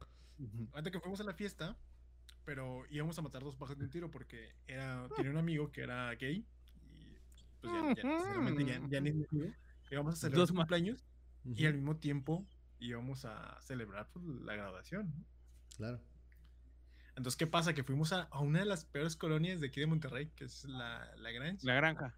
antes 0.74 0.92
que 0.92 1.00
fuimos 1.00 1.20
a 1.20 1.24
la 1.24 1.34
fiesta, 1.34 1.76
pero 2.46 2.86
íbamos 2.90 3.18
a 3.18 3.22
matar 3.22 3.44
dos 3.44 3.56
pájaros 3.56 3.80
de 3.80 3.86
un 3.86 3.92
tiro 3.92 4.12
porque 4.12 4.54
era, 4.68 5.08
tenía 5.16 5.32
un 5.32 5.38
amigo 5.38 5.72
que 5.72 5.82
era 5.82 6.14
gay 6.16 6.46
y 6.94 7.18
pues 7.62 7.74
ya, 7.74 7.94
ya, 7.96 8.02
sinceramente 8.02 8.66
ya, 8.90 9.02
ni. 9.02 9.26
Íbamos 9.92 10.14
a 10.14 10.18
celebrar 10.18 10.40
Dos 10.40 10.52
cumpleaños 10.52 11.06
y 11.44 11.66
al 11.66 11.76
mismo 11.76 11.98
tiempo 11.98 12.46
íbamos 12.80 13.26
a 13.26 13.60
celebrar 13.62 14.10
pues, 14.12 14.26
la 14.26 14.56
graduación. 14.56 15.14
¿no? 15.16 15.26
Claro. 15.78 16.02
Entonces, 17.16 17.38
¿qué 17.38 17.48
pasa? 17.48 17.74
Que 17.74 17.84
fuimos 17.84 18.12
a, 18.14 18.24
a 18.24 18.40
una 18.40 18.60
de 18.60 18.66
las 18.66 18.86
peores 18.86 19.16
colonias 19.16 19.62
de 19.62 19.68
aquí 19.68 19.80
de 19.80 19.86
Monterrey, 19.86 20.32
que 20.36 20.46
es 20.46 20.66
la, 20.66 21.16
la 21.18 21.32
Grange. 21.32 21.66
La 21.66 21.76
granja. 21.76 22.14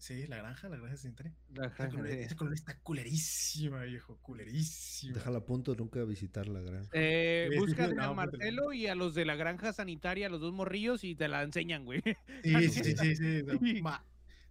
Sí, 0.00 0.26
la 0.26 0.38
granja, 0.38 0.70
la 0.70 0.78
granja 0.78 0.96
sanitaria. 0.96 1.34
La 1.54 1.68
granja 1.68 2.08
esa 2.08 2.34
colonia 2.34 2.54
está 2.54 2.80
culerísima, 2.80 3.82
viejo, 3.82 4.16
culerísima. 4.22 5.12
Déjala 5.12 5.38
a 5.38 5.44
punto 5.44 5.74
nunca 5.74 6.02
visitar 6.04 6.48
la 6.48 6.60
granja. 6.60 6.88
Eh, 6.94 7.48
Sí, 7.52 7.58
busca 7.58 7.86
sí, 7.86 7.92
a 7.92 7.94
no, 7.94 8.14
pues, 8.14 8.16
Marcelo 8.16 8.72
y 8.72 8.86
a 8.86 8.94
los 8.94 9.14
de 9.14 9.26
la 9.26 9.36
granja 9.36 9.74
sanitaria, 9.74 10.28
a 10.28 10.30
los 10.30 10.40
dos 10.40 10.54
morrillos, 10.54 11.04
y 11.04 11.14
te 11.14 11.28
la 11.28 11.42
enseñan, 11.42 11.84
güey. 11.84 12.02
Sí, 12.42 12.68
sí, 12.70 12.96
sí, 12.96 13.14
sí, 13.14 13.40
sí. 13.44 13.82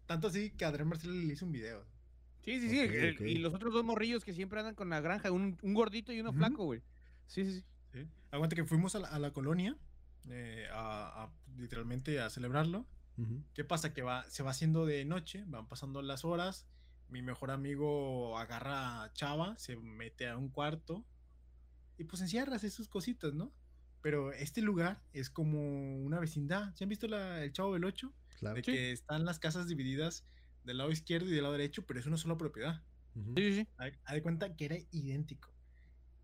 tanto 0.06 0.28
así 0.28 0.52
que 0.52 0.66
Adrián 0.66 0.88
Marcelo 0.88 1.14
le 1.16 1.34
hizo 1.34 1.48
un 1.48 1.52
video. 1.52 1.84
Sí, 2.46 2.62
sí, 2.62 2.70
sí. 2.70 2.80
El-. 2.80 3.18
Y 3.28 3.40
los 3.40 3.52
otros 3.56 3.74
dos 3.74 3.84
morrillos 3.84 4.24
que 4.24 4.34
siempre 4.34 4.60
andan 4.60 4.76
con 4.76 4.90
la 4.92 5.02
granja, 5.02 5.32
un, 5.32 5.58
un 5.64 5.74
gordito 5.74 6.14
y 6.14 6.20
uno 6.20 6.30
Ujú. 6.30 6.38
flaco, 6.38 6.66
güey. 6.66 6.82
Sí, 7.26 7.44
sí, 7.44 7.52
sí. 7.54 7.64
¿sí? 7.94 8.08
Aguanta 8.30 8.56
que 8.56 8.66
fuimos 8.66 8.94
a 8.94 9.00
la, 9.00 9.08
a 9.08 9.18
la 9.18 9.34
colonia, 9.34 9.76
eh, 10.30 10.68
a, 10.72 11.24
a- 11.24 11.32
literalmente 11.58 12.20
a 12.22 12.30
celebrarlo. 12.30 12.86
¿Qué 13.54 13.64
pasa? 13.64 13.94
Que 13.94 14.02
va, 14.02 14.24
se 14.30 14.44
va 14.44 14.52
haciendo 14.52 14.86
de 14.86 15.04
noche, 15.06 15.44
van 15.48 15.68
pasando 15.68 16.02
las 16.02 16.24
horas. 16.26 16.68
Mi 17.10 17.22
mejor 17.22 17.52
amigo 17.52 18.38
agarra 18.38 19.04
a 19.04 19.14
Chava, 19.14 19.58
se 19.58 19.76
mete 19.76 20.28
a 20.28 20.38
un 20.38 20.50
cuarto 20.50 21.06
y 21.98 22.04
pues 22.06 22.22
encierra, 22.22 22.56
hace 22.56 22.70
sus 22.70 22.88
cositas, 22.88 23.34
¿no? 23.34 23.52
Pero 24.02 24.32
este 24.32 24.62
lugar 24.62 25.02
es 25.12 25.30
como 25.30 25.98
una 25.98 26.20
vecindad. 26.20 26.74
¿Se 26.76 26.84
han 26.86 26.90
visto 26.90 27.08
la- 27.08 27.44
el 27.44 27.52
Chavo 27.52 27.74
del 27.74 27.84
8? 27.84 28.14
Claro. 28.38 28.56
De 28.56 28.64
Sí. 28.64 28.72
que 28.72 28.92
están 28.92 29.26
las 29.26 29.40
casas 29.40 29.68
divididas 29.68 30.26
del 30.64 30.78
lado 30.78 30.92
izquierdo 30.92 31.28
y 31.28 31.32
del 31.32 31.42
lado 31.44 31.54
derecho, 31.54 31.86
pero 31.86 32.00
es 32.00 32.06
una 32.06 32.16
sola 32.18 32.38
propiedad. 32.38 32.84
Sí, 33.16 33.34
sí, 33.38 33.54
sí. 33.54 33.68
Haz 33.78 33.94
haz 34.06 34.14
de 34.14 34.22
cuenta 34.22 34.56
que 34.56 34.66
era 34.66 34.78
idéntico. 34.92 35.52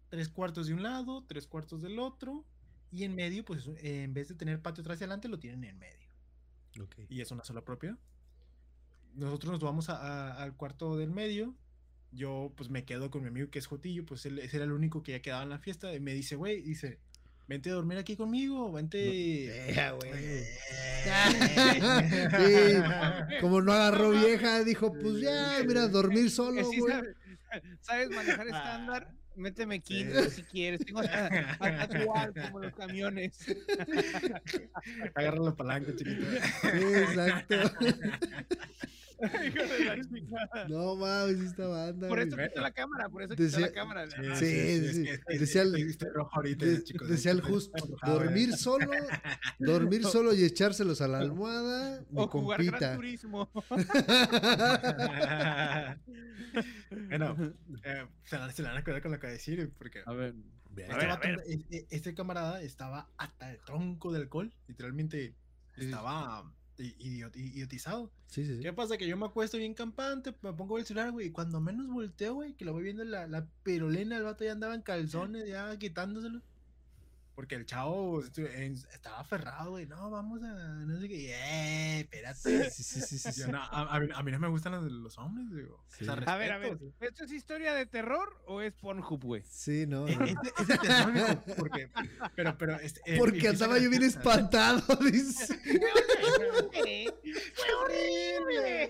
Tres 0.09 0.29
cuartos 0.29 0.67
de 0.67 0.73
un 0.75 0.83
lado, 0.83 1.25
tres 1.27 1.47
cuartos 1.47 1.81
del 1.81 1.99
otro, 1.99 2.45
y 2.91 3.03
en 3.03 3.15
medio, 3.15 3.43
pues 3.43 3.67
en 3.77 4.13
vez 4.13 4.29
de 4.29 4.35
tener 4.35 4.61
patio 4.61 4.81
atrás 4.81 5.01
y 5.01 5.03
adelante, 5.03 5.27
lo 5.27 5.39
tienen 5.39 5.63
en 5.65 5.77
medio. 5.79 6.04
Y 7.09 7.21
es 7.21 7.31
una 7.31 7.43
sola 7.43 7.61
propiedad. 7.63 7.97
Nosotros 9.13 9.51
nos 9.53 9.61
vamos 9.61 9.89
a- 9.89 9.97
a- 10.33 10.43
al 10.43 10.55
cuarto 10.55 10.97
del 10.97 11.11
medio. 11.11 11.55
Yo, 12.11 12.53
pues 12.55 12.69
me 12.69 12.85
quedo 12.85 13.11
con 13.11 13.21
mi 13.23 13.27
amigo 13.29 13.49
que 13.49 13.59
es 13.59 13.67
Jotillo, 13.67 14.05
pues 14.05 14.25
él, 14.25 14.39
ese 14.39 14.57
era 14.57 14.65
el 14.65 14.71
único 14.71 15.03
que 15.03 15.13
ya 15.13 15.21
quedaba 15.21 15.43
en 15.43 15.49
la 15.49 15.59
fiesta. 15.59 15.93
Y 15.93 15.99
me 15.99 16.13
dice, 16.13 16.35
güey, 16.35 16.61
dice, 16.61 16.99
vente 17.47 17.69
a 17.69 17.73
dormir 17.73 17.97
aquí 17.97 18.15
conmigo, 18.15 18.71
vente. 18.71 18.97
Sí. 22.37 23.39
Como 23.41 23.61
no 23.61 23.71
agarró 23.73 24.11
vieja, 24.11 24.63
dijo, 24.63 24.93
pues 24.93 25.19
ya, 25.21 25.57
mira, 25.65 25.87
dormir 25.87 26.29
solo, 26.31 26.63
sí 26.63 26.79
güey. 26.79 26.93
sabes, 26.93 27.15
sabes 27.81 28.09
manejar 28.11 28.47
estándar, 28.47 29.13
Méteme 29.35 29.75
Sí. 29.75 29.81
15 29.81 30.29
si 30.29 30.43
quieres. 30.43 30.85
Tengo 30.85 31.01
hasta, 31.01 31.27
hasta 31.59 31.99
dual 31.99 32.33
como 32.33 32.59
los 32.59 32.73
camiones. 32.73 33.37
Agarra 35.13 35.39
la 35.39 35.55
palanca, 35.55 35.95
chiquito. 35.95 36.25
Sí, 36.61 36.83
exacto. 36.95 37.55
Hijo 39.45 39.63
de 39.63 39.85
la 39.85 40.01
chingada. 40.01 40.67
No 40.67 40.95
mames, 40.95 41.39
esta 41.39 41.67
banda. 41.67 42.07
Por 42.07 42.19
eso 42.19 42.37
quitó 42.37 42.61
la 42.61 42.71
cámara, 42.71 43.09
por 43.09 43.23
eso 43.23 43.35
Decía- 43.35 43.57
quitó 43.57 43.67
la 43.67 43.71
cámara. 43.73 44.07
Sí, 44.37 44.93
sí. 44.93 45.05
Decía 45.37 45.61
el- 45.63 45.75
estoy- 45.75 45.89
estoy 45.89 46.09
rojo 46.09 46.31
ahorita, 46.35 46.65
De- 46.65 46.83
chicos, 46.83 47.07
decía 47.09 47.31
el 47.31 47.39
estoy- 47.39 47.53
justo, 47.53 47.87
dormir 48.05 48.49
eh. 48.49 48.57
solo, 48.57 48.91
dormir 49.59 50.03
solo 50.03 50.33
y 50.33 50.43
echárselos 50.43 51.01
a 51.01 51.07
la 51.07 51.19
almohada, 51.19 52.01
mi 52.09 52.21
O 52.21 52.27
jugar 52.27 52.63
Gran. 52.63 52.95
Turismo. 52.95 53.49
bueno, 57.09 57.35
eh, 57.83 58.05
se, 58.23 58.37
la, 58.37 58.51
se 58.51 58.61
la 58.63 58.69
van 58.69 58.77
a 58.79 58.83
quedar 58.83 59.01
con 59.01 59.11
lo 59.11 59.19
que 59.19 59.27
decir, 59.27 59.71
porque 59.77 60.01
A 60.05 60.13
ver. 60.13 60.33
A 60.77 60.81
este, 60.81 60.93
ver, 60.95 61.09
a 61.09 61.15
vato- 61.15 61.27
ver. 61.27 61.43
e- 61.47 61.65
e- 61.77 61.87
este 61.89 62.13
camarada 62.13 62.61
estaba 62.61 63.09
hasta 63.17 63.51
el 63.51 63.59
tronco 63.61 64.11
de 64.11 64.19
alcohol, 64.19 64.53
literalmente 64.67 65.33
Sí. 65.75 65.85
estaba 65.85 66.51
idiot- 66.77 67.35
idiotizado. 67.35 68.11
Sí, 68.27 68.45
sí, 68.45 68.55
sí. 68.57 68.61
¿Qué 68.61 68.73
pasa? 68.73 68.97
Que 68.97 69.07
yo 69.07 69.17
me 69.17 69.25
acuesto 69.25 69.57
bien 69.57 69.73
campante, 69.73 70.33
me 70.41 70.53
pongo 70.53 70.77
el 70.77 70.85
celular, 70.85 71.11
güey, 71.11 71.27
y 71.27 71.31
cuando 71.31 71.59
menos 71.61 71.87
volteo, 71.87 72.33
güey, 72.35 72.53
que 72.53 72.65
lo 72.65 72.73
voy 72.73 72.83
viendo 72.83 73.03
la, 73.03 73.27
la 73.27 73.47
pirulina, 73.63 74.17
el 74.17 74.23
vato 74.23 74.43
ya 74.43 74.51
andaba 74.51 74.75
en 74.75 74.81
calzones, 74.81 75.47
ya 75.47 75.77
quitándoselo. 75.79 76.41
Porque 77.35 77.55
el 77.55 77.65
chavo 77.65 78.23
estaba 78.23 79.19
aferrado, 79.19 79.71
güey, 79.71 79.85
no, 79.87 80.09
vamos 80.09 80.41
a, 80.41 80.47
no 80.85 80.97
sé 81.01 81.09
qué, 81.09 81.31
eh, 81.35 81.99
espérate. 81.99 82.69
Sí, 82.71 82.83
sí, 82.83 83.01
sí, 83.01 83.19
sí, 83.19 83.31
sí. 83.43 83.51
No, 83.51 83.57
a, 83.57 83.93
a 83.95 83.99
mí, 83.99 84.07
a 84.13 84.23
mí 84.23 84.31
no 84.31 84.39
me 84.39 84.47
gustan 84.47 84.71
los, 84.71 84.89
los 84.89 85.17
hombres, 85.17 85.45
digo. 85.53 85.83
Sí. 85.89 86.05
O 86.07 86.15
sea, 86.15 86.33
A 86.33 86.37
ver, 86.37 86.53
a 86.53 86.57
ver. 86.57 86.77
¿Esto 87.01 87.25
es 87.25 87.31
historia 87.33 87.73
de 87.73 87.85
terror 87.87 88.29
o 88.47 88.61
es 88.61 88.71
Pornhub, 88.73 89.21
güey? 89.21 89.43
Sí, 89.49 89.85
no. 89.85 90.07
Eh, 90.07 90.15
no. 90.15 90.25
Este, 90.25 90.49
este 90.61 90.77
terror, 90.77 91.11
mijo, 91.13 91.43
porque, 91.57 91.89
pero, 92.35 92.57
pero, 92.57 92.79
este, 92.79 93.01
eh, 93.05 93.17
Porque 93.17 93.49
andaba 93.49 93.77
yo 93.79 93.89
bien 93.89 94.03
espantado, 94.03 94.81
dice. 95.11 95.59
¡Fue 96.73 97.73
horrible! 97.83 98.89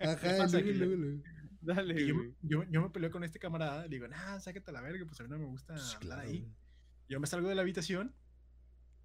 Ajá, 0.00 0.16
pasa? 0.38 0.46
luego, 0.60 0.66
Que- 0.66 0.72
luego, 0.74 0.94
luego. 0.96 1.22
Dale, 1.68 2.00
Y 2.00 2.06
yo, 2.06 2.14
yo, 2.40 2.64
yo 2.70 2.80
me 2.80 2.88
peleo 2.88 3.10
con 3.10 3.24
este 3.24 3.38
camarada, 3.38 3.82
le 3.82 3.90
digo, 3.90 4.08
nah, 4.08 4.40
sáquete 4.40 4.70
a 4.70 4.72
la 4.72 4.80
verga, 4.80 5.04
pues 5.04 5.20
a 5.20 5.24
mí 5.24 5.28
no 5.28 5.38
me 5.38 5.44
gusta 5.44 5.74
Pues, 5.74 5.96
claro, 6.00 6.22
ahí. 6.22 6.50
Yo 7.10 7.20
me 7.20 7.26
salgo 7.26 7.46
de 7.46 7.54
la 7.54 7.60
habitación 7.60 8.14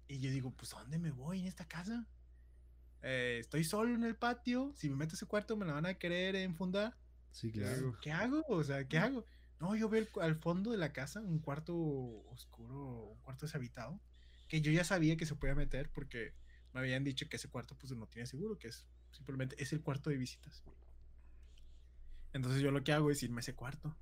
y 0.08 0.18
yo 0.18 0.30
digo, 0.30 0.50
pues 0.50 0.72
¿a 0.72 0.80
dónde 0.80 0.98
me 0.98 1.10
voy 1.10 1.40
en 1.40 1.46
esta 1.46 1.66
casa? 1.68 2.06
Eh, 3.02 3.36
estoy 3.40 3.64
solo 3.64 3.94
en 3.94 4.02
el 4.02 4.16
patio, 4.16 4.72
si 4.76 4.88
me 4.88 4.96
meto 4.96 5.12
a 5.12 5.16
ese 5.16 5.26
cuarto 5.26 5.58
me 5.58 5.66
la 5.66 5.74
van 5.74 5.84
a 5.84 5.94
querer 5.94 6.36
enfundar. 6.36 6.96
Sí, 7.32 7.52
claro. 7.52 7.76
digo, 7.76 7.98
¿qué 8.00 8.12
hago? 8.12 8.42
O 8.48 8.64
sea, 8.64 8.88
¿qué 8.88 8.96
hago? 8.96 9.26
No, 9.60 9.76
yo 9.76 9.90
veo 9.90 10.00
el 10.00 10.22
al 10.22 10.36
fondo 10.36 10.70
de 10.70 10.78
la 10.78 10.94
casa 10.94 11.20
un 11.20 11.40
cuarto 11.40 11.74
oscuro, 12.30 13.10
un 13.12 13.20
cuarto 13.20 13.44
deshabitado, 13.44 14.00
que 14.48 14.62
yo 14.62 14.72
ya 14.72 14.84
sabía 14.84 15.18
que 15.18 15.26
se 15.26 15.34
podía 15.34 15.54
meter 15.54 15.90
porque 15.90 16.32
me 16.72 16.80
habían 16.80 17.04
dicho 17.04 17.28
que 17.28 17.36
ese 17.36 17.50
cuarto 17.50 17.76
pues 17.76 17.92
no 17.92 18.06
tiene 18.06 18.26
seguro, 18.26 18.58
que 18.58 18.68
es 18.68 18.86
simplemente 19.10 19.54
es 19.62 19.74
el 19.74 19.82
cuarto 19.82 20.08
de 20.08 20.16
visitas. 20.16 20.64
Entonces 22.34 22.60
yo 22.60 22.70
lo 22.70 22.84
que 22.84 22.92
hago 22.92 23.10
es 23.10 23.22
irme 23.22 23.38
a 23.38 23.40
ese 23.40 23.54
cuarto. 23.54 23.96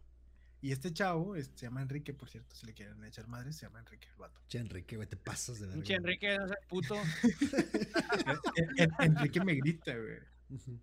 Y 0.61 0.71
este 0.73 0.93
chavo, 0.93 1.35
este, 1.37 1.59
se 1.59 1.67
llama 1.67 1.83
Enrique, 1.83 2.15
por 2.15 2.29
cierto, 2.29 2.55
si 2.55 2.67
le 2.67 2.73
quieren 2.75 3.03
echar 3.05 3.27
madre, 3.27 3.53
se 3.53 3.67
llama 3.67 3.81
Enrique 3.81 4.09
el 4.09 4.17
vato. 4.17 4.41
Che, 4.49 4.59
Enrique, 4.59 4.95
güey, 4.97 5.09
te 5.09 5.17
pasas 5.17 5.59
de 5.59 5.67
verga. 5.67 5.75
Pinche 5.83 5.95
Enrique, 5.95 6.37
no 6.39 6.47
seas 6.47 6.59
puto. 6.69 6.95
En- 8.57 8.79
en- 8.79 8.95
Enrique 9.01 9.45
me 9.45 9.55
grita, 9.55 9.95
güey. 9.97 10.19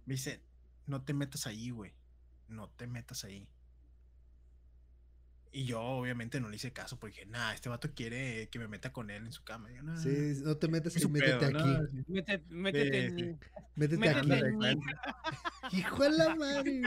Me 0.06 0.14
dice, 0.16 0.42
no 0.88 1.02
te 1.04 1.14
metas 1.14 1.48
ahí, 1.48 1.70
güey. 1.70 1.94
No 2.48 2.70
te 2.70 2.88
metas 2.88 3.24
ahí. 3.24 3.48
Y 5.52 5.66
yo 5.66 5.82
obviamente 5.82 6.40
no 6.40 6.48
le 6.50 6.58
hice 6.58 6.72
caso 6.72 7.00
porque 7.00 7.22
dije, 7.22 7.26
nah, 7.32 7.54
este 7.54 7.70
vato 7.70 7.90
quiere 7.96 8.50
que 8.50 8.60
me 8.60 8.68
meta 8.68 8.92
con 8.92 9.10
él 9.10 9.26
en 9.26 9.32
su 9.32 9.44
cama. 9.44 9.72
Yo, 9.72 9.82
"Nah, 9.82 9.98
Sí, 9.98 10.42
no 10.44 10.56
te 10.58 10.68
metas 10.68 10.96
y 10.96 11.00
su 11.00 11.10
métete 11.10 11.38
pedo, 11.48 11.52
¿no?". 11.52 11.60
aquí. 11.60 11.88
Sí. 11.92 12.04
Métete, 12.08 12.44
métete 12.50 13.06
en 13.06 13.40
Métete 13.76 13.98
métete 13.98 14.10
aquí. 14.10 14.32
En 14.32 14.80
Hijo 15.80 16.04
de 16.04 16.10
la 16.12 16.36
madre. 16.36 16.82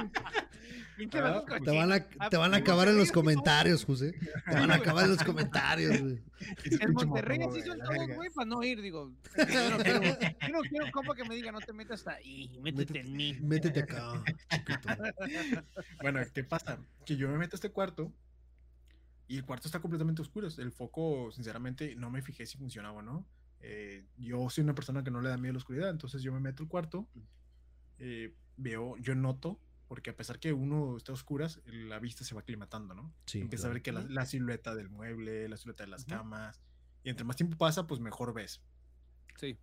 Ah, 1.15 1.43
pues, 1.49 1.63
Te 1.63 1.71
van 1.71 1.93
a, 1.93 2.07
Ah, 2.19 2.29
te 2.31 2.37
van 2.37 2.55
a 2.55 2.59
acabar 2.59 2.87
en 2.89 2.97
los 2.97 3.11
comentarios, 3.11 3.85
José. 3.85 4.13
Te 4.47 4.55
van 4.55 4.71
a 4.71 4.75
acabar 4.77 5.05
en 5.05 5.11
los 5.13 5.25
comentarios, 5.25 6.01
güey. 6.01 6.23
En 6.81 6.93
Monterrey 6.93 7.39
así 7.39 7.49
güey, 7.49 7.63
son 7.63 7.79
todos, 7.79 8.09
güey, 8.17 8.31
para 8.31 8.49
no 8.49 8.63
ir, 8.63 8.81
digo. 8.81 9.13
Yo 9.37 9.71
no 9.71 9.79
quiero, 9.79 10.03
yo 10.03 10.49
no 10.49 10.61
quiero 10.61 10.85
un 10.87 10.91
compa 10.91 11.15
que 11.15 11.25
me 11.25 11.35
diga, 11.37 11.53
no 11.53 11.61
te 11.61 11.73
metas 11.73 12.07
ahí, 12.07 12.59
métete 12.61 13.01
en 13.01 13.13
mí. 13.13 13.39
Métete 13.41 13.81
acá, 13.81 14.23
chiquito. 14.51 14.89
Bueno, 16.03 16.21
¿qué 16.33 16.45
pasa? 16.45 16.79
Que 17.07 17.17
yo 17.17 17.29
me 17.29 17.39
meto 17.39 17.55
a 17.55 17.59
este 17.59 17.71
cuarto 17.71 18.13
y 19.33 19.39
el 19.39 19.47
cuarto 19.47 19.67
está 19.67 19.81
completamente 19.81 20.21
oscuro. 20.21 20.47
El 20.59 20.73
foco, 20.73 21.31
sinceramente, 21.33 21.97
no 21.97 22.11
me 22.11 22.21
fijé 22.21 22.45
si 22.45 22.59
funcionaba 22.59 22.99
o 22.99 23.03
no. 23.03 23.27
Eh, 23.61 24.07
yo 24.19 24.51
soy 24.51 24.63
una 24.63 24.75
persona 24.75 25.03
que 25.03 25.11
no 25.11 25.23
le 25.23 25.31
da 25.31 25.39
miedo 25.39 25.53
a 25.53 25.55
la 25.55 25.59
oscuridad, 25.59 25.89
entonces 25.89 26.23
yo 26.23 26.35
me 26.35 26.41
meto 26.41 26.63
al 26.63 26.69
cuarto. 26.69 27.09
eh, 27.99 28.35
veo, 28.59 28.99
yo 28.99 29.15
noto, 29.15 29.59
porque 29.89 30.11
a 30.11 30.17
pesar 30.17 30.39
que 30.39 30.53
uno 30.53 30.99
está 30.99 31.13
a 31.13 31.15
oscuras, 31.15 31.63
la 31.65 31.99
vista 31.99 32.25
se 32.25 32.35
va 32.35 32.43
aclimatando, 32.43 32.93
¿no? 32.95 33.15
Sí, 33.25 33.41
Empieza 33.41 33.69
a 33.69 33.71
claro. 33.71 33.75
ver 33.75 33.83
que 33.83 33.93
la, 33.93 34.03
la 34.03 34.27
silueta 34.27 34.75
del 34.75 34.91
mueble, 34.91 35.49
la 35.49 35.57
silueta 35.57 35.85
de 35.85 35.89
las 35.91 36.03
Ujú. 36.03 36.11
camas, 36.11 36.61
y 37.03 37.09
entre 37.09 37.25
más 37.25 37.37
tiempo 37.37 37.57
pasa, 37.57 37.87
pues 37.87 38.01
mejor 38.01 38.35
ves. 38.35 38.61
Sí. 39.39 39.59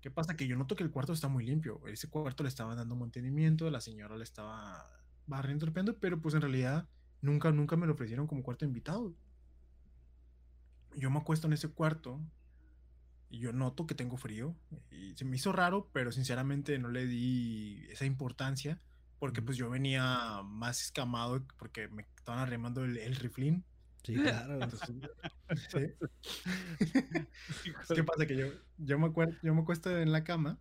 ¿Qué 0.00 0.10
pasa? 0.10 0.36
Que 0.36 0.48
yo 0.48 0.56
noto 0.56 0.74
que 0.74 0.82
el 0.82 0.90
cuarto 0.90 1.12
está 1.12 1.28
muy 1.28 1.44
limpio. 1.46 1.80
Ese 1.86 2.08
cuarto 2.10 2.42
le 2.42 2.48
estaba 2.48 2.74
dando 2.74 2.96
mantenimiento, 2.96 3.70
la 3.70 3.80
señora 3.80 4.16
le 4.16 4.24
estaba 4.24 4.84
barriendo, 5.26 5.70
pero 6.00 6.20
pues 6.20 6.34
en 6.34 6.40
realidad 6.40 6.88
nunca, 7.22 7.50
nunca 7.52 7.76
me 7.76 7.86
lo 7.86 7.94
ofrecieron 7.94 8.26
como 8.26 8.42
cuarto 8.42 8.64
invitado. 8.66 9.14
Yo 10.94 11.10
me 11.10 11.18
acuesto 11.18 11.46
en 11.46 11.54
ese 11.54 11.68
cuarto 11.68 12.20
y 13.30 13.38
yo 13.38 13.52
noto 13.52 13.86
que 13.86 13.94
tengo 13.94 14.16
frío 14.16 14.54
y 14.90 15.14
se 15.16 15.24
me 15.24 15.36
hizo 15.36 15.52
raro, 15.52 15.88
pero 15.92 16.12
sinceramente 16.12 16.78
no 16.78 16.88
le 16.90 17.06
di 17.06 17.86
esa 17.90 18.04
importancia 18.04 18.78
porque 19.18 19.40
pues 19.40 19.56
yo 19.56 19.70
venía 19.70 20.42
más 20.44 20.82
escamado 20.82 21.42
porque 21.58 21.88
me 21.88 22.02
estaban 22.16 22.40
arremando 22.40 22.84
el, 22.84 22.98
el 22.98 23.16
riflín. 23.16 23.64
Sí, 24.02 24.14
claro. 24.14 24.60
Entonces, 24.60 24.90
sí. 25.70 25.86
¿Qué 27.94 28.04
pasa? 28.04 28.26
Que 28.26 28.36
yo, 28.36 28.46
yo, 28.78 28.98
me 28.98 29.06
acuer- 29.06 29.38
yo 29.42 29.54
me 29.54 29.62
acuesto 29.62 29.96
en 29.96 30.12
la 30.12 30.24
cama 30.24 30.58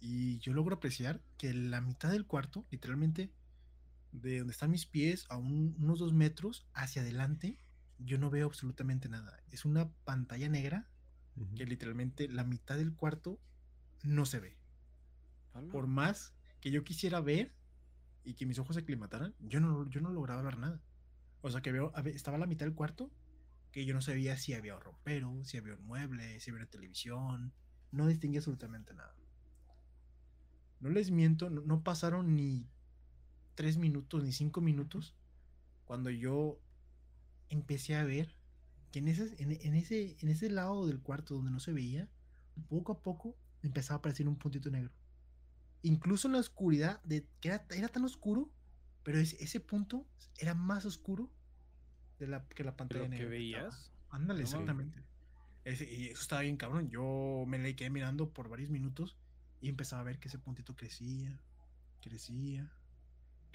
y 0.00 0.38
yo 0.38 0.52
logro 0.52 0.76
apreciar 0.76 1.20
que 1.38 1.52
la 1.52 1.80
mitad 1.80 2.10
del 2.10 2.26
cuarto, 2.26 2.64
literalmente, 2.70 3.30
de 4.12 4.38
donde 4.38 4.52
están 4.52 4.70
mis 4.70 4.86
pies 4.86 5.26
a 5.28 5.36
un- 5.36 5.76
unos 5.78 5.98
dos 5.98 6.12
metros 6.12 6.66
hacia 6.72 7.02
adelante, 7.02 7.58
yo 7.98 8.18
no 8.18 8.30
veo 8.30 8.46
absolutamente 8.46 9.08
nada. 9.08 9.38
Es 9.50 9.64
una 9.64 9.90
pantalla 10.04 10.48
negra 10.48 10.88
que 11.54 11.66
literalmente 11.66 12.28
la 12.28 12.44
mitad 12.44 12.76
del 12.76 12.94
cuarto 12.94 13.38
no 14.02 14.24
se 14.26 14.40
ve. 14.40 14.56
Por 15.70 15.86
más 15.86 16.34
que 16.60 16.70
yo 16.70 16.84
quisiera 16.84 17.20
ver 17.20 17.54
y 18.24 18.34
que 18.34 18.46
mis 18.46 18.58
ojos 18.58 18.76
se 18.76 18.82
aclimataran, 18.82 19.34
yo 19.40 19.60
no, 19.60 19.88
yo 19.88 20.00
no 20.00 20.10
lograba 20.10 20.42
ver 20.42 20.58
nada. 20.58 20.80
O 21.42 21.50
sea 21.50 21.60
que 21.62 21.72
veo, 21.72 21.92
a 21.94 22.00
estaba 22.02 22.38
la 22.38 22.46
mitad 22.46 22.66
del 22.66 22.74
cuarto 22.74 23.10
que 23.72 23.84
yo 23.84 23.94
no 23.94 24.00
sabía 24.02 24.36
si 24.38 24.54
había 24.54 24.74
un 24.74 24.80
ropero, 24.80 25.44
si 25.44 25.58
había 25.58 25.74
un 25.74 25.84
mueble, 25.86 26.40
si 26.40 26.50
había 26.50 26.62
una 26.62 26.70
televisión. 26.70 27.52
No 27.92 28.06
distinguía 28.06 28.40
absolutamente 28.40 28.94
nada. 28.94 29.14
No 30.80 30.90
les 30.90 31.10
miento, 31.10 31.50
no, 31.50 31.62
no 31.62 31.82
pasaron 31.82 32.36
ni 32.36 32.66
tres 33.56 33.76
minutos 33.78 34.22
ni 34.22 34.30
cinco 34.30 34.60
minutos 34.60 35.16
cuando 35.84 36.10
yo 36.10 36.60
empecé 37.48 37.96
a 37.96 38.04
ver 38.04 38.36
que 38.92 39.00
en 39.00 39.08
ese, 39.08 39.34
en, 39.42 39.50
en 39.52 39.74
ese, 39.74 40.16
en 40.20 40.28
ese 40.28 40.48
lado 40.50 40.86
del 40.86 41.00
cuarto 41.00 41.34
donde 41.34 41.50
no 41.50 41.58
se 41.58 41.72
veía, 41.72 42.08
poco 42.68 42.92
a 42.92 43.02
poco 43.02 43.36
empezaba 43.62 43.96
a 43.96 43.98
aparecer 43.98 44.28
un 44.28 44.36
puntito 44.36 44.70
negro. 44.70 44.92
Incluso 45.82 46.28
en 46.28 46.32
la 46.34 46.40
oscuridad, 46.40 47.02
de, 47.02 47.26
que 47.40 47.48
era, 47.48 47.66
era 47.70 47.88
tan 47.88 48.04
oscuro, 48.04 48.50
pero 49.02 49.18
ese, 49.18 49.42
ese 49.42 49.60
punto 49.60 50.06
era 50.38 50.54
más 50.54 50.84
oscuro 50.84 51.30
de 52.18 52.26
la, 52.26 52.46
que 52.48 52.64
la 52.64 52.76
pantalla 52.76 53.04
¿Lo 53.04 53.10
que 53.10 53.24
negra. 53.24 53.36
estaba. 53.36 53.64
veías? 53.64 53.92
Ándale, 54.10 54.40
No 54.40 54.46
exactamente. 54.46 55.02
Ese- 55.64 55.92
y 55.92 56.06
eso 56.06 56.22
estaba 56.22 56.42
bien 56.42 56.56
cabrón. 56.56 56.88
Yo 56.90 57.44
me 57.46 57.58
le 57.58 57.76
quedé 57.76 57.90
mirando 57.90 58.30
por 58.32 58.48
varios 58.48 58.70
minutos 58.70 59.16
y 59.60 59.68
empezaba 59.68 60.00
a 60.02 60.04
ver 60.04 60.18
que 60.18 60.28
ese 60.28 60.38
puntito 60.38 60.74
crecía, 60.76 61.38
crecía, 62.00 62.72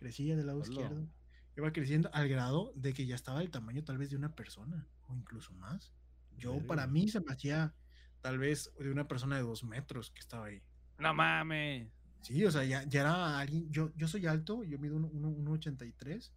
crecía 0.02 0.36
del 0.36 0.47
lado 0.47 0.62
Hola. 0.62 0.70
izquierdo. 0.70 1.08
Iba 1.56 1.72
creciendo 1.72 2.10
al 2.14 2.28
grado 2.28 2.74
de 2.76 2.91
que 2.93 3.06
ya 3.06 3.14
estaba 3.14 3.39
del 3.39 3.52
tamaño 3.52 3.84
tal 3.84 3.99
vez 3.99 4.10
de 4.10 4.16
una 4.16 4.34
persona 4.34 4.88
o 5.08 5.16
incluso 5.16 5.54
más. 5.54 5.93
Yo, 6.38 6.66
para 6.66 6.88
mí, 6.88 7.08
se 7.08 7.20
me 7.20 7.32
hacía 7.32 7.76
tal 8.22 8.39
vez 8.39 8.72
de 8.80 8.89
una 8.89 9.08
persona 9.08 9.36
de 9.36 9.43
dos 9.43 9.64
metros 9.64 10.10
que 10.10 10.20
estaba 10.20 10.45
ahí. 10.47 10.64
No 10.97 11.14
mames. 11.14 11.88
Sí, 12.22 12.43
o 12.45 12.52
sea, 12.52 12.64
ya, 12.64 12.84
ya 12.84 13.02
era 13.02 13.39
alguien. 13.39 13.70
Yo, 13.72 13.91
yo 13.95 14.08
soy 14.08 14.26
alto, 14.26 14.64
yo 14.64 14.80
mido 14.80 14.97
1,83 14.97 16.32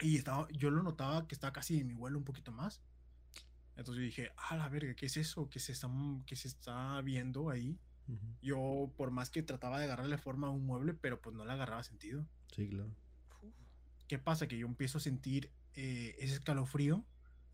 y 0.00 0.16
estaba, 0.16 0.48
yo 0.50 0.70
lo 0.70 0.82
notaba 0.82 1.28
que 1.28 1.34
estaba 1.34 1.52
casi 1.52 1.78
de 1.78 1.84
mi 1.84 1.94
vuelo 1.94 2.18
un 2.18 2.24
poquito 2.24 2.50
más. 2.50 2.82
Entonces 3.76 4.00
yo 4.00 4.06
dije, 4.06 4.32
ah, 4.36 4.56
la 4.56 4.68
verga, 4.68 4.94
¿qué 4.94 5.06
es 5.06 5.16
eso? 5.16 5.48
¿Qué 5.48 5.60
se 5.60 5.72
está, 5.72 5.88
qué 6.26 6.34
se 6.34 6.48
está 6.48 7.00
viendo 7.02 7.48
ahí? 7.50 7.78
Yo, 8.42 8.92
por 8.96 9.10
más 9.10 9.30
que 9.30 9.42
trataba 9.42 9.78
de 9.78 9.84
agarrarle 9.84 10.18
forma 10.18 10.48
a 10.48 10.50
un 10.50 10.66
mueble, 10.66 10.94
pero 10.94 11.20
pues 11.20 11.36
no 11.36 11.44
le 11.44 11.52
agarraba 11.52 11.82
sentido. 11.82 12.26
Sí, 12.54 12.68
claro. 12.68 12.90
¿Qué 14.08 14.18
pasa? 14.18 14.46
Que 14.46 14.58
yo 14.58 14.66
empiezo 14.66 14.98
a 14.98 15.00
sentir 15.00 15.50
eh, 15.74 16.14
ese 16.18 16.34
escalofrío, 16.34 17.04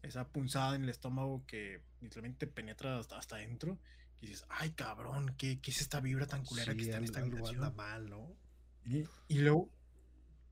esa 0.02 0.28
punzada 0.28 0.74
en 0.76 0.82
el 0.84 0.88
estómago 0.88 1.44
que 1.46 1.82
literalmente 2.00 2.46
penetra 2.46 2.98
hasta, 2.98 3.16
hasta 3.18 3.36
adentro. 3.36 3.78
Y 4.20 4.26
dices, 4.26 4.44
ay, 4.48 4.70
cabrón, 4.72 5.34
¿qué, 5.38 5.60
qué 5.60 5.70
es 5.70 5.80
esta 5.80 6.00
vibra 6.00 6.26
tan 6.26 6.44
culera 6.44 6.74
que 6.74 6.82
está 6.82 6.96
en 6.98 7.04
esta 7.04 7.20
habitación? 7.20 7.62
anda 7.64 7.70
mal, 7.76 8.10
¿no? 8.10 8.36
Y, 8.84 9.04
y 9.28 9.38
luego 9.38 9.70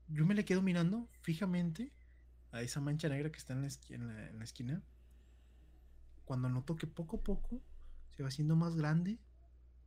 yo 0.07 0.25
me 0.25 0.35
le 0.35 0.45
quedo 0.45 0.61
mirando 0.61 1.09
fijamente 1.21 1.91
a 2.51 2.61
esa 2.61 2.79
mancha 2.79 3.09
negra 3.09 3.29
que 3.29 3.37
está 3.37 3.51
en 3.53 3.61
la, 3.63 3.67
esqui- 3.67 3.93
en 3.95 4.07
la- 4.07 4.29
en 4.29 4.37
la 4.39 4.45
esquina. 4.45 4.81
Cuando 6.23 6.49
noto 6.49 6.75
que 6.75 6.87
poco 6.87 7.17
a 7.17 7.21
poco 7.23 7.61
se 8.15 8.23
va 8.23 8.29
haciendo 8.29 8.55
más 8.55 8.75
grande, 8.75 9.19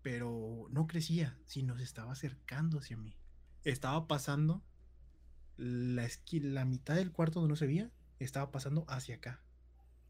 pero 0.02 0.66
no 0.70 0.86
crecía, 0.86 1.38
sino 1.46 1.76
se 1.76 1.84
estaba 1.84 2.12
acercando 2.12 2.78
hacia 2.78 2.96
mí. 2.96 3.16
Estaba 3.64 4.06
pasando 4.08 4.62
la, 5.56 6.04
esqui- 6.04 6.42
la 6.42 6.64
mitad 6.64 6.94
del 6.96 7.12
cuarto 7.12 7.40
donde 7.40 7.52
no 7.52 7.56
se 7.56 7.66
veía, 7.66 7.90
estaba 8.18 8.50
pasando 8.50 8.84
hacia 8.88 9.16
acá, 9.16 9.42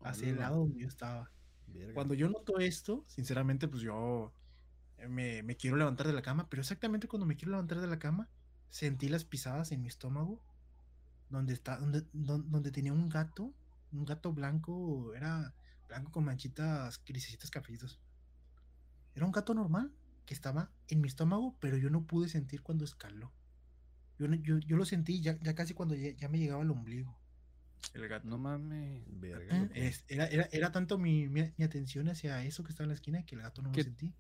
hacia 0.03 0.31
el 0.31 0.39
lado 0.39 0.59
donde 0.61 0.79
yo 0.81 0.89
estaba. 0.89 1.31
Verga. 1.67 1.95
Cuando 1.95 2.15
yo 2.15 2.29
noto 2.29 2.59
esto, 2.59 3.05
sinceramente, 3.09 3.69
pues 3.69 3.83
yo 3.83 4.33
eh, 4.99 5.09
me, 5.09 5.43
me 5.43 5.57
quiero 5.57 5.77
levantar 5.77 6.07
de 6.07 6.13
la 6.13 6.23
cama, 6.23 6.49
pero 6.49 6.61
exactamente 6.63 7.09
cuando 7.09 7.27
me 7.27 7.37
quiero 7.37 7.53
levantar 7.53 7.81
de 7.81 7.87
la 7.87 7.99
cama, 7.99 8.29
sentí 8.71 9.09
las 9.09 9.25
pisadas 9.25 9.73
en 9.73 9.83
mi 9.83 9.89
estómago, 9.89 10.41
donde 11.29 11.53
está, 11.55 11.79
donde, 11.79 12.07
don- 12.13 12.51
donde 12.51 12.71
tenía 12.73 12.93
un 12.93 13.09
gato, 13.09 13.53
un 13.93 14.05
gato 14.05 14.33
blanco, 14.33 15.15
era 15.15 15.55
blanco 15.89 16.13
con 16.13 16.25
manchitas 16.25 17.03
grisecitas 17.05 17.51
cafecitas. 17.51 17.99
Era 19.15 19.27
un 19.27 19.33
gato 19.33 19.55
normal 19.55 19.93
que 20.27 20.35
estaba 20.35 20.71
en 20.89 21.01
mi 21.01 21.09
estómago, 21.09 21.57
pero 21.61 21.77
yo 21.77 21.91
no 21.91 22.05
pude 22.07 22.29
sentir 22.29 22.63
cuando 22.63 22.85
escaló. 22.85 23.33
Yo, 24.21 24.27
yo, 24.35 24.59
yo 24.59 24.77
lo 24.77 24.85
sentí 24.85 25.21
ya, 25.23 25.39
ya 25.41 25.55
casi 25.55 25.73
cuando 25.73 25.95
ya, 25.95 26.11
ya 26.11 26.29
me 26.29 26.39
llegaba 26.39 26.61
al 26.63 26.71
ombligo. 26.71 27.17
El 27.95 28.07
gato. 28.09 28.29
No 28.29 28.37
mames. 28.37 29.03
Verga, 29.19 29.57
Eh, 29.75 29.89
es- 29.89 30.05
era, 30.09 30.27
era, 30.27 30.47
era 30.53 30.71
tanto 30.73 30.99
mi, 30.99 31.27
mi- 31.29 31.53
mi 31.57 31.65
atención 31.65 32.09
hacia 32.09 32.45
eso 32.45 32.63
que 32.63 32.71
estaba 32.71 32.85
en 32.85 32.89
la 32.91 32.95
esquina 32.95 33.25
que 33.25 33.35
el 33.37 33.41
gato 33.43 33.63
no 33.63 33.69
lo 33.71 33.75
¿Qué- 33.75 33.85
sentí. 33.85 34.13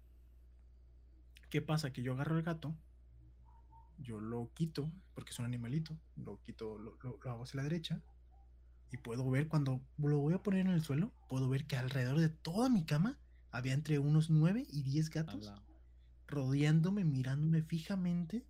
¿Qué 1.50 1.60
pasa? 1.60 1.92
Que 1.92 2.02
yo 2.02 2.12
agarro 2.14 2.36
el 2.38 2.42
gato, 2.42 2.74
yo 3.98 4.20
lo 4.20 4.50
quito, 4.54 4.90
porque 5.14 5.32
es 5.32 5.38
un 5.38 5.44
animalito, 5.44 5.98
lo 6.16 6.40
quito, 6.42 6.78
lo, 6.78 6.96
lo- 7.02 7.18
lo 7.22 7.30
hago 7.30 7.42
hacia 7.42 7.58
la 7.58 7.64
derecha, 7.64 8.00
y 8.92 8.96
puedo 8.96 9.28
ver 9.30 9.48
cuando 9.48 9.80
lo 9.98 10.18
voy 10.18 10.32
a 10.34 10.42
poner 10.42 10.60
en 10.66 10.72
el 10.72 10.82
suelo, 10.82 11.12
puedo 11.28 11.48
ver 11.48 11.66
que 11.66 11.76
alrededor 11.76 12.18
de 12.18 12.28
toda 12.30 12.68
mi 12.70 12.84
cama 12.84 13.18
había 13.50 13.74
entre 13.74 13.98
unos 13.98 14.30
9 14.30 14.64
y 14.70 14.82
10 14.82 15.10
gatos 15.10 15.52
rodeándome, 16.28 17.04
mirándome 17.04 17.62
fijamente. 17.62 18.44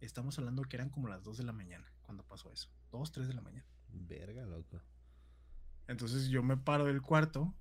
Estamos 0.00 0.38
hablando 0.38 0.62
que 0.62 0.76
eran 0.76 0.90
como 0.90 1.08
las 1.08 1.22
2 1.22 1.36
de 1.36 1.44
la 1.44 1.52
mañana 1.52 1.86
cuando 2.02 2.22
pasó 2.24 2.50
eso. 2.52 2.68
2, 2.90 3.12
3 3.12 3.28
de 3.28 3.34
la 3.34 3.42
mañana. 3.42 3.66
Verga, 3.88 4.44
loco. 4.46 4.80
Entonces 5.88 6.28
yo 6.28 6.42
me 6.42 6.56
paro 6.56 6.84
del 6.86 7.02
cuarto, 7.02 7.54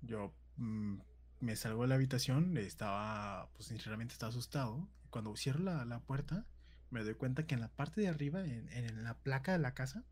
yo 0.00 0.34
mm, 0.56 0.96
me 1.40 1.56
salgo 1.56 1.82
de 1.82 1.88
la 1.88 1.94
habitación, 1.96 2.56
estaba, 2.56 3.48
pues 3.54 3.66
sinceramente 3.68 4.12
estaba 4.12 4.30
asustado. 4.30 4.88
Cuando 5.10 5.36
cierro 5.36 5.60
la, 5.60 5.84
la 5.84 6.00
puerta, 6.00 6.46
me 6.90 7.04
doy 7.04 7.14
cuenta 7.14 7.46
que 7.46 7.54
en 7.54 7.60
la 7.60 7.68
parte 7.68 8.00
de 8.00 8.08
arriba, 8.08 8.44
en, 8.44 8.68
en 8.72 9.04
la 9.04 9.18
placa 9.18 9.52
de 9.52 9.58
la 9.58 9.74
casa, 9.74 10.04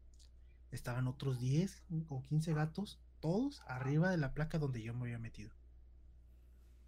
estaban 0.70 1.08
otros 1.08 1.40
10 1.40 1.82
o 2.08 2.22
15 2.22 2.52
gatos, 2.54 3.00
todos 3.20 3.62
arriba 3.66 4.10
de 4.10 4.18
la 4.18 4.34
placa 4.34 4.58
donde 4.58 4.82
yo 4.82 4.94
me 4.94 5.02
había 5.02 5.18
metido. 5.18 5.50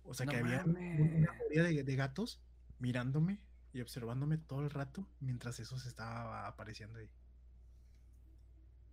O 0.04 0.14
sea 0.14 0.26
No 0.26 0.32
que 0.32 0.38
había 0.38 0.64
un- 0.64 0.76
un- 0.76 1.14
una 1.16 1.32
mayoría 1.32 1.62
de, 1.64 1.82
de 1.84 1.96
gatos 1.96 2.40
mirándome 2.78 3.40
y 3.72 3.80
observándome 3.80 4.38
todo 4.38 4.62
el 4.62 4.70
rato 4.70 5.06
mientras 5.20 5.60
eso 5.60 5.78
se 5.78 5.88
estaba 5.88 6.46
apareciendo 6.46 6.98
ahí. 6.98 7.08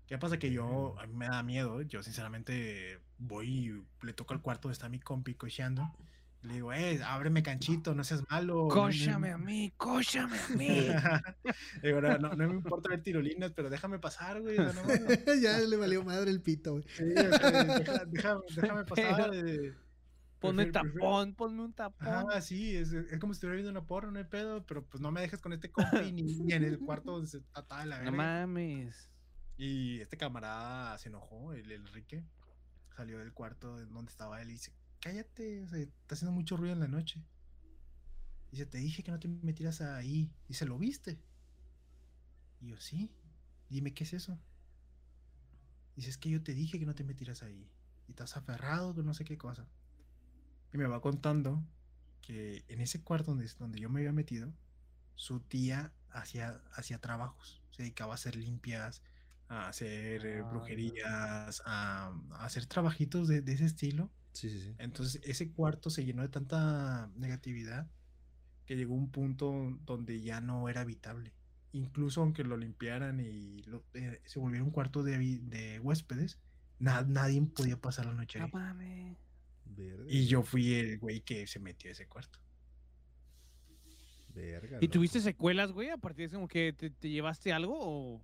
¿Qué 0.07 0.17
pasa? 0.19 0.37
Que 0.37 0.51
yo, 0.51 0.89
Verga. 0.91 1.03
a 1.03 1.07
mí 1.07 1.13
me 1.15 1.27
da 1.27 1.41
miedo. 1.41 1.81
Yo, 1.81 2.03
sinceramente, 2.03 2.99
voy 3.17 3.47
y 4.01 4.05
le 4.05 4.13
toco 4.13 4.33
al 4.33 4.41
cuarto 4.41 4.67
donde 4.67 4.73
está 4.73 4.87
mi 4.87 4.99
compi 4.99 5.33
cocheando. 5.33 5.91
y 6.43 6.47
Le 6.47 6.53
digo, 6.55 6.71
eh, 6.73 7.01
ábreme 7.03 7.41
canchito, 7.41 7.95
no 7.95 8.03
seas 8.03 8.21
malo. 8.29 8.53
no- 8.53 8.61
no- 8.67 8.69
Cóchame 8.69 9.31
a 9.31 9.37
mí, 9.39 9.73
cóchame 9.77 10.37
a 10.37 10.47
mí. 10.49 10.67
Digo, 11.81 12.01
no, 12.01 12.17
no, 12.19 12.35
no 12.35 12.47
me 12.49 12.53
importa 12.53 12.89
ver 12.89 13.01
tirolinas, 13.01 13.51
pero 13.53 13.71
déjame 13.71 13.97
pasar, 13.97 14.41
güey. 14.41 14.57
no 14.57 14.71
mames". 14.73 15.25
ya 15.41 15.57
le 15.57 15.75
valió 15.75 16.03
madre 16.03 16.29
el 16.29 16.39
pito, 16.41 16.73
güey. 16.73 16.85
Sí, 16.95 17.03
o 17.17 17.37
sea, 17.37 18.05
déjame, 18.05 18.41
déjame 18.55 18.83
pasar. 18.85 19.31
eh, 19.33 19.73
Ponme 20.47 20.65
prefiero- 20.67 20.93
tapón, 20.99 21.35
ponme 21.35 21.63
un 21.63 21.73
tapón. 21.73 22.07
Ah, 22.31 22.41
sí, 22.41 22.75
es, 22.75 22.91
es 22.91 23.19
como 23.19 23.33
si 23.33 23.37
estuviera 23.37 23.55
viendo 23.55 23.71
una 23.71 23.85
porra, 23.85 24.11
no 24.11 24.17
hay 24.19 24.25
pedo, 24.25 24.65
pero 24.65 24.85
pues 24.85 25.01
no 25.01 25.11
me 25.11 25.21
dejes 25.21 25.39
con 25.41 25.53
este 25.53 25.71
compi 25.71 26.11
ni, 26.11 26.21
ni 26.23 26.53
en 26.53 26.63
el 26.63 26.79
cuarto 26.79 27.11
donde 27.13 27.27
se 27.27 27.37
está 27.37 27.85
la 27.85 27.97
No 28.03 28.11
verga. 28.11 28.17
mames. 28.17 29.09
Y 29.57 30.01
este 30.01 30.17
camarada 30.17 30.97
se 30.97 31.09
enojó, 31.09 31.53
el, 31.53 31.71
el 31.71 31.85
Enrique, 31.87 32.23
salió 32.95 33.19
del 33.19 33.33
cuarto 33.33 33.79
donde 33.85 34.11
estaba 34.11 34.41
él 34.41 34.49
y 34.49 34.53
dice, 34.53 34.73
cállate, 34.99 35.61
o 35.63 35.67
sea, 35.67 35.79
está 35.79 36.15
haciendo 36.15 36.31
mucho 36.33 36.57
ruido 36.57 36.73
en 36.73 36.79
la 36.81 36.87
noche. 36.87 37.23
Dice, 38.51 38.65
te 38.65 38.77
dije 38.77 39.03
que 39.03 39.11
no 39.11 39.19
te 39.19 39.27
metieras 39.27 39.81
ahí. 39.81 40.31
Dice, 40.47 40.65
¿lo 40.65 40.77
viste? 40.77 41.19
Y 42.61 42.69
yo, 42.69 42.77
sí. 42.79 43.11
Dime, 43.69 43.93
¿qué 43.93 44.03
es 44.05 44.13
eso? 44.13 44.39
Dice, 45.95 46.09
es 46.09 46.17
que 46.17 46.29
yo 46.29 46.41
te 46.43 46.53
dije 46.53 46.79
que 46.79 46.85
no 46.85 46.95
te 46.95 47.03
metieras 47.03 47.43
ahí. 47.43 47.69
Y 48.07 48.11
estás 48.11 48.37
aferrado 48.37 48.93
con 48.93 49.05
no 49.05 49.13
sé 49.13 49.23
qué 49.25 49.37
cosa. 49.37 49.67
Y 50.75 50.77
me 50.77 50.87
va 50.87 51.01
contando 51.01 51.65
que 52.21 52.65
en 52.67 52.81
ese 52.81 53.03
cuarto 53.03 53.31
donde, 53.31 53.49
donde 53.59 53.79
yo 53.79 53.89
me 53.89 54.01
había 54.01 54.13
metido, 54.13 54.53
su 55.15 55.39
tía 55.41 55.93
hacía, 56.09 56.61
hacía 56.73 56.99
trabajos. 56.99 57.63
Se 57.71 57.83
dedicaba 57.83 58.13
a 58.13 58.15
hacer 58.15 58.35
limpias, 58.35 59.03
a 59.47 59.69
hacer 59.69 60.25
eh, 60.25 60.41
Ah, 60.41 60.49
brujerías, 60.51 61.61
a, 61.65 62.07
a 62.31 62.45
hacer 62.45 62.65
trabajitos 62.67 63.27
de, 63.29 63.41
de 63.41 63.53
ese 63.53 63.65
estilo. 63.65 64.11
Sí, 64.33 64.49
sí, 64.49 64.59
sí. 64.61 64.75
Entonces 64.77 65.21
ese 65.23 65.53
cuarto 65.53 65.89
se 65.89 66.05
llenó 66.05 66.23
de 66.23 66.29
tanta 66.29 67.11
negatividad 67.15 67.89
que 68.65 68.75
llegó 68.77 68.95
un 68.95 69.11
punto 69.11 69.77
donde 69.85 70.21
ya 70.21 70.41
no 70.41 70.69
era 70.69 70.81
habitable. 70.81 71.33
Incluso 71.71 72.21
aunque 72.21 72.43
lo 72.43 72.57
limpiaran 72.57 73.19
y 73.21 73.63
lo- 73.63 73.85
eh, 73.93 74.21
se 74.25 74.39
volviera 74.39 74.63
un 74.65 74.71
cuarto 74.71 75.03
de, 75.03 75.17
de 75.41 75.79
huéspedes, 75.79 76.39
na- 76.79 77.03
nadie 77.03 77.41
podía 77.43 77.79
pasar 77.81 78.07
la 78.07 78.13
noche 78.13 78.39
No 78.39 78.45
ahí. 78.45 78.51
Y 80.07 80.27
yo 80.27 80.43
fui 80.43 80.73
el 80.75 80.99
güey 80.99 81.21
que 81.21 81.47
se 81.47 81.59
metió 81.59 81.89
a 81.89 81.93
ese 81.93 82.07
cuarto. 82.07 82.39
Verga, 84.33 84.79
¿Y 84.81 84.87
tuviste 84.89 85.21
secuelas, 85.21 85.71
güey? 85.71 85.89
A 85.89 85.97
partir 85.97 86.23
de 86.23 86.25
eso, 86.27 86.35
como 86.35 86.47
que 86.49 86.73
te, 86.73 86.89
te 86.89 87.09
llevaste 87.09 87.53
algo 87.53 87.77
o. 87.79 88.21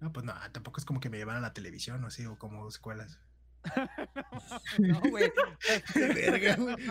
No, 0.00 0.12
pues 0.12 0.24
no, 0.24 0.34
tampoco 0.52 0.80
es 0.80 0.84
como 0.84 0.98
que 0.98 1.10
me 1.10 1.18
llevan 1.18 1.36
a 1.36 1.40
la 1.40 1.52
televisión 1.52 2.02
o 2.02 2.08
así, 2.08 2.26
o 2.26 2.36
como 2.38 2.68
escuelas. 2.68 3.18
No, 4.78 5.00
güey. 5.10 5.30
Verga, 5.94 6.56
güey. 6.56 6.76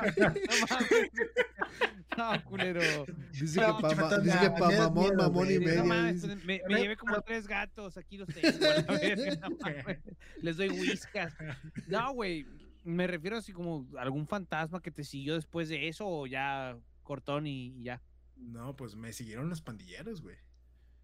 No. 2.18 2.34
No, 2.34 2.44
culero. 2.46 2.82
Dice 3.32 3.62
No, 3.62 3.78
que 3.78 3.82
pa, 3.82 3.96
ma- 3.96 4.18
dice 4.20 4.40
que 4.40 4.50
pa 4.52 4.70
mamón, 4.72 4.94
miedo, 5.04 5.16
mamón 5.16 5.52
y 5.52 5.58
güey. 5.58 5.78
No 5.78 5.86
medio. 5.86 6.14
dice. 6.14 6.28
pues, 6.28 6.46
me, 6.46 6.62
me 6.68 6.82
llevé 6.82 6.98
como 6.98 7.22
tres 7.22 7.48
gatos, 7.48 7.98
aquí 7.98 8.18
los 8.18 8.28
tengo. 8.30 8.58
verga, 8.88 9.48
no. 9.50 9.56
Les 10.42 10.58
doy 10.58 10.70
whiskas. 10.70 11.34
No, 11.88 12.14
güey, 12.14 12.46
me 12.84 13.08
refiero 13.08 13.38
así 13.38 13.52
como 13.54 13.88
algún 13.98 14.28
fantasma 14.28 14.82
que 14.82 14.92
te 14.92 15.04
siguió 15.04 15.36
después 15.36 15.70
de 15.70 15.88
eso 15.88 16.08
o 16.08 16.28
ya 16.28 16.78
cortón 17.04 17.48
y, 17.48 17.68
y 17.80 17.84
ya. 17.84 18.02
No, 18.38 18.76
pues 18.76 18.96
me 18.96 19.12
siguieron 19.14 19.50
los 19.50 19.62
pandilleros, 19.62 20.22
güey. 20.22 20.38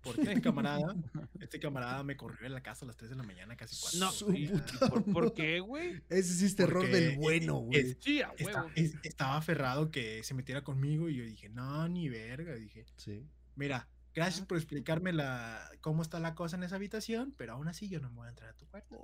Porque 0.01 0.21
este 0.21 0.41
camarada, 0.41 0.95
este 1.41 1.59
camarada 1.59 2.03
me 2.03 2.15
corrió 2.15 2.43
de 2.43 2.49
la 2.49 2.61
casa 2.61 2.85
a 2.85 2.87
las 2.87 2.95
3 2.95 3.09
de 3.09 3.15
la 3.15 3.23
mañana, 3.23 3.55
casi 3.57 3.75
4. 3.81 3.99
No, 3.99 4.11
Su 4.11 4.31
¿y- 4.33 4.47
puta 4.47 4.73
y 4.85 4.89
por, 4.89 5.03
por 5.03 5.33
qué, 5.33 5.59
güey? 5.59 6.01
Ese 6.09 6.33
sí 6.35 6.45
es 6.45 6.55
terror 6.55 6.83
Porque 6.83 6.95
del 6.95 7.17
bueno, 7.17 7.55
güey. 7.55 7.79
es- 7.79 7.97
Sí, 7.99 8.21
a 8.21 8.31
Está- 8.37 8.67
es- 8.75 8.93
estaba 9.03 9.37
aferrado 9.37 9.89
que 9.89 10.23
se 10.23 10.35
metiera 10.35 10.63
conmigo 10.63 11.09
y 11.09 11.15
yo 11.15 11.23
dije, 11.25 11.49
no, 11.49 11.87
ni 11.87 12.07
verga. 12.07 12.53
Dije, 12.53 12.85
Sí. 12.97 13.23
mira, 13.55 13.87
gracias 14.15 14.45
por 14.47 14.57
explicarme 14.57 15.13
la, 15.13 15.69
cómo 15.81 16.01
está 16.01 16.19
la 16.19 16.33
cosa 16.33 16.57
en 16.57 16.63
esa 16.63 16.77
habitación, 16.77 17.33
pero 17.37 17.53
aún 17.53 17.67
así 17.67 17.87
yo 17.89 17.99
no 17.99 18.09
me 18.09 18.15
voy 18.15 18.27
a 18.27 18.29
entrar 18.29 18.49
a 18.49 18.53
tu 18.53 18.65
cuarto. 18.67 18.95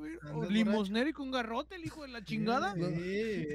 Ver- 0.00 0.18
Andas 0.22 0.34
borracho. 0.34 0.52
Limosnero 0.52 1.10
y 1.10 1.12
con 1.12 1.30
garrote, 1.30 1.74
el 1.74 1.84
hijo 1.84 2.02
de 2.02 2.08
la 2.08 2.24
chingada. 2.24 2.74
No. 2.78 2.88
Sí, 2.88 3.46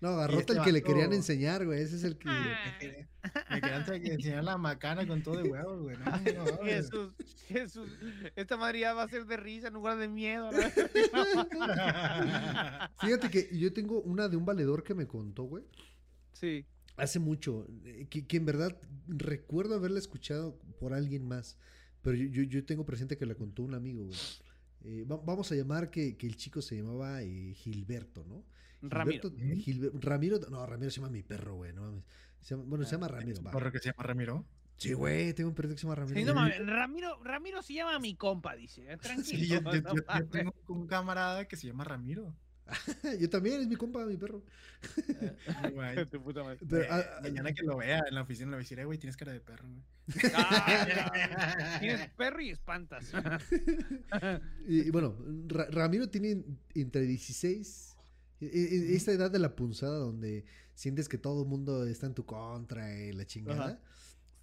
No, 0.00 0.08
agarrote 0.10 0.40
este 0.40 0.52
el 0.54 0.62
que 0.62 0.72
le 0.72 0.82
querían 0.82 1.12
enseñar, 1.12 1.64
güey. 1.64 1.80
Ese 1.80 1.96
es 1.96 2.04
el 2.04 2.18
que. 2.18 2.28
Ah. 2.28 2.72
me, 2.72 2.78
querían- 2.80 3.08
me 3.50 3.60
querían 3.60 4.06
enseñar 4.12 4.44
la 4.44 4.58
macana 4.58 5.06
con 5.06 5.22
todo 5.22 5.36
de 5.36 5.44
huevos, 5.48 5.82
güey. 5.82 5.96
No, 5.98 6.04
no, 6.04 6.44
no. 6.44 6.58
Jesús, 6.64 7.12
Jesús, 7.46 7.88
esta 8.36 8.56
madre 8.56 8.80
ya 8.80 8.92
va 8.92 9.04
a 9.04 9.08
ser 9.08 9.24
de 9.26 9.36
risa 9.36 9.68
en 9.68 9.74
lugar 9.74 9.96
de 9.98 10.08
miedo. 10.08 10.50
¿no? 10.52 10.58
Fíjate 13.00 13.30
que 13.30 13.48
yo 13.56 13.72
tengo 13.72 14.00
una 14.02 14.28
de 14.28 14.36
un 14.36 14.44
valedor 14.44 14.82
que 14.82 14.94
me 14.94 15.06
contó, 15.06 15.44
güey. 15.44 15.64
Sí. 16.32 16.66
Hace 16.96 17.18
mucho. 17.18 17.66
eh, 17.84 18.06
Que, 18.08 18.26
que 18.26 18.36
en 18.36 18.46
verdad 18.46 18.76
recuerdo 19.08 19.74
haberla 19.74 19.98
escuchado 19.98 20.58
por 20.78 20.94
alguien 20.94 21.26
más. 21.26 21.58
Pero 22.02 22.16
yo, 22.16 22.26
yo, 22.26 22.42
yo 22.42 22.64
tengo 22.64 22.84
presente 22.84 23.16
que 23.16 23.26
la 23.26 23.34
contó 23.34 23.62
un 23.62 23.74
amigo, 23.74 24.04
güey. 24.04 24.18
Eh, 24.84 25.04
va- 25.10 25.16
vamos 25.24 25.50
a 25.50 25.54
llamar 25.54 25.90
que, 25.90 26.16
que 26.16 26.26
el 26.26 26.36
chico 26.36 26.60
se 26.60 26.76
llamaba 26.76 27.22
eh, 27.22 27.54
Gilberto, 27.54 28.24
¿no? 28.24 28.44
Ramiro. 28.82 29.30
Gilber- 29.30 29.92
Ramiro, 29.94 30.38
no, 30.50 30.66
Ramiro 30.66 30.90
se 30.90 31.00
llama 31.00 31.10
mi 31.10 31.22
perro, 31.22 31.54
güey, 31.56 31.72
no 31.72 31.80
mames. 31.82 32.04
Se 32.42 32.54
llama- 32.54 32.64
bueno, 32.66 32.84
se 32.84 32.92
llama 32.92 33.08
Ramiro, 33.08 33.38
¿Un 33.38 33.50
perro 33.50 33.72
que 33.72 33.78
se 33.78 33.86
llama 33.90 34.02
Ramiro? 34.02 34.44
Sí, 34.76 34.92
güey, 34.92 35.32
tengo 35.32 35.48
un 35.48 35.54
perrito 35.54 35.74
que 35.74 35.80
se 35.80 35.86
llama 35.86 35.94
Ramiro. 35.94 36.18
Sí, 36.20 36.24
no 36.26 36.34
mames, 36.34 36.66
Ramiro, 36.66 37.22
Ramiro 37.24 37.62
se 37.62 37.72
llama 37.72 37.98
mi 37.98 38.14
compa, 38.14 38.54
dice. 38.56 38.84
Tranquilo. 39.00 39.24
Sí, 39.24 39.46
yo, 39.46 39.54
yo- 39.56 39.62
no 39.62 39.72
yo- 39.72 39.80
yo 39.94 40.02
mames. 40.06 40.30
tengo 40.30 40.54
un 40.68 40.86
camarada 40.86 41.48
que 41.48 41.56
se 41.56 41.66
llama 41.68 41.84
Ramiro. 41.84 42.36
Yo 43.20 43.28
también, 43.30 43.60
es 43.60 43.68
mi 43.68 43.76
compa, 43.76 44.04
mi 44.06 44.16
perro. 44.16 44.42
Güey. 45.74 46.06
Tu 46.10 46.22
puta 46.22 46.42
madre. 46.42 46.58
Pero, 46.68 46.82
Eh, 46.82 46.88
ah, 46.90 47.20
mañana 47.22 47.52
que 47.52 47.62
lo 47.62 47.76
vea 47.78 48.02
en 48.08 48.14
la 48.14 48.22
oficina 48.22 48.46
le 48.50 48.56
voy 48.56 48.60
a 48.60 48.64
decir, 48.64 48.78
"Eh, 48.78 48.84
güey, 48.84 48.98
tienes 48.98 49.16
cara 49.16 49.32
de 49.32 49.40
perro, 49.40 49.68
güey. 49.68 49.82
Ah. 50.34 51.76
Tienes 51.80 52.10
perro 52.10 52.40
y 52.42 52.50
espantas. 52.50 53.10
Y, 54.66 54.80
y 54.82 54.90
bueno, 54.90 55.16
Ra- 55.48 55.68
Ramiro 55.70 56.08
tiene 56.08 56.44
entre 56.74 57.02
16, 57.02 57.96
e- 58.40 58.46
e- 58.46 58.94
esta 58.96 59.12
edad 59.12 59.30
de 59.30 59.38
la 59.38 59.54
punzada 59.56 59.98
donde 59.98 60.44
sientes 60.74 61.08
que 61.08 61.18
todo 61.18 61.42
el 61.42 61.48
mundo 61.48 61.86
está 61.86 62.06
en 62.06 62.14
tu 62.14 62.24
contra 62.26 62.92
y 62.98 63.12
la 63.12 63.24
chingada. 63.26 63.80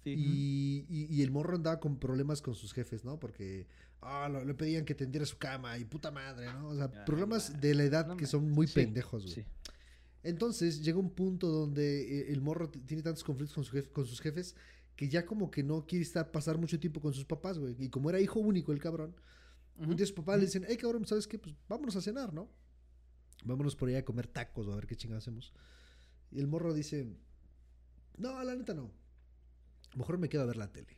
Sí. 0.04 0.14
Y, 0.16 0.86
y- 0.88 1.06
y 1.14 1.22
el 1.22 1.30
morro 1.30 1.54
andaba 1.56 1.78
con 1.78 1.98
problemas 1.98 2.42
con 2.42 2.54
sus 2.54 2.72
jefes, 2.72 3.04
¿no? 3.04 3.20
Porque 3.20 3.68
ah, 4.02 4.28
lo- 4.28 4.44
le 4.44 4.54
pedían 4.54 4.84
que 4.84 4.94
tendiera 4.94 5.24
su 5.24 5.38
cama 5.38 5.78
y 5.78 5.84
puta 5.84 6.10
madre, 6.10 6.46
¿no? 6.52 6.68
O 6.68 6.74
sea, 6.74 6.90
Ay, 6.92 7.00
problemas 7.06 7.50
madre. 7.50 7.68
de 7.68 7.74
la 7.74 7.84
edad 7.84 8.06
No 8.06 8.16
que 8.16 8.26
son 8.26 8.50
muy 8.50 8.66
sí, 8.66 8.74
pendejos, 8.74 9.22
güey. 9.24 9.34
Sí. 9.34 9.44
Entonces 10.22 10.82
llega 10.84 10.98
un 10.98 11.10
punto 11.10 11.48
donde 11.48 12.02
eh, 12.28 12.32
el 12.32 12.40
morro 12.40 12.68
tiene 12.70 13.02
tantos 13.02 13.24
conflictos 13.24 13.54
con, 13.54 13.64
su 13.64 13.90
con 13.92 14.06
sus 14.06 14.20
jefes 14.20 14.54
que 14.94 15.08
ya 15.08 15.24
como 15.26 15.50
que 15.50 15.62
no 15.62 15.86
quiere 15.86 16.02
estar 16.04 16.30
pasar 16.30 16.58
mucho 16.58 16.78
tiempo 16.78 17.00
con 17.00 17.12
sus 17.14 17.24
papás, 17.24 17.58
güey. 17.58 17.74
Y 17.78 17.88
como 17.88 18.08
era 18.10 18.20
hijo 18.20 18.38
único 18.38 18.72
el 18.72 18.78
cabrón, 18.78 19.16
un 19.76 19.86
Ujú. 19.86 19.94
día 19.94 20.06
su 20.06 20.14
papá 20.14 20.36
le 20.36 20.44
dicen, 20.44 20.64
hey 20.68 20.76
cabrón, 20.76 21.06
¿sabes 21.06 21.26
qué? 21.26 21.38
Pues 21.38 21.56
vámonos 21.68 21.96
a 21.96 22.02
cenar, 22.02 22.32
¿no? 22.32 22.48
Vámonos 23.44 23.74
por 23.74 23.88
allá 23.88 23.98
a 24.00 24.04
comer 24.04 24.26
tacos 24.28 24.66
o 24.68 24.72
a 24.72 24.76
ver 24.76 24.86
qué 24.86 24.94
chingados 24.94 25.24
hacemos. 25.24 25.52
Y 26.30 26.38
el 26.38 26.46
morro 26.46 26.72
dice, 26.72 27.06
no, 28.18 28.42
la 28.44 28.54
neta 28.54 28.74
no. 28.74 28.92
Mejor 29.96 30.18
me 30.18 30.28
quedo 30.28 30.42
a 30.42 30.46
ver 30.46 30.56
la 30.56 30.70
tele. 30.70 30.96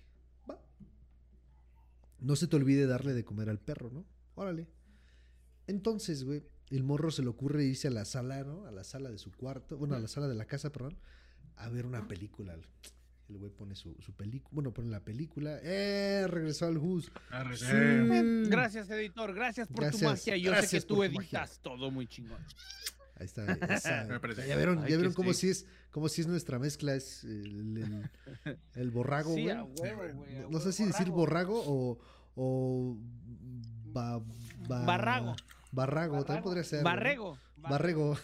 No 2.25 2.37
se 2.37 2.47
te 2.47 2.57
olvide 2.57 2.87
darle 2.87 3.12
de 3.12 3.25
comer 3.25 3.51
al 3.51 3.59
perro, 3.61 3.91
¿no? 3.91 4.07
Órale. 4.35 4.66
Entonces, 5.66 6.25
güey, 6.25 6.43
el 6.70 6.83
morro 6.83 7.11
se 7.11 7.22
le 7.22 7.29
ocurre 7.29 7.64
irse 7.64 7.89
a 7.89 7.91
la 7.91 8.05
sala, 8.05 8.45
¿no? 8.45 8.66
A 8.66 8.70
la 8.70 8.85
sala 8.85 9.11
de 9.11 9.18
su 9.18 9.31
cuarto, 9.33 9.77
bueno, 9.77 9.95
a 9.95 9.99
la 10.01 10.09
sala 10.09 10.29
de 10.29 10.35
la 10.35 10.47
casa, 10.47 10.70
perdón, 10.72 10.99
a 11.57 11.68
ver 11.68 11.87
una 11.87 12.07
película. 12.09 12.57
El 13.29 13.39
güey 13.39 13.51
pone 13.51 13.75
su, 13.75 13.95
su 14.01 14.12
película, 14.14 14.51
bueno, 14.53 14.72
pone 14.75 14.91
la 14.91 15.01
película. 15.01 15.59
¡Eh! 15.62 16.27
Regresó 16.29 16.66
al 16.66 16.77
Hus. 16.77 17.11
Sí. 17.55 17.64
Eh, 17.70 18.45
Gracias, 18.49 18.91
editor. 18.91 19.33
Gracias 19.35 19.68
por 19.68 19.81
Gracias, 19.81 20.01
tu 20.03 20.09
magia. 20.09 20.37
Yo 20.37 20.51
sé 20.51 20.57
gracias 20.59 20.83
que 20.85 20.89
tú 20.89 20.97
magia. 20.97 21.20
editas 21.20 21.59
todo 21.62 21.91
muy 21.91 22.07
chingón. 22.07 22.41
Ahí 23.16 23.27
está. 23.27 23.45
esa- 23.53 24.07
ya 24.47 24.57
vieron, 24.57 24.79
Ay, 24.81 24.91
ya 24.91 24.97
vieron 24.97 25.14
cómo 25.14 25.33
sí. 25.33 25.41
si 25.43 25.49
es, 25.51 25.66
cómo 25.91 26.09
si 26.11 26.20
es 26.20 26.27
nuestra 26.27 26.59
mezcla, 26.59 26.95
es 26.95 27.25
el, 27.25 27.79
el- 27.79 28.11
el 28.75 28.91
borrago, 28.91 29.35
Sí, 29.35 29.45
güey. 29.45 29.57
a 29.57 29.62
huevo, 29.64 30.03
güey. 30.16 30.37
a 30.37 30.41
No, 30.43 30.51
no 30.51 30.61
sé 30.61 30.72
si 30.72 30.85
decir 30.85 31.09
borrago 31.11 31.62
o, 31.64 31.99
o 32.35 32.97
ba- 33.93 34.18
ba- 34.68 34.85
Barrago. 34.85 35.35
Barrago, 35.72 36.24
también 36.24 36.45
podría 36.45 36.64
ser. 36.64 36.85
Barrego. 36.85 37.39
Barrego. 37.57 38.16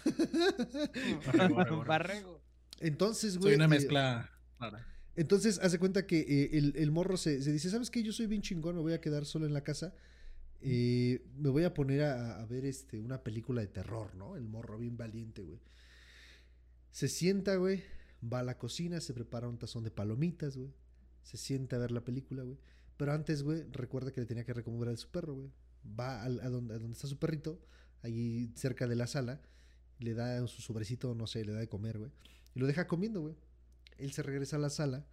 Barrego, 1.26 1.54
barrego. 1.56 1.84
Barrego. 1.86 2.40
Entonces, 2.80 3.36
güey. 3.38 3.50
Soy 3.50 3.56
una 3.56 3.64
eh, 3.64 3.68
mezcla 3.68 4.30
rara. 4.58 4.86
Entonces, 5.16 5.58
hace 5.58 5.78
cuenta 5.78 6.06
que 6.06 6.20
eh, 6.20 6.50
el, 6.58 6.72
el 6.76 6.90
morro 6.92 7.16
se, 7.16 7.42
se 7.42 7.52
dice, 7.52 7.68
¿sabes 7.70 7.90
qué? 7.90 8.02
Yo 8.02 8.12
soy 8.12 8.26
bien 8.26 8.42
chingón, 8.42 8.76
me 8.76 8.80
voy 8.82 8.92
a 8.92 9.00
quedar 9.00 9.24
solo 9.26 9.46
en 9.46 9.52
la 9.52 9.62
casa. 9.62 9.94
eh, 10.60 11.24
me 11.36 11.48
voy 11.50 11.64
a 11.64 11.74
poner 11.74 12.02
a, 12.02 12.40
a 12.40 12.46
ver 12.46 12.64
este, 12.64 13.00
una 13.00 13.22
película 13.22 13.60
de 13.60 13.66
terror, 13.66 14.14
¿no? 14.14 14.36
El 14.36 14.46
morro 14.48 14.78
bien 14.78 14.96
valiente, 14.96 15.42
güey. 15.42 15.60
Se 16.90 17.08
sienta, 17.08 17.56
güey. 17.56 17.82
Va 18.22 18.40
a 18.40 18.42
la 18.42 18.58
cocina, 18.58 19.00
se 19.00 19.14
prepara 19.14 19.48
un 19.48 19.58
tazón 19.58 19.82
de 19.84 19.90
palomitas, 19.90 20.56
güey. 20.56 20.72
Se 21.22 21.36
sienta 21.36 21.76
a 21.76 21.78
ver 21.80 21.90
la 21.90 22.02
película, 22.04 22.42
güey. 22.42 22.58
Pero 23.00 23.14
antes, 23.14 23.42
güey, 23.42 23.64
recuerda 23.72 24.12
que 24.12 24.20
le 24.20 24.26
tenía 24.26 24.44
que 24.44 24.52
recomendar 24.52 24.90
a 24.90 24.96
su 24.98 25.08
perro, 25.08 25.34
güey. 25.34 25.50
Va 25.98 26.22
a, 26.22 26.28
donde, 26.28 26.74
a 26.74 26.78
donde 26.78 26.92
está 26.92 27.06
su 27.06 27.18
perrito, 27.18 27.58
allí 28.02 28.52
cerca 28.56 28.86
de 28.86 28.94
la 28.94 29.06
sala. 29.06 29.40
Le 30.00 30.12
da 30.12 30.46
su 30.46 30.60
sobrecito, 30.60 31.14
no 31.14 31.26
sé, 31.26 31.42
le 31.46 31.52
da 31.52 31.60
de 31.60 31.66
comer, 31.66 31.96
güey. 31.96 32.10
Y 32.54 32.60
lo 32.60 32.66
deja 32.66 32.86
comiendo, 32.86 33.22
güey. 33.22 33.36
Él 33.96 34.12
se 34.12 34.22
regresa 34.22 34.56
a 34.56 34.58
la 34.58 34.68
sala, 34.68 35.06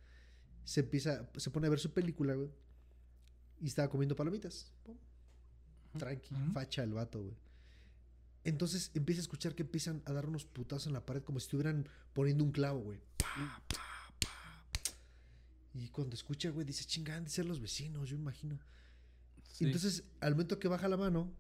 se 0.66 0.82
empieza, 0.82 1.30
se 1.38 1.50
pone 1.50 1.68
a 1.68 1.70
ver 1.70 1.80
su 1.80 1.94
película, 1.94 2.34
güey. 2.34 2.50
Y 3.62 3.68
estaba 3.68 3.90
comiendo 3.90 4.18
palomitas. 4.18 4.74
Pum. 4.84 4.98
Tranqui, 5.98 6.36
facha 6.54 6.84
el 6.84 6.92
vato, 6.92 7.24
güey. 7.24 7.38
Entonces 8.44 8.92
empieza 8.96 9.22
a 9.22 9.24
escuchar 9.24 9.56
que 9.56 9.64
empiezan 9.64 10.04
a 10.04 10.12
dar 10.12 10.26
unos 10.26 10.44
putazos 10.44 10.88
en 10.88 10.94
la 10.94 11.06
pared 11.06 11.24
como 11.24 11.40
si 11.40 11.46
estuvieran 11.46 11.88
poniendo 12.12 12.44
un 12.44 12.52
clavo, 12.52 12.82
güey. 12.82 13.00
Pa, 13.16 13.28
pa, 13.38 13.64
pa. 13.70 13.87
Y 15.78 15.90
cuando 15.90 16.16
escucha, 16.16 16.50
güey, 16.50 16.66
dice, 16.66 16.86
chingan, 16.86 17.24
de 17.24 17.30
ser 17.30 17.46
los 17.46 17.60
vecinos, 17.60 18.10
yo 18.10 18.16
imagino. 18.16 18.60
Sí. 19.44 19.66
Entonces, 19.66 20.04
al 20.22 20.32
momento 20.32 20.58
que 20.58 20.68
baja 20.68 20.88
la 20.88 20.98
mano, 20.98 21.32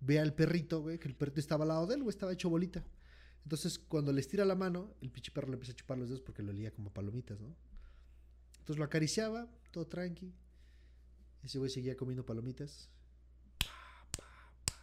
ve 0.00 0.18
al 0.18 0.34
perrito, 0.34 0.80
güey, 0.80 0.98
que 0.98 1.06
el 1.06 1.14
perrito 1.14 1.38
estaba 1.38 1.62
al 1.62 1.68
lado 1.68 1.86
de 1.86 1.94
él, 1.94 2.02
güey, 2.02 2.10
estaba 2.10 2.32
hecho 2.32 2.50
bolita. 2.50 2.84
Entonces, 3.44 3.78
cuando 3.78 4.12
le 4.12 4.20
estira 4.20 4.44
la 4.44 4.56
mano, 4.56 4.92
el 5.00 5.10
pinche 5.10 5.30
perro 5.30 5.46
le 5.46 5.54
empieza 5.54 5.72
a 5.72 5.76
chupar 5.76 5.98
los 5.98 6.08
dedos 6.08 6.20
porque 6.20 6.42
lo 6.42 6.50
olía 6.50 6.72
como 6.72 6.92
palomitas, 6.92 7.40
¿no? 7.40 7.54
Entonces 8.58 8.76
lo 8.76 8.84
acariciaba, 8.84 9.48
todo 9.70 9.86
tranqui. 9.86 10.34
Ese 11.44 11.58
güey 11.58 11.70
seguía 11.70 11.96
comiendo 11.96 12.26
palomitas. 12.26 12.90
Pa, 13.58 14.08
pa, 14.16 14.52
pa. 14.66 14.74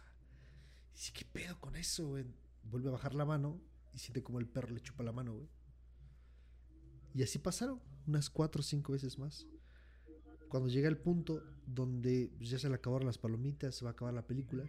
Dice, 0.94 1.12
¿qué 1.12 1.26
pedo 1.26 1.60
con 1.60 1.76
eso, 1.76 2.08
güey? 2.08 2.24
Vuelve 2.62 2.88
a 2.88 2.92
bajar 2.92 3.14
la 3.14 3.26
mano 3.26 3.60
y 3.92 3.98
siente 3.98 4.22
como 4.22 4.40
el 4.40 4.48
perro 4.48 4.70
le 4.70 4.80
chupa 4.80 5.02
la 5.02 5.12
mano, 5.12 5.34
güey. 5.34 5.48
Y 7.14 7.22
así 7.22 7.38
pasaron 7.38 7.80
unas 8.08 8.30
cuatro 8.30 8.60
o 8.60 8.62
cinco 8.64 8.92
veces 8.92 9.18
más. 9.18 9.46
Cuando 10.48 10.68
llega 10.68 10.88
el 10.88 10.96
punto 10.96 11.42
donde 11.66 12.30
ya 12.40 12.58
se 12.58 12.68
le 12.68 12.74
acabaron 12.74 13.06
las 13.06 13.18
palomitas, 13.18 13.74
se 13.76 13.84
va 13.84 13.90
a 13.90 13.92
acabar 13.92 14.14
la 14.14 14.26
película, 14.26 14.64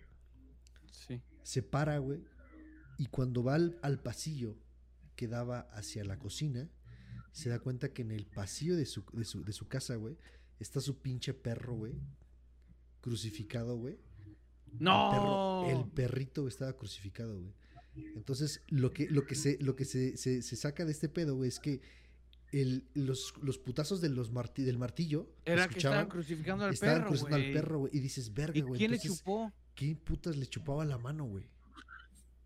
Sí. 0.92 1.22
se 1.44 1.64
para, 1.64 1.98
güey. 2.00 2.22
Y 2.98 3.06
cuando 3.08 3.44
va 3.44 3.56
al, 3.56 3.80
al 3.82 4.02
pasillo 4.02 4.58
que 5.16 5.28
daba 5.28 5.62
hacia 5.72 6.04
la 6.04 6.20
cocina, 6.20 6.70
se 7.32 7.50
da 7.50 7.60
cuenta 7.60 7.94
que 7.94 8.02
en 8.02 8.12
el 8.12 8.26
pasillo 8.26 8.76
de 8.76 8.86
su, 8.86 9.06
de 9.14 9.24
su, 9.24 9.44
de 9.46 9.54
su 9.54 9.68
casa, 9.68 9.96
güey, 9.96 10.18
está 10.60 10.82
su 10.82 10.98
pinche 11.00 11.34
perro, 11.34 11.76
güey. 11.76 11.94
Crucificado, 13.02 13.78
güey. 13.78 13.98
El, 14.74 14.78
¡No! 14.84 15.12
perro- 15.12 15.70
el 15.86 15.92
perrito 15.92 16.48
estaba 16.48 16.74
crucificado, 16.74 17.40
güey. 17.40 17.54
Entonces, 18.16 18.62
lo 18.68 18.92
que, 18.92 19.10
lo 19.10 19.26
que, 19.26 19.36
se, 19.36 19.58
lo 19.62 19.76
que 19.76 19.86
se, 19.86 20.16
se- 20.18 20.42
se 20.42 20.56
saca 20.56 20.86
de 20.86 20.92
este 20.92 21.08
pedo, 21.10 21.36
güey, 21.36 21.48
es 21.50 21.60
que 21.60 21.82
el, 22.52 22.84
los, 22.94 23.34
los 23.42 23.58
putazos 23.58 24.02
de 24.02 24.10
los 24.10 24.32
marti- 24.32 24.64
del 24.64 24.78
martillo 24.78 25.30
Era 25.46 25.68
que 25.68 25.78
estaban 25.78 26.00
escuchaban- 26.00 26.08
crucificando 26.10 26.66
al 26.66 26.74
estaban 26.74 26.96
perro, 26.98 27.08
cruzando 27.10 27.36
al 27.36 27.42
güey. 27.42 27.54
perro, 27.54 27.80
güey. 27.80 27.92
Y 27.96 28.00
dices, 28.00 28.34
verga, 28.34 28.58
¿Y 28.58 28.62
güey. 28.62 28.78
quién 28.80 28.92
le 28.92 29.00
chupó? 29.00 29.52
¿Quién 29.76 29.96
putas 29.98 30.36
le 30.36 30.46
chupaba 30.48 30.84
la 30.86 30.98
mano, 30.98 31.26
güey? 31.26 31.46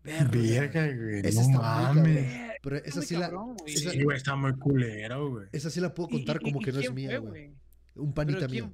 Verga, 0.02 0.86
güey. 0.94 1.22
No 1.22 1.58
mames. 1.58 2.50
Pero 2.62 2.76
esa 2.76 3.02
sí, 3.02 3.16
la, 3.16 3.30
esa- 3.66 3.90
Sí, 3.90 4.02
güey, 4.02 4.16
está 4.16 4.36
muy 4.36 4.52
culero, 4.58 5.30
güey. 5.30 5.46
esa 5.52 5.70
sí 5.70 5.80
la 5.80 5.94
puedo 5.94 6.10
¿Y- 6.10 6.12
contar 6.24 6.38
y- 6.40 6.44
como 6.44 6.60
y 6.60 6.64
que 6.64 6.72
no 6.72 6.80
es 6.80 6.92
mía, 6.92 7.18
güey. 7.18 7.52
Un 7.94 8.12
panita 8.12 8.40
¿Pero 8.40 8.50
mío. 8.50 8.72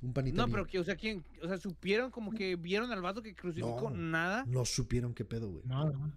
Un 0.00 0.12
panita 0.12 0.36
No, 0.36 0.46
mío. 0.46 0.54
pero 0.54 0.66
que, 0.66 0.78
o 0.78 0.84
sea, 0.84 0.94
¿quién? 0.94 1.24
O 1.42 1.48
sea, 1.48 1.58
supieron 1.58 2.10
como 2.12 2.30
que 2.32 2.54
vieron 2.56 2.92
al 2.92 3.02
vato 3.02 3.20
que 3.22 3.34
crucificó 3.34 3.90
No. 3.90 3.96
nada. 3.96 4.44
No 4.46 4.64
supieron 4.64 5.12
qué 5.14 5.24
pedo, 5.24 5.50
güey. 5.50 5.62
No, 5.66 5.90
no. 5.90 6.12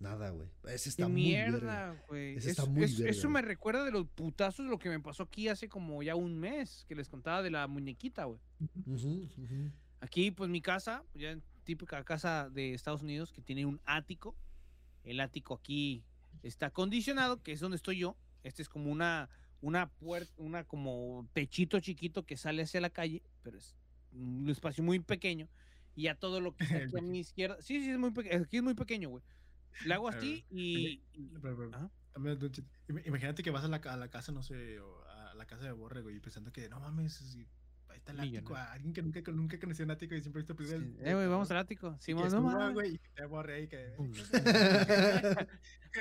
Nada, 0.00 0.30
güey. 0.30 0.48
Ese 0.66 0.84
Qué 0.84 0.88
está 0.90 1.08
muy 1.08 1.22
mierda, 1.22 2.02
güey. 2.08 2.36
Ese 2.36 2.50
Eso, 2.50 2.62
está 2.62 2.72
muy 2.72 2.84
eso- 2.84 2.98
verga, 2.98 3.10
eso 3.10 3.30
me 3.30 3.42
recuerda 3.42 3.84
de 3.84 3.90
los 3.90 4.06
putazos 4.08 4.66
lo 4.66 4.78
que 4.78 4.88
me 4.88 5.00
pasó 5.00 5.24
aquí 5.24 5.48
hace 5.48 5.68
como 5.68 6.02
ya 6.02 6.14
un 6.14 6.38
mes, 6.38 6.84
que 6.88 6.94
les 6.94 7.08
contaba 7.08 7.42
de 7.42 7.50
la 7.50 7.66
muñequita, 7.66 8.24
güey. 8.24 8.38
Aquí, 10.00 10.30
pues 10.30 10.48
mi 10.48 10.60
casa, 10.62 11.04
ya 11.14 11.30
en 11.32 11.42
típica 11.64 12.02
casa 12.04 12.48
de 12.50 12.72
Estados 12.74 13.02
Unidos 13.02 13.32
que 13.32 13.42
tiene 13.42 13.66
un 13.66 13.80
ático. 13.84 14.36
El 15.04 15.20
ático 15.20 15.54
aquí 15.54 16.04
está 16.42 16.66
acondicionado, 16.66 17.42
que 17.42 17.52
es 17.52 17.60
donde 17.60 17.76
estoy 17.76 17.98
yo. 17.98 18.16
Este 18.44 18.62
es 18.62 18.68
como 18.68 18.90
una, 18.90 19.28
una 19.60 19.88
puerta, 19.88 20.32
una 20.36 20.64
como 20.64 21.28
techito 21.32 21.80
chiquito 21.80 22.24
que 22.24 22.36
sale 22.36 22.62
hacia 22.62 22.80
la 22.80 22.90
calle, 22.90 23.22
pero 23.42 23.58
es 23.58 23.74
un 24.12 24.48
espacio 24.48 24.84
muy 24.84 25.00
pequeño. 25.00 25.48
Y 25.96 26.02
ya 26.02 26.14
todo 26.14 26.40
lo 26.40 26.54
que 26.54 26.64
está 26.64 26.76
aquí 26.96 26.98
a 26.98 27.02
mi 27.02 27.18
izquierda. 27.18 27.56
Sí, 27.60 27.80
sí, 27.82 27.90
es 27.90 27.98
muy 27.98 28.12
pequeño. 28.12 28.44
Aquí 28.44 28.58
es 28.58 28.62
muy 28.62 28.74
pequeño, 28.74 29.08
güey. 29.10 29.24
Le 29.84 29.94
hago 29.94 30.08
así 30.08 30.44
y. 30.50 31.02
Imagínate 33.06 33.42
que 33.42 33.50
vas 33.50 33.64
a 33.64 33.68
la, 33.68 33.80
ca- 33.80 33.94
a 33.94 33.96
la 33.96 34.08
casa, 34.08 34.32
no 34.32 34.42
sé, 34.42 34.80
o 34.80 35.04
a 35.04 35.34
la 35.34 35.46
casa 35.46 35.64
de 35.64 35.72
Borre, 35.72 36.00
güey, 36.02 36.16
y 36.16 36.20
pensando 36.20 36.50
que 36.52 36.68
no 36.68 36.80
mames, 36.80 37.14
si- 37.14 37.46
ahí 37.88 37.96
está 37.98 38.12
el 38.12 38.20
ático, 38.20 38.54
a 38.56 38.72
alguien 38.72 38.92
que 38.92 39.02
nunca, 39.02 39.20
nunca 39.32 39.58
conoció 39.60 39.84
un 39.84 39.90
ático 39.92 40.14
y 40.14 40.20
siempre 40.20 40.40
ha 40.42 40.44
visto 40.44 40.64
sí, 40.64 40.70
de 40.70 41.10
Eh, 41.10 41.14
güey, 41.14 41.28
vamos 41.28 41.50
al 41.50 41.58
ático. 41.58 41.96
Sí, 42.00 42.14
que 42.14 42.28
no 42.28 42.72
güey, 42.72 42.94
y 42.94 42.98
que 42.98 43.08
te 43.14 43.24
borre 43.26 43.54
ahí 43.54 43.68
que. 43.68 43.94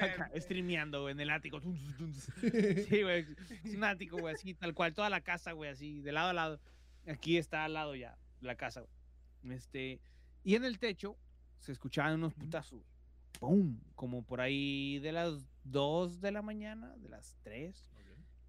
Acá, 0.02 0.32
streameando, 0.36 1.02
güey, 1.04 1.14
en 1.14 1.20
el 1.20 1.30
ático. 1.30 1.62
Sí, 2.90 3.04
güey. 3.04 3.26
Es 3.64 3.76
un 3.76 3.84
ático, 3.84 4.18
güey, 4.18 4.34
así, 4.36 4.54
tal 4.54 4.74
cual. 4.74 4.94
Toda 4.94 5.10
la 5.10 5.22
casa, 5.22 5.52
güey, 5.54 5.70
así, 5.72 6.02
de 6.02 6.12
lado 6.12 6.30
a 6.30 6.34
lado. 6.34 6.60
Aquí 7.08 7.38
está 7.38 7.64
al 7.66 7.74
lado 7.74 7.96
ya, 7.96 8.18
la 8.42 8.56
casa, 8.56 8.82
güey. 8.82 9.56
Este, 9.56 10.02
y 10.44 10.56
en 10.56 10.66
el 10.66 10.78
techo 10.80 11.16
se 11.60 11.72
escuchaban 11.72 12.16
unos 12.16 12.34
putazos, 12.34 12.82
güey. 12.82 12.97
¡Pum! 13.40 13.80
Como 13.96 14.24
por 14.24 14.42
ahí 14.42 15.00
de 15.00 15.12
las 15.12 15.48
2 15.64 16.22
de 16.22 16.32
la 16.32 16.42
mañana, 16.42 16.96
de 16.98 17.10
las 17.10 17.38
3. 17.44 17.92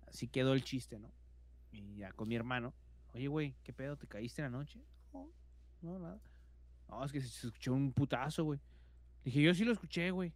Así 0.06 0.28
quedó 0.28 0.54
el 0.54 0.64
chiste, 0.64 0.98
¿no? 0.98 1.12
Y 1.70 1.96
ya 1.96 2.12
con 2.12 2.28
mi 2.28 2.34
hermano. 2.34 2.74
Oye, 3.12 3.28
güey, 3.28 3.54
¿qué 3.62 3.72
pedo? 3.72 3.96
¿Te 3.96 4.06
caíste 4.06 4.42
en 4.42 4.52
la 4.52 4.58
noche? 4.58 4.80
No, 5.12 5.30
no, 5.82 5.98
nada. 5.98 6.20
No, 6.88 7.04
es 7.04 7.12
que 7.12 7.20
se, 7.20 7.46
escuchó 7.46 7.74
un 7.74 7.92
putazo, 7.92 8.44
güey. 8.44 8.60
Dije, 9.24 9.42
yo 9.42 9.54
sí 9.54 9.64
lo 9.64 9.72
escuché, 9.72 10.10
güey. 10.10 10.32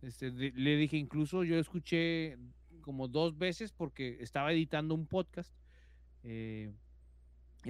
Este, 0.00 0.30
le 0.30 0.76
dije, 0.76 0.96
incluso 0.96 1.44
yo 1.44 1.58
escuché 1.58 2.38
como 2.80 3.06
dos 3.08 3.36
veces 3.36 3.72
porque 3.72 4.18
estaba 4.20 4.52
editando 4.52 4.94
un 4.94 5.06
podcast. 5.06 5.54
eh, 6.22 6.72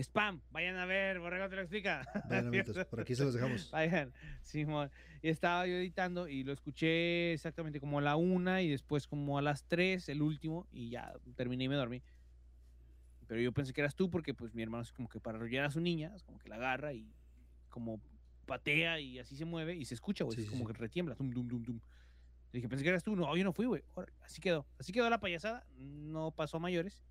spam, 0.01 0.41
vayan 0.51 0.77
a 0.77 0.87
ver, 0.87 1.21
Borrego 1.21 1.49
te 1.49 1.57
lo 1.57 1.63
explica. 1.63 2.03
Vayan, 2.29 2.47
amiguitos, 2.47 2.87
por 2.87 3.01
aquí 3.01 3.15
se 3.15 3.25
los 3.25 3.35
dejamos. 3.35 3.71
Vayan, 3.73 4.13
Simón. 4.43 4.91
Y 5.23 5.29
estaba 5.29 5.67
yo 5.67 5.75
editando 5.75 6.29
y 6.29 6.45
lo 6.45 6.53
escuché 6.53 7.33
exactamente 7.35 7.81
como 7.81 7.99
a 7.99 8.03
la 8.03 8.17
una 8.17 8.63
y 8.63 8.71
después 8.71 9.07
como 9.07 9.39
a 9.39 9.43
las 9.43 9.65
tres, 9.65 10.09
el 10.09 10.23
último, 10.23 10.67
y 10.73 10.91
ya 10.91 11.13
terminé 11.37 11.65
y 11.65 11.69
me 11.69 11.77
dormí. 11.77 12.03
Pero 13.27 13.41
yo 13.41 13.53
pensé 13.53 13.73
que 13.73 13.81
eras 13.81 13.95
tú 13.95 14.11
porque 14.11 14.35
pues 14.35 14.55
mi 14.55 14.63
hermano 14.63 14.83
es 14.83 14.93
como 14.93 15.09
que 15.09 15.21
para 15.21 15.39
arrollar 15.39 15.65
a 15.65 15.71
su 15.71 15.81
niña, 15.81 16.13
es 16.15 16.23
como 16.23 16.39
que 16.39 16.49
la 16.49 16.57
agarra 16.57 16.93
y 16.93 17.13
como 17.69 18.01
patea 18.47 19.01
y 19.01 19.19
así 19.19 19.37
se 19.37 19.45
mueve 19.45 19.75
y 19.75 19.85
se 19.85 19.95
escucha, 19.95 20.25
güey. 20.25 20.37
Sí, 20.37 20.43
es 20.43 20.49
sí, 20.49 20.53
como 20.53 20.67
sí. 20.67 20.73
que 20.73 20.79
retiembla. 20.79 21.15
Tum, 21.15 21.33
tum, 21.33 21.49
tum, 21.49 21.65
tum. 21.65 21.81
Le 22.53 22.59
dije, 22.59 22.69
pensé 22.69 22.83
que 22.83 22.91
eras 22.91 23.03
tú. 23.03 23.17
No, 23.17 23.35
yo 23.37 23.45
no 23.45 23.53
fui, 23.53 23.67
güey. 23.67 23.83
Así 24.23 24.41
quedó. 24.41 24.67
Así 24.79 24.93
quedó 24.93 25.09
la 25.09 25.21
payasada. 25.21 25.65
No 25.79 26.31
pasó 26.33 26.59
a 26.59 26.61
mayores. 26.61 27.03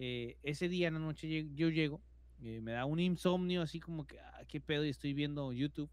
Eh, 0.00 0.36
ese 0.44 0.68
día 0.68 0.86
en 0.88 0.94
la 0.94 1.00
noche 1.00 1.48
yo 1.56 1.68
llego, 1.70 2.00
eh, 2.40 2.60
me 2.60 2.70
da 2.70 2.84
un 2.84 3.00
insomnio 3.00 3.62
así 3.62 3.80
como 3.80 4.06
que, 4.06 4.20
ah, 4.20 4.44
qué 4.46 4.60
pedo, 4.60 4.84
y 4.84 4.90
estoy 4.90 5.12
viendo 5.12 5.52
YouTube 5.52 5.90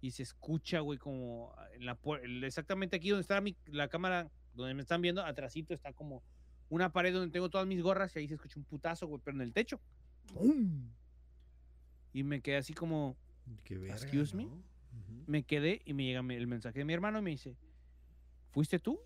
y 0.00 0.12
se 0.12 0.22
escucha, 0.22 0.78
güey, 0.80 0.98
como 1.00 1.52
en 1.72 1.84
la 1.84 2.00
puer- 2.00 2.22
el- 2.22 2.44
exactamente 2.44 2.94
aquí 2.94 3.08
donde 3.10 3.22
está 3.22 3.40
mi, 3.40 3.56
la 3.66 3.88
cámara, 3.88 4.30
donde 4.54 4.74
me 4.74 4.82
están 4.82 5.02
viendo, 5.02 5.24
atrásito 5.24 5.74
está 5.74 5.92
como 5.92 6.22
una 6.68 6.92
pared 6.92 7.12
donde 7.12 7.32
tengo 7.32 7.50
todas 7.50 7.66
mis 7.66 7.82
gorras 7.82 8.14
y 8.14 8.20
ahí 8.20 8.28
se 8.28 8.34
escucha 8.34 8.56
un 8.58 8.64
putazo, 8.66 9.08
güey, 9.08 9.20
pero 9.24 9.36
en 9.36 9.42
el 9.42 9.52
techo. 9.52 9.80
¡Pum! 10.32 10.90
Y 12.12 12.22
me 12.22 12.40
quedé 12.40 12.58
así 12.58 12.72
como, 12.72 13.16
Qué 13.64 13.76
verga, 13.78 13.96
Excuse 13.96 14.36
me? 14.36 14.44
me 15.26 15.42
quedé 15.42 15.82
y 15.84 15.92
me 15.92 16.04
llega 16.04 16.20
el 16.20 16.46
mensaje 16.46 16.78
de 16.78 16.84
mi 16.84 16.92
hermano 16.92 17.18
y 17.18 17.22
me 17.22 17.30
dice, 17.30 17.56
¿fuiste 18.52 18.78
tú? 18.78 19.00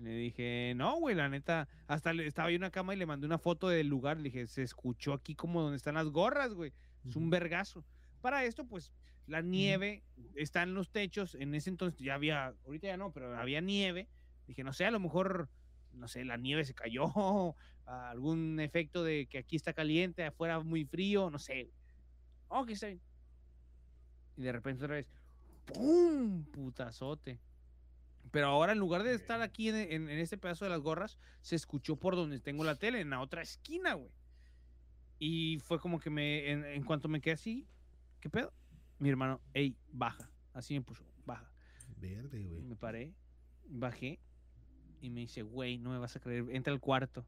Le 0.00 0.14
dije, 0.14 0.72
no, 0.76 0.96
güey, 0.96 1.14
la 1.14 1.28
neta, 1.28 1.68
hasta 1.86 2.14
le, 2.14 2.26
estaba 2.26 2.48
yo 2.48 2.56
en 2.56 2.62
una 2.62 2.70
cama 2.70 2.94
y 2.94 2.96
le 2.96 3.04
mandé 3.04 3.26
una 3.26 3.38
foto 3.38 3.68
del 3.68 3.88
lugar, 3.88 4.16
le 4.16 4.24
dije, 4.24 4.46
se 4.46 4.62
escuchó 4.62 5.12
aquí 5.12 5.34
como 5.34 5.60
donde 5.60 5.76
están 5.76 5.94
las 5.94 6.08
gorras, 6.08 6.54
güey, 6.54 6.72
es 7.06 7.16
un 7.16 7.28
vergazo. 7.28 7.84
Para 8.22 8.44
esto, 8.44 8.64
pues, 8.64 8.92
la 9.26 9.42
nieve 9.42 10.02
está 10.36 10.62
en 10.62 10.72
los 10.72 10.90
techos, 10.90 11.34
en 11.34 11.54
ese 11.54 11.68
entonces 11.68 12.00
ya 12.00 12.14
había, 12.14 12.54
ahorita 12.64 12.86
ya 12.86 12.96
no, 12.96 13.12
pero 13.12 13.36
había 13.36 13.60
nieve, 13.60 14.08
dije, 14.46 14.64
no 14.64 14.72
sé, 14.72 14.86
a 14.86 14.90
lo 14.90 15.00
mejor, 15.00 15.50
no 15.92 16.08
sé, 16.08 16.24
la 16.24 16.38
nieve 16.38 16.64
se 16.64 16.72
cayó, 16.72 17.04
algún 17.84 18.58
efecto 18.58 19.04
de 19.04 19.26
que 19.26 19.36
aquí 19.36 19.56
está 19.56 19.74
caliente, 19.74 20.24
afuera 20.24 20.60
muy 20.60 20.86
frío, 20.86 21.28
no 21.28 21.38
sé. 21.38 21.70
Ok, 22.48 22.70
está 22.70 22.86
bien. 22.86 23.02
Y 24.38 24.42
de 24.42 24.52
repente 24.52 24.84
otra 24.84 24.96
vez, 24.96 25.06
¡pum! 25.66 26.44
Putazote. 26.44 27.38
Pero 28.30 28.46
ahora 28.46 28.72
en 28.72 28.78
lugar 28.78 29.02
de 29.02 29.14
estar 29.14 29.40
aquí 29.42 29.68
en, 29.68 29.76
en- 29.76 30.08
en 30.08 30.18
este 30.18 30.38
pedazo 30.38 30.64
de 30.64 30.70
las 30.70 30.80
gorras, 30.80 31.18
se 31.40 31.56
escuchó 31.56 31.96
por 31.96 32.14
donde 32.16 32.38
tengo 32.40 32.64
la 32.64 32.76
tele, 32.76 33.00
en 33.00 33.10
la 33.10 33.20
otra 33.20 33.42
esquina, 33.42 33.94
güey. 33.94 34.10
Y 35.18 35.58
fue 35.60 35.78
como 35.78 35.98
que 36.00 36.10
me, 36.10 36.50
en, 36.50 36.64
en 36.64 36.82
cuanto 36.84 37.08
me 37.08 37.20
quedé 37.20 37.34
así, 37.34 37.66
¿qué 38.20 38.30
pedo? 38.30 38.52
Mi 38.98 39.08
hermano, 39.08 39.40
ey, 39.52 39.76
baja. 39.92 40.30
Así 40.54 40.74
me 40.74 40.80
puso, 40.82 41.04
baja. 41.26 41.50
Verde, 41.96 42.42
güey. 42.46 42.62
Me 42.62 42.76
paré, 42.76 43.14
bajé 43.66 44.18
y 45.00 45.10
me 45.10 45.20
dice, 45.20 45.42
güey, 45.42 45.78
no 45.78 45.90
me 45.90 45.98
vas 45.98 46.16
a 46.16 46.20
creer, 46.20 46.44
entra 46.50 46.72
al 46.72 46.80
cuarto 46.80 47.26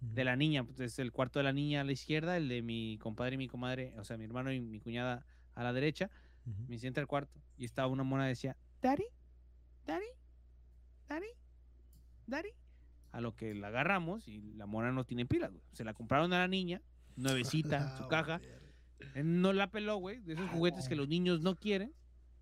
de 0.00 0.24
la 0.24 0.36
niña, 0.36 0.64
pues 0.64 0.78
es 0.80 0.98
el 0.98 1.12
cuarto 1.12 1.38
de 1.38 1.44
la 1.44 1.52
niña 1.52 1.80
a 1.80 1.84
la 1.84 1.92
izquierda, 1.92 2.36
el 2.36 2.48
de 2.48 2.62
mi 2.62 2.98
compadre 2.98 3.34
y 3.34 3.38
mi 3.38 3.48
comadre, 3.48 3.92
o 3.98 4.04
sea, 4.04 4.16
mi 4.18 4.24
hermano 4.24 4.52
y 4.52 4.60
mi 4.60 4.80
cuñada 4.80 5.24
a 5.54 5.62
la 5.64 5.72
derecha. 5.72 6.10
Me 6.44 6.74
dice, 6.74 6.86
entra 6.86 7.00
al 7.00 7.06
cuarto 7.08 7.40
y 7.56 7.64
estaba 7.64 7.88
una 7.88 8.02
mona 8.02 8.26
decía, 8.26 8.56
Daddy, 8.82 9.04
Daddy, 9.86 10.04
Daddy, 11.08 11.26
Daddy. 12.26 12.50
A 13.12 13.20
lo 13.20 13.36
que 13.36 13.54
la 13.54 13.68
agarramos 13.68 14.26
y 14.26 14.40
la 14.54 14.66
mona 14.66 14.90
no 14.90 15.04
tiene 15.04 15.24
pilas, 15.26 15.52
güey. 15.52 15.62
Se 15.72 15.84
la 15.84 15.94
compraron 15.94 16.32
a 16.32 16.38
la 16.38 16.48
niña, 16.48 16.82
nuevecita, 17.16 17.96
su 17.98 18.08
caja. 18.08 18.40
no 19.22 19.52
la 19.52 19.70
peló, 19.70 19.96
güey, 19.98 20.20
de 20.20 20.34
esos 20.34 20.50
juguetes 20.50 20.88
que 20.88 20.96
los 20.96 21.08
niños 21.08 21.40
no 21.40 21.54
quieren. 21.54 21.92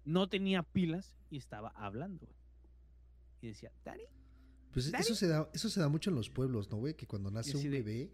No 0.04 0.28
tenía 0.28 0.62
pilas 0.62 1.14
y 1.30 1.36
estaba 1.36 1.68
hablando, 1.76 2.26
güey. 2.26 2.38
Y 3.42 3.48
decía, 3.48 3.70
Daddy. 3.84 4.04
Pues 4.72 4.90
Daddy. 4.90 5.02
eso 5.02 5.14
se 5.14 5.28
da, 5.28 5.48
eso 5.52 5.68
se 5.68 5.78
da 5.80 5.88
mucho 5.88 6.10
en 6.10 6.16
los 6.16 6.30
pueblos, 6.30 6.70
¿no, 6.70 6.78
güey? 6.78 6.94
Que 6.94 7.06
cuando 7.06 7.30
nace 7.30 7.56
un 7.56 7.62
de, 7.64 7.68
bebé, 7.68 8.10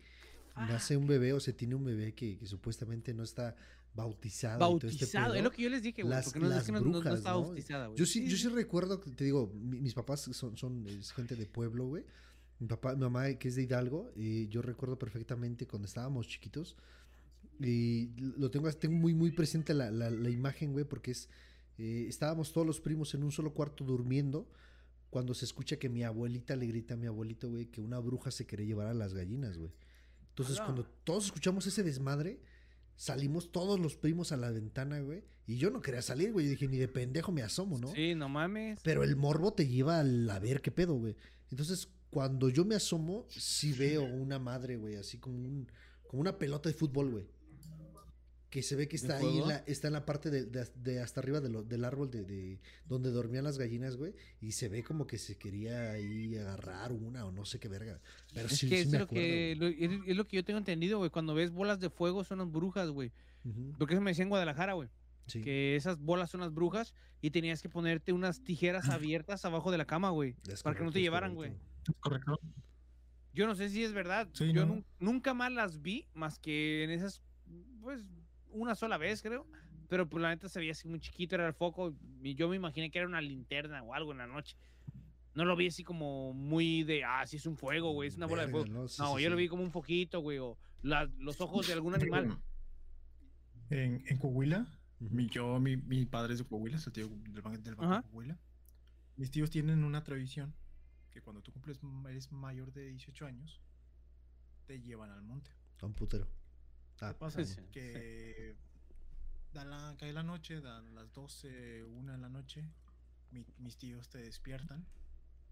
"Ah". 0.54 0.66
nace 0.66 0.96
un 0.96 1.06
bebé 1.06 1.32
o 1.32 1.40
se 1.40 1.52
tiene 1.52 1.74
un 1.76 1.84
bebé 1.84 2.12
que, 2.14 2.36
que 2.36 2.46
supuestamente 2.46 3.14
no 3.14 3.22
está 3.22 3.54
todo 4.02 4.10
este 4.10 4.58
Bautizado, 4.58 5.34
es 5.34 5.40
pedo. 5.40 5.42
lo 5.44 5.50
que 5.50 5.62
yo 5.62 5.70
les 5.70 5.82
dije, 5.82 6.02
güey. 6.02 6.14
Las- 6.14 6.24
Porque 6.26 6.38
no, 6.40 6.46
es 6.46 6.54
las 6.54 6.64
que 6.64 6.72
no, 6.72 6.80
no- 6.80 6.84
no 6.86 6.90
brujas, 6.92 7.18
estaba 7.18 7.40
¿no? 7.40 7.46
bautizada, 7.46 7.86
güey. 7.88 7.98
Yo 7.98 8.06
sí, 8.06 8.28
yo 8.28 8.36
sí 8.36 8.48
recuerdo, 8.48 8.98
te 9.00 9.24
digo, 9.24 9.52
mi- 9.54 9.80
mis 9.80 9.94
papás 9.94 10.20
son, 10.32 10.56
son 10.56 10.86
es 10.88 11.12
gente 11.12 11.36
de 11.36 11.46
pueblo, 11.46 11.86
güey. 11.86 12.04
Mi 12.60 12.66
papá, 12.66 12.94
mi 12.94 13.00
mamá 13.02 13.32
que 13.34 13.48
es 13.48 13.54
de 13.56 13.62
Hidalgo, 13.62 14.10
y 14.16 14.48
yo 14.48 14.62
recuerdo 14.62 14.98
perfectamente 14.98 15.66
cuando 15.66 15.86
estábamos 15.86 16.26
chiquitos. 16.28 16.76
Y 17.60 18.10
lo 18.38 18.50
tengo, 18.50 18.70
tengo 18.72 18.96
muy, 18.96 19.14
muy 19.14 19.32
presente 19.32 19.74
la, 19.74 19.90
la- 19.90 20.10
la 20.10 20.30
imagen, 20.30 20.72
güey, 20.72 20.84
porque 20.84 21.10
es. 21.12 21.28
eh, 21.78 22.06
estábamos 22.08 22.52
todos 22.52 22.66
los 22.66 22.80
primos 22.80 23.14
en 23.14 23.22
un 23.22 23.32
solo 23.32 23.52
cuarto 23.54 23.84
durmiendo. 23.84 24.48
Cuando 25.10 25.32
se 25.32 25.44
escucha 25.44 25.76
que 25.78 25.88
mi 25.88 26.02
abuelita 26.04 26.54
le 26.54 26.66
grita 26.66 26.94
a 26.94 26.96
mi 26.96 27.06
abuelito, 27.06 27.48
güey, 27.48 27.66
que 27.66 27.80
una 27.80 27.98
bruja 27.98 28.30
se 28.30 28.44
quiere 28.46 28.66
llevar 28.66 28.88
a 28.88 28.94
las 28.94 29.14
gallinas, 29.14 29.56
güey. 29.56 29.72
Entonces, 30.30 30.60
cuando 30.60 30.84
todos 31.04 31.24
escuchamos 31.26 31.66
ese 31.66 31.82
desmadre, 31.82 32.40
salimos 32.98 33.52
todos 33.52 33.80
los 33.80 33.96
primos 33.96 34.32
a 34.32 34.36
la 34.36 34.50
ventana, 34.50 35.00
güey. 35.00 35.22
Y 35.46 35.56
yo 35.56 35.70
no 35.70 35.80
quería 35.80 36.02
salir, 36.02 36.32
güey. 36.32 36.44
Yo 36.44 36.50
dije, 36.50 36.68
ni 36.68 36.76
de 36.76 36.88
pendejo 36.88 37.32
me 37.32 37.42
asomo, 37.42 37.78
¿no? 37.78 37.94
Sí, 37.94 38.14
no 38.14 38.28
mames. 38.28 38.80
Pero 38.82 39.02
el 39.02 39.16
morbo 39.16 39.54
te 39.54 39.66
lleva 39.66 40.00
al 40.00 40.28
a 40.28 40.38
ver 40.38 40.60
qué 40.60 40.70
pedo, 40.70 40.94
güey. 40.94 41.16
Entonces, 41.50 41.88
cuando 42.10 42.50
yo 42.50 42.64
me 42.64 42.74
asomo, 42.74 43.24
sí 43.30 43.72
veo 43.72 44.04
una 44.04 44.38
madre, 44.38 44.76
güey, 44.76 44.96
así 44.96 45.16
como 45.18 45.36
un, 45.36 45.70
como 46.06 46.20
una 46.20 46.36
pelota 46.38 46.68
de 46.68 46.74
fútbol, 46.74 47.10
güey. 47.10 47.26
Que 48.50 48.62
se 48.62 48.76
ve 48.76 48.88
que 48.88 48.96
está 48.96 49.18
ahí, 49.18 49.24
en 49.26 49.30
juego? 49.32 49.48
la, 49.48 49.56
está 49.66 49.88
en 49.88 49.92
la 49.92 50.06
parte 50.06 50.30
de, 50.30 50.46
de- 50.46 50.66
de 50.76 51.00
hasta 51.02 51.20
arriba 51.20 51.40
de 51.40 51.50
lo- 51.50 51.62
del 51.64 51.84
árbol 51.84 52.10
de, 52.10 52.24
de 52.24 52.58
donde 52.86 53.10
dormían 53.10 53.44
las 53.44 53.58
gallinas, 53.58 53.96
güey. 53.96 54.14
Y 54.40 54.52
se 54.52 54.68
ve 54.70 54.82
como 54.82 55.06
que 55.06 55.18
se 55.18 55.36
quería 55.36 55.90
ahí 55.92 56.34
agarrar 56.36 56.92
una 56.92 57.26
o 57.26 57.32
no 57.32 57.44
sé 57.44 57.58
qué 57.60 57.68
verga. 57.68 58.00
Pero 58.32 58.46
Es 58.48 58.56
sí, 58.56 58.68
que 58.70 58.76
sí 58.76 58.82
es 58.82 58.88
me 58.88 58.98
lo 58.98 59.04
acuerdo. 59.04 59.22
que, 59.22 59.56
lo- 59.58 59.66
es, 59.66 60.00
es 60.06 60.16
lo 60.16 60.26
que 60.26 60.36
yo 60.36 60.44
tengo 60.44 60.58
entendido, 60.58 60.96
güey. 60.98 61.10
Cuando 61.10 61.34
ves 61.34 61.50
bolas 61.50 61.78
de 61.78 61.90
fuego 61.90 62.24
son 62.24 62.38
las 62.38 62.50
brujas, 62.50 62.88
güey. 62.90 63.12
güey. 63.44 63.54
Ujú, 63.68 63.74
Porque 63.78 63.94
eso 63.94 64.00
me 64.00 64.12
decía 64.12 64.22
en 64.22 64.30
Guadalajara, 64.30 64.72
güey. 64.72 64.88
sí. 65.26 65.42
Que 65.42 65.76
esas 65.76 65.98
bolas 65.98 66.30
son 66.30 66.40
las 66.40 66.54
brujas 66.54 66.94
y 67.20 67.30
tenías 67.30 67.60
que 67.60 67.68
ponerte 67.68 68.14
unas 68.14 68.42
tijeras 68.42 68.88
abiertas 68.88 69.44
abajo 69.44 69.70
de 69.70 69.76
la 69.78 69.84
cama, 69.84 70.08
güey. 70.10 70.36
Para 70.64 70.74
que 70.74 70.84
no 70.84 70.90
te 70.90 71.02
llevaran. 71.02 71.36
¿Es 71.38 71.52
correcto? 72.00 72.40
Yo 73.34 73.46
no 73.46 73.54
sé 73.54 73.68
si 73.68 73.84
es 73.84 73.92
verdad. 73.92 74.26
Sí, 74.32 74.52
yo 74.54 74.64
no. 74.64 74.82
nunca 74.98 75.34
más 75.34 75.52
las 75.52 75.82
vi, 75.82 76.06
más 76.14 76.38
que 76.38 76.82
en 76.84 76.90
esas, 76.90 77.20
pues, 77.82 78.02
una 78.62 78.74
sola 78.74 78.98
vez, 78.98 79.22
creo. 79.22 79.46
Pero 79.88 80.08
pues 80.08 80.20
la 80.20 80.28
neta 80.30 80.48
se 80.48 80.58
veía 80.58 80.72
así 80.72 80.86
muy 80.88 81.00
chiquito, 81.00 81.34
era 81.34 81.46
el 81.46 81.54
foco. 81.54 81.94
Y 82.22 82.34
yo 82.34 82.48
me 82.48 82.56
imaginé 82.56 82.90
que 82.90 82.98
era 82.98 83.08
una 83.08 83.20
linterna 83.22 83.82
o 83.82 83.94
algo 83.94 84.12
en 84.12 84.18
la 84.18 84.26
noche. 84.26 84.56
No 85.34 85.44
lo 85.44 85.56
vi 85.56 85.68
así 85.68 85.84
como 85.84 86.32
muy 86.34 86.82
de, 86.82 87.04
ah, 87.04 87.26
sí 87.26 87.36
es 87.36 87.46
un 87.46 87.56
fuego, 87.56 87.92
güey, 87.92 88.08
es 88.08 88.16
una 88.16 88.26
bola 88.26 88.44
de 88.46 88.50
fuego. 88.52 88.66
¿no? 88.66 88.88
Sí, 88.88 89.00
No, 89.00 89.16
sí, 89.16 89.22
yo 89.22 89.30
lo 89.30 89.36
vi 89.36 89.48
como 89.48 89.62
un 89.62 89.70
foquito, 89.70 90.20
güey, 90.20 90.38
o 90.38 90.58
la- 90.82 91.04
los 91.18 91.40
ojos 91.40 91.66
de 91.66 91.72
algún 91.74 91.94
animal. 91.94 92.38
En, 93.70 94.02
en 94.06 94.16
Coahuila, 94.16 94.66
mi, 94.98 95.26
yo, 95.28 95.60
mi, 95.60 95.76
mi 95.76 96.06
padre 96.06 96.32
es 96.32 96.38
de 96.38 96.46
Coahuila, 96.46 96.76
es 96.78 96.86
el 96.86 96.92
tío 96.94 97.08
del, 97.08 97.42
ban- 97.42 97.62
del 97.62 97.74
Banco 97.74 97.96
de 97.96 98.02
Coahuila. 98.10 98.38
Mis 99.16 99.30
tíos 99.30 99.50
tienen 99.50 99.84
una 99.84 100.02
tradición 100.02 100.54
que 101.10 101.20
cuando 101.20 101.42
tú 101.42 101.52
cumples, 101.52 101.78
eres 102.08 102.32
mayor 102.32 102.72
de 102.72 102.86
18 102.88 103.26
años, 103.26 103.60
te 104.66 104.80
llevan 104.80 105.10
al 105.10 105.22
monte. 105.22 105.50
A 105.82 105.86
un 105.86 105.92
putero. 105.94 106.28
Ah, 107.00 107.14
pasa? 107.18 107.44
Sí. 107.44 107.60
Que 107.70 108.47
da 109.58 109.64
la, 109.64 109.96
cae 109.98 110.12
la 110.12 110.22
noche, 110.22 110.60
dan 110.60 110.94
las 110.94 111.12
12, 111.12 111.84
1 111.84 112.12
de 112.12 112.18
la 112.18 112.28
noche, 112.28 112.64
mi- 113.30 113.44
mis 113.58 113.76
tíos 113.76 114.08
te 114.08 114.18
despiertan, 114.18 114.86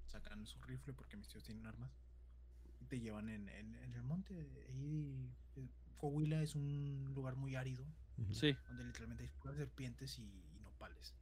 sacan 0.07 0.46
su 0.46 0.61
rifle 0.62 0.92
porque 0.92 1.16
mis 1.16 1.28
tíos 1.28 1.42
tienen 1.44 1.66
armas 1.66 1.90
y 2.80 2.84
te 2.86 3.00
llevan 3.00 3.28
en, 3.28 3.48
en- 3.48 3.74
en 3.74 3.94
el 3.94 4.02
monte. 4.02 4.34
Ahí, 4.68 5.30
eh, 5.57 5.68
Coahuila 5.98 6.42
es 6.42 6.54
un 6.54 7.12
lugar 7.14 7.36
muy 7.36 7.57
árido. 7.57 7.84
Sí. 8.32 8.57
donde 8.68 8.84
literalmente 8.84 9.24
hay 9.24 9.30
puras 9.40 9.57
serpientes 9.59 10.18
y, 10.18 10.22
y 10.22 10.61
nopales. 10.62 11.14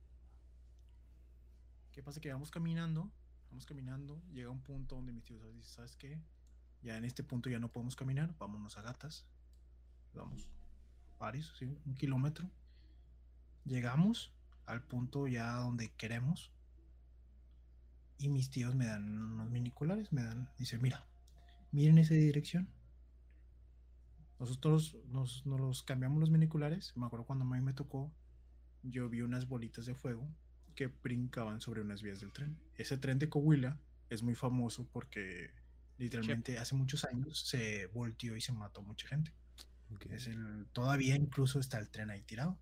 ¿Qué 1.92 2.02
pasa? 2.02 2.20
Que 2.20 2.32
vamos 2.32 2.50
caminando, 2.50 3.10
vamos 3.50 3.66
caminando, 3.66 4.20
llega 4.32 4.50
un 4.50 4.60
punto 4.62 4.96
donde 4.96 5.12
mis 5.12 5.24
tíos 5.24 5.42
dicen, 5.42 5.64
¿sabes 5.64 5.96
qué? 5.96 6.20
Ya 6.82 6.96
en 6.96 7.04
este 7.04 7.22
punto 7.24 7.48
ya 7.50 7.58
no 7.58 7.68
podemos 7.72 7.96
caminar, 7.96 8.34
vámonos 8.38 8.76
a 8.76 8.82
gatas. 8.82 9.24
Vamos, 10.12 10.46
varios, 11.18 11.52
sí, 11.58 11.64
un 11.86 11.94
kilómetro. 11.94 12.48
Llegamos 13.64 14.32
al 14.66 14.82
punto 14.82 15.26
ya 15.26 15.52
donde 15.54 15.92
queremos. 15.96 16.50
Y 18.18 18.28
mis 18.28 18.50
tíos 18.50 18.74
me 18.74 18.86
dan 18.86 19.18
unos 19.18 19.50
miniculares, 19.50 20.12
me 20.12 20.22
dan, 20.22 20.48
dice, 20.56 20.78
mira, 20.78 21.04
miren 21.72 21.98
esa 21.98 22.14
dirección. 22.14 22.68
Nosotros 24.38 24.96
nos, 25.08 25.44
nos 25.46 25.60
los 25.60 25.82
cambiamos 25.82 26.20
los 26.20 26.30
miniculares. 26.30 26.92
Me 26.96 27.06
acuerdo 27.06 27.26
cuando 27.26 27.44
a 27.44 27.48
mí 27.48 27.60
me 27.60 27.72
tocó, 27.72 28.12
yo 28.82 29.08
vi 29.08 29.22
unas 29.22 29.48
bolitas 29.48 29.86
de 29.86 29.94
fuego 29.94 30.28
que 30.74 30.88
brincaban 30.88 31.60
sobre 31.60 31.80
unas 31.80 32.02
vías 32.02 32.20
del 32.20 32.32
tren. 32.32 32.58
Ese 32.76 32.98
tren 32.98 33.18
de 33.18 33.28
Coahuila 33.28 33.78
es 34.10 34.22
muy 34.22 34.34
famoso 34.34 34.86
porque 34.92 35.50
literalmente 35.98 36.58
hace 36.58 36.74
muchos 36.74 37.04
años 37.04 37.46
se 37.46 37.86
volteó 37.86 38.36
y 38.36 38.40
se 38.40 38.52
mató 38.52 38.82
mucha 38.82 39.08
gente. 39.08 39.32
Es 40.10 40.26
el, 40.26 40.66
todavía 40.72 41.14
incluso 41.14 41.60
está 41.60 41.78
el 41.78 41.88
tren 41.88 42.10
ahí 42.10 42.22
tirado. 42.22 42.58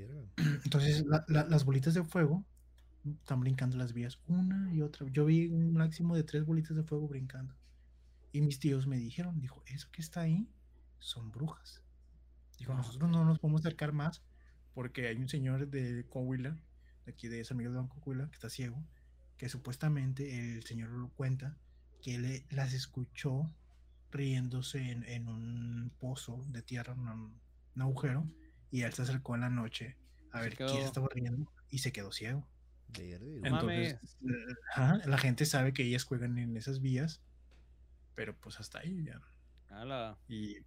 Verga. 0.00 0.22
Entonces 0.64 1.04
la- 1.06 1.24
la- 1.28 1.44
las 1.44 1.64
bolitas 1.64 1.94
de 1.94 2.04
fuego 2.04 2.44
están 3.04 3.40
brincando 3.40 3.76
las 3.76 3.92
vías 3.92 4.20
una 4.28 4.72
y 4.74 4.80
otra. 4.82 5.06
Yo 5.10 5.24
vi 5.24 5.48
un 5.48 5.72
máximo 5.72 6.14
de 6.16 6.24
tres 6.24 6.44
bolitas 6.46 6.76
de 6.76 6.82
fuego 6.84 7.08
brincando. 7.08 7.54
Y 8.32 8.40
mis 8.40 8.58
tíos 8.58 8.86
me 8.86 8.96
dijeron, 8.96 9.40
dijo, 9.40 9.62
eso 9.66 9.88
que 9.92 10.00
está 10.02 10.22
ahí 10.22 10.48
son 10.98 11.30
brujas. 11.30 11.82
Dijo, 12.58 12.72
Ah, 12.72 12.76
nosotros 12.76 13.10
no 13.10 13.24
nos 13.24 13.38
podemos 13.38 13.60
acercar 13.62 13.92
más 13.92 14.22
porque 14.74 15.08
hay 15.08 15.16
un 15.16 15.28
señor 15.28 15.68
de 15.68 16.06
Coahuila, 16.08 16.56
de 17.04 17.12
aquí 17.12 17.28
de 17.28 17.44
San 17.44 17.56
Miguel 17.58 17.72
de 17.72 17.78
Banco 17.80 18.00
Coahuila, 18.00 18.28
que 18.28 18.34
está 18.34 18.48
ciego, 18.48 18.82
que 19.36 19.48
supuestamente 19.48 20.56
el 20.56 20.62
señor 20.64 20.90
lo 20.90 21.08
cuenta 21.10 21.56
que 22.02 22.14
él 22.14 22.44
las 22.50 22.72
escuchó 22.72 23.50
riéndose 24.10 24.90
en, 24.90 25.04
en 25.04 25.28
un 25.28 25.92
pozo 25.98 26.44
de 26.48 26.62
tierra, 26.62 26.94
un, 26.94 27.08
un 27.08 27.82
agujero, 27.82 28.26
y 28.72 28.82
él 28.82 28.92
se 28.92 29.02
acercó 29.02 29.36
en 29.36 29.42
la 29.42 29.50
noche 29.50 29.96
a 30.32 30.38
Se 30.38 30.44
ver 30.48 30.56
quién 30.56 30.68
quedó- 30.70 30.78
estaba 30.84 31.08
riendo 31.12 31.52
y 31.70 31.78
se 31.78 31.92
quedó 31.92 32.10
ciego. 32.10 32.48
Entonces, 32.98 33.98
ajá, 34.74 35.00
la 35.06 35.18
gente 35.18 35.46
sabe 35.46 35.72
que 35.72 35.84
ellas 35.84 36.04
juegan 36.04 36.38
en 36.38 36.56
esas 36.56 36.80
vías, 36.80 37.20
pero 38.14 38.36
pues 38.38 38.60
hasta 38.60 38.80
ahí 38.80 39.04
ya. 39.04 39.20
Ala. 39.70 40.18
Y, 40.28 40.58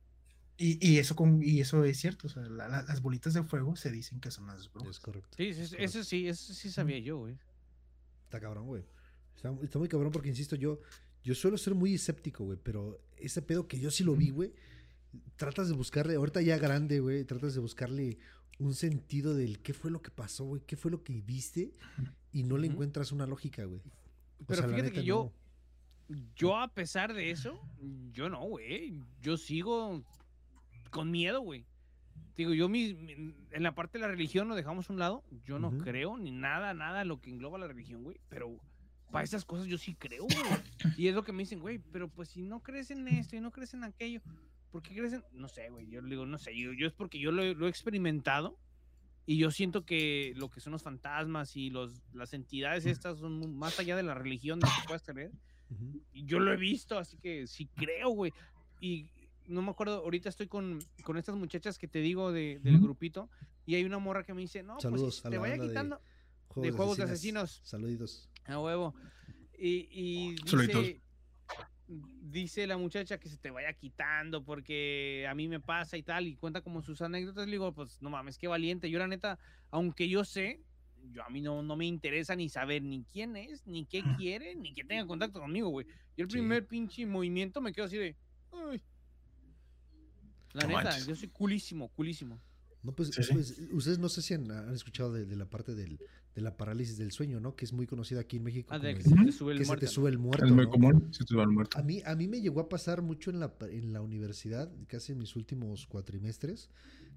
y, 0.57 0.79
y 0.93 0.97
eso, 0.99 1.15
con, 1.15 1.43
y 1.43 1.61
eso 1.61 1.83
es 1.83 1.99
cierto, 1.99 2.27
o 2.27 2.29
sea, 2.29 2.43
la- 2.43 2.67
la- 2.67 2.83
las 2.83 3.01
bolitas 3.01 3.33
de 3.33 3.43
fuego 3.43 3.75
se 3.75 3.91
dicen 3.91 4.19
que 4.19 4.31
son 4.31 4.47
las 4.47 4.61
Es 4.61 4.71
brujas. 4.73 4.99
correcto. 4.99 5.29
Sí, 5.37 5.53
sí, 5.53 5.67
sí, 5.67 5.75
eso 5.79 6.03
sí, 6.03 6.27
eso 6.27 6.53
sí 6.53 6.71
sabía 6.71 6.99
yo, 6.99 7.17
güey. 7.17 7.37
Está 8.23 8.39
cabrón, 8.39 8.65
güey. 8.67 8.83
Está, 9.35 9.53
está 9.63 9.77
muy 9.79 9.87
cabrón 9.87 10.11
porque, 10.11 10.29
insisto, 10.29 10.55
yo, 10.55 10.79
yo 11.23 11.35
suelo 11.35 11.57
ser 11.57 11.75
muy 11.75 11.93
escéptico, 11.93 12.43
güey, 12.45 12.57
pero 12.61 12.99
ese 13.17 13.41
pedo 13.41 13.67
que 13.67 13.79
yo 13.79 13.91
sí 13.91 14.03
lo 14.03 14.15
vi, 14.15 14.29
güey, 14.31 14.53
tratas 15.35 15.67
de 15.69 15.75
buscarle, 15.75 16.15
ahorita 16.15 16.41
ya 16.41 16.57
grande, 16.57 16.99
güey, 16.99 17.23
tratas 17.25 17.53
de 17.53 17.59
buscarle 17.59 18.17
un 18.59 18.73
sentido 18.73 19.33
del 19.35 19.59
qué 19.59 19.73
fue 19.73 19.91
lo 19.91 20.01
que 20.01 20.11
pasó, 20.11 20.45
güey, 20.45 20.61
qué 20.65 20.77
fue 20.77 20.91
lo 20.91 21.03
que 21.03 21.21
viste 21.21 21.73
y 22.31 22.43
no 22.43 22.57
le 22.57 22.67
encuentras 22.67 23.11
una 23.11 23.25
lógica, 23.27 23.65
güey. 23.65 23.81
Pero 24.47 24.61
sea, 24.61 24.69
fíjate 24.69 24.91
que 24.91 25.03
yo, 25.03 25.31
no. 26.09 26.17
yo 26.35 26.57
a 26.57 26.67
pesar 26.69 27.13
de 27.13 27.31
eso, 27.31 27.59
yo 28.11 28.29
no, 28.29 28.41
güey. 28.47 29.01
Yo 29.21 29.37
sigo 29.37 30.03
con 30.89 31.11
miedo, 31.11 31.41
güey. 31.41 31.65
Digo, 32.37 32.53
yo 32.53 32.67
mi, 32.69 32.93
mi- 32.93 33.33
en 33.51 33.63
la 33.63 33.75
parte 33.75 33.97
de 33.97 34.03
la 34.03 34.07
religión 34.09 34.47
lo 34.47 34.55
dejamos 34.55 34.89
a 34.89 34.93
un 34.93 34.99
lado. 34.99 35.23
Yo 35.45 35.57
no 35.59 35.77
creo 35.77 36.17
ni 36.17 36.31
nada, 36.31 36.73
nada 36.73 37.03
lo 37.05 37.21
que 37.21 37.29
engloba 37.29 37.57
la 37.57 37.67
religión, 37.67 38.03
güey. 38.03 38.19
Pero 38.29 38.57
para 39.11 39.23
esas 39.23 39.45
cosas 39.45 39.67
yo 39.67 39.77
sí 39.77 39.95
creo, 39.95 40.23
güey. 40.23 40.93
Y 40.97 41.07
es 41.07 41.15
lo 41.15 41.23
que 41.23 41.31
me 41.31 41.43
dicen, 41.43 41.59
güey, 41.59 41.79
pero 41.79 42.09
pues 42.09 42.29
si 42.29 42.41
no 42.41 42.61
crees 42.61 42.91
en 42.91 43.07
esto 43.07 43.35
y 43.35 43.41
no 43.41 43.51
crees 43.51 43.73
en 43.73 43.83
aquello, 43.85 44.21
¿por 44.75 44.83
qué 44.83 44.93
crees 44.93 45.13
en...? 45.13 45.23
No 45.31 45.47
sé, 45.47 45.69
güey. 45.69 45.87
Yo 45.87 46.01
le 46.01 46.09
digo, 46.09 46.25
no 46.25 46.37
sé. 46.37 46.53
Yo, 46.57 46.73
yo 46.73 46.85
es 46.85 46.91
porque 46.91 47.17
yo 47.17 47.31
lo, 47.31 47.41
he- 47.41 47.55
lo 47.55 47.65
he 47.67 47.69
experimentado 47.69 48.59
y 49.25 49.37
yo 49.37 49.49
siento 49.51 49.85
que 49.85 50.33
lo 50.35 50.49
que 50.49 50.59
son 50.59 50.73
los 50.73 50.83
fantasmas 50.83 51.55
y 51.55 51.69
los, 51.69 52.01
las 52.13 52.33
entidades 52.33 52.85
estas 52.85 53.19
son 53.19 53.55
más 53.55 53.79
allá 53.79 53.95
de 53.95 54.03
la 54.03 54.13
religión 54.15 54.59
de 54.59 54.67
que 54.67 54.85
puedas 54.87 55.03
creer. 55.03 55.31
Ujú. 55.69 56.01
Y 56.11 56.25
yo 56.25 56.39
lo 56.39 56.51
he 56.51 56.57
visto, 56.57 56.99
así 56.99 57.17
que 57.17 57.47
sí 57.47 57.67
creo, 57.73 58.09
güey. 58.09 58.33
Y 58.81 59.09
no 59.47 59.61
me 59.61 59.71
acuerdo, 59.71 59.99
ahorita 60.03 60.27
estoy 60.27 60.47
con, 60.47 60.79
con 61.03 61.15
estas 61.17 61.35
muchachas 61.37 61.77
que 61.77 61.87
te 61.87 61.99
digo 61.99 62.33
de- 62.33 62.59
del 62.61 62.75
Ujú. 62.75 62.83
grupito 62.85 63.29
y 63.65 63.75
hay 63.75 63.85
una 63.85 63.97
morra 63.99 64.23
que 64.25 64.33
me 64.33 64.41
dice, 64.41 64.61
no, 64.61 64.77
Saludos 64.81 65.03
pues 65.03 65.15
si 65.21 65.27
a 65.27 65.31
te 65.31 65.37
vaya 65.37 65.51
banda 65.53 65.63
de 65.63 65.69
quitando 65.69 66.01
Juegos 66.49 66.71
de 66.71 66.77
juegos 66.77 66.97
de 66.97 67.03
asesinos. 67.03 67.61
Saluditos. 67.63 68.29
a 68.45 68.59
huevo. 68.59 68.93
Y, 69.57 69.87
y 69.91 70.35
Saluditos. 70.45 70.81
dice, 70.83 71.01
dice 71.87 72.65
la 72.67 72.77
muchacha 72.77 73.19
que 73.19 73.29
se 73.29 73.37
te 73.37 73.51
vaya 73.51 73.71
quitando 73.73 74.43
porque 74.43 75.25
a 75.29 75.35
mí 75.35 75.47
me 75.47 75.59
pasa 75.59 75.97
y 75.97 76.03
tal, 76.03 76.27
y 76.27 76.35
cuenta 76.35 76.61
como 76.61 76.81
sus 76.81 77.01
anécdotas. 77.01 77.45
Le 77.45 77.53
digo, 77.53 77.73
pues 77.73 78.01
no 78.01 78.09
mames, 78.09 78.37
qué 78.37 78.47
valiente. 78.47 78.89
Yo 78.89 78.99
la 78.99 79.07
neta, 79.07 79.37
aunque 79.71 80.09
yo 80.09 80.25
sé, 80.25 80.61
yo 81.11 81.23
a 81.23 81.29
mí 81.29 81.41
no, 81.41 81.61
no 81.61 81.75
me 81.75 81.85
interesa 81.85 82.35
ni 82.35 82.49
saber 82.49 82.81
ni 82.81 83.03
quién 83.03 83.35
es, 83.35 83.65
ni 83.67 83.85
qué 83.85 84.03
quiere, 84.17 84.55
ni 84.55 84.73
que 84.73 84.83
tenga 84.83 85.05
contacto 85.05 85.39
conmigo, 85.39 85.69
güey. 85.69 85.85
Yo 86.17 86.23
el 86.25 86.29
Sí. 86.29 86.37
primer 86.37 86.65
pinche 86.67 87.05
movimiento 87.05 87.61
me 87.61 87.71
quedo 87.71 87.85
así 87.85 87.97
de, 87.97 88.15
"Ay". 88.51 88.81
La 90.53 90.63
No 90.63 90.67
neta, 90.69 90.83
manches. 90.85 91.07
yo 91.07 91.15
soy 91.15 91.27
culísimo, 91.29 91.89
culísimo. 91.89 92.39
No, 92.81 92.93
pues, 92.93 93.09
Sí, 93.09 93.23
sí. 93.23 93.33
pues, 93.33 93.59
ustedes 93.71 93.99
no 93.99 94.09
sé 94.09 94.21
si 94.21 94.33
han, 94.33 94.49
han 94.49 94.73
escuchado 94.73 95.11
de, 95.11 95.25
de 95.25 95.35
la 95.35 95.45
parte 95.49 95.75
del, 95.75 95.99
de 96.35 96.41
la 96.41 96.57
parálisis 96.57 96.97
del 96.97 97.11
sueño, 97.13 97.39
¿no? 97.39 97.55
Que 97.55 97.63
es 97.65 97.71
muy 97.73 97.87
conocida 97.87 98.19
aquí 98.19 98.37
en 98.37 98.43
México. 98.43 98.67
Ah, 98.71 98.77
de 98.79 98.93
que 98.93 98.99
el- 99.01 99.05
se 99.05 99.15
te 99.25 99.31
sube 99.31 99.53
el 99.53 99.57
que 99.59 99.63
se 99.63 99.69
muerto. 99.69 99.79
te 99.79 99.85
¿no? 99.85 99.91
sube 99.91 100.09
el 100.09 100.17
muerto. 100.19 100.45
Es 100.45 100.51
muy 100.51 100.65
¿no? 100.65 100.69
común, 100.71 101.13
se 101.13 101.23
te 101.23 101.33
va 101.35 101.43
al 101.43 101.49
muerto. 101.49 101.77
A 101.79 101.81
mí, 101.81 102.01
a 102.05 102.13
mí 102.15 102.27
me 102.27 102.41
llegó 102.41 102.59
a 102.59 102.67
pasar 102.69 103.01
mucho 103.01 103.29
en 103.31 103.39
la, 103.39 103.53
en 103.61 103.93
la 103.93 104.01
universidad, 104.01 104.69
casi 104.87 105.13
en 105.13 105.19
mis 105.19 105.35
últimos 105.37 105.87
cuatrimestres, 105.87 106.69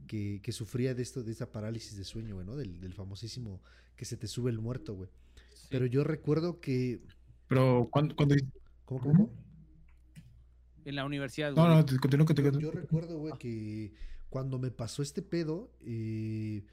que, 0.06 0.40
que 0.42 0.52
sufría 0.52 0.94
de 0.94 1.02
esto, 1.02 1.22
de 1.24 1.32
esta 1.32 1.50
parálisis 1.50 1.96
de 1.96 2.04
sueño, 2.04 2.36
güey, 2.36 2.46
¿no? 2.46 2.54
Del, 2.56 2.80
del 2.80 2.94
famosísimo 2.94 3.60
que 3.96 4.04
se 4.04 4.16
te 4.16 4.28
sube 4.28 4.50
el 4.52 4.58
muerto, 4.60 4.94
güey. 4.94 5.10
Sí. 5.52 5.66
Pero 5.70 5.86
yo 5.86 6.04
recuerdo 6.04 6.60
que. 6.60 7.00
Pero, 7.48 7.88
¿cuándo? 7.90 8.14
cuándo- 8.14 8.36
¿Cómo, 8.84 9.00
cómo, 9.00 9.12
cómo? 9.16 9.30
En 10.84 10.94
la 10.94 11.04
universidad, 11.04 11.52
No, 11.54 11.64
güey. 11.64 11.76
no, 11.76 11.84
te- 11.84 11.98
continúa, 11.98 12.24
continúa. 12.26 12.52
Yo, 12.52 12.60
yo 12.60 12.70
recuerdo, 12.70 13.18
güey, 13.18 13.34
que 13.38 13.92
cuando 14.30 14.58
me 14.58 14.70
pasó 14.70 15.02
este 15.02 15.22
pedo, 15.22 15.70
eh, 15.80 16.64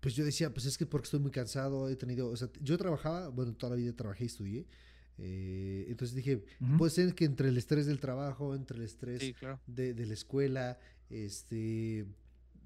pues 0.00 0.14
yo 0.14 0.24
decía, 0.24 0.52
pues 0.52 0.66
es 0.66 0.76
que 0.78 0.86
porque 0.86 1.06
estoy 1.06 1.20
muy 1.20 1.30
cansado, 1.30 1.88
he 1.88 1.96
tenido, 1.96 2.28
o 2.28 2.36
sea, 2.36 2.48
yo 2.60 2.76
trabajaba, 2.78 3.28
bueno, 3.28 3.54
toda 3.54 3.70
la 3.70 3.76
vida 3.76 3.92
trabajé 3.94 4.24
y 4.24 4.26
estudié. 4.26 4.66
eh, 5.18 5.84
entonces 5.88 6.16
dije, 6.16 6.44
puede 6.78 6.90
ser 6.90 7.14
que 7.14 7.24
entre 7.24 7.48
el 7.48 7.56
estrés 7.58 7.86
del 7.86 8.00
trabajo, 8.00 8.54
entre 8.54 8.78
el 8.78 8.84
estrés 8.84 9.20
Sí, 9.20 9.34
claro. 9.34 9.60
de, 9.66 9.94
de 9.94 10.06
la 10.06 10.14
escuela, 10.14 10.78
este, 11.10 12.06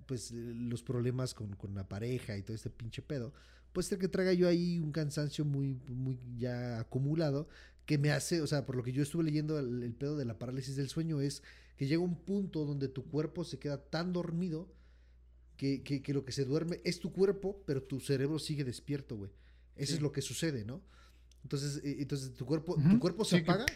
pues 0.07 0.31
los 0.33 0.83
problemas 0.83 1.35
con, 1.35 1.55
con 1.57 1.74
la 1.74 1.89
pareja 1.89 2.37
y 2.37 2.43
todo 2.43 2.55
este 2.55 2.70
pinche 2.70 3.03
pedo, 3.03 3.33
puede 3.72 3.89
ser 3.89 3.99
que 3.99 4.09
traiga 4.09 4.33
yo 4.33 4.49
ahí 4.49 4.79
un 4.79 4.93
cansancio 4.93 5.45
muy, 5.45 5.74
muy 5.89 6.18
ya 6.39 6.79
acumulado 6.81 7.49
que 7.85 7.99
me 7.99 8.11
hace, 8.11 8.41
o 8.41 8.47
sea, 8.47 8.64
por 8.64 8.77
lo 8.77 8.83
que 8.83 8.93
yo 8.93 9.03
estuve 9.03 9.24
leyendo 9.24 9.59
el, 9.59 9.83
el 9.83 9.95
pedo 9.95 10.16
de 10.16 10.24
la 10.24 10.39
parálisis 10.39 10.77
del 10.77 10.89
sueño 10.89 11.20
es 11.20 11.43
que 11.77 11.87
llega 11.87 12.01
un 12.03 12.16
punto 12.16 12.64
donde 12.64 12.89
tu 12.89 13.05
cuerpo 13.05 13.45
se 13.45 13.59
queda 13.59 13.77
tan 13.91 14.12
dormido 14.12 14.72
que, 15.57 15.83
que- 15.83 16.03
que 16.03 16.13
lo 16.15 16.25
que 16.25 16.33
se 16.33 16.45
duerme 16.45 16.81
es 16.85 16.99
tu 17.01 17.13
cuerpo, 17.13 17.63
pero 17.67 17.83
tu 17.83 18.01
cerebro 18.01 18.39
sigue 18.39 18.65
despierto, 18.65 19.17
güey. 19.17 19.31
Eso 19.77 19.91
Sí. 19.93 19.97
es 19.97 20.03
lo 20.03 20.13
que 20.13 20.23
sucede, 20.23 20.65
¿no? 20.65 20.83
Entonces, 21.43 21.83
eh, 21.85 21.97
entonces 22.01 22.35
tu 22.35 22.45
cuerpo, 22.47 22.75
tu 22.75 22.81
Ujú, 22.89 22.99
cuerpo 22.99 23.25
se 23.25 23.39
sí, 23.39 23.45
que- 23.45 23.51
apaga, 23.51 23.67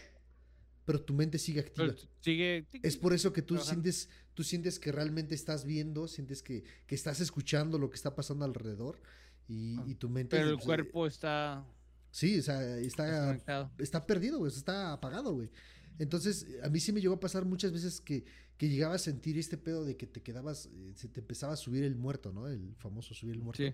pero 0.85 1.01
tu 1.01 1.13
mente 1.13 1.37
sigue 1.37 1.61
activa. 1.61 1.93
Sigue. 2.19 2.65
Es 2.83 2.97
por 2.97 3.13
eso 3.13 3.31
que 3.31 3.41
tú 3.41 3.55
Trabajando. 3.55 3.83
sientes, 3.83 4.09
tú 4.33 4.43
sientes 4.43 4.79
que 4.79 4.91
realmente 4.91 5.35
estás 5.35 5.63
viendo, 5.65 6.07
sientes 6.07 6.41
que, 6.41 6.63
que 6.87 6.95
estás 6.95 7.19
escuchando 7.21 7.77
lo 7.77 7.89
que 7.89 7.95
está 7.95 8.15
pasando 8.15 8.45
alrededor 8.45 8.99
y, 9.47 9.77
Ah, 9.77 9.83
y 9.87 9.95
tu 9.95 10.09
mente... 10.09 10.35
Pero 10.37 10.49
el 10.49 10.55
pues, 10.55 10.65
cuerpo 10.65 11.07
está 11.07 11.65
Sí, 12.13 12.39
o 12.39 12.43
sea, 12.43 12.77
está, 12.79 13.39
está 13.77 14.05
perdido, 14.05 14.37
güey, 14.39 14.51
está 14.51 14.91
apagado, 14.91 15.33
güey. 15.33 15.49
Entonces, 15.97 16.45
a 16.61 16.67
mí 16.69 16.79
sí 16.81 16.91
me 16.91 16.99
llegó 16.99 17.13
a 17.13 17.19
pasar 17.21 17.45
muchas 17.45 17.71
veces 17.71 18.01
que, 18.01 18.25
que 18.61 18.69
llegaba 18.69 18.93
a 18.93 18.99
sentir 18.99 19.39
este 19.39 19.57
pedo 19.57 19.83
de 19.83 19.97
que 19.97 20.05
te 20.05 20.21
quedabas, 20.21 20.67
eh, 20.67 20.93
se 20.93 21.07
te 21.07 21.21
empezaba 21.21 21.53
a 21.53 21.55
subir 21.55 21.83
el 21.83 21.95
muerto, 21.95 22.31
¿no? 22.31 22.47
El 22.47 22.75
famoso 22.75 23.15
subir 23.15 23.33
el 23.33 23.41
muerto. 23.41 23.63
Sí. 23.63 23.73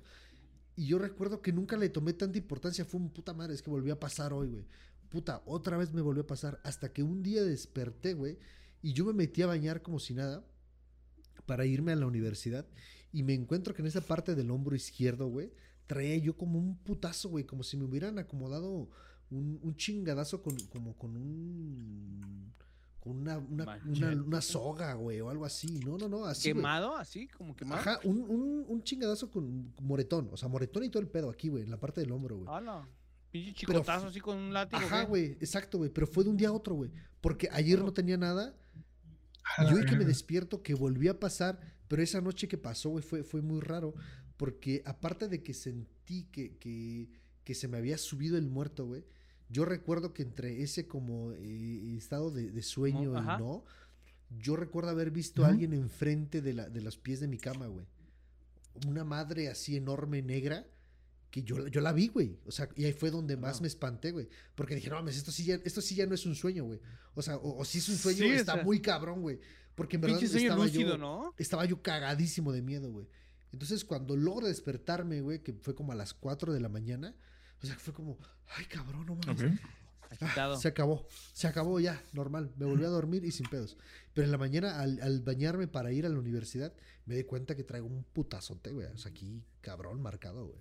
Y 0.78 0.86
yo 0.86 0.98
recuerdo 0.98 1.42
que 1.42 1.52
nunca 1.52 1.76
le 1.76 1.90
tomé 1.90 2.14
tanta 2.14 2.38
importancia, 2.38 2.86
fue 2.86 3.02
un 3.02 3.10
puta 3.10 3.34
madre, 3.34 3.54
es 3.54 3.62
que 3.62 3.70
volvió 3.70 3.92
a 3.92 4.00
pasar 4.00 4.32
hoy, 4.32 4.48
güey. 4.48 4.66
Puta, 5.10 5.44
otra 5.46 5.76
vez 5.76 5.94
me 5.94 6.00
volvió 6.00 6.24
a 6.24 6.28
pasar, 6.28 6.62
hasta 6.64 6.94
que 6.94 7.04
un 7.04 7.22
día 7.22 7.44
desperté, 7.44 8.14
güey, 8.14 8.38
y 8.82 8.94
yo 8.94 9.04
me 9.04 9.12
metí 9.12 9.42
a 9.42 9.48
bañar 9.48 9.82
como 9.82 10.00
si 10.00 10.14
nada 10.14 10.48
para 11.46 11.66
irme 11.66 11.92
a 11.92 11.98
la 11.98 12.06
universidad 12.06 12.66
y 13.12 13.24
me 13.24 13.34
encuentro 13.34 13.74
que 13.74 13.82
en 13.82 13.90
esa 13.90 14.00
parte 14.00 14.36
del 14.36 14.52
hombro 14.52 14.74
izquierdo, 14.74 15.28
güey, 15.28 15.52
traía 15.86 16.16
yo 16.16 16.38
como 16.38 16.60
un 16.60 16.78
putazo, 16.78 17.28
güey, 17.28 17.44
como 17.44 17.64
si 17.64 17.76
me 17.76 17.84
hubieran 17.84 18.20
acomodado 18.20 18.90
un, 19.32 19.60
un 19.62 19.76
chingadazo 19.76 20.42
con, 20.42 20.58
como 20.70 20.98
con 20.98 21.18
un... 21.18 22.54
una, 23.08 23.38
una, 23.38 23.80
una, 24.26 24.42
soga, 24.42 24.94
güey, 24.94 25.20
o 25.22 25.30
algo 25.30 25.46
así. 25.46 25.80
No, 25.80 25.98
no, 25.98 26.08
no, 26.08 26.26
así, 26.26 26.52
güey. 26.52 26.62
Quemado, 26.62 26.96
así, 26.96 27.28
como 27.28 27.56
quemado. 27.56 27.82
Ajá, 27.82 28.00
un, 28.04 28.20
un, 28.30 28.66
un 28.68 28.84
chingadazo 28.84 29.30
con 29.32 29.74
moretón, 29.82 30.30
o 30.32 30.38
sea, 30.38 30.48
moretón 30.50 30.84
y 30.84 30.90
todo 30.90 31.02
el 31.02 31.10
pedo 31.10 31.30
aquí, 31.30 31.50
güey, 31.50 31.64
en 31.64 31.72
la 31.72 31.80
parte 31.80 32.02
del 32.02 32.12
hombro, 32.12 32.38
güey. 32.38 32.48
Hala. 32.50 32.88
Pinche 33.32 33.66
Pero- 33.68 33.80
chicotazo 33.80 34.08
así 34.08 34.20
con 34.20 34.38
un 34.38 34.54
látigo. 34.54 34.82
Ajá, 34.82 35.04
güey, 35.04 35.32
exacto, 35.34 35.78
güey, 35.80 35.90
pero 35.90 36.08
fue 36.08 36.24
de 36.24 36.30
un 36.30 36.38
día 36.38 36.50
a 36.50 36.54
otro, 36.54 36.76
güey, 36.76 36.92
porque 37.22 37.50
ayer 37.52 37.80
no 37.80 37.92
tenía 37.94 38.18
nada 38.18 38.56
y 39.70 39.74
hoy 39.74 39.86
que 39.86 39.96
me 39.96 40.06
despierto, 40.06 40.62
que 40.62 40.74
volví 40.74 41.08
a 41.08 41.20
pasar, 41.20 41.60
pero 41.88 42.02
esa 42.02 42.22
noche 42.22 42.48
que 42.48 42.58
pasó, 42.58 42.90
güey, 42.90 43.04
fue, 43.04 43.24
fue 43.24 43.42
muy 43.42 43.60
raro, 43.62 43.94
porque 44.38 44.82
aparte 44.86 45.28
de 45.28 45.42
que 45.42 45.54
sentí 45.54 46.26
que, 46.26 46.58
que, 46.58 47.10
que 47.44 47.56
se 47.56 47.68
me 47.68 47.78
había 47.78 47.98
subido 47.98 48.38
el 48.38 48.48
muerto, 48.48 48.86
güey, 48.86 49.06
yo 49.50 49.66
recuerdo 49.66 50.14
que 50.14 50.24
entre 50.24 50.62
ese 50.62 50.88
como 50.88 51.32
eh, 51.34 51.96
estado 51.98 52.32
de, 52.32 52.52
de 52.52 52.62
sueño 52.62 53.14
y 53.14 53.18
Ajá. 53.18 53.38
no, 53.38 53.64
yo 54.40 54.56
recuerdo 54.56 54.90
haber 54.90 55.12
visto 55.12 55.46
a 55.46 55.48
alguien 55.48 55.74
enfrente 55.74 56.42
de, 56.42 56.54
la, 56.54 56.70
de 56.70 56.82
los 56.82 56.98
pies 56.98 57.20
de 57.20 57.28
mi 57.28 57.38
cama, 57.38 57.68
güey. 57.68 57.86
Una 58.86 59.04
madre 59.04 59.48
así 59.48 59.78
enorme, 59.78 60.22
negra, 60.22 60.68
que 61.32 61.44
yo, 61.44 61.68
yo 61.68 61.82
la 61.82 61.94
vi, 61.94 62.10
güey. 62.10 62.38
O 62.46 62.52
sea, 62.52 62.70
y 62.76 62.86
ahí 62.86 62.94
fue 62.94 63.10
donde 63.10 63.38
más 63.38 63.62
me 63.62 63.68
espanté, 63.68 64.12
güey. 64.12 64.28
Porque 64.54 64.76
dije, 64.76 64.90
no 64.90 64.98
mames, 64.98 65.18
esto 65.18 65.32
sí 65.32 65.46
ya, 65.46 65.56
esto 65.64 65.82
sí 65.82 65.96
ya 65.96 66.06
no 66.06 66.14
es 66.14 66.26
un 66.26 66.36
sueño, 66.36 66.66
güey. 66.66 66.80
O 67.16 67.22
sea, 67.22 67.38
o, 67.38 67.60
o 67.60 67.66
si 67.66 67.78
es 67.78 67.90
un 67.90 67.96
sueño, 67.96 68.20
Sí, 68.20 68.32
o 68.32 68.34
está 68.34 68.56
sea, 68.56 68.64
muy 68.64 68.82
cabrón, 68.82 69.22
güey. 69.22 69.40
Porque 69.76 69.96
en 69.96 70.02
verdad 70.02 70.22
estaba 70.22 70.66
lúcido, 70.66 70.92
yo, 70.92 70.98
¿no? 70.98 71.34
estaba 71.38 71.66
yo 71.66 71.82
cagadísimo 71.82 72.52
de 72.52 72.62
miedo, 72.62 72.92
güey. 72.92 73.08
Entonces, 73.54 73.86
cuando 73.86 74.16
logro 74.18 74.48
despertarme, 74.48 75.22
güey, 75.22 75.42
que 75.42 75.54
fue 75.54 75.74
como 75.74 75.92
a 75.92 75.96
las 75.96 76.14
4 76.14 76.52
de 76.52 76.60
la 76.60 76.68
mañana, 76.68 77.16
o 77.62 77.66
sea, 77.66 77.76
fue 77.78 77.94
como, 77.94 78.18
ay, 78.56 78.66
cabrón, 78.66 79.06
no 79.06 79.16
mames. 79.16 79.54
Ok. 79.54 79.60
Ah, 80.22 80.56
se 80.58 80.70
acabó, 80.70 81.06
se 81.34 81.48
acabó 81.48 81.80
ya, 81.82 82.02
normal. 82.14 82.54
Me 82.56 82.66
volví 82.66 82.86
a 82.86 82.88
dormir 82.88 83.26
y 83.26 83.32
sin 83.32 83.46
pedos. 83.48 83.78
Pero 84.14 84.26
en 84.26 84.32
la 84.32 84.38
mañana, 84.38 84.80
al, 84.80 85.02
al 85.02 85.22
bañarme 85.22 85.68
para 85.68 85.92
ir 85.92 86.06
a 86.06 86.10
la 86.10 86.18
universidad, 86.18 86.74
me 87.06 87.16
di 87.16 87.24
cuenta 87.26 87.56
que 87.56 87.64
traigo 87.64 87.88
un 87.88 88.04
putazote, 88.04 88.72
güey. 88.72 88.88
O 88.88 88.98
sea, 88.98 89.12
aquí, 89.12 89.44
cabrón, 89.62 90.02
marcado, 90.02 90.48
güey. 90.48 90.60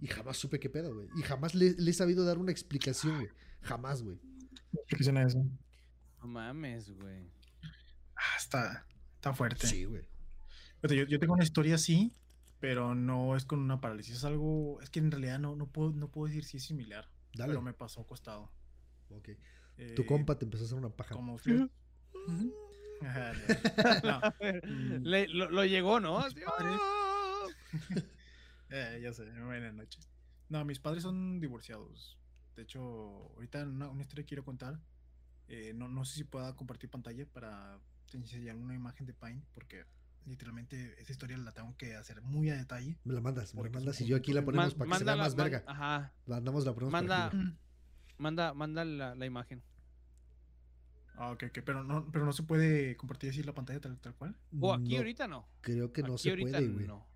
Y 0.00 0.06
jamás 0.06 0.38
supe 0.38 0.58
qué 0.58 0.70
pedo, 0.70 0.94
güey. 0.94 1.08
Y 1.16 1.22
jamás 1.22 1.54
le, 1.54 1.72
le 1.72 1.90
he 1.90 1.94
sabido 1.94 2.24
dar 2.24 2.38
una 2.38 2.52
explicación, 2.52 3.16
güey. 3.16 3.28
Jamás, 3.60 4.02
güey. 4.02 4.18
¿Qué 4.86 5.02
suena 5.02 5.24
eso? 5.24 5.44
No 6.20 6.28
mames, 6.28 6.90
güey. 6.90 7.30
Ah, 8.16 8.36
está, 8.38 8.86
está 9.16 9.34
fuerte. 9.34 9.66
Sí, 9.66 9.84
güey. 9.84 10.04
Yo, 10.82 11.04
yo 11.04 11.18
tengo 11.18 11.34
una 11.34 11.44
historia 11.44 11.74
así, 11.74 12.14
pero 12.60 12.94
no 12.94 13.36
es 13.36 13.44
con 13.44 13.58
una 13.60 13.80
parálisis. 13.80 14.16
Es 14.16 14.24
algo, 14.24 14.80
es 14.82 14.90
que 14.90 14.98
en 15.00 15.10
realidad 15.10 15.38
no, 15.38 15.56
no, 15.56 15.66
puedo, 15.66 15.92
no 15.92 16.08
puedo 16.08 16.26
decir 16.28 16.44
si 16.44 16.58
es 16.58 16.64
similar, 16.64 17.08
Dale. 17.34 17.50
pero 17.52 17.62
me 17.62 17.72
pasó 17.72 18.02
acostado. 18.02 18.50
Ok. 19.10 19.30
Eh, 19.78 19.94
Tu 19.96 20.04
compa 20.06 20.38
te 20.38 20.44
empezó 20.44 20.64
a 20.64 20.66
hacer 20.66 20.78
una 20.78 20.90
paja. 20.90 21.14
Como. 21.14 21.38
Ajá, 23.02 23.32
no. 24.04 25.00
Le- 25.00 25.28
lo, 25.28 25.50
lo 25.50 25.64
llegó, 25.64 26.00
¿no? 26.00 26.18
¡ah! 26.20 26.28
Eh, 28.72 29.00
ya 29.02 29.12
sé, 29.12 29.24
buenas 29.42 29.74
noches. 29.74 30.08
No, 30.48 30.64
mis 30.64 30.78
padres 30.78 31.02
son 31.02 31.40
divorciados. 31.40 32.16
De 32.54 32.62
hecho, 32.62 32.80
ahorita 33.34 33.64
una, 33.64 33.88
una 33.88 34.02
historia 34.02 34.22
que 34.24 34.28
quiero 34.28 34.44
contar. 34.44 34.78
eh, 35.48 35.72
no, 35.74 35.88
no 35.88 36.04
sé 36.04 36.14
si 36.16 36.24
pueda 36.24 36.54
compartir 36.54 36.88
pantalla 36.88 37.26
para 37.26 37.80
enseñar 38.12 38.54
una 38.56 38.74
imagen 38.76 39.06
de 39.06 39.14
Paint, 39.14 39.44
porque 39.54 39.84
literalmente 40.26 41.00
esa 41.00 41.12
historia 41.12 41.36
la 41.38 41.52
tengo 41.52 41.76
que 41.76 41.94
hacer 41.96 42.20
muy 42.22 42.50
a 42.50 42.56
detalle. 42.56 42.96
Me 43.04 43.14
la 43.14 43.20
mandas, 43.20 43.54
me 43.54 43.62
la 43.62 43.70
mandas 43.70 44.00
y 44.00 44.06
yo 44.06 44.16
aquí 44.16 44.32
la 44.32 44.44
ponemos 44.44 44.76
Man- 44.76 44.78
para 44.78 44.90
que 44.92 44.98
se 44.98 45.04
vea 45.04 45.16
más 45.16 45.36
man- 45.36 45.44
verga. 45.50 45.64
Ajá. 45.66 46.12
Mandamos 46.26 46.64
la 46.64 46.72
ponemos 46.74 46.92
Manda-. 46.92 47.30
Manda, 48.18 48.52
manda 48.54 48.84
la, 48.84 49.14
la 49.14 49.26
imagen. 49.26 49.62
Ah, 51.16 51.30
ok, 51.32 51.44
ok, 51.48 51.58
pero 51.64 51.84
no, 51.84 52.10
pero 52.10 52.24
no 52.24 52.32
se 52.32 52.42
puede 52.42 52.96
compartir 52.96 53.30
así 53.30 53.42
la 53.42 53.54
pantalla 53.54 53.80
tal, 53.80 53.98
tal 53.98 54.14
cual. 54.14 54.36
O 54.58 54.72
aquí 54.72 54.92
No, 54.92 54.98
ahorita 54.98 55.26
no. 55.28 55.46
Creo 55.60 55.92
que 55.92 56.02
no 56.02 56.14
aquí 56.14 56.22
se 56.30 56.36
puede, 56.36 56.68
güey. 56.68 56.86
no. 56.86 57.06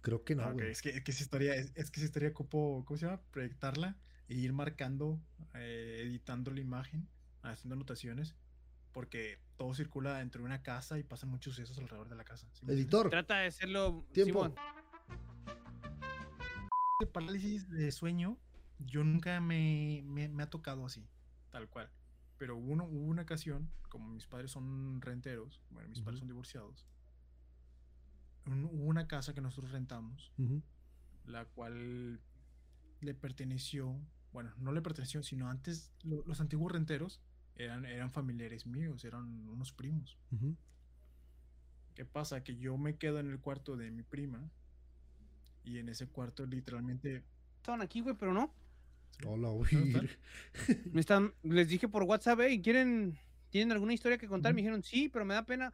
Creo 0.00 0.24
que 0.24 0.34
no, 0.34 0.42
Ah, 0.42 0.48
ok, 0.48 0.54
güey. 0.54 0.70
es 0.70 0.82
que, 0.82 0.90
es 0.90 1.02
que 1.04 1.10
esa 1.12 1.22
historia, 1.22 1.54
es, 1.54 1.72
es 1.76 1.90
que 1.92 2.00
esa 2.00 2.06
historia 2.06 2.30
ocupo, 2.30 2.84
¿cómo 2.84 2.98
se 2.98 3.06
llama? 3.06 3.20
Proyectarla 3.30 3.96
e 4.28 4.34
ir 4.34 4.52
marcando, 4.52 5.20
eh, 5.54 6.02
editando 6.04 6.50
la 6.50 6.60
imagen, 6.60 7.08
haciendo 7.42 7.74
anotaciones, 7.74 8.34
porque 8.92 9.38
todo 9.56 9.74
circula 9.74 10.18
dentro 10.18 10.40
de 10.40 10.46
una 10.46 10.62
casa 10.62 10.98
y 10.98 11.02
pasan 11.02 11.30
muchos 11.30 11.54
sucesos 11.54 11.78
alrededor 11.78 12.08
de 12.08 12.16
la 12.16 12.24
casa. 12.24 12.46
¿sí? 12.52 12.66
Editor, 12.68 13.10
Trata 13.10 13.36
de 13.38 13.46
hacerlo. 13.46 14.04
Tiempo. 14.12 14.44
Simón. 14.44 14.54
de 17.00 17.06
parálisis 17.06 17.68
de 17.68 17.90
sueño, 17.90 18.38
yo 18.78 19.02
nunca 19.02 19.40
me, 19.40 20.02
me, 20.04 20.28
me 20.28 20.42
ha 20.44 20.50
tocado 20.50 20.86
así, 20.86 21.04
tal 21.50 21.68
cual. 21.68 21.90
Pero 22.38 22.56
hubo, 22.56 22.72
uno- 22.72 22.84
hubo 22.84 23.06
una 23.06 23.22
ocasión, 23.22 23.70
como 23.88 24.08
mis 24.08 24.26
padres 24.26 24.50
son 24.52 25.00
renteros, 25.00 25.60
bueno, 25.70 25.88
mis 25.88 26.00
padres 26.00 26.16
Ujú. 26.18 26.20
son 26.20 26.28
divorciados, 26.28 26.86
un- 28.46 28.64
hubo 28.66 28.84
una 28.84 29.08
casa 29.08 29.34
que 29.34 29.40
nosotros 29.40 29.72
rentamos, 29.72 30.32
Ujú. 30.38 30.62
la 31.24 31.44
cual 31.46 32.20
le 33.00 33.14
perteneció, 33.14 33.98
bueno, 34.32 34.52
no 34.58 34.70
le 34.72 34.80
perteneció, 34.80 35.22
sino 35.24 35.48
antes 35.50 35.92
lo- 36.04 36.22
los 36.24 36.40
antiguos 36.40 36.70
renteros 36.70 37.20
eran, 37.56 37.84
eran 37.84 38.10
familiares 38.10 38.66
míos, 38.66 39.04
eran 39.04 39.48
unos 39.48 39.72
primos. 39.72 40.18
¿Qué 41.94 42.04
pasa? 42.04 42.42
Que 42.42 42.56
yo 42.56 42.76
me 42.78 42.96
quedo 42.96 43.18
en 43.20 43.30
el 43.30 43.38
cuarto 43.38 43.76
de 43.76 43.90
mi 43.90 44.02
prima 44.02 44.50
y 45.64 45.78
en 45.78 45.88
ese 45.88 46.08
cuarto 46.08 46.46
literalmente 46.46 47.22
Estaban 47.62 47.80
aquí, 47.80 48.00
güey, 48.00 48.16
pero 48.18 48.34
no. 48.34 48.52
Hola, 49.24 49.50
güey. 49.50 49.70
Me 50.92 51.00
están, 51.00 51.32
les 51.44 51.68
dije 51.68 51.86
por 51.86 52.02
WhatsApp, 52.02 52.40
¿y 52.50 52.60
quieren, 52.60 53.16
tienen 53.50 53.70
alguna 53.70 53.94
historia 53.94 54.18
que 54.18 54.26
contar? 54.26 54.52
Me 54.52 54.62
dijeron, 54.62 54.82
sí, 54.82 55.08
pero 55.08 55.24
me 55.24 55.34
da 55.34 55.46
pena. 55.46 55.72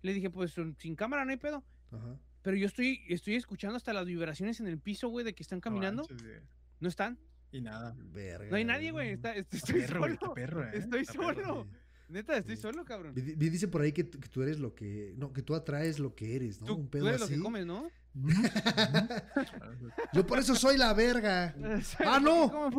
Le 0.00 0.14
dije, 0.14 0.30
pues 0.30 0.54
sin 0.78 0.96
cámara 0.96 1.26
no 1.26 1.32
hay 1.32 1.36
pedo. 1.36 1.62
Ajá. 1.92 2.18
Pero 2.40 2.56
yo 2.56 2.66
estoy, 2.66 3.02
estoy 3.10 3.34
escuchando 3.34 3.76
hasta 3.76 3.92
las 3.92 4.06
vibraciones 4.06 4.60
en 4.60 4.66
el 4.66 4.78
piso, 4.78 5.10
güey, 5.10 5.26
de 5.26 5.34
que 5.34 5.42
están 5.42 5.60
caminando. 5.60 6.06
No 6.78 6.88
están. 6.88 7.18
Y 7.52 7.60
nada. 7.60 7.94
Verga. 8.12 8.48
No 8.50 8.56
hay 8.56 8.64
nadie, 8.64 8.90
güey. 8.92 9.10
está- 9.12 9.34
est- 9.34 9.52
Está 9.52 9.72
estoy 9.72 9.80
perro, 9.82 10.00
güey, 10.00 10.16
solo. 10.16 10.34
perro, 10.34 10.64
eh, 10.64 10.70
Estoy 10.74 11.00
está 11.00 11.12
perro. 11.14 11.34
solo. 11.34 11.66
Neta, 12.08 12.36
estoy 12.38 12.56
Sí. 12.56 12.62
solo, 12.62 12.84
cabrón. 12.84 13.14
Dice 13.14 13.68
por 13.68 13.82
ahí 13.82 13.92
que, 13.92 14.02
tú- 14.04 14.18
que 14.18 14.28
tú 14.28 14.42
eres 14.42 14.58
lo 14.58 14.74
que. 14.74 15.14
No, 15.16 15.32
que 15.32 15.42
tú 15.42 15.54
atraes 15.54 15.98
lo 16.00 16.14
que 16.14 16.34
eres, 16.36 16.60
¿no? 16.60 16.66
Tú, 16.66 16.74
Un 16.74 16.84
tú 16.84 16.90
pedo 16.90 17.08
eres 17.08 17.22
así. 17.22 17.32
lo 17.34 17.38
que 17.38 17.42
comes, 17.44 17.66
¿no? 17.66 17.88
Yo 20.12 20.26
por 20.26 20.38
eso 20.38 20.54
soy 20.54 20.76
la 20.76 20.92
verga. 20.94 21.54
¡Ah, 22.04 22.18
no! 22.20 22.70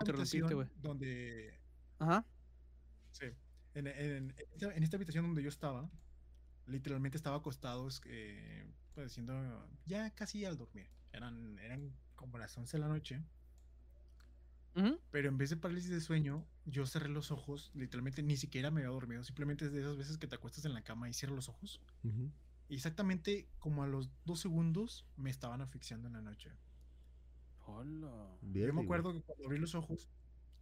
Interrumpirte, 0.00 0.54
donde 0.82 1.58
Ajá. 1.98 2.24
Sí. 3.12 3.26
En, 3.74 3.86
en- 3.86 3.94
en 3.96 4.34
esta, 4.52 4.74
en 4.74 4.82
esta 4.82 4.96
habitación 4.96 5.24
donde 5.24 5.42
yo 5.42 5.48
estaba, 5.48 5.90
literalmente 6.66 7.16
estaba 7.16 7.36
acostado, 7.36 7.88
eh, 8.06 8.66
pues 8.92 9.06
haciendo 9.12 9.66
ya 9.86 10.10
casi 10.10 10.44
al 10.44 10.56
dormir. 10.58 10.88
Eran, 11.12 11.58
eran 11.60 11.92
como 12.16 12.38
las 12.38 12.56
11 12.58 12.76
de 12.76 12.80
la 12.82 12.88
noche. 12.88 13.22
Pero 15.10 15.28
en 15.28 15.38
vez 15.38 15.50
de 15.50 15.56
parálisis 15.56 15.90
de 15.90 16.00
sueño, 16.00 16.44
yo 16.64 16.86
cerré 16.86 17.08
los 17.08 17.30
ojos. 17.30 17.70
Literalmente 17.74 18.22
ni 18.22 18.36
siquiera 18.36 18.70
me 18.70 18.80
había 18.80 18.90
dormido. 18.92 19.22
Simplemente 19.22 19.66
es 19.66 19.72
de 19.72 19.80
esas 19.80 19.96
veces 19.96 20.18
que 20.18 20.26
te 20.26 20.34
acuestas 20.34 20.64
en 20.64 20.74
la 20.74 20.82
cama 20.82 21.08
y 21.08 21.12
cierras 21.14 21.36
los 21.36 21.48
ojos. 21.48 21.80
Y 22.68 22.74
exactamente 22.74 23.48
como 23.58 23.82
a 23.82 23.86
los 23.86 24.10
dos 24.24 24.40
segundos 24.40 25.06
me 25.16 25.30
estaban 25.30 25.60
asfixiando 25.60 26.08
en 26.08 26.14
la 26.14 26.22
noche. 26.22 26.50
Hola. 27.66 28.36
Yo 28.68 28.74
me 28.74 28.82
acuerdo 28.82 29.12
que 29.12 29.22
cuando 29.22 29.44
abrí 29.46 29.58
los 29.58 29.74
ojos 29.74 30.08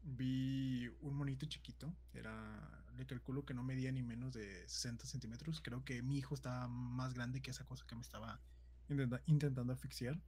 vi 0.03 0.89
un 1.01 1.15
monito 1.15 1.47
chiquito. 1.47 1.95
Era, 2.13 2.85
le 2.97 3.07
calculo 3.07 3.45
que 3.45 3.55
no 3.55 3.63
medía 3.63 3.91
ni 3.93 4.03
menos 4.03 4.33
de 4.35 4.69
60 4.69 5.07
centímetros. 5.07 5.61
Creo 5.61 5.85
que 5.85 6.03
mi 6.03 6.19
hijo 6.19 6.35
estaba 6.35 6.69
más 6.69 7.15
grande 7.15 7.41
que 7.41 7.51
esa 7.51 7.65
cosa 7.65 7.85
que 7.87 7.95
me 7.95 8.03
estaba 8.03 8.41
intenta- 8.89 9.23
intentando 9.27 9.73
asfixiar. 9.73 10.21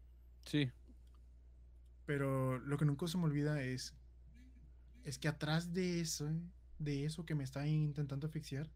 Sí. 0.46 0.70
Pero 2.06 2.58
lo 2.58 2.76
que 2.76 2.84
nunca 2.84 3.06
se 3.08 3.16
me 3.18 3.24
olvida 3.24 3.62
es, 3.62 3.94
es 5.04 5.18
que 5.18 5.28
atrás 5.28 5.72
de 5.72 6.00
eso, 6.00 6.30
de 6.78 7.04
eso 7.04 7.24
que 7.24 7.34
me 7.34 7.44
estaba 7.44 7.66
intentando 7.66 8.26
asfixiar, 8.26 8.70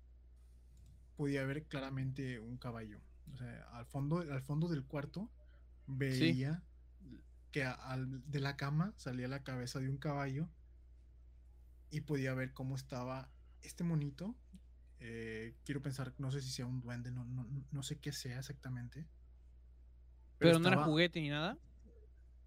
podía 1.16 1.44
ver 1.44 1.66
claramente 1.66 2.40
un 2.40 2.56
caballo. 2.58 3.00
O 3.32 3.36
sea, 3.36 3.68
al 3.72 3.86
fondo, 3.86 4.18
al 4.20 4.42
fondo 4.42 4.68
del 4.68 4.84
cuarto 4.84 5.30
veía 5.86 6.62
que 7.52 7.64
a- 7.64 7.72
al- 7.72 8.22
de 8.30 8.40
la 8.40 8.56
cama 8.56 8.94
salía 8.96 9.28
la 9.28 9.42
cabeza 9.42 9.80
de 9.80 9.88
un 9.90 9.98
caballo 9.98 10.48
y 11.90 12.02
podía 12.02 12.34
ver 12.34 12.52
cómo 12.52 12.76
estaba 12.76 13.30
este 13.62 13.84
monito. 13.84 14.34
eh, 15.00 15.54
quiero 15.64 15.80
pensar, 15.80 16.12
no 16.18 16.32
sé 16.32 16.42
si 16.42 16.50
sea 16.50 16.66
un 16.66 16.80
duende, 16.80 17.12
no, 17.12 17.24
no, 17.24 17.46
no 17.70 17.82
sé 17.84 18.00
qué 18.00 18.10
sea 18.12 18.40
exactamente. 18.40 19.06
Pero, 20.38 20.58
no 20.58 20.66
era 20.68 20.76
juguete 20.86 21.20
ni 21.20 21.28
nada. 21.28 21.56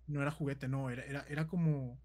No 0.07 0.21
era 0.21 0.31
juguete, 0.31 0.67
no, 0.67 0.89
era, 0.89 1.03
era, 1.05 1.25
era 1.27 1.47
como. 1.47 1.99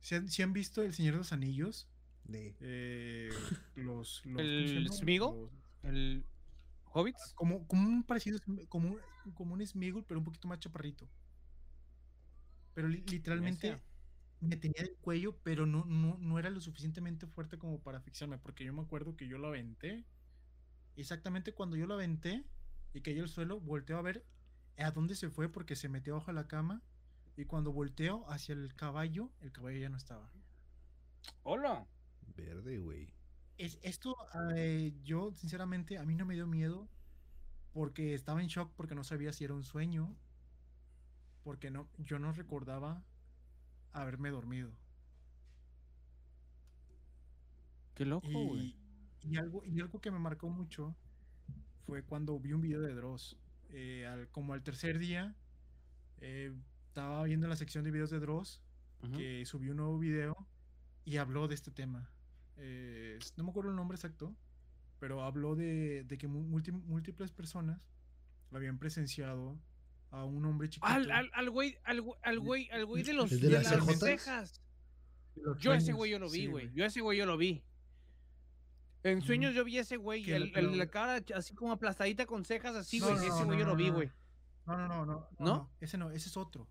¿Si 0.00 0.14
han, 0.14 0.28
si 0.28 0.42
han 0.42 0.52
visto 0.52 0.82
El 0.82 0.92
Señor 0.94 1.14
de 1.14 1.18
los 1.18 1.32
Anillos? 1.32 1.88
De- 2.24 2.54
Eh, 2.60 3.28
los, 3.76 4.24
los- 4.24 4.24
¿cómo 4.24 4.38
¿El? 4.40 4.84
Los- 4.84 5.02
El 5.82 6.24
Hobbits. 6.84 7.32
como, 7.34 7.66
como 7.66 7.88
un 7.88 8.02
parecido, 8.04 8.38
como, 8.68 8.90
un- 8.92 9.00
como 9.34 9.54
un 9.54 9.66
Smeagol, 9.66 10.04
pero 10.04 10.20
un 10.20 10.24
poquito 10.24 10.48
más 10.48 10.58
chaparrito. 10.60 11.08
Pero 12.74 12.88
li- 12.88 13.04
literalmente 13.08 13.80
me 14.40 14.56
tenía 14.56 14.82
del 14.82 14.96
cuello, 14.96 15.36
pero 15.42 15.64
no, 15.66 15.84
no, 15.86 16.18
no 16.18 16.38
era 16.38 16.50
lo 16.50 16.60
suficientemente 16.60 17.26
fuerte 17.26 17.58
como 17.58 17.80
para 17.82 17.98
asfixiarme, 17.98 18.38
porque 18.38 18.64
yo 18.64 18.72
me 18.72 18.82
acuerdo 18.82 19.16
que 19.16 19.28
yo 19.28 19.38
lo 19.38 19.48
aventé. 19.48 20.04
Exactamente 20.96 21.54
cuando 21.54 21.76
yo 21.76 21.86
lo 21.86 21.94
aventé 21.94 22.44
y 22.92 23.00
cayó 23.00 23.22
al 23.22 23.28
suelo, 23.28 23.60
volteo 23.60 23.98
a 23.98 24.02
ver 24.02 24.24
a 24.78 24.90
dónde 24.90 25.14
se 25.14 25.30
fue 25.30 25.48
porque 25.50 25.76
se 25.76 25.88
metió 25.88 26.14
bajo 26.14 26.32
la 26.32 26.46
cama. 26.48 26.82
Y 27.36 27.44
cuando 27.44 27.72
volteo 27.72 28.24
hacia 28.30 28.54
el 28.54 28.74
caballo, 28.74 29.30
el 29.40 29.52
caballo 29.52 29.78
ya 29.78 29.88
no 29.88 29.96
estaba. 29.96 30.30
Hola. 31.42 31.86
Verde, 32.36 32.78
güey. 32.78 33.12
Es, 33.58 33.78
esto, 33.82 34.16
eh, 34.56 34.92
yo 35.04 35.32
sinceramente, 35.32 35.98
a 35.98 36.04
mí 36.04 36.14
no 36.14 36.26
me 36.26 36.34
dio 36.34 36.46
miedo 36.46 36.88
porque 37.72 38.14
estaba 38.14 38.42
en 38.42 38.48
shock 38.48 38.72
porque 38.76 38.94
no 38.94 39.04
sabía 39.04 39.32
si 39.32 39.44
era 39.44 39.54
un 39.54 39.62
sueño, 39.64 40.16
porque 41.44 41.70
no, 41.70 41.88
yo 41.98 42.18
no 42.18 42.32
recordaba 42.32 43.04
haberme 43.92 44.30
dormido. 44.30 44.72
Qué 47.94 48.04
loco, 48.04 48.28
güey. 48.28 48.74
Y, 49.22 49.34
y 49.34 49.36
algo, 49.36 49.62
y 49.64 49.80
algo 49.80 50.00
que 50.00 50.10
me 50.10 50.18
marcó 50.18 50.48
mucho 50.50 50.96
fue 51.86 52.02
cuando 52.02 52.38
vi 52.40 52.52
un 52.52 52.60
video 52.60 52.80
de 52.80 52.94
Dross. 52.94 53.36
Eh, 53.70 54.06
al- 54.06 54.28
como 54.30 54.52
al 54.54 54.62
tercer 54.62 54.98
día, 54.98 55.34
eh, 56.18 56.52
estaba 56.94 57.24
viendo 57.24 57.48
la 57.48 57.56
sección 57.56 57.82
de 57.82 57.90
videos 57.90 58.10
de 58.10 58.20
Dross 58.20 58.62
que 59.16 59.44
subió 59.44 59.72
un 59.72 59.78
nuevo 59.78 59.98
video 59.98 60.46
y 61.04 61.16
habló 61.16 61.48
de 61.48 61.56
este 61.56 61.70
tema. 61.72 62.08
Eh, 62.56 63.18
no 63.36 63.42
me 63.44 63.50
acuerdo 63.50 63.70
el 63.70 63.76
nombre 63.76 63.96
exacto, 63.96 64.32
pero 65.00 65.22
habló 65.24 65.56
de, 65.56 66.04
de 66.04 66.16
que 66.16 66.28
múltiples 66.28 67.32
personas 67.32 67.82
habían 68.52 68.78
presenciado 68.78 69.58
a 70.12 70.24
un 70.24 70.44
hombre 70.46 70.68
chiquito. 70.70 70.86
Al, 70.86 71.10
al, 71.10 71.30
al 71.34 71.50
güey, 71.50 71.76
al, 71.82 72.00
güey- 72.00 72.16
al 72.22 72.38
güey, 72.38 72.70
al 72.70 72.86
güey 72.86 73.02
de 73.02 73.12
los 73.12 73.32
¿El 73.32 73.40
de 73.40 73.48
de 73.48 73.52
las 73.54 73.64
las 73.64 73.72
cejotas? 73.72 73.98
cejas. 73.98 74.62
de 75.34 75.42
los 75.42 75.58
Yo 75.58 75.74
ese 75.74 75.92
güey 75.92 76.12
yo 76.12 76.18
lo 76.20 76.30
vi, 76.30 76.42
Sí, 76.42 76.46
güey. 76.46 76.72
Yo 76.74 76.84
ese 76.86 77.00
güey 77.00 77.18
yo 77.18 77.26
lo 77.26 77.36
vi. 77.36 77.64
En 79.02 79.20
sueños 79.20 79.52
yo 79.54 79.64
vi 79.64 79.78
ese 79.78 79.96
güey, 79.98 80.30
el, 80.30 80.56
el- 80.56 80.78
la 80.78 80.86
cara 80.86 81.20
así 81.34 81.54
como 81.54 81.72
aplastadita 81.72 82.24
con 82.24 82.44
cejas 82.44 82.74
así, 82.76 83.00
No, 83.00 83.06
güey. 83.06 83.16
no, 83.18 83.22
ese 83.22 83.40
no, 83.40 83.46
güey 83.46 83.58
yo 83.58 83.64
no, 83.66 83.70
lo 83.72 83.76
vi, 83.76 83.88
no, 83.88 83.94
güey. 83.96 84.10
No, 84.66 84.78
no, 84.78 84.88
no, 84.88 85.04
¿No? 85.04 85.28
no, 85.40 85.70
Ese 85.80 85.98
no, 85.98 86.10
ese 86.12 86.28
es 86.30 86.36
otro. 86.38 86.66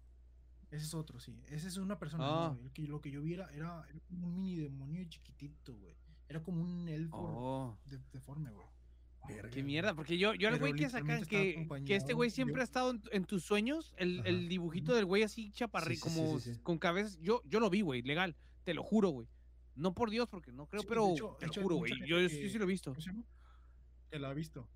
Ese 0.73 0.85
es 0.85 0.93
otro, 0.95 1.19
sí. 1.19 1.39
Ese 1.49 1.67
es 1.67 1.77
una 1.77 1.99
persona. 1.99 2.23
Ah. 2.25 2.57
no, 2.59 2.73
que, 2.73 2.81
lo 2.87 2.99
que 2.99 3.11
yo 3.11 3.21
vi 3.21 3.33
era, 3.33 3.47
era 3.53 3.85
como 4.07 4.27
un 4.27 4.35
mini 4.35 4.55
demonio 4.55 5.03
chiquitito, 5.05 5.75
güey. 5.75 5.95
Era 6.27 6.41
como 6.41 6.63
un 6.63 6.87
elfo 6.89 7.15
Oh, 7.17 7.77
de- 7.85 7.99
deforme, 8.11 8.49
güey. 8.51 8.65
Verga, 9.27 9.49
qué 9.51 9.61
mierda, 9.63 9.93
porque 9.93 10.17
yo, 10.17 10.33
yo 10.33 10.49
al 10.49 10.59
güey 10.59 10.73
que 10.73 10.89
sacan 10.89 11.23
que, 11.25 11.65
que 11.85 11.95
este 11.95 12.13
güey 12.13 12.29
siempre 12.29 12.59
ha 12.61 12.63
estado 12.65 12.91
en, 12.91 13.01
en 13.11 13.23
tus 13.23 13.43
sueños, 13.43 13.93
el, 13.97 14.21
el 14.25 14.49
dibujito 14.49 14.93
del 14.93 15.05
güey 15.05 15.23
así 15.23 15.51
chaparrí, 15.51 15.95
Sí, 15.95 16.01
sí, 16.01 16.09
sí, 16.09 16.15
como 16.19 16.39
sí, 16.41 16.59
con 16.61 16.77
cabeza, 16.77 17.17
yo, 17.21 17.41
yo 17.45 17.61
lo 17.61 17.69
vi, 17.69 17.81
güey, 17.81 18.01
legal, 18.01 18.35
te 18.65 18.73
lo 18.73 18.83
juro, 18.83 19.09
güey. 19.09 19.29
No 19.75 19.93
por 19.93 20.09
Dios, 20.09 20.27
porque 20.27 20.51
no 20.51 20.65
creo, 20.67 20.83
pero 20.83 21.13
hecho- 21.13 21.37
te 21.39 21.47
lo 21.47 21.53
juro, 21.53 21.75
güey. 21.77 21.93
Yo, 22.05 22.19
yo 22.19 22.27
sí 22.29 22.57
lo 22.57 22.63
he 22.65 22.67
visto. 22.67 22.93
Que 24.09 24.19
la 24.19 24.29
ha 24.29 24.33
visto. 24.33 24.67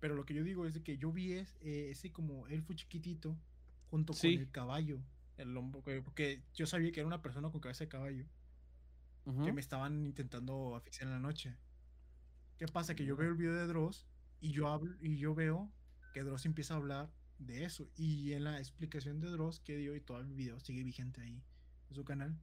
Pero 0.00 0.14
lo 0.16 0.24
que 0.24 0.34
yo 0.34 0.42
digo 0.42 0.66
es 0.66 0.74
de 0.74 0.82
que 0.82 0.98
yo 0.98 1.12
vi 1.12 1.32
es, 1.34 1.56
eh, 1.60 1.88
ese 1.90 2.10
como 2.10 2.46
elfo 2.48 2.72
chiquitito 2.74 3.36
junto 3.90 4.12
Sí. 4.12 4.34
con 4.34 4.42
el 4.42 4.50
caballo. 4.50 5.00
El 5.36 5.54
que- 5.84 6.00
porque 6.02 6.42
yo 6.54 6.66
sabía 6.66 6.90
que 6.92 7.00
era 7.00 7.06
una 7.06 7.20
persona 7.22 7.50
con 7.50 7.60
cabeza 7.60 7.84
de 7.84 7.88
caballo 7.88 8.26
Ujú. 9.26 9.44
que 9.44 9.52
me 9.52 9.60
estaban 9.60 10.06
intentando 10.06 10.76
asfixiar 10.76 11.08
en 11.08 11.12
la 11.14 11.20
noche. 11.20 11.56
¿Qué 12.58 12.66
pasa? 12.66 12.94
Que 12.94 13.04
yo 13.04 13.16
veo 13.16 13.28
el 13.30 13.36
video 13.36 13.54
de 13.54 13.66
Dross 13.66 14.06
y 14.40 14.52
yo 14.52 14.68
hablo 14.68 14.96
y 15.00 15.18
yo 15.18 15.34
veo 15.34 15.70
que 16.14 16.22
Dross 16.22 16.46
empieza 16.46 16.72
a 16.74 16.78
hablar 16.78 17.10
de 17.38 17.64
eso. 17.64 17.90
Y 17.96 18.32
en 18.32 18.44
la 18.44 18.58
explicación 18.58 19.20
de 19.20 19.28
Dross 19.30 19.60
que 19.60 19.76
dio 19.76 19.94
y 19.94 20.00
todo 20.00 20.20
el 20.20 20.32
video 20.32 20.58
sigue 20.60 20.82
vigente 20.84 21.20
ahí 21.20 21.42
en 21.90 21.94
su 21.94 22.04
canal, 22.04 22.34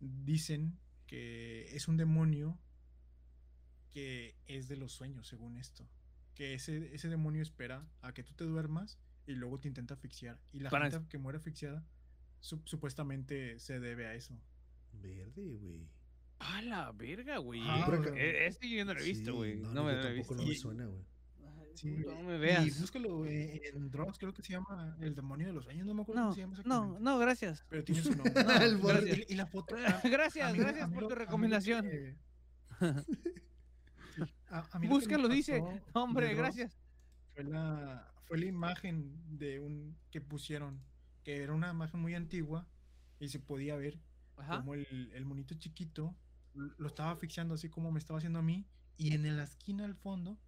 dicen 0.00 0.78
que 1.06 1.74
es 1.76 1.88
un 1.88 1.98
demonio 1.98 2.58
que 3.90 4.36
es 4.46 4.68
de 4.68 4.76
los 4.76 4.92
sueños, 4.92 5.26
según 5.28 5.56
esto. 5.58 5.86
Que 6.34 6.54
ese, 6.54 6.94
ese 6.94 7.08
demonio 7.08 7.42
espera 7.42 7.86
a 8.00 8.14
que 8.14 8.22
tú 8.22 8.32
te 8.34 8.44
duermas 8.44 8.98
y 9.26 9.32
luego 9.34 9.58
te 9.60 9.68
intenta 9.68 9.94
asfixiar. 9.94 10.38
Y 10.52 10.60
la 10.60 10.70
Para- 10.70 10.90
gente 10.90 11.08
que 11.08 11.18
muere 11.18 11.38
asfixiada 11.38 11.84
sup- 12.42 12.66
supuestamente 12.66 13.58
se 13.58 13.80
debe 13.80 14.06
a 14.06 14.14
eso. 14.14 14.38
Verde, 14.92 15.56
güey. 15.56 15.88
A 16.40 16.62
la 16.62 16.92
verga, 16.92 17.38
güey. 17.38 17.60
Ah, 17.64 17.86
E- 18.16 18.46
Este 18.46 18.68
yo 18.68 18.84
no 18.84 18.94
lo 18.94 19.00
he 19.00 19.04
visto, 19.04 19.30
Sí, 19.32 19.36
güey. 19.36 19.56
no, 19.56 19.68
no, 19.68 19.74
no, 19.74 19.84
me 19.84 19.92
lo 19.92 20.00
he 20.00 20.02
tampoco 20.02 20.16
visto. 20.16 20.34
no 20.34 20.42
me 20.44 20.52
Y- 20.52 20.56
suena, 20.56 20.86
güey. 20.86 21.04
Sí, 21.76 21.88
no 22.04 22.20
me 22.22 22.36
Y 22.36 22.40
veas. 22.40 22.80
búscalo 22.80 23.24
eh, 23.26 23.62
en 23.72 23.90
Dross, 23.90 24.18
creo 24.18 24.34
que 24.34 24.42
se 24.42 24.52
llama 24.52 24.96
El 25.00 25.14
demonio 25.14 25.46
de 25.46 25.52
los 25.52 25.64
sueños, 25.64 25.86
no 25.86 25.94
me 25.94 26.02
acuerdo 26.02 26.20
No, 26.20 26.26
cómo 26.28 26.34
se 26.34 26.40
llama 26.40 26.62
no, 26.66 26.98
no, 26.98 27.18
gracias. 27.18 27.64
Pero 27.68 27.84
tiene 27.84 28.02
su 28.02 28.10
nombre. 28.14 28.32
No, 28.44 28.62
El 28.62 28.76
borre- 28.78 29.24
y, 29.28 29.32
y 29.32 29.36
la 29.36 29.46
foto. 29.46 29.76
a- 29.76 29.86
a 29.86 30.00
Gracias, 30.08 30.52
mí 30.52 30.58
gracias 30.58 30.84
a 30.84 30.88
mí 30.88 30.94
por 30.94 31.08
tu 31.08 31.14
recomendación. 31.14 31.84
que- 31.88 32.16
Sí, 34.80 34.86
Búscalo, 34.88 35.28
dice. 35.28 35.62
hombre, 35.92 36.34
gracias. 36.34 36.76
Fue 37.34 37.44
la, 37.44 38.09
fue 38.30 38.38
la 38.38 38.46
imagen 38.46 39.12
de 39.38 39.58
un 39.58 39.96
que 40.12 40.20
pusieron, 40.20 40.80
que 41.24 41.42
era 41.42 41.52
una 41.52 41.72
imagen 41.72 41.98
muy 42.00 42.14
antigua 42.14 42.64
y 43.18 43.26
se 43.26 43.40
podía 43.40 43.74
ver 43.74 43.98
Ajá. 44.36 44.58
como 44.58 44.74
el, 44.74 45.10
el 45.12 45.24
monito 45.24 45.56
chiquito 45.56 46.14
lo 46.54 46.86
estaba 46.86 47.10
asfixiando 47.10 47.54
así 47.54 47.68
como 47.68 47.90
me 47.90 47.98
estaba 47.98 48.18
haciendo 48.18 48.38
a 48.38 48.42
mí 48.42 48.68
y 48.96 49.14
en 49.14 49.36
la 49.36 49.42
esquina 49.42 49.84
al 49.84 49.96
fondo 49.96 50.38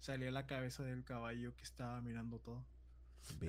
salía 0.00 0.30
la 0.30 0.44
cabeza 0.46 0.82
del 0.84 1.02
caballo 1.02 1.56
que 1.56 1.62
estaba 1.62 2.02
mirando 2.02 2.40
todo. 2.40 2.66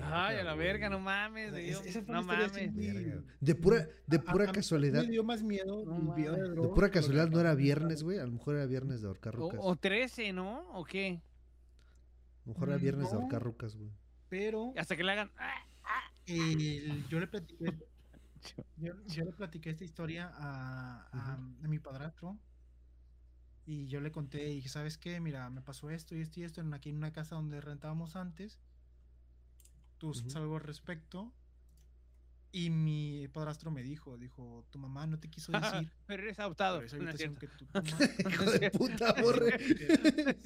Ay, 0.00 0.36
a 0.36 0.44
la 0.44 0.54
verga, 0.54 0.88
no 0.88 0.98
mames. 1.00 1.52
O 1.52 1.56
es- 1.56 1.84
esa 1.84 2.02
fue 2.02 2.14
no 2.14 2.22
mames. 2.22 2.52
Verga. 2.74 3.22
De 3.40 3.54
pura, 3.54 3.86
de 4.06 4.16
a- 4.16 4.22
pura 4.22 4.48
a 4.48 4.52
casualidad. 4.52 5.02
Me 5.04 5.10
dio 5.10 5.22
más 5.24 5.42
miedo 5.42 5.84
No 5.84 6.14
video 6.14 6.32
de. 6.34 6.48
De 6.62 6.68
pura 6.68 6.90
casualidad 6.90 7.28
no 7.28 7.40
era 7.40 7.54
viernes, 7.54 8.02
güey. 8.02 8.18
A 8.18 8.24
lo 8.24 8.32
mejor 8.32 8.56
era 8.56 8.64
viernes 8.66 9.02
de 9.02 9.08
ahorcar 9.08 9.34
O, 9.36 9.38
rucas. 9.50 9.60
o 9.62 9.76
13, 9.76 10.32
¿no? 10.32 10.68
¿O 10.72 10.84
qué? 10.84 11.20
Mejor 12.44 12.68
era 12.68 12.78
viernes 12.78 13.08
de 13.10 13.14
No. 13.16 13.20
ahorcar 13.22 13.42
rucas, 13.42 13.76
güey. 13.76 13.90
Pero 14.28 14.72
Hasta 14.76 14.96
que 14.96 15.04
le 15.04 15.12
hagan. 15.12 15.30
"Ah". 15.38 15.54
el- 16.26 17.06
yo 17.08 17.20
le 17.20 17.26
platiqué. 17.26 17.64
Yo, 18.76 18.94
yo 19.06 19.24
le 19.24 19.32
platiqué 19.32 19.70
esta 19.70 19.84
historia 19.84 20.28
a, 20.34 21.06
a- 21.12 21.34
a 21.34 21.68
mi 21.68 21.78
padrastro 21.78 22.36
y 23.66 23.86
yo 23.86 24.00
le 24.00 24.10
conté 24.10 24.50
y 24.50 24.56
dije, 24.56 24.68
¿sabes 24.68 24.98
qué? 24.98 25.20
Mira, 25.20 25.48
me 25.50 25.62
pasó 25.62 25.90
esto 25.90 26.16
y 26.16 26.22
esto 26.22 26.40
y 26.40 26.42
esto 26.42 26.60
en 26.60 26.74
aquí 26.74 26.90
en 26.90 26.96
una 26.96 27.12
casa 27.12 27.36
donde 27.36 27.60
rentábamos 27.60 28.16
antes. 28.16 28.58
Tú 29.98 30.12
sabes 30.14 30.34
algo 30.34 30.56
al 30.56 30.62
respecto. 30.62 31.32
Y 32.54 32.68
mi 32.68 33.28
padrastro 33.28 33.70
me 33.70 33.82
dijo, 33.82 34.18
dijo, 34.18 34.66
tu 34.70 34.78
mamá 34.78 35.06
no 35.06 35.18
te 35.18 35.28
quiso 35.30 35.52
decir. 35.52 35.90
Pero 36.06 36.22
eres 36.22 36.38
adoptado. 36.38 36.80
pero 36.80 36.86
esa 36.86 36.96
No 36.98 37.02
es 37.04 37.08
habitación 37.24 37.38
cierto. 37.38 37.56
que 37.56 37.64
tú 37.64 37.66
tomas- 37.72 38.32
Hijo 38.32 38.50
de 38.60 38.70
puta, 38.70 39.12
borre. 39.22 39.58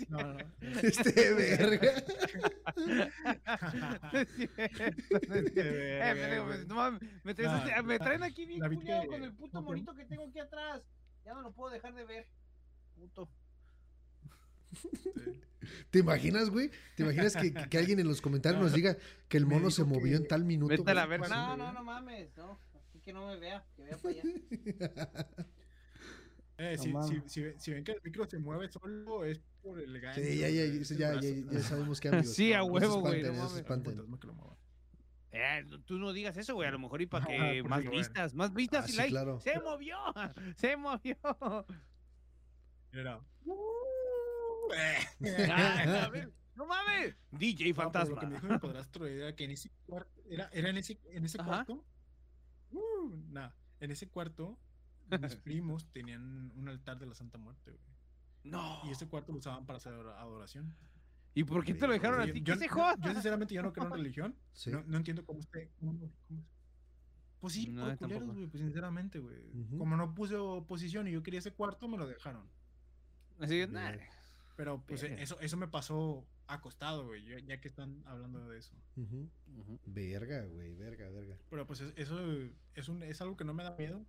No, 0.09 0.19
no, 0.19 0.35
no. 0.35 0.81
Este 0.83 1.35
verga. 1.35 2.05
No 2.77 4.19
es 4.21 4.29
cierto, 4.37 5.29
no 5.29 5.35
es 5.35 5.53
cierto. 5.53 5.61
Eh, 5.61 5.99
verga, 5.99 6.15
pendejo, 6.15 6.45
güey. 6.45 6.57
pues, 6.59 6.69
no 6.69 6.75
mames, 6.77 7.01
me, 7.25 7.35
traes 7.35 7.53
este- 7.69 7.83
me 7.83 7.99
nah. 7.99 8.05
traen 8.05 8.23
aquí 8.23 8.47
bien 8.47 8.61
culiado 8.61 9.07
con 9.09 9.23
el 9.25 9.35
puto 9.35 9.59
no, 9.61 9.63
monito 9.63 9.95
que 9.95 10.05
tengo 10.05 10.25
aquí 10.29 10.39
atrás. 10.39 10.83
Ya 11.25 11.35
no 11.35 11.43
lo 11.43 11.53
puedo 11.53 11.73
dejar 11.73 11.93
de 11.95 12.05
ver. 12.05 12.29
Puto. 12.95 13.29
¿Te 15.91 15.99
imaginas, 16.01 16.51
güey? 16.51 16.71
¿Te 16.97 17.03
imaginas 17.03 17.37
que, 17.37 17.53
que 17.53 17.79
alguien 17.79 17.99
en 17.99 18.07
los 18.09 18.21
comentarios 18.21 18.63
nos 18.63 18.73
diga 18.73 18.97
que 19.29 19.37
el 19.37 19.47
mono 19.47 19.71
se 19.71 19.85
movió 19.85 20.17
en 20.17 20.27
tal 20.29 20.45
minuto? 20.45 20.69
Vete 20.71 20.91
a 20.91 20.95
la 20.95 21.07
güey? 21.07 21.19
verga. 21.19 21.29
cuando- 21.35 21.57
No, 21.57 21.73
no, 21.73 21.73
no 21.73 21.85
mames. 21.85 22.37
No, 22.37 22.59
así 22.89 23.01
que 23.01 23.13
no 23.13 23.27
me 23.27 23.37
vea. 23.39 23.65
Que 23.77 23.83
vea 23.83 23.97
para 23.97 24.15
allá. 24.15 24.23
Eh, 26.59 26.77
No 26.91 27.03
si, 27.03 27.15
si, 27.17 27.29
si, 27.29 27.43
ven- 27.43 27.61
si 27.61 27.71
ven 27.71 27.85
que 27.85 27.93
el 27.93 28.01
micro 28.03 28.25
se 28.27 28.39
mueve 28.39 28.67
solo, 28.71 29.27
es 29.27 29.39
por 29.61 29.79
el 29.79 30.01
gancho. 30.01 30.23
Sí, 30.23 30.39
ya, 30.39 30.49
ya, 30.49 30.65
ya, 30.65 31.21
ya, 31.21 31.21
ya, 31.53 31.61
sabemos 31.61 32.01
que 32.01 32.09
amigos. 32.09 32.33
Sí, 32.35 32.55
a 32.55 32.63
huevo, 32.65 33.01
güey, 33.01 33.21
espanten, 33.21 33.97
no 33.97 34.07
no. 34.07 34.57
Eh, 35.33 35.67
tú 35.85 35.99
no 35.99 36.15
digas 36.15 36.35
eso, 36.39 36.55
güey. 36.55 36.67
A 36.67 36.71
lo 36.71 36.79
mejor 36.79 37.03
y 37.03 37.07
para 37.07 37.27
que 37.27 37.63
más 37.63 37.85
bueno. 37.85 37.91
vistas, 37.91 38.33
más 38.33 38.55
vistas 38.55 38.85
Ah, 38.85 38.89
y 38.89 38.93
sí, 38.93 38.97
likes. 38.97 39.11
claro. 39.11 39.39
Se 39.41 39.61
movió, 39.61 39.99
se 40.57 40.77
movió. 40.79 41.17
Era. 42.93 43.21
Ah, 45.51 46.09
ver, 46.13 46.33
no 46.55 46.67
mames. 46.67 47.15
DJ 47.31 47.71
No, 47.71 47.75
Fantasma. 47.77 48.15
Lo 48.15 48.21
que 48.21 48.27
me 48.27 48.35
dijo 48.35 48.47
mi 48.49 48.59
padrastro 48.59 49.07
era 49.07 49.35
que 49.35 49.45
en 49.45 49.51
ese 49.53 49.71
cuarto, 49.87 50.21
era, 50.29 50.49
era 50.53 50.71
en 50.71 50.77
ese, 50.79 50.99
en 51.11 51.25
ese 51.25 51.41
Ajá. 51.41 51.49
cuarto, 51.65 51.85
uh, 52.73 53.17
nah, 53.29 53.51
en 53.81 53.91
ese 53.91 54.09
cuarto, 54.09 54.59
mis 55.09 55.37
primos 55.45 55.87
tenían 55.93 56.53
un 56.57 56.69
altar 56.69 56.99
de 56.99 57.07
la 57.07 57.15
Santa 57.15 57.39
Muerte, 57.39 57.71
güey. 57.73 57.85
No. 58.45 58.81
Y 58.85 58.91
ese 58.91 59.09
cuarto 59.09 59.33
lo 59.33 59.39
usaban 59.39 59.67
para 59.67 59.79
hacer 59.79 59.93
adora- 59.93 60.21
adoración. 60.21 60.75
¿Y 61.35 61.45
por 61.45 61.65
qué 61.65 61.75
te 61.75 61.87
lo 61.87 61.93
dejaron 61.93 62.21
a 62.21 62.27
Yo- 62.27 62.33
ti? 62.33 62.41
yo, 62.43 62.55
¿Qué 62.55 62.61
se 62.61 62.67
yo- 62.69 62.73
joda? 62.75 62.95
yo 63.01 63.13
sinceramente 63.13 63.55
yo 63.55 63.63
no 63.63 63.73
creo 63.73 63.87
en 63.87 63.93
religión. 64.03 64.37
Sí. 64.53 64.71
No, 64.71 64.83
no 64.85 64.97
entiendo 64.97 65.25
cómo 65.27 65.41
usted. 65.41 65.69
cómo- 65.79 65.99
cómo- 66.29 66.45
Pues 67.41 67.53
sí, 67.53 67.69
No, 67.69 67.85
por 67.87 67.99
culeros, 67.99 68.33
güey, 68.35 68.47
pues 68.47 68.63
sinceramente, 68.63 69.19
güey. 69.19 69.43
Como 69.77 69.97
no 69.97 70.15
puse 70.15 70.37
oposición 70.37 71.07
y 71.09 71.13
yo 71.13 71.23
quería 71.23 71.41
ese 71.41 71.53
cuarto, 71.53 71.87
me 71.89 71.99
lo 71.99 72.07
dejaron. 72.07 72.49
Así 73.39 73.55
que, 73.61 73.67
nah. 73.67 73.93
Pero 74.57 74.83
pues 74.87 75.03
Verga. 75.03 75.23
eso, 75.23 75.39
eso 75.41 75.57
me 75.57 75.69
pasó 75.69 76.27
acostado, 76.47 77.07
güey, 77.07 77.25
ya, 77.27 77.39
ya 77.41 77.61
que 77.61 77.69
están 77.69 78.03
hablando 78.07 78.49
de 78.49 78.59
eso. 78.59 78.75
Ujú. 78.97 79.29
Ujú. 79.59 79.79
Verga, 79.85 80.45
güey, 80.47 80.75
verga, 80.75 81.11
verga. 81.11 81.37
Pero 81.51 81.67
pues 81.67 81.81
es- 81.83 81.93
eso 81.97 82.19
es, 82.75 82.89
un, 82.89 83.03
es 83.03 83.21
algo 83.21 83.37
que 83.37 83.45
no 83.45 83.53
me 83.53 83.63
da 83.65 83.77
miedo. 83.77 84.05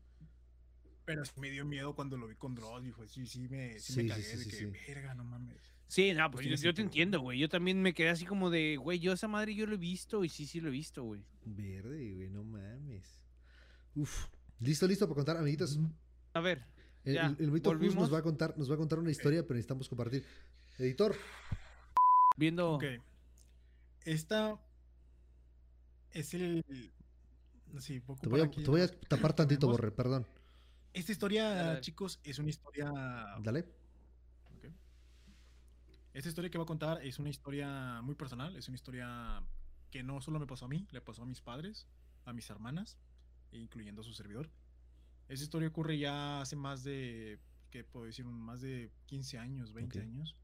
Pero 1.05 1.23
sí 1.25 1.31
me 1.39 1.49
dio 1.49 1.63
miedo 1.65 1.95
cuando 1.95 2.17
lo 2.17 2.27
vi 2.27 2.35
con 2.35 2.53
Dross, 2.55 2.83
dijo, 2.83 3.07
sí, 3.07 3.25
sí 3.25 3.47
me, 3.47 3.79
sí 3.79 3.93
Sí, 3.93 3.97
me 3.97 4.03
sí, 4.03 4.09
cagué 4.09 4.23
sí, 4.23 4.37
de 4.37 4.43
sí, 4.43 4.49
que, 4.49 4.57
sí. 4.57 4.65
verga, 4.87 5.13
no 5.15 5.23
mames. 5.23 5.57
Sí, 5.87 6.13
no, 6.13 6.29
pues 6.29 6.45
yo, 6.45 6.55
yo 6.55 6.73
te 6.73 6.81
entiendo, 6.81 7.21
güey. 7.21 7.39
Yo 7.39 7.47
también 7.47 7.81
me 7.81 7.93
quedé 7.93 8.09
así 8.09 8.25
como 8.25 8.49
de, 8.49 8.75
güey, 8.75 8.99
yo 8.99 9.13
esa 9.13 9.29
madre 9.29 9.55
yo 9.55 9.65
lo 9.65 9.75
he 9.75 9.77
visto 9.77 10.25
y 10.25 10.29
sí, 10.29 10.45
sí 10.45 10.59
lo 10.59 10.67
he 10.67 10.71
visto, 10.71 11.03
güey. 11.03 11.23
Verde, 11.45 12.13
güey, 12.13 12.29
no 12.29 12.43
mames. 12.43 13.21
Uf. 13.95 14.27
Listo, 14.59 14.85
listo 14.85 15.05
para 15.07 15.15
contar, 15.15 15.37
amiguitos. 15.37 15.79
A 16.33 16.41
ver, 16.41 16.65
Ya, 17.13 17.27
el, 17.27 17.37
el 17.39 17.51
Vito 17.51 17.71
Cruz 17.77 17.95
nos 17.95 18.13
va 18.13 18.19
a 18.19 18.21
contar, 18.21 18.57
nos 18.57 18.69
va 18.69 18.75
a 18.75 18.77
contar 18.77 18.99
una 18.99 19.11
historia, 19.11 19.43
pero 19.43 19.55
necesitamos 19.55 19.87
compartir. 19.89 20.25
Editor, 20.77 21.15
viendo. 22.37 22.73
Ok. 22.73 22.83
Esta 24.05 24.59
es 26.11 26.33
el... 26.33 26.63
Sí, 27.79 27.99
poco 27.99 28.21
te 28.21 28.29
voy 28.29 28.41
a, 28.41 28.45
aquí 28.45 28.63
te 28.63 28.69
voy 28.69 28.81
a 28.81 28.87
tapar 28.87 29.33
tantito. 29.33 29.67
Borre, 29.67 29.91
perdón. 29.91 30.25
Esta 30.93 31.11
historia, 31.11 31.49
Dale, 31.49 31.67
dale. 31.67 31.81
chicos, 31.81 32.19
es 32.23 32.39
una 32.39 32.49
historia 32.49 32.91
Dale. 33.41 33.59
Ok. 34.55 34.71
Esta 36.13 36.29
historia 36.29 36.49
que 36.49 36.57
voy 36.57 36.63
a 36.63 36.67
contar 36.67 37.03
es 37.03 37.19
una 37.19 37.29
historia 37.29 38.01
muy 38.01 38.15
personal, 38.15 38.55
es 38.55 38.67
una 38.67 38.75
historia 38.75 39.43
que 39.91 40.03
no 40.03 40.21
solo 40.21 40.39
me 40.39 40.47
pasó 40.47 40.65
a 40.65 40.67
mí, 40.69 40.87
le 40.91 41.01
pasó 41.01 41.23
a 41.23 41.25
mis 41.25 41.41
padres, 41.41 41.87
a 42.25 42.33
mis 42.33 42.49
hermanas, 42.49 42.97
incluyendo 43.51 44.01
a 44.01 44.03
su 44.05 44.13
servidor. 44.13 44.49
Esa 45.27 45.43
historia 45.43 45.67
ocurre 45.67 45.97
ya 45.97 46.41
hace 46.41 46.55
más 46.55 46.83
de, 46.83 47.39
¿qué 47.69 47.83
puedo 47.83 48.05
decir? 48.05 48.25
Más 48.25 48.61
de 48.61 48.91
15 49.07 49.37
años, 49.37 49.73
20 49.73 49.99
Ok. 49.99 50.05
años. 50.05 50.35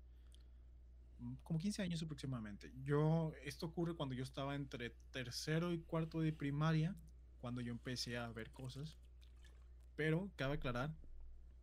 Mm, 1.20 1.36
Como 1.44 1.60
15 1.60 1.82
años 1.82 2.02
aproximadamente. 2.04 2.72
Yo, 2.84 3.32
esto 3.46 3.66
ocurre 3.68 3.96
cuando 3.96 4.14
yo 4.16 4.24
estaba 4.24 4.56
entre 4.56 4.90
tercero 5.12 5.72
y 5.74 5.80
cuarto 5.80 6.20
de 6.20 6.34
primaria, 6.34 6.96
cuando 7.40 7.62
yo 7.62 7.72
empecé 7.72 8.18
a 8.18 8.30
ver 8.32 8.52
cosas. 8.52 8.98
Pero 9.96 10.30
cabe 10.36 10.56
aclarar 10.56 10.94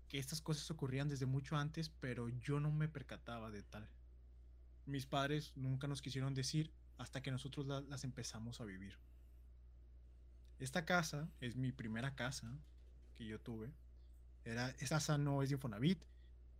que 0.08 0.18
estas 0.18 0.40
cosas 0.40 0.70
ocurrían 0.70 1.08
desde 1.08 1.26
mucho 1.26 1.56
antes, 1.56 1.88
pero 1.90 2.28
yo 2.28 2.58
no 2.58 2.70
me 2.72 2.88
percataba 2.88 3.50
de 3.50 3.62
tal. 3.62 3.88
Mis 4.86 5.06
padres 5.06 5.52
nunca 5.56 5.86
nos 5.88 6.00
quisieron 6.00 6.32
decir 6.34 6.72
hasta 6.96 7.22
que 7.22 7.30
nosotros 7.30 7.66
la- 7.66 7.80
las 7.82 8.04
empezamos 8.04 8.60
a 8.60 8.64
vivir. 8.64 8.96
Esta 10.58 10.84
casa 10.84 11.28
es 11.40 11.56
mi 11.56 11.72
primera 11.72 12.14
casa 12.14 12.58
que 13.20 13.26
yo 13.26 13.38
tuve. 13.38 13.70
Era, 14.44 14.70
esa 14.78 15.18
no 15.18 15.42
es 15.42 15.50
de 15.50 15.56
Infonavit. 15.56 16.02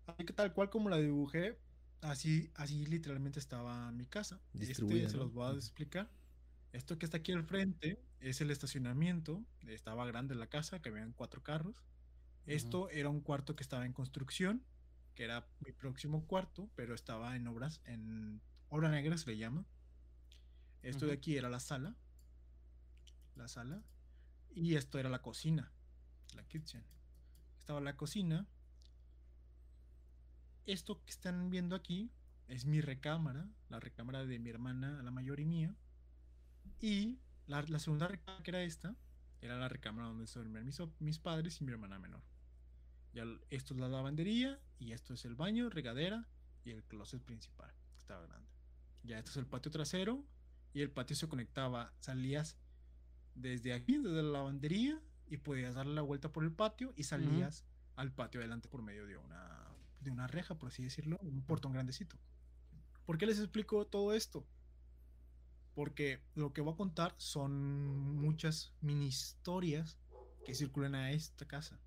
Así 0.07 0.25
que 0.25 0.35
tal 0.35 0.53
cual 0.53 0.69
como 0.69 0.91
la 0.91 0.99
dibujé, 0.99 1.59
así, 2.03 2.51
así 2.55 2.85
literalmente 2.85 3.39
estaba 3.39 3.91
mi 3.93 4.05
casa. 4.05 4.41
Este 4.53 4.75
se 4.75 5.17
los 5.17 5.33
voy 5.33 5.55
a 5.55 5.57
explicar. 5.57 6.11
Esto 6.73 6.99
que 6.99 7.07
está 7.07 7.17
aquí 7.19 7.33
al 7.33 7.45
frente 7.45 8.05
es 8.21 8.43
el 8.43 8.51
estacionamiento. 8.51 9.43
Estaba 9.67 10.07
grande 10.07 10.35
la 10.35 10.49
casa, 10.49 10.83
que 10.83 10.91
habían 10.91 11.13
cuatro 11.13 11.43
carros. 11.43 11.83
Esto 12.45 12.91
era 12.91 13.09
un 13.09 13.21
cuarto 13.21 13.57
que 13.57 13.63
estaba 13.63 13.87
en 13.87 13.93
construcción, 13.93 14.63
que 15.15 15.25
era 15.25 15.47
mi 15.65 15.73
próximo 15.73 16.27
cuarto, 16.27 16.69
pero 16.75 16.95
estaba 16.95 17.37
en 17.37 17.47
obras, 17.47 17.81
en 17.85 18.43
obra 18.69 18.91
negra 18.91 19.17
se 19.17 19.31
le 19.31 19.39
llama. 19.39 19.65
Esto 20.83 21.07
de 21.07 21.13
aquí 21.13 21.37
era 21.37 21.49
la 21.49 21.61
sala, 21.61 21.95
la 23.37 23.47
sala, 23.47 23.83
y 24.51 24.75
esto 24.75 24.99
era 24.99 25.11
la 25.11 25.23
cocina, 25.23 25.71
la 26.35 26.45
kitchen. 26.45 26.85
Estaba 27.59 27.81
la 27.81 27.97
cocina. 27.97 28.47
Esto 30.67 31.03
que 31.05 31.11
están 31.11 31.51
viendo 31.51 31.75
aquí 31.75 32.11
es 32.49 32.65
mi 32.65 32.81
recámara, 32.81 33.49
la 33.69 33.81
recámara 33.81 34.27
de 34.27 34.39
mi 34.39 34.51
hermana, 34.51 35.03
la 35.03 35.11
mayor 35.11 35.41
y 35.41 35.45
mía. 35.45 35.75
Y 36.81 37.19
la, 37.47 37.63
la 37.63 37.79
segunda 37.79 38.09
recámara 38.09 38.43
que 38.43 38.51
era 38.51 38.63
esta, 38.63 38.97
era 39.41 39.59
la 39.59 39.69
recámara 39.69 40.09
donde 40.09 40.27
dormían 40.27 40.67
mis, 40.67 40.81
mis 40.99 41.19
padres 41.19 41.61
y 41.61 41.65
mi 41.65 41.73
hermana 41.73 41.99
menor. 41.99 42.23
Ya 43.13 43.25
esto 43.51 43.75
es 43.75 43.81
la 43.81 43.89
lavandería 43.89 44.61
y 44.79 44.93
esto 44.93 45.15
es 45.15 45.25
el 45.25 45.35
baño, 45.35 45.69
regadera 45.71 46.29
y 46.65 46.71
el 46.71 46.85
closet 46.85 47.23
principal, 47.23 47.73
estaba 47.97 48.27
grande. 48.27 48.49
Ya 49.03 49.19
esto 49.19 49.31
es 49.31 49.37
el 49.37 49.47
patio 49.47 49.71
trasero 49.71 50.25
y 50.73 50.83
el 50.83 50.91
patio 50.91 51.17
se 51.17 51.29
conectaba, 51.29 51.93
salías 52.01 52.57
desde 53.35 53.73
aquí, 53.73 53.97
desde 53.99 54.23
la 54.23 54.31
lavandería 54.31 55.01
y 55.31 55.39
podías 55.39 55.75
darle 55.75 55.95
la 55.95 56.03
vuelta 56.03 56.31
por 56.33 56.45
el 56.45 56.53
patio 56.53 56.93
y 56.97 57.05
salías 57.05 57.65
al 57.97 58.13
patio 58.13 58.41
adelante 58.41 58.69
por 58.69 58.83
medio 58.83 59.07
de 59.07 59.17
una, 59.17 59.67
de 60.01 60.11
una 60.11 60.27
reja, 60.27 60.57
por 60.59 60.69
así 60.69 60.83
decirlo, 60.83 61.19
un 61.23 61.43
portón 61.43 61.73
grandecito. 61.73 62.17
¿Por 63.07 63.17
qué 63.17 63.27
les 63.27 63.39
explico 63.39 63.87
todo 63.87 64.13
esto? 64.15 64.45
Porque 65.75 66.21
lo 66.35 66.53
que 66.53 66.61
voy 66.61 66.75
a 66.75 66.77
contar 66.77 67.15
son 67.17 67.99
muchas 68.17 68.73
mini 68.81 69.07
historias 69.07 69.97
que 70.45 70.55
circulan 70.55 70.95
a 70.95 71.13
esta 71.13 71.47
casa. 71.47 71.79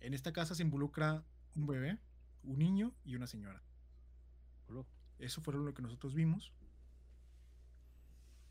En 0.00 0.14
esta 0.14 0.32
casa 0.32 0.54
se 0.54 0.62
involucra 0.62 1.24
un 1.56 1.66
bebé, 1.66 1.98
un 2.44 2.58
niño 2.58 2.92
y 3.04 3.14
una 3.16 3.26
señora. 3.26 3.62
Eso 5.18 5.40
fue 5.40 5.54
lo 5.54 5.72
que 5.72 5.82
nosotros 5.82 6.14
vimos. 6.14 6.52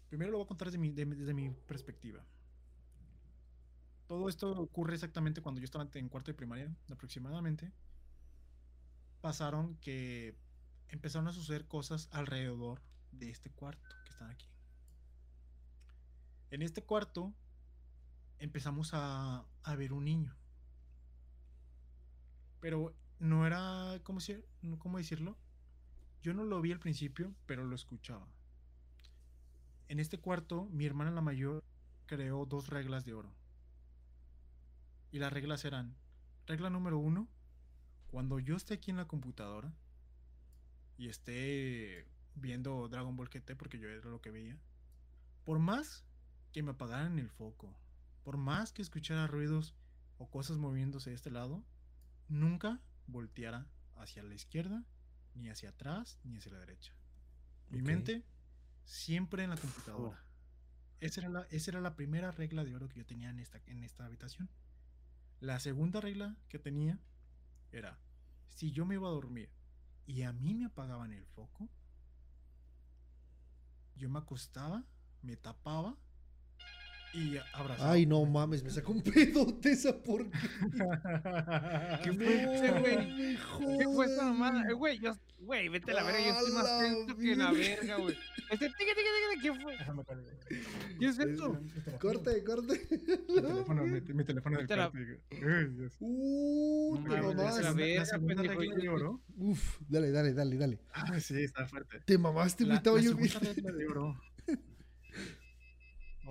Primero 0.10 0.32
lo 0.32 0.38
voy 0.38 0.46
a 0.46 0.48
contar 0.48 0.68
desde 0.68 0.78
mi, 0.78 0.92
de- 0.92 1.06
desde 1.06 1.34
mi 1.34 1.50
perspectiva. 1.52 2.24
Todo 4.12 4.28
esto 4.28 4.52
ocurre 4.52 4.96
exactamente 4.96 5.42
cuando 5.42 5.62
yo 5.62 5.64
estaba 5.64 5.88
en 5.94 6.10
cuarto 6.10 6.32
de 6.32 6.36
primaria, 6.36 6.70
aproximadamente. 6.92 7.72
Pasaron 9.22 9.78
que 9.78 10.36
empezaron 10.90 11.30
a 11.30 11.32
suceder 11.32 11.66
cosas 11.66 12.10
alrededor 12.12 12.82
de 13.14 13.30
este 13.30 13.50
cuarto 13.52 13.88
que 14.04 14.10
están 14.10 14.30
aquí. 14.30 14.50
En 16.50 16.62
este 16.62 16.84
cuarto 16.84 17.34
empezamos 18.40 18.90
a, 18.92 19.46
ver 19.78 19.94
un 19.94 20.04
niño. 20.04 20.36
Pero 22.60 22.94
no 23.18 23.48
era, 23.48 23.98
¿cómo, 24.04 24.20
cómo 24.78 24.98
decirlo? 24.98 25.38
Yo 26.22 26.34
no 26.34 26.44
lo 26.44 26.60
vi 26.60 26.74
al 26.74 26.80
principio, 26.80 27.34
pero 27.46 27.64
lo 27.64 27.78
escuchaba. 27.78 28.28
En 29.88 30.02
este 30.02 30.18
cuarto, 30.20 30.66
mi 30.66 30.86
hermana 30.86 31.12
la 31.12 31.22
mayor 31.22 31.64
creó 32.08 32.46
dos 32.46 32.68
reglas 32.68 33.06
de 33.06 33.14
oro. 33.14 33.41
Y 35.12 35.20
las 35.20 35.32
reglas 35.34 35.66
eran, 35.66 35.96
regla 36.48 36.70
número 36.70 36.98
uno, 36.98 37.28
cuando 38.08 38.40
yo 38.40 38.56
esté 38.56 38.76
aquí 38.76 38.92
en 38.92 38.98
la 38.98 39.08
computadora 39.08 39.74
y 40.98 41.10
esté 41.10 42.08
viendo 42.36 42.88
Dragon 42.88 43.16
Ball 43.16 43.30
GT, 43.30 43.56
porque 43.56 43.80
yo 43.80 43.90
era 43.90 44.10
lo 44.10 44.22
que 44.22 44.32
veía, 44.32 44.58
por 45.44 45.60
más 45.60 46.06
que 46.52 46.64
me 46.64 46.72
apagaran 46.72 47.20
el 47.20 47.30
foco, 47.30 47.76
por 48.24 48.38
más 48.38 48.72
que 48.72 48.82
escuchara 48.82 49.28
ruidos 49.28 49.76
o 50.18 50.30
cosas 50.30 50.58
moviéndose 50.58 51.10
de 51.10 51.16
este 51.16 51.32
lado, 51.32 51.64
nunca 52.28 52.80
volteara 53.08 53.68
hacia 53.96 54.24
la 54.24 54.34
izquierda, 54.34 54.84
ni 55.34 55.50
hacia 55.50 55.70
atrás, 55.70 56.20
ni 56.24 56.38
hacia 56.38 56.52
la 56.52 56.60
derecha. 56.60 56.94
Mi 57.70 57.82
mente 57.82 58.26
siempre 58.84 59.44
en 59.44 59.50
la 59.50 59.58
computadora. 59.58 60.24
Esa 61.00 61.22
era, 61.22 61.30
la, 61.30 61.48
esa 61.50 61.72
era 61.72 61.82
la 61.82 61.96
primera 61.96 62.32
regla 62.32 62.64
de 62.64 62.76
oro 62.76 62.88
que 62.88 63.00
yo 63.00 63.06
tenía 63.06 63.30
en 63.30 63.40
esta, 63.40 63.60
en 63.66 63.84
esta 63.84 64.06
habitación. 64.06 64.50
La 65.42 65.60
segunda 65.60 66.00
regla 66.00 66.38
que 66.50 66.60
tenía 66.60 67.00
era, 67.72 67.98
si 68.50 68.72
yo 68.72 68.86
me 68.86 68.94
iba 68.94 69.08
a 69.08 69.12
dormir 69.12 69.50
y 70.06 70.22
a 70.22 70.34
mí 70.34 70.54
me 70.54 70.66
apagaban 70.66 71.14
el 71.14 71.26
foco, 71.26 71.68
yo 73.96 74.08
me 74.08 74.20
acostaba, 74.20 74.84
me 75.24 75.36
tapaba 75.38 75.98
y 77.14 77.38
abrazaba. 77.54 77.92
Ay, 77.92 78.06
no 78.06 78.26
mames, 78.26 78.64
me 78.64 78.70
sacó 78.70 78.92
un 78.94 79.02
pedote 79.02 79.72
esa 79.72 79.94
porquería. 80.02 80.42
¿Qué 82.04 82.14
fue 82.14 82.44
ese, 82.56 82.72
güey? 82.80 83.38
No 83.60 83.70
me 83.70 83.78
¿Qué 83.78 83.84
fue 83.86 84.06
esta 84.06 84.24
jodas, 84.24 84.38
mamada? 84.40 84.62
güey. 84.62 84.72
Eh, 84.72 84.74
Güey, 84.82 85.00
yo, 85.00 85.14
güey, 85.40 85.70
vete 85.70 85.92
a 85.92 85.96
la 85.96 86.04
verga, 86.04 86.20
yo 86.20 86.32
estoy 86.34 86.52
más 86.54 86.64
la 86.64 86.80
tenso 86.80 87.18
que 87.18 87.36
la 87.36 87.52
verga. 87.52 87.98
güey. 87.98 88.16
Este, 88.52 88.66
tique, 88.68 88.94
tique, 88.96 89.10
tique, 89.34 89.42
¿qué 89.42 89.62
fue? 89.62 89.72
Déjame. 89.78 90.04
¿Qué 91.00 91.06
es 91.06 91.20
esto? 91.20 91.58
teléfono- 91.58 92.00
Corte, 92.00 92.44
corte. 92.44 92.88
Mi 92.90 93.42
teléfono, 93.42 93.84
mi, 93.86 94.02
mi 94.02 94.24
teléfono 94.24 94.58
del 94.58 94.68
la- 94.68 94.92
Dios. 95.70 95.94
Uh, 96.00 96.98
te 97.04 97.22
mamaste. 97.22 97.62
la 97.64 97.70
La, 97.70 97.74
verga, 97.74 98.00
la 98.00 98.06
segunda 98.06 98.36
pendejo, 98.36 98.60
regla 98.60 98.76
yo- 98.76 98.82
de 98.82 98.90
oro. 98.90 99.22
Uf, 99.38 99.78
dale, 99.88 100.12
dale, 100.12 100.34
dale, 100.34 100.58
dale. 100.58 100.80
Ah, 100.94 101.20
sí, 101.20 101.42
está 101.44 101.66
fuerte. 101.66 102.02
Te 102.06 102.18
mamaste, 102.18 102.64
güey. 102.66 102.74
La, 102.74 102.78
Estaba 102.78 102.98
la 102.98 103.04
yo. 103.04 103.10
segunda 103.12 103.40
regla 103.54 103.72
de 103.72 103.88
oro. 103.88 104.22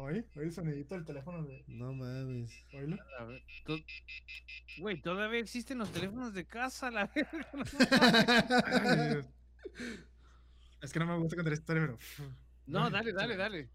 Oye, 0.02 0.24
oye 0.36 0.46
el 0.46 0.52
sonidito 0.52 0.94
del 0.94 1.04
teléfono 1.04 1.42
de. 1.44 1.62
No 1.68 1.92
mames. 1.92 2.50
Oílo. 2.72 2.96
A 3.18 3.24
ver, 3.24 3.42
to- 3.64 3.78
Güey, 4.78 5.00
todavía 5.02 5.40
existen 5.40 5.78
los 5.78 5.90
teléfonos 5.92 6.32
de 6.32 6.46
casa, 6.46 6.90
la 6.90 7.06
verga. 7.06 7.48
no. 7.52 7.64
Es 10.82 10.92
que 10.94 10.98
no 10.98 11.06
me 11.06 11.18
gusta 11.18 11.36
contar 11.36 11.52
esta 11.52 11.62
historia, 11.74 11.82
pero. 11.82 11.98
No, 12.66 12.88
dale, 12.88 13.12
dale, 13.12 13.36
dale. 13.36 13.68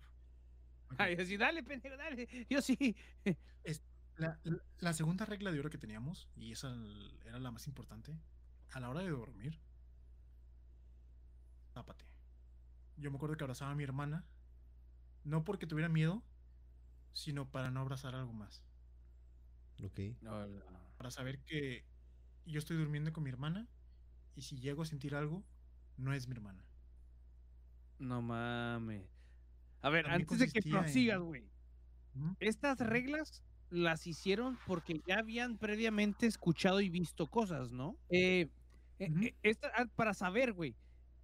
Ok. 0.91 0.95
Ay, 0.99 1.15
así, 1.19 1.37
dale, 1.37 1.61
pendejo, 1.63 1.95
dale. 1.97 2.27
Yo 2.49 2.61
sí. 2.61 2.95
La, 4.17 4.39
la- 4.43 4.63
la 4.79 4.93
segunda 4.93 5.25
regla 5.25 5.51
de 5.51 5.59
oro 5.59 5.69
que 5.69 5.77
teníamos, 5.77 6.29
y 6.37 6.53
esa 6.53 6.73
era 7.25 7.37
la 7.37 7.51
más 7.51 7.67
importante, 7.67 8.17
a 8.71 8.79
la 8.79 8.89
hora 8.89 9.01
de 9.01 9.09
dormir, 9.09 9.59
tápate. 11.73 12.05
Yo 12.95 13.11
me 13.11 13.17
acuerdo 13.17 13.35
que 13.35 13.43
abrazaba 13.43 13.71
a 13.71 13.75
mi 13.75 13.83
hermana, 13.83 14.23
no 15.25 15.43
porque 15.43 15.67
tuviera 15.67 15.89
miedo, 15.89 16.23
sino 17.13 17.49
para 17.51 17.71
no 17.71 17.81
abrazar 17.81 18.15
algo 18.15 18.31
más. 18.31 18.63
Ok. 19.83 19.99
Para 20.97 21.11
saber 21.11 21.39
que 21.39 21.83
yo 22.45 22.59
estoy 22.59 22.77
durmiendo 22.77 23.11
con 23.11 23.23
mi 23.23 23.29
hermana, 23.29 23.67
y 24.35 24.41
si 24.43 24.57
llego 24.59 24.83
a 24.83 24.85
sentir 24.85 25.15
algo, 25.15 25.43
no 25.97 26.13
es 26.13 26.27
mi 26.27 26.35
hermana. 26.35 26.63
No 27.99 28.21
mames. 28.21 29.09
A 29.81 29.89
ver, 29.89 30.05
También 30.05 30.21
antes 30.21 30.39
de 30.39 30.47
que 30.51 30.61
prosigas, 30.69 31.19
güey. 31.19 31.49
Estas 32.39 32.79
reglas 32.79 33.43
las 33.69 34.07
hicieron 34.07 34.57
porque 34.65 35.01
ya 35.05 35.19
habían 35.19 35.57
previamente 35.57 36.27
escuchado 36.27 36.79
y 36.81 36.89
visto 36.89 37.27
cosas, 37.27 37.71
¿no? 37.71 37.97
Eh, 38.09 38.49
eh, 38.99 39.09
eh, 39.21 39.35
esta- 39.43 39.71
ah, 39.75 39.85
para 39.95 40.13
saber, 40.13 40.53
güey, 40.53 40.75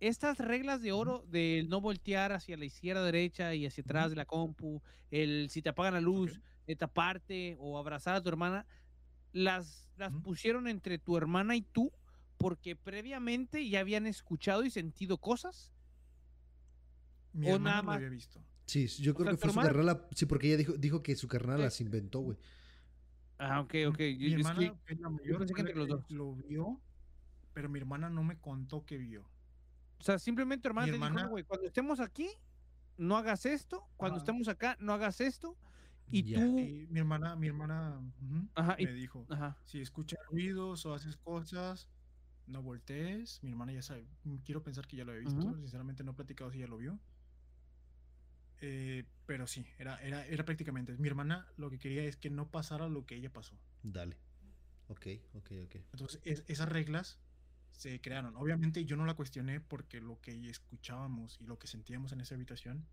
estas 0.02 0.40
reglas 0.40 0.82
de 0.82 0.92
oro 0.92 1.24
del 1.30 1.70
no 1.70 1.80
voltear 1.80 2.34
hacia 2.34 2.58
la 2.58 2.66
izquierda, 2.66 3.06
derecha 3.06 3.54
y 3.56 3.66
hacia 3.66 3.84
atrás 3.84 4.10
de 4.10 4.16
la 4.18 4.26
compu, 4.26 4.82
el 5.12 5.50
si 5.50 5.62
te 5.62 5.70
apagan 5.70 5.94
la 5.94 6.02
luz, 6.02 6.42
de 6.68 6.76
taparte 6.76 7.56
o 7.60 7.78
abrazar 7.78 8.16
a 8.16 8.22
tu 8.22 8.28
hermana, 8.30 8.66
las, 9.32 9.88
las 9.98 10.12
pusieron 10.24 10.68
entre 10.68 10.98
tu 10.98 11.16
hermana 11.18 11.56
y 11.56 11.62
tú 11.62 11.92
porque 12.38 12.76
previamente 12.76 13.70
ya 13.70 13.80
habían 13.82 14.08
escuchado 14.08 14.64
y 14.66 14.72
sentido 14.72 15.18
cosas. 15.20 15.72
Mi 17.34 17.48
O 17.48 17.56
hermana 17.56 17.70
nada 17.70 17.82
lo 17.82 17.88
más- 17.88 17.96
había 17.98 18.10
visto. 18.10 18.44
Sí, 18.66 18.88
yo 18.88 19.14
creo 19.14 19.26
sea, 19.26 19.32
que 19.34 19.38
fue 19.38 19.50
su 19.52 19.60
hermana- 19.60 19.74
carnal. 19.76 20.08
Sí, 20.16 20.26
porque 20.26 20.48
ella 20.48 20.58
dijo, 20.58 20.74
dijo 20.74 21.04
que 21.04 21.16
su 21.16 21.28
carnal 21.28 21.60
Eh, 21.60 21.64
las 21.66 21.80
inventó, 21.82 22.20
güey. 22.22 22.38
Ah, 23.38 23.60
ok, 23.62 23.74
ok. 23.90 24.00
Mi 24.00 24.18
Yo- 24.18 24.28
yo 24.30 24.38
es 24.40 24.46
hermana, 24.48 24.60
que- 24.86 24.96
la 24.96 25.10
mayor, 25.10 25.38
pensé 25.40 25.54
que 25.54 25.62
fue 25.62 25.70
entre 25.72 25.76
los 25.76 25.88
dos. 25.88 26.12
lo 26.12 26.34
vio, 26.36 26.82
pero 27.54 27.70
mi 27.70 27.80
hermana 27.80 28.10
no 28.10 28.24
me 28.24 28.38
contó 28.40 28.86
que 28.86 28.98
vio. 28.98 29.30
O 30.02 30.04
sea, 30.04 30.18
simplemente 30.18 30.64
tu 30.64 30.70
hermana 30.70 30.88
Mi 30.88 30.92
te 30.92 30.98
dijo, 30.98 31.06
hermana- 31.06 31.24
"No, 31.26 31.30
güey, 31.30 31.44
cuando 31.44 31.68
estemos 31.68 32.00
aquí, 32.00 32.28
no 32.98 33.18
hagas 33.18 33.46
esto, 33.46 33.88
cuando 33.98 34.16
Ajá. 34.18 34.24
estemos 34.24 34.48
acá, 34.48 34.76
no 34.80 34.94
hagas 34.94 35.22
esto, 35.22 35.56
y 36.10 36.24
Ya. 36.24 36.40
tú, 36.40 36.58
Y 36.58 36.88
mi 36.90 37.00
hermana, 37.00 37.36
mi 37.36 37.48
hermana 37.48 38.00
ujú, 38.00 38.50
ajá, 38.56 38.76
y- 38.80 38.86
me 38.86 38.94
dijo, 38.94 39.28
ajá, 39.30 39.58
si 39.64 39.80
escuchas 39.80 40.20
ruidos 40.28 40.86
o 40.88 40.94
haces 40.96 41.18
cosas, 41.18 41.88
no 42.48 42.64
voltees. 42.64 43.44
Mi 43.44 43.52
hermana 43.52 43.74
ya 43.74 43.84
sabe, 43.84 44.08
mm, 44.24 44.38
quiero 44.38 44.64
pensar 44.64 44.88
que 44.88 44.98
ya 44.98 45.06
lo 45.06 45.12
había 45.12 45.22
visto, 45.22 45.40
Ujú. 45.40 45.56
sinceramente 45.58 46.04
no 46.04 46.12
he 46.12 46.16
platicado 46.16 46.52
si 46.52 46.58
ya 46.60 46.68
lo 46.68 46.78
vio. 46.78 47.00
Eh, 48.60 49.06
pero 49.28 49.46
sí, 49.48 49.66
era, 49.78 50.02
era, 50.02 50.26
era 50.26 50.46
prácticamente. 50.46 50.98
Mi 50.98 51.08
hermana 51.08 51.48
lo 51.58 51.70
que 51.70 51.78
quería 51.80 52.04
es 52.04 52.18
que 52.18 52.30
no 52.32 52.50
pasara 52.52 52.88
lo 52.90 53.06
que 53.06 53.16
ella 53.16 53.32
pasó. 53.32 53.56
Dale. 53.84 54.18
Ok, 54.88 55.08
ok, 55.34 55.52
ok. 55.66 55.76
Entonces, 55.94 56.20
es- 56.24 56.44
esas 56.48 56.70
reglas 56.70 57.20
se 57.82 58.00
crearon. 58.00 58.36
Obviamente 58.36 58.86
yo 58.86 58.96
no 58.96 59.06
la 59.08 59.16
cuestioné 59.16 59.60
porque 59.60 60.02
lo 60.02 60.22
que 60.22 60.48
escuchábamos 60.52 61.40
y 61.42 61.46
lo 61.46 61.58
que 61.58 61.66
sentíamos 61.66 62.12
en 62.12 62.22
esa 62.22 62.36
habitación 62.36 62.86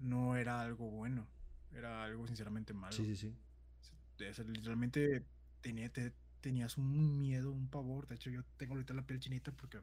no 0.00 0.34
era 0.36 0.60
algo 0.60 0.90
bueno, 0.90 1.28
era 1.72 2.02
algo 2.02 2.26
sinceramente 2.26 2.72
malo. 2.74 2.96
Sí, 2.96 3.14
sí, 3.14 3.32
sí. 3.80 4.28
O 4.28 4.34
sea, 4.34 4.44
literalmente 4.44 5.24
tenía, 5.60 5.88
te- 5.88 6.12
tenías 6.40 6.78
un 6.78 7.20
miedo, 7.20 7.52
un 7.52 7.68
pavor. 7.68 8.08
De 8.08 8.16
hecho, 8.16 8.28
yo 8.28 8.42
tengo 8.56 8.74
ahorita 8.74 8.92
la 8.92 9.02
piel 9.02 9.20
chinita 9.20 9.52
porque 9.52 9.78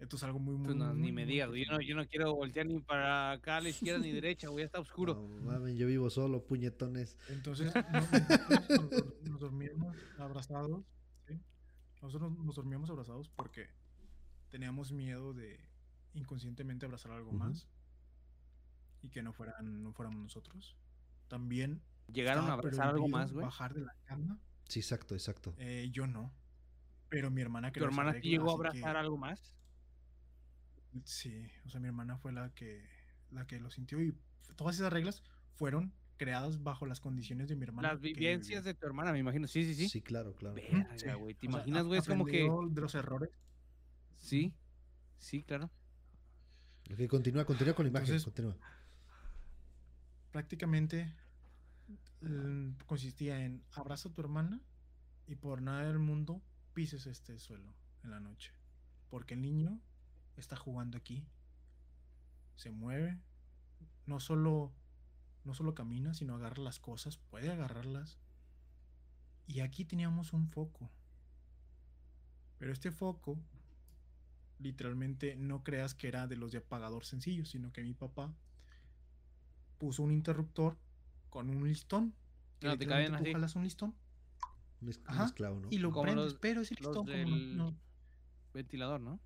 esto 0.00 0.16
es 0.16 0.22
algo 0.24 0.40
muy, 0.40 0.56
muy... 0.56 0.74
no, 0.74 0.92
ni 0.92 1.02
muy, 1.02 1.12
me 1.12 1.24
muy 1.24 1.32
digas, 1.34 1.50
yo 1.54 1.72
no, 1.72 1.80
yo 1.80 1.94
no 1.94 2.04
quiero 2.08 2.34
voltear 2.34 2.66
ni 2.66 2.80
para 2.80 3.30
acá 3.30 3.58
a 3.58 3.60
la 3.60 3.68
izquierda 3.68 4.00
ni 4.00 4.10
derecha, 4.20 4.48
güey, 4.48 4.64
está 4.64 4.80
oscuro. 4.80 5.14
No 5.14 5.52
mames, 5.52 5.76
yo 5.76 5.86
vivo 5.86 6.10
solo, 6.10 6.44
puñetones. 6.44 7.16
Entonces, 7.28 7.72
no- 7.92 8.00
nosotros 8.00 8.90
nos, 9.22 9.30
nos 9.30 9.40
dormíamos 9.40 9.96
abrazados. 10.18 10.82
Nosotros 12.04 12.32
nos 12.38 12.54
dormíamos 12.54 12.90
abrazados 12.90 13.30
porque 13.30 13.66
teníamos 14.50 14.92
miedo 14.92 15.32
de 15.32 15.58
inconscientemente 16.12 16.84
abrazar 16.84 17.12
algo 17.12 17.32
más 17.32 17.66
y 19.00 19.08
que 19.08 19.22
no 19.22 19.32
fueran 19.32 19.82
no 19.82 19.90
fuéramos 19.92 20.20
nosotros. 20.22 20.76
También 21.28 21.82
Llegaron 22.12 22.50
a 22.50 22.52
abrazar 22.52 22.88
algo 22.88 23.08
más, 23.08 23.32
güey. 23.32 23.46
Bajar 23.46 23.72
de 23.72 23.80
la 23.80 23.94
cama. 24.04 24.38
Sí, 24.68 24.80
exacto, 24.80 25.14
exacto. 25.14 25.54
Eh, 25.56 25.88
yo 25.92 26.06
no. 26.06 26.30
Pero 27.08 27.30
mi 27.30 27.40
hermana 27.40 27.68
¿Tu 27.68 27.80
creó 27.80 27.88
esa 27.88 27.98
hermana 28.02 28.18
llegó 28.20 28.50
a 28.50 28.54
que- 28.62 28.68
abrazar 28.68 28.96
algo 28.98 29.16
más? 29.16 29.54
Sí, 31.04 31.46
o 31.64 31.70
sea, 31.70 31.80
mi 31.80 31.86
hermana 31.88 32.18
fue 32.18 32.32
la 32.32 32.50
que 32.54 32.86
la 33.30 33.46
que 33.46 33.58
lo 33.58 33.70
sintió 33.70 34.00
y 34.02 34.14
todas 34.56 34.76
esas 34.76 34.92
reglas 34.92 35.22
fueron 35.54 35.92
creadas 36.16 36.62
bajo 36.62 36.86
las 36.86 37.00
condiciones 37.00 37.48
de 37.48 37.56
mi 37.56 37.64
hermana. 37.64 37.88
Las 37.92 38.00
vivencias 38.00 38.64
de 38.64 38.74
tu 38.74 38.86
hermana, 38.86 39.12
me 39.12 39.18
imagino, 39.18 39.46
sí, 39.48 39.64
sí, 39.64 39.74
sí. 39.74 39.88
Sí, 39.88 40.02
claro, 40.02 40.34
claro. 40.34 40.54
Verga, 40.54 40.88
sí. 40.96 41.04
¿te 41.04 41.12
O 41.12 41.16
sea, 41.16 41.16
imaginas, 41.42 41.86
güey? 41.86 41.98
Es 42.00 42.06
como 42.08 42.24
que, 42.24 42.48
de 42.70 42.80
los 42.80 42.94
errores. 42.94 43.30
sí, 44.18 44.54
sí, 45.18 45.42
claro. 45.42 45.70
Ok, 46.92 47.06
continúa, 47.08 47.44
continúa 47.44 47.74
con 47.74 47.84
la 47.86 47.90
imagen, 47.90 48.06
Entonces- 48.14 48.24
continúa. 48.24 48.56
prácticamente 50.32 51.14
mm, 52.20 52.70
consistía 52.86 53.44
en 53.44 53.62
abraza 53.72 54.08
a 54.08 54.12
tu 54.12 54.20
hermana 54.20 54.60
y 55.26 55.36
por 55.36 55.62
nada 55.62 55.84
del 55.86 55.98
mundo 55.98 56.42
pises 56.74 57.06
este 57.06 57.38
suelo 57.38 57.72
en 58.02 58.10
la 58.10 58.20
noche. 58.20 58.52
Porque 59.10 59.34
el 59.34 59.42
niño 59.42 59.80
está 60.36 60.56
jugando 60.56 60.98
aquí. 60.98 61.24
Se 62.56 62.70
mueve. 62.70 63.18
No 64.06 64.20
solo, 64.20 64.72
no 65.44 65.54
solo 65.54 65.74
camina, 65.74 66.14
sino 66.14 66.34
agarra 66.34 66.62
las 66.62 66.78
cosas. 66.80 67.18
Puede 67.18 67.50
agarrarlas. 67.50 68.18
Y 69.46 69.60
aquí 69.60 69.84
teníamos 69.84 70.32
un 70.32 70.48
foco. 70.48 70.90
Pero 72.58 72.72
este 72.72 72.90
foco, 72.90 73.38
literalmente 74.58 75.36
no 75.36 75.62
creas 75.62 75.94
que 75.94 76.08
era 76.08 76.26
de 76.26 76.36
los 76.36 76.52
de 76.52 76.58
apagador 76.58 77.04
sencillo, 77.04 77.44
sino 77.44 77.72
que 77.72 77.82
mi 77.82 77.92
papá 77.94 78.32
puso 79.78 80.02
un 80.02 80.12
interruptor 80.12 80.78
con 81.30 81.50
un 81.50 81.66
listón. 81.68 82.14
que 82.60 82.68
No, 82.68 82.72
te 82.78 82.84
literalmente 82.84 83.10
caben 83.10 83.18
tú 83.18 83.24
así. 83.24 83.32
jalas 83.32 83.56
un 83.56 83.64
listón 83.64 83.94
Un, 84.80 84.88
es- 84.88 84.98
un 84.98 85.04
Ajá, 85.08 85.24
esclavo, 85.26 85.60
¿no? 85.60 85.68
y 85.70 85.78
lo 85.78 85.90
Como 85.90 86.02
prendes, 86.04 86.24
los- 86.24 86.34
pero 86.36 86.60
ese 86.62 86.74
listón 86.76 87.06
como 87.06 87.26
no- 87.36 87.76
Ventilador, 88.54 89.00
¿no? 89.00 89.18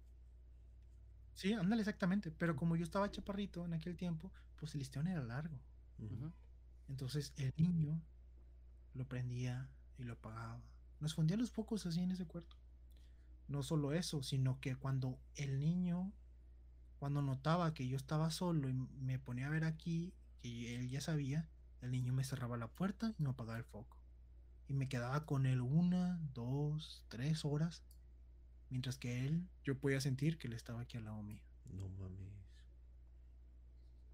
Sí, 1.35 1.53
ándale, 1.53 1.82
exactamente. 1.82 2.31
Pero 2.32 2.57
como 2.57 2.74
yo 2.77 2.82
estaba 2.82 3.11
chaparrito 3.11 3.65
en 3.65 3.74
aquel 3.74 3.97
tiempo, 3.97 4.32
pues 4.57 4.74
el 4.74 4.81
listón 4.81 5.07
era 5.07 5.23
largo. 5.23 5.61
Entonces 6.89 7.33
el 7.37 7.53
niño 7.57 8.01
lo 8.95 9.07
prendía 9.07 9.69
y 9.99 10.05
lo 10.05 10.15
apagaba. 10.15 10.62
Nos 11.01 11.15
fundía 11.15 11.37
los 11.37 11.51
focos 11.51 11.87
así 11.87 12.01
en 12.01 12.12
ese 12.12 12.27
cuarto. 12.27 12.57
No 13.47 13.62
solo 13.62 13.93
eso, 13.93 14.23
sino 14.23 14.61
que 14.61 14.77
cuando 14.77 15.19
el 15.37 15.59
niño, 15.59 16.12
cuando 16.99 17.23
notaba 17.23 17.75
que 17.75 17.87
yo 17.87 17.97
estaba 17.97 18.31
solo 18.31 18.69
y 18.69 18.75
me 18.75 19.19
ponía 19.19 19.47
a 19.47 19.51
ver 19.51 19.65
aquí, 19.65 20.12
que 20.43 20.77
él 20.77 20.89
ya 20.89 21.01
sabía, 21.01 21.49
el 21.81 21.93
niño 21.93 22.12
me 22.12 22.25
cerraba 22.25 22.57
la 22.57 22.69
puerta 22.69 23.15
y 23.19 23.23
me 23.23 23.31
apagaba 23.31 23.59
el 23.59 23.65
foco. 23.65 23.97
Y 24.66 24.75
me 24.75 24.89
quedaba 24.89 25.25
con 25.25 25.47
él 25.47 25.61
una, 25.61 26.19
dos, 26.35 27.05
tres 27.09 27.45
horas, 27.45 27.85
mientras 28.69 28.99
que 28.99 29.27
él, 29.27 29.49
yo 29.65 29.79
podía 29.79 30.01
sentir 30.01 30.39
que 30.39 30.49
él 30.49 30.53
estaba 30.53 30.83
aquí 30.83 30.99
al 30.99 31.05
lado 31.05 31.23
mío. 31.23 31.43
No 31.65 31.89
mames. 31.89 32.48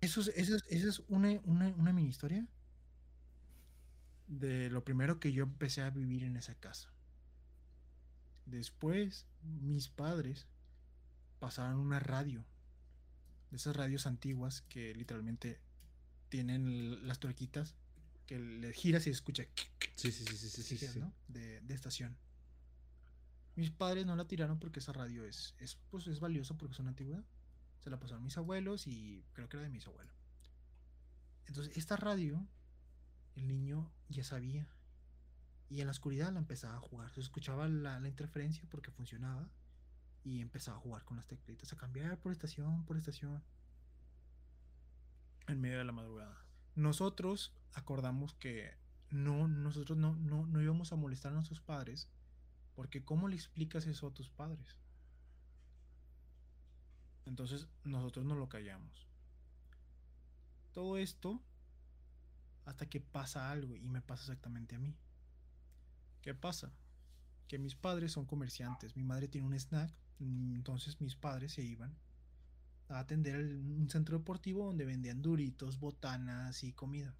Eso 0.04 0.20
es, 0.20 0.28
eso 0.36 0.56
es, 0.56 0.64
esa 0.68 0.88
es 0.88 1.02
una, 1.08 1.40
una, 1.44 1.68
una 1.68 1.92
mini 1.92 2.10
historia 2.10 2.46
de 4.26 4.68
lo 4.68 4.84
primero 4.84 5.18
que 5.18 5.32
yo 5.32 5.44
empecé 5.44 5.80
a 5.80 5.90
vivir 5.90 6.24
en 6.24 6.36
esa 6.36 6.54
casa. 6.54 6.92
Después, 8.44 9.26
mis 9.42 9.88
padres 9.88 10.46
pasaron 11.38 11.78
una 11.78 12.00
radio, 12.00 12.44
de 13.50 13.56
esas 13.56 13.74
radios 13.76 14.06
antiguas 14.06 14.60
que 14.62 14.94
literalmente 14.94 15.58
tienen 16.28 17.06
las 17.06 17.18
tuerquitas 17.18 17.74
que 18.26 18.38
le 18.38 18.72
giras 18.72 19.06
y 19.06 19.10
escucha 19.10 19.44
Sí, 19.94 20.10
sí, 20.10 20.24
sí, 20.24 20.36
sí, 20.36 20.62
sí, 20.62 20.76
sí. 20.76 20.98
¿no? 20.98 21.14
de, 21.28 21.60
de 21.62 21.74
estación. 21.74 22.16
Mis 23.56 23.70
padres 23.70 24.04
no 24.04 24.16
la 24.16 24.26
tiraron 24.26 24.58
porque 24.58 24.80
esa 24.80 24.92
radio 24.92 25.24
es, 25.24 25.54
es, 25.60 25.78
pues, 25.90 26.06
es 26.08 26.20
valiosa 26.20 26.58
porque 26.58 26.72
es 26.72 26.78
una 26.80 26.90
antigüedad. 26.90 27.24
Se 27.84 27.90
la 27.90 28.00
pasaron 28.00 28.24
mis 28.24 28.38
abuelos 28.38 28.86
y 28.86 29.22
creo 29.34 29.46
que 29.50 29.58
era 29.58 29.64
de 29.64 29.70
mis 29.70 29.86
abuelos. 29.86 30.14
Entonces, 31.44 31.76
esta 31.76 31.96
radio, 31.96 32.48
el 33.36 33.46
niño 33.46 33.92
ya 34.08 34.24
sabía. 34.24 34.66
Y 35.68 35.80
en 35.80 35.86
la 35.86 35.90
oscuridad 35.90 36.32
la 36.32 36.38
empezaba 36.38 36.76
a 36.76 36.80
jugar. 36.80 37.12
Se 37.12 37.20
escuchaba 37.20 37.68
la, 37.68 38.00
la 38.00 38.08
interferencia 38.08 38.66
porque 38.70 38.90
funcionaba. 38.90 39.50
Y 40.22 40.40
empezaba 40.40 40.78
a 40.78 40.80
jugar 40.80 41.04
con 41.04 41.18
las 41.18 41.26
teclitas, 41.26 41.74
a 41.74 41.76
cambiar 41.76 42.18
por 42.18 42.32
estación, 42.32 42.86
por 42.86 42.96
estación. 42.96 43.44
En 45.46 45.60
medio 45.60 45.76
de 45.76 45.84
la 45.84 45.92
madrugada. 45.92 46.42
Nosotros 46.74 47.52
acordamos 47.74 48.32
que 48.32 48.78
no, 49.10 49.46
nosotros 49.46 49.98
no, 49.98 50.16
no, 50.16 50.46
no 50.46 50.62
íbamos 50.62 50.90
a 50.90 50.96
molestar 50.96 51.32
a 51.32 51.34
nuestros 51.34 51.60
padres. 51.60 52.08
Porque 52.74 53.04
¿cómo 53.04 53.28
le 53.28 53.36
explicas 53.36 53.86
eso 53.86 54.06
a 54.06 54.14
tus 54.14 54.30
padres? 54.30 54.78
Entonces 57.26 57.68
nosotros 57.84 58.24
no 58.24 58.34
lo 58.34 58.48
callamos. 58.48 59.08
Todo 60.72 60.96
esto 60.96 61.40
hasta 62.64 62.86
que 62.86 63.00
pasa 63.00 63.50
algo 63.50 63.76
y 63.76 63.88
me 63.88 64.02
pasa 64.02 64.22
exactamente 64.22 64.74
a 64.74 64.78
mí. 64.78 64.96
¿Qué 66.22 66.34
pasa? 66.34 66.72
Que 67.48 67.58
mis 67.58 67.74
padres 67.74 68.12
son 68.12 68.24
comerciantes. 68.24 68.96
Mi 68.96 69.04
madre 69.04 69.28
tiene 69.28 69.46
un 69.46 69.54
snack. 69.54 69.92
Entonces 70.20 71.00
mis 71.00 71.16
padres 71.16 71.52
se 71.52 71.62
iban 71.62 71.96
a 72.88 72.98
atender 73.00 73.36
un 73.36 73.88
centro 73.90 74.18
deportivo 74.18 74.66
donde 74.66 74.84
vendían 74.84 75.22
duritos, 75.22 75.78
botanas 75.78 76.64
y 76.64 76.72
comida. 76.72 77.14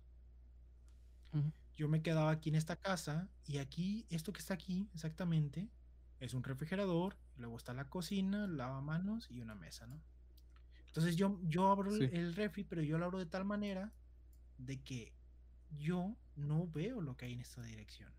Yo 1.76 1.88
me 1.88 2.02
quedaba 2.02 2.30
aquí 2.30 2.50
en 2.50 2.54
esta 2.54 2.76
casa 2.76 3.28
y 3.44 3.58
aquí, 3.58 4.06
esto 4.08 4.32
que 4.32 4.38
está 4.38 4.54
aquí 4.54 4.88
exactamente, 4.94 5.68
es 6.20 6.32
un 6.32 6.44
refrigerador, 6.44 7.16
luego 7.36 7.56
está 7.56 7.72
la 7.74 7.88
cocina, 7.88 8.46
lavamanos 8.46 9.30
y 9.30 9.40
una 9.40 9.54
mesa, 9.54 9.86
¿no? 9.86 10.00
Entonces 10.86 11.16
yo, 11.16 11.40
yo 11.42 11.68
abro 11.70 11.92
el- 11.94 12.08
Sí. 12.10 12.16
el 12.16 12.34
refri, 12.36 12.64
pero 12.64 12.82
yo 12.82 12.98
lo 12.98 13.04
abro 13.06 13.18
de 13.18 13.26
tal 13.26 13.44
manera 13.44 13.92
de 14.58 14.80
que 14.82 15.12
yo 15.76 16.16
no 16.36 16.68
veo 16.68 17.00
lo 17.00 17.16
que 17.16 17.26
hay 17.26 17.32
en 17.32 17.40
esta 17.40 17.62
dirección. 17.62 18.12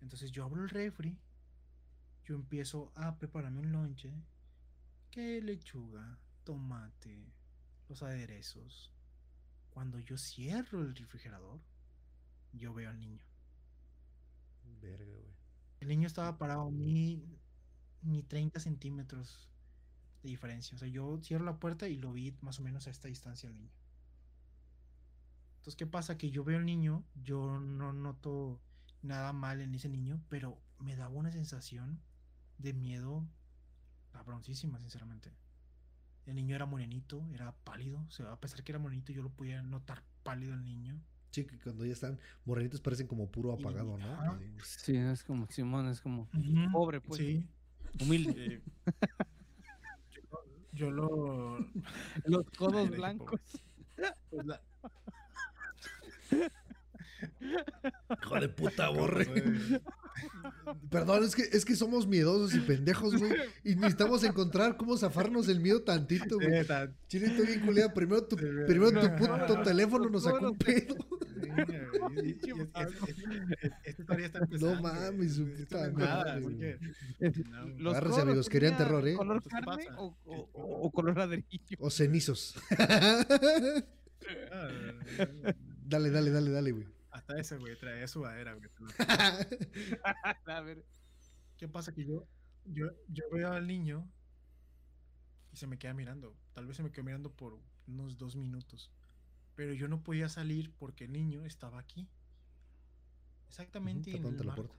Entonces 0.00 0.32
yo 0.32 0.44
abro 0.44 0.62
el 0.62 0.68
refri, 0.70 1.16
yo 2.24 2.34
empiezo 2.34 2.92
a 2.96 3.16
prepararme 3.18 3.60
un 3.60 3.72
lonche, 3.72 4.12
que 5.10 5.40
lechuga, 5.42 6.18
tomate, 6.44 7.32
los 7.88 8.02
aderezos. 8.02 8.90
Cuando 9.70 9.98
yo 10.00 10.18
cierro 10.18 10.80
el 10.82 10.94
refrigerador, 10.96 11.60
yo 12.52 12.74
veo 12.74 12.90
al 12.90 12.98
niño. 13.00 13.24
Verga, 14.80 15.16
güey. 15.18 15.31
El 15.82 15.88
niño 15.88 16.06
estaba 16.06 16.38
parado 16.38 16.70
ni, 16.70 17.24
ni 18.02 18.22
30 18.22 18.60
centímetros 18.60 19.50
de 20.22 20.28
diferencia. 20.28 20.76
O 20.76 20.78
sea, 20.78 20.86
yo 20.86 21.18
cierro 21.24 21.44
la 21.44 21.58
puerta 21.58 21.88
y 21.88 21.96
lo 21.96 22.12
vi 22.12 22.36
más 22.40 22.60
o 22.60 22.62
menos 22.62 22.86
a 22.86 22.90
esta 22.90 23.08
distancia 23.08 23.48
al 23.48 23.56
niño. 23.56 23.72
Entonces, 25.56 25.74
¿qué 25.74 25.88
pasa? 25.88 26.16
Que 26.16 26.30
yo 26.30 26.44
veo 26.44 26.58
al 26.58 26.66
niño, 26.66 27.04
yo 27.24 27.58
no 27.58 27.92
noto 27.92 28.60
nada 29.02 29.32
mal 29.32 29.60
en 29.60 29.74
ese 29.74 29.88
niño, 29.88 30.22
pero 30.28 30.56
me 30.78 30.94
daba 30.94 31.16
una 31.16 31.32
sensación 31.32 32.00
de 32.58 32.74
miedo 32.74 33.26
cabroncísima, 34.12 34.78
sinceramente. 34.78 35.32
El 36.26 36.36
niño 36.36 36.54
era 36.54 36.64
morenito, 36.64 37.26
era 37.32 37.50
pálido. 37.64 37.98
O 38.06 38.10
sea, 38.12 38.30
a 38.30 38.40
pesar 38.40 38.62
que 38.62 38.70
era 38.70 38.78
morenito, 38.78 39.10
yo 39.12 39.24
lo 39.24 39.30
podía 39.30 39.60
notar 39.62 40.04
pálido 40.22 40.54
el 40.54 40.62
niño. 40.62 41.02
Sí, 41.32 41.44
que 41.44 41.58
cuando 41.58 41.84
ya 41.86 41.94
están 41.94 42.20
morenitos 42.44 42.80
parecen 42.80 43.06
como 43.06 43.28
puro 43.30 43.52
apagado, 43.52 43.96
¿no? 43.98 44.04
ajá. 44.12 44.38
Sí. 44.64 44.94
Es 44.96 45.24
como 45.24 45.46
Simón, 45.48 45.88
es 45.88 46.00
como 46.00 46.28
pobre, 46.70 47.00
pues. 47.00 47.18
Sí. 47.20 47.44
humilde. 48.00 48.62
yo, 50.30 50.44
yo 50.72 50.90
lo, 50.90 51.58
Los 52.26 52.44
codos 52.56 52.86
Ay, 52.90 52.96
blancos. 52.96 53.40
pues, 54.30 54.46
la- 54.46 54.60
Hijo 58.22 58.40
de 58.40 58.48
puta, 58.48 58.88
borre. 58.90 59.26
Perdón, 60.90 61.24
es 61.24 61.34
que, 61.34 61.42
es 61.50 61.64
que 61.64 61.74
somos 61.76 62.06
miedosos 62.06 62.54
y 62.54 62.60
pendejos, 62.60 63.16
güey. 63.16 63.32
Y 63.64 63.74
necesitamos 63.74 64.22
encontrar 64.24 64.76
cómo 64.76 64.96
zafarnos 64.96 65.48
el 65.48 65.60
miedo 65.60 65.82
tantito, 65.82 66.36
güey. 66.36 66.60
Sí, 66.62 66.66
tan- 66.68 66.94
Chile, 67.08 67.26
estoy 67.26 67.46
bien 67.46 67.60
culera. 67.66 67.92
Primero 67.92 68.24
tu, 68.24 68.36
primero 68.36 68.90
tu 69.00 69.16
puto 69.16 69.62
teléfono 69.62 70.08
nos 70.08 70.24
sacó 70.24 70.50
un 70.50 70.58
pedo. 70.58 70.96
Esta 73.82 73.90
historia 74.02 74.26
está 74.26 74.38
empezando. 74.40 74.80
güey. 74.80 74.94
mames, 74.94 75.40
puta 75.40 75.88
no 75.90 75.98
madre, 75.98 76.78
Los 77.78 78.02
No, 78.02 78.16
amigos, 78.16 78.48
querían 78.48 78.76
terror, 78.76 79.06
¿eh? 79.06 79.14
¿Color 79.16 79.42
¿Qué 79.42 79.48
carne 79.48 79.66
pasa? 79.66 79.94
o, 80.00 80.16
o- 80.24 80.50
o- 80.52 80.86
o 80.86 80.90
color 80.92 81.16
ladrillo? 81.18 81.46
O 81.78 81.90
cenizos. 81.90 82.54
dale, 85.84 86.10
dale, 86.10 86.30
dale, 86.30 86.50
dale, 86.50 86.72
güey. 86.72 86.86
Hasta 87.10 87.38
ese, 87.38 87.58
güey, 87.58 87.78
traía 87.78 88.06
sudadera, 88.08 88.54
güey. 88.54 88.68
A 90.46 90.60
ver. 90.60 90.84
¿Qué 91.56 91.68
pasa? 91.68 91.92
Que 91.92 92.04
yo, 92.04 92.26
yo, 92.64 92.86
yo 93.08 93.24
veo 93.30 93.52
al 93.52 93.66
niño 93.66 94.10
y 95.52 95.56
se 95.56 95.66
me 95.66 95.78
queda 95.78 95.94
mirando. 95.94 96.36
Tal 96.54 96.66
vez 96.66 96.76
se 96.76 96.82
me 96.82 96.90
quedó 96.90 97.04
mirando 97.04 97.30
por 97.30 97.60
unos 97.86 98.16
dos 98.18 98.36
minutos. 98.36 98.90
Pero 99.54 99.74
yo 99.74 99.88
no 99.88 100.02
podía 100.02 100.28
salir 100.28 100.72
porque 100.74 101.04
el 101.04 101.12
niño 101.12 101.44
estaba 101.44 101.78
aquí. 101.78 102.08
Exactamente 103.48 104.16
en 104.16 104.24
el 104.24 104.46
la 104.46 104.54
puerta. 104.54 104.74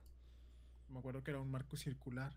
Me 0.90 1.00
acuerdo 1.00 1.24
que 1.24 1.32
era 1.32 1.40
un 1.40 1.52
marco 1.52 1.78
circular. 1.78 2.36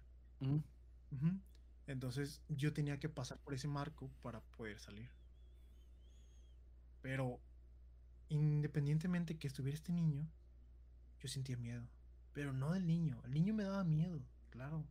Entonces 1.87 2.43
yo 2.49 2.73
tenía 2.73 2.99
que 2.99 3.09
pasar 3.09 3.39
por 3.39 3.55
ese 3.55 3.69
marco 3.69 4.11
para 4.23 4.41
poder 4.41 4.79
salir. 4.79 5.11
Pero 7.01 7.41
independientemente 8.29 9.39
que 9.39 9.47
estuviera 9.47 9.77
este 9.77 9.93
niño, 9.93 10.29
yo 11.21 11.29
sentía 11.29 11.57
miedo. 11.57 11.87
Pero 12.33 12.53
no 12.53 12.73
del 12.73 12.87
niño. 12.87 13.23
El 13.25 13.33
niño 13.33 13.55
me 13.55 13.63
daba 13.63 13.85
miedo, 13.85 14.21
claro. 14.51 14.85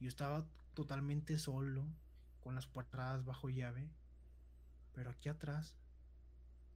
Yo 0.00 0.08
estaba 0.08 0.46
totalmente 0.74 1.38
solo, 1.38 1.86
con 2.40 2.54
las 2.54 2.66
puertas 2.66 3.24
bajo 3.24 3.48
llave. 3.48 3.88
Pero 4.92 5.10
aquí 5.10 5.28
atrás 5.28 5.74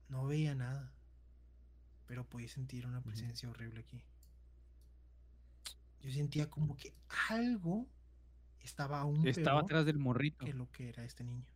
no 0.09 0.27
veía 0.27 0.55
nada. 0.55 0.93
Pero 2.07 2.25
podía 2.25 2.49
sentir 2.49 2.87
una 2.87 3.01
presencia 3.03 3.49
horrible 3.49 3.81
aquí. 3.81 4.03
Yo 6.01 6.13
sentía 6.13 6.49
como 6.49 6.77
que 6.77 6.95
algo 7.29 7.89
estaba 8.61 9.01
aún 9.01 9.27
Estaba 9.27 9.61
peor 9.61 9.65
atrás 9.65 9.87
del 9.87 9.99
morrito. 9.99 10.45
que 10.45 10.53
lo 10.53 10.71
que 10.71 10.89
era 10.89 11.05
este 11.05 11.25
niño. 11.25 11.47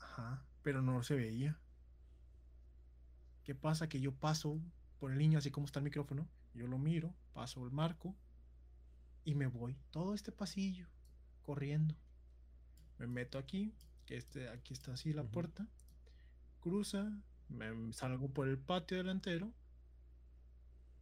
Ajá, 0.00 0.44
pero 0.62 0.82
no 0.82 1.02
se 1.02 1.14
veía. 1.14 1.58
¿Qué 3.44 3.54
pasa? 3.54 3.88
Que 3.88 4.00
yo 4.00 4.12
paso 4.12 4.60
por 4.98 5.12
el 5.12 5.18
niño, 5.18 5.38
así 5.38 5.50
como 5.50 5.66
está 5.66 5.78
el 5.78 5.84
micrófono, 5.84 6.28
yo 6.54 6.66
lo 6.66 6.78
miro, 6.78 7.14
paso 7.32 7.64
el 7.64 7.70
marco 7.70 8.14
y 9.24 9.34
me 9.34 9.46
voy 9.46 9.76
todo 9.90 10.14
este 10.14 10.32
pasillo 10.32 10.86
corriendo. 11.42 11.94
Me 12.98 13.06
meto 13.06 13.38
aquí, 13.38 13.74
que 14.08 14.16
este, 14.16 14.48
aquí 14.48 14.72
está 14.72 14.94
así 14.94 15.12
la 15.12 15.22
puerta, 15.22 15.68
cruza, 16.60 17.12
me 17.50 17.92
salgo 17.92 18.32
por 18.32 18.48
el 18.48 18.56
patio 18.56 18.96
delantero 18.96 19.52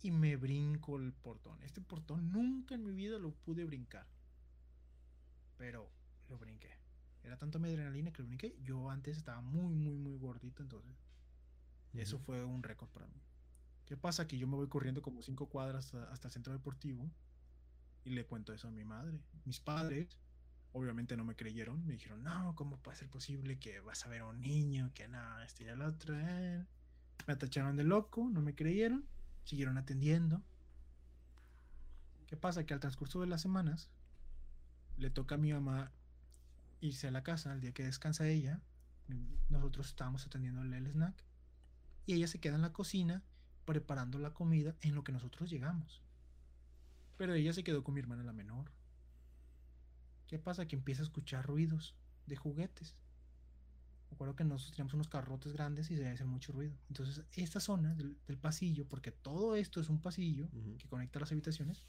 y 0.03 0.11
me 0.11 0.35
brinco 0.37 0.97
el 0.97 1.13
portón. 1.13 1.63
Este 1.63 1.81
portón 1.81 2.33
nunca 2.33 2.75
en 2.75 2.85
mi 2.85 2.93
vida 2.93 3.21
lo 3.21 3.31
pude 3.31 3.65
brincar. 3.65 4.09
pero 5.57 5.89
lo 6.29 6.37
brinqué. 6.37 6.77
Era 7.23 7.39
tanto 7.39 7.61
mi 7.61 7.69
adrenalina 7.69 8.13
que 8.13 8.23
lo 8.23 8.27
brinqué. 8.27 8.57
Yo 8.65 8.91
antes 8.91 9.17
estaba 9.17 9.41
muy, 9.41 9.77
muy, 9.77 9.97
muy 9.97 10.19
gordito, 10.19 10.65
entonces 10.65 10.97
eso 11.95 12.19
fue 12.19 12.45
un 12.45 12.65
récord 12.65 12.91
para 12.91 13.07
mí. 13.07 13.23
¿Qué 13.85 13.97
pasa? 13.97 14.27
Que 14.27 14.37
yo 14.37 14.49
me 14.49 14.57
voy 14.57 14.67
corriendo 14.69 15.01
como 15.01 15.23
cinco 15.23 15.49
cuadras 15.49 15.95
hasta, 15.95 16.13
hasta 16.13 16.27
el 16.27 16.33
centro 16.33 16.53
deportivo 16.53 17.09
y 18.05 18.11
le 18.11 18.27
cuento 18.27 18.53
eso 18.53 18.67
a 18.67 18.73
mi 18.73 18.85
madre. 18.85 19.21
Mis 19.45 19.61
padres, 19.61 20.19
obviamente 20.77 21.17
no 21.17 21.25
me 21.25 21.35
creyeron, 21.35 21.87
me 21.87 21.95
dijeron, 21.95 22.23
no, 22.23 22.55
¿cómo 22.55 22.77
puede 22.79 22.99
ser 22.99 23.09
posible 23.09 23.59
que 23.59 23.81
vas 23.81 24.05
a 24.05 24.09
ver 24.09 24.21
a 24.21 24.27
un 24.27 24.41
niño? 24.41 24.91
Que 24.95 25.09
nada, 25.09 25.45
este 25.45 25.65
y 25.65 25.69
el 25.69 25.81
otro. 25.83 26.15
eh?". 26.19 26.65
Me 27.27 27.33
atacharon 27.33 27.77
de 27.77 27.85
loco, 27.85 28.29
no 28.31 28.43
me 28.43 28.55
creyeron, 28.55 29.07
siguieron 29.45 29.79
atendiendo. 29.79 30.43
¿Qué 32.27 32.37
pasa? 32.37 32.65
Que 32.67 32.75
al 32.75 32.81
transcurso 32.81 33.21
de 33.21 33.27
las 33.27 33.41
semanas 33.41 33.91
le 34.99 35.11
toca 35.11 35.37
a 35.37 35.39
mi 35.39 35.53
mamá 35.53 35.93
irse 36.81 37.09
a 37.09 37.11
la 37.11 37.23
casa 37.23 37.53
el 37.55 37.61
día 37.61 37.73
que 37.73 37.85
descansa 37.85 38.29
ella. 38.29 38.61
Nosotros 39.49 39.89
estábamos 39.89 40.27
atendiéndole 40.27 40.77
el 40.77 40.89
snack 40.89 41.25
y 42.05 42.15
ella 42.15 42.29
se 42.29 42.41
queda 42.41 42.57
en 42.57 42.63
la 42.63 42.73
cocina 42.73 43.23
preparando 43.65 44.19
la 44.19 44.35
comida 44.35 44.77
en 44.83 44.95
lo 44.95 45.05
que 45.05 45.13
nosotros 45.13 45.49
llegamos. 45.49 46.03
Pero 47.17 47.35
ella 47.35 47.53
se 47.53 47.65
quedó 47.65 47.83
con 47.83 47.95
mi 47.95 48.01
hermana 48.01 48.23
la 48.25 48.33
menor. 48.33 48.71
¿Qué 50.27 50.39
pasa? 50.39 50.67
Que 50.67 50.77
empieza 50.77 51.03
a 51.03 51.05
escuchar 51.05 51.47
ruidos 51.47 51.95
de 52.27 52.37
juguetes. 52.37 52.97
Recuerdo 54.11 54.37
que 54.37 54.45
nosotros 54.45 54.73
teníamos 54.73 54.95
unos 54.95 55.09
carrotes 55.09 55.53
grandes 55.53 55.91
y 55.91 55.97
se 55.97 56.09
hace 56.09 56.25
mucho 56.25 56.53
ruido. 56.53 56.77
Entonces, 56.89 57.25
esta 57.33 57.61
zona 57.61 57.95
del, 57.95 58.17
del 58.27 58.39
pasillo, 58.39 58.87
porque 58.89 59.11
todo 59.11 59.57
esto 59.57 59.81
es 59.81 59.89
un 59.89 60.01
pasillo 60.01 60.49
que 60.79 60.89
conecta 60.89 61.21
las 61.21 61.33
habitaciones, 61.33 61.85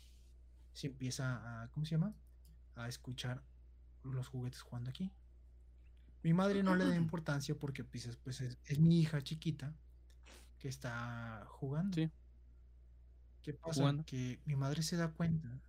se 0.74 0.88
empieza 0.88 1.64
a, 1.64 1.70
¿cómo 1.70 1.86
se 1.86 1.92
llama? 1.92 2.14
A 2.76 2.88
escuchar 2.88 3.44
los 4.04 4.28
juguetes 4.28 4.62
jugando 4.62 4.90
aquí. 4.90 5.12
Mi 6.24 6.34
madre 6.34 6.64
no 6.64 6.76
le 6.76 6.86
da 6.86 6.96
importancia 6.98 7.56
porque 7.56 7.84
pues, 7.84 8.06
es, 8.06 8.16
pues, 8.18 8.42
es, 8.42 8.58
es 8.66 8.80
mi 8.80 9.02
hija 9.02 9.22
chiquita 9.22 9.74
que 10.60 10.68
está 10.68 11.46
jugando. 11.48 11.96
Sí. 11.96 12.12
¿Qué 13.44 13.54
pasa? 13.54 13.82
Jugando. 13.82 14.06
Que 14.06 14.40
mi 14.46 14.56
madre 14.56 14.84
se 14.84 14.98
da 14.98 15.10
cuenta 15.10 15.60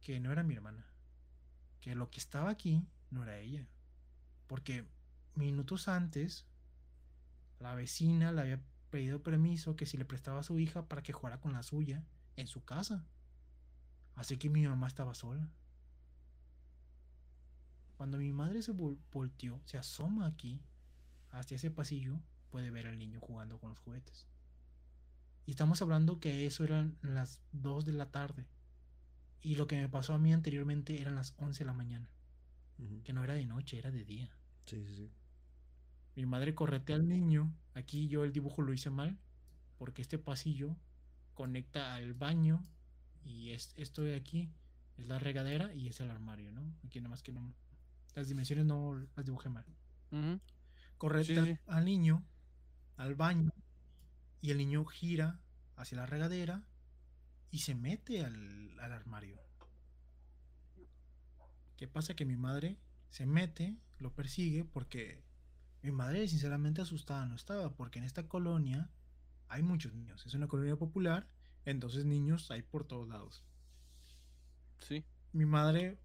que 0.00 0.20
no 0.20 0.30
era 0.30 0.42
mi 0.42 0.54
hermana. 0.54 0.86
Que 1.80 1.94
lo 1.94 2.10
que 2.10 2.18
estaba 2.20 2.50
aquí 2.50 2.86
no 3.10 3.22
era 3.22 3.38
ella. 3.38 3.66
Porque 4.46 4.86
minutos 5.34 5.88
antes, 5.88 6.46
la 7.60 7.74
vecina 7.74 8.32
le 8.32 8.40
había 8.40 8.60
pedido 8.90 9.22
permiso 9.22 9.76
que 9.76 9.86
si 9.86 9.96
le 9.96 10.04
prestaba 10.04 10.40
a 10.40 10.44
su 10.44 10.58
hija 10.58 10.86
para 10.86 11.02
que 11.02 11.12
jugara 11.12 11.40
con 11.40 11.52
la 11.52 11.62
suya 11.62 12.02
en 12.36 12.46
su 12.46 12.64
casa. 12.64 13.04
Así 14.16 14.36
que 14.38 14.48
mi 14.48 14.66
mamá 14.66 14.86
estaba 14.88 15.14
sola. 15.14 15.48
Cuando 17.96 18.18
mi 18.18 18.32
madre 18.32 18.62
se 18.62 18.72
vol- 18.72 18.98
volteó, 19.12 19.60
se 19.64 19.76
asoma 19.78 20.26
aquí, 20.26 20.60
hacia 21.30 21.56
ese 21.56 21.70
pasillo, 21.70 22.20
puede 22.50 22.70
ver 22.70 22.86
al 22.86 22.98
niño 22.98 23.20
jugando 23.20 23.58
con 23.58 23.70
los 23.70 23.78
juguetes. 23.80 24.26
Y 25.46 25.50
estamos 25.52 25.82
hablando 25.82 26.20
que 26.20 26.46
eso 26.46 26.64
eran 26.64 26.96
las 27.02 27.40
2 27.52 27.84
de 27.84 27.92
la 27.92 28.10
tarde. 28.10 28.46
Y 29.42 29.56
lo 29.56 29.66
que 29.66 29.76
me 29.76 29.88
pasó 29.88 30.14
a 30.14 30.18
mí 30.18 30.32
anteriormente 30.32 31.00
eran 31.00 31.14
las 31.14 31.34
11 31.38 31.60
de 31.60 31.64
la 31.64 31.72
mañana. 31.72 32.08
Que 33.04 33.12
no 33.12 33.24
era 33.24 33.34
de 33.34 33.44
noche, 33.44 33.78
era 33.78 33.90
de 33.90 34.04
día. 34.04 34.30
Sí, 34.66 34.84
sí, 34.84 34.94
sí. 34.94 35.10
Mi 36.14 36.26
madre 36.26 36.54
corretea 36.54 36.96
al 36.96 37.08
niño. 37.08 37.52
Aquí 37.74 38.08
yo 38.08 38.24
el 38.24 38.32
dibujo 38.32 38.62
lo 38.62 38.72
hice 38.72 38.90
mal. 38.90 39.18
Porque 39.78 40.02
este 40.02 40.18
pasillo 40.18 40.76
conecta 41.34 41.94
al 41.94 42.14
baño. 42.14 42.64
Y 43.24 43.50
es, 43.50 43.72
esto 43.76 44.02
de 44.02 44.14
aquí 44.14 44.50
es 44.96 45.06
la 45.06 45.18
regadera 45.18 45.74
y 45.74 45.88
es 45.88 46.00
el 46.00 46.10
armario, 46.10 46.52
¿no? 46.52 46.62
Aquí 46.84 46.98
nada 47.00 47.10
más 47.10 47.22
que 47.22 47.32
no. 47.32 47.54
Las 48.14 48.28
dimensiones 48.28 48.64
no 48.64 48.94
las 49.16 49.24
dibujé 49.24 49.48
mal. 49.48 49.64
Sí, 51.44 51.54
sí. 51.54 51.58
al 51.66 51.84
niño 51.84 52.24
al 52.98 53.14
baño. 53.14 53.50
Y 54.42 54.50
el 54.50 54.58
niño 54.58 54.84
gira 54.84 55.40
hacia 55.76 55.96
la 55.96 56.06
regadera. 56.06 56.62
Y 57.50 57.58
se 57.58 57.74
mete 57.74 58.24
al, 58.24 58.78
al 58.80 58.92
armario. 58.92 59.40
¿Qué 61.76 61.88
pasa? 61.88 62.14
Que 62.14 62.24
mi 62.24 62.36
madre 62.36 62.76
se 63.10 63.26
mete, 63.26 63.76
lo 63.98 64.12
persigue 64.12 64.64
porque 64.64 65.22
mi 65.82 65.92
madre 65.92 66.26
sinceramente 66.28 66.82
asustada 66.82 67.26
no 67.26 67.36
estaba, 67.36 67.74
porque 67.74 67.98
en 67.98 68.04
esta 68.04 68.28
colonia 68.28 68.90
hay 69.48 69.62
muchos 69.62 69.94
niños, 69.94 70.24
es 70.26 70.34
una 70.34 70.48
colonia 70.48 70.76
popular, 70.76 71.26
entonces 71.64 72.04
niños 72.04 72.50
hay 72.50 72.62
por 72.62 72.84
todos 72.84 73.08
lados. 73.08 73.44
Sí. 74.80 75.04
Mi 75.32 75.46
madre 75.46 75.98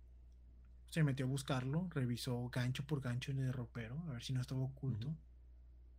se 0.89 1.03
metió 1.03 1.25
a 1.25 1.29
buscarlo, 1.29 1.87
revisó 1.89 2.49
gancho 2.49 2.85
por 2.85 3.01
gancho 3.01 3.31
en 3.31 3.39
el 3.39 3.53
ropero, 3.53 3.99
a 4.07 4.13
ver 4.13 4.23
si 4.23 4.33
no 4.33 4.41
estaba 4.41 4.61
oculto, 4.61 5.15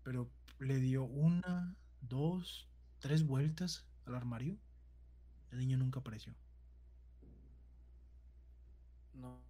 pero 0.03 0.31
le 0.61 0.79
dio 0.79 1.05
una, 1.05 1.75
dos, 2.01 2.69
tres 3.01 3.27
vueltas 3.27 3.87
al 4.07 4.15
armario, 4.15 4.57
el 5.55 5.61
niño 5.61 5.77
nunca 5.79 6.01
apareció. 6.01 6.35
No. 9.15 9.41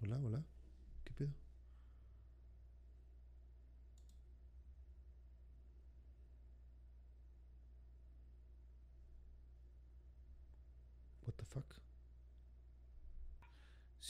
Hola, 0.00 0.16
hola. 0.22 0.44
¿Qué 1.04 1.12
pedo? 1.12 1.34
What 11.26 11.34
the 11.36 11.44
fuck? 11.44 11.87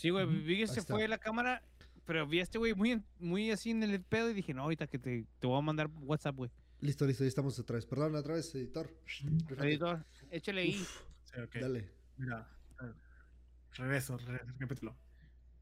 Sí, 0.01 0.11
güey, 0.11 0.27
vi 0.27 0.55
que 0.57 0.63
Ahí 0.63 0.67
se 0.69 0.81
está. 0.81 0.95
fue 0.95 1.09
la 1.09 1.19
cámara, 1.19 1.63
pero 2.05 2.27
vi 2.27 2.39
a 2.41 2.43
este 2.45 2.59
güey 2.59 2.75
muy, 2.75 3.03
muy 3.19 3.51
así 3.51 3.71
en 3.71 3.83
el 3.83 4.01
pedo 4.03 4.31
y 4.31 4.35
dije, 4.35 4.55
no, 4.55 4.63
ahorita 4.63 4.87
que 4.87 4.99
te, 4.99 5.27
te 5.41 5.47
voy 5.47 5.59
a 5.59 5.61
mandar 5.63 5.91
WhatsApp, 6.03 6.37
güey. 6.37 6.51
Listo, 6.81 7.05
listo, 7.07 7.25
ya 7.25 7.29
estamos 7.29 7.59
otra 7.59 7.75
vez. 7.77 7.85
Perdón, 7.87 8.15
otra 8.15 8.35
vez, 8.35 8.55
editor. 8.55 8.89
Editor, 9.59 10.07
échale 10.31 10.61
ahí. 10.61 10.73
Sí, 11.25 11.41
ok. 11.41 11.55
Dale. 11.61 11.91
Mira, 12.17 12.49
regreso, 13.75 14.17
re- 14.19 14.45
repítelo. 14.59 14.97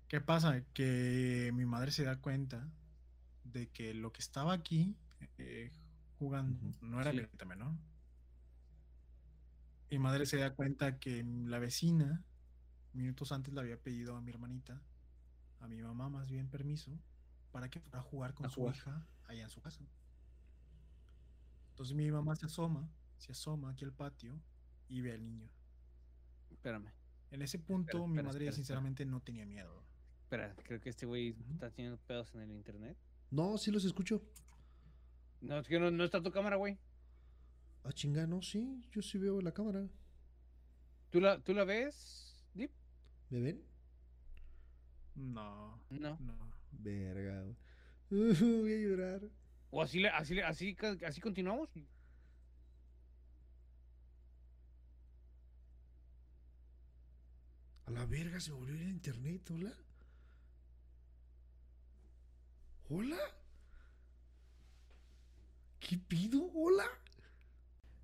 ¿Qué 0.09 0.21
pasa? 0.21 0.63
Que 0.75 1.51
mi 1.55 1.65
madre 1.65 1.91
se 1.91 2.05
da 2.05 2.17
cuenta 2.21 2.69
de 3.45 3.69
que 3.69 3.95
lo 3.95 4.13
que 4.13 4.21
estaba 4.21 4.53
aquí 4.53 4.95
eh, 5.39 5.73
jugando 6.19 6.61
no 6.83 7.01
era 7.01 7.11
Sí. 7.11 7.17
mi 7.17 7.23
hermanita 7.23 7.45
menor. 7.47 7.73
Mi 9.91 9.99
madre 9.99 10.27
se 10.27 10.37
da 10.37 10.55
cuenta 10.55 10.99
que 10.99 11.25
la 11.47 11.59
vecina, 11.59 12.23
minutos 12.97 13.33
antes, 13.33 13.53
le 13.55 13.61
había 13.61 13.77
pedido 13.81 14.17
a 14.17 14.21
mi 14.21 14.31
hermanita, 14.31 14.81
a 15.61 15.69
mi 15.69 15.81
mamá 15.83 16.09
más 16.09 16.29
bien, 16.29 16.49
permiso 16.49 16.99
para 17.53 17.69
que 17.71 17.81
fuera 17.81 17.99
a 18.01 18.03
jugar 18.03 18.35
con 18.35 18.47
A 18.47 18.51
su 18.51 18.61
jugar. 18.61 18.77
hija 18.77 19.07
allá 19.27 19.43
en 19.45 19.51
su 19.51 19.61
casa. 19.61 19.87
Entonces 21.71 21.95
mi 21.95 22.11
mamá 22.11 22.37
se 22.37 22.47
asoma, 22.47 22.89
se 23.19 23.33
asoma 23.33 23.71
aquí 23.71 23.85
al 23.85 23.93
patio 23.93 24.41
y 24.89 25.01
ve 25.01 25.13
al 25.13 25.25
niño. 25.25 25.49
Espérame, 26.51 26.91
En 27.31 27.43
ese 27.43 27.59
punto, 27.59 27.99
mi 28.07 28.15
espera, 28.15 28.23
madre 28.29 28.39
espera, 28.39 28.51
espera. 28.51 28.53
sinceramente 28.57 29.05
no 29.05 29.21
tenía 29.21 29.45
miedo. 29.47 29.83
espera, 30.23 30.55
creo 30.65 30.81
que 30.81 30.89
este 30.91 31.07
güey 31.07 31.37
está 31.53 31.71
teniendo 31.71 31.99
pedos 31.99 32.35
en 32.35 32.41
el 32.43 32.51
internet. 32.53 32.97
No, 33.31 33.59
sí 33.59 33.71
los 33.71 33.85
escucho. 33.85 34.23
No, 35.41 35.59
es 35.59 35.67
que 35.69 35.79
no, 35.79 35.91
no 35.91 36.05
está 36.05 36.23
tu 36.23 36.31
cámara, 36.31 36.57
güey. 36.57 36.79
Ah, 37.85 37.93
chinga, 37.93 38.27
no, 38.27 38.43
sí. 38.43 38.83
Yo 38.91 39.03
sí 39.03 39.19
veo 39.19 39.41
la 39.41 39.53
cámara. 39.53 39.87
¿Tú 41.11 41.21
la, 41.21 41.39
¿Tú 41.43 41.53
la 41.55 41.65
ves? 41.65 42.36
¿Me 43.31 43.41
ven? 43.41 43.63
No, 45.15 45.81
No. 45.91 46.19
no. 46.21 46.53
Verga. 46.73 47.43
güey. 47.43 47.57
voy 48.41 48.73
a 48.73 48.79
llorar. 48.79 49.21
¿O 49.71 49.83
así, 49.83 49.99
le- 50.01 50.11
así, 50.11 50.35
le- 50.35 50.45
así, 50.45 50.77
así 51.05 51.21
continuamos? 51.21 51.69
A 57.87 57.91
la 57.91 58.05
verga, 58.07 58.41
se 58.41 58.53
volvió 58.53 58.75
a 58.75 58.89
internet. 58.89 59.49
Hola. 59.51 59.73
Hola. 62.89 63.19
¿Qué 65.81 65.97
pido? 65.99 66.51
Hola. 66.55 66.85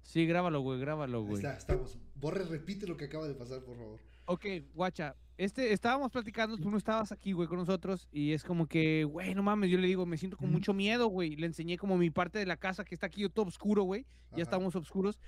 Sí, 0.02 0.26
grábalo, 0.26 0.60
güey, 0.60 0.78
grábalo, 0.78 1.18
Ahí 1.20 1.24
güey. 1.24 1.36
está, 1.36 1.56
estamos. 1.56 1.98
Borre, 2.14 2.44
repite 2.44 2.86
lo 2.86 2.96
que 2.96 3.06
acaba 3.06 3.26
de 3.26 3.34
pasar, 3.34 3.62
por 3.64 3.76
favor. 3.76 4.00
Ok, 4.26 4.46
guacha. 4.74 5.16
Este, 5.38 5.72
estábamos 5.72 6.12
platicando, 6.12 6.56
tú 6.56 6.70
no 6.70 6.76
estabas 6.76 7.10
aquí, 7.10 7.32
güey, 7.32 7.48
con 7.48 7.58
nosotros, 7.58 8.06
y 8.12 8.32
es 8.32 8.44
como 8.44 8.66
que, 8.66 9.04
güey, 9.04 9.34
no 9.34 9.42
mames, 9.42 9.70
yo 9.70 9.78
le 9.78 9.88
digo, 9.88 10.06
me 10.06 10.18
siento 10.18 10.36
con 10.36 10.52
mucho 10.52 10.72
miedo, 10.74 11.08
güey. 11.08 11.36
Le 11.36 11.46
enseñé 11.46 11.78
como 11.78 11.96
mi 11.96 12.10
parte 12.10 12.38
de 12.38 12.46
la 12.46 12.56
casa 12.56 12.84
que 12.84 12.94
está 12.94 13.06
aquí 13.06 13.28
todo 13.28 13.46
oscuro, 13.46 13.82
güey. 13.82 14.06
Ya 14.36 14.42
estamos 14.42 14.76
oscuros. 14.76 15.18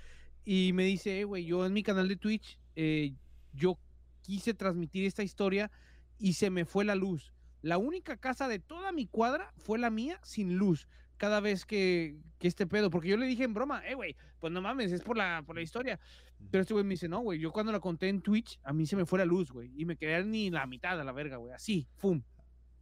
Y 0.45 0.73
me 0.75 0.85
dice, 0.85 1.21
"Eh, 1.21 1.25
güey, 1.25 1.45
yo 1.45 1.66
en 1.66 1.73
mi 1.73 1.83
canal 1.83 2.07
de 2.07 2.16
Twitch, 2.16 2.59
eh, 2.77 3.15
yo 3.53 3.79
quise 4.23 4.55
transmitir 4.55 5.05
esta 5.05 5.23
historia 5.23 5.71
y 6.19 6.35
se 6.35 6.51
me 6.51 6.65
fue 6.65 6.85
la 6.85 6.95
luz. 6.95 7.33
La 7.62 7.79
única 7.79 8.16
casa 8.16 8.47
de 8.47 8.59
toda 8.59 8.93
mi 8.93 9.07
cuadra 9.07 9.53
fue 9.57 9.79
la 9.79 9.91
mía 9.91 10.21
sin 10.23 10.57
luz. 10.57 10.87
Cada 11.25 11.41
vez 11.41 11.65
que, 11.65 12.19
que 12.39 12.49
este 12.49 12.67
pedo, 12.67 12.91
porque 12.91 13.09
yo 13.09 13.17
le 13.17 13.27
dije 13.27 13.45
en 13.45 13.55
broma, 13.55 13.83
eh, 13.89 13.95
güey, 13.95 14.15
pues 14.41 14.53
no 14.53 14.61
mames, 14.61 14.93
es 14.93 15.01
por 15.03 15.17
la, 15.17 15.43
por 15.47 15.57
la 15.57 15.63
historia. 15.63 15.99
Pero 16.51 16.61
este 16.61 16.75
güey 16.75 16.85
me 16.85 16.91
dice, 16.91 17.09
no, 17.09 17.21
güey, 17.21 17.39
yo 17.41 17.51
cuando 17.51 17.73
la 17.73 17.81
conté 17.81 18.09
en 18.11 18.21
Twitch, 18.21 18.61
a 18.63 18.75
mí 18.75 18.85
se 18.87 18.95
me 18.97 19.07
fue 19.07 19.19
la 19.19 19.25
luz, 19.25 19.51
güey, 19.51 19.73
y 19.75 19.87
me 19.87 19.97
quedé 19.97 20.23
ni 20.25 20.51
la 20.51 20.67
mitad 20.67 21.01
a 21.01 21.05
la 21.05 21.13
verga, 21.13 21.39
güey, 21.39 21.55
así, 21.55 21.89
fum. 21.97 22.23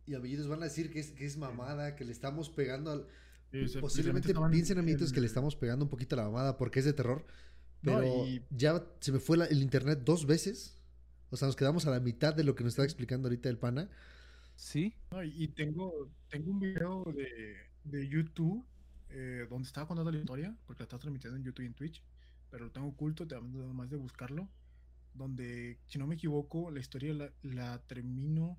Y 0.06 0.14
amiguitos 0.16 0.48
van 0.48 0.60
a 0.62 0.64
decir 0.64 0.90
que 0.90 0.98
es, 0.98 1.12
que 1.12 1.24
es 1.24 1.36
mamada, 1.36 1.94
que 1.94 2.05
le 2.05 2.10
estamos 2.10 2.51
pegando 2.51 2.90
al... 2.90 3.06
Sí, 3.52 3.78
Posiblemente 3.78 4.35
piensen, 4.51 4.78
amiguitos, 4.78 5.10
en- 5.10 5.14
que 5.14 5.20
le 5.20 5.27
estamos 5.27 5.55
pegando 5.55 5.85
un 5.85 5.90
poquito 5.90 6.16
a 6.16 6.19
la 6.19 6.24
mamada 6.24 6.56
porque 6.56 6.81
es 6.81 6.85
de 6.86 6.94
terror. 6.94 7.24
No, 7.82 7.98
Pero 7.98 8.27
y- 8.27 8.43
ya 8.51 8.82
se 9.01 9.12
me 9.12 9.20
fue 9.20 9.36
la- 9.36 9.44
el 9.44 9.62
internet 9.62 10.01
dos 10.05 10.27
veces. 10.27 10.77
O 11.31 11.36
sea, 11.36 11.47
nos 11.47 11.55
quedamos 11.55 11.86
a 11.86 11.90
la 11.90 12.01
mitad 12.01 12.35
de 12.35 12.43
lo 12.44 12.55
que 12.55 12.64
nos 12.64 12.73
estaba 12.73 12.86
explicando 12.86 13.28
ahorita 13.28 13.48
el 13.51 13.59
pana. 13.59 13.89
Sí. 14.56 14.94
No, 15.10 15.23
y 15.23 15.48
tengo, 15.48 16.10
tengo 16.28 16.51
un 16.51 16.60
video 16.60 17.05
de, 17.14 17.56
de 17.84 18.09
YouTube 18.09 18.64
eh, 19.10 19.46
donde 19.50 19.66
estaba 19.66 19.86
contando 19.86 20.10
la 20.10 20.18
historia, 20.18 20.56
porque 20.66 20.80
la 20.80 20.84
estaba 20.84 21.00
transmitiendo 21.00 21.36
en 21.36 21.44
YouTube 21.44 21.62
y 21.64 21.66
en 21.66 21.74
Twitch, 21.74 22.02
pero 22.50 22.64
lo 22.64 22.70
tengo 22.70 22.88
oculto, 22.88 23.26
te 23.26 23.34
nada 23.40 23.72
más 23.72 23.90
de 23.90 23.96
buscarlo, 23.96 24.48
donde, 25.14 25.78
si 25.86 25.98
no 25.98 26.06
me 26.06 26.14
equivoco, 26.14 26.70
la 26.70 26.80
historia 26.80 27.12
la, 27.12 27.30
la 27.42 27.78
termino 27.86 28.59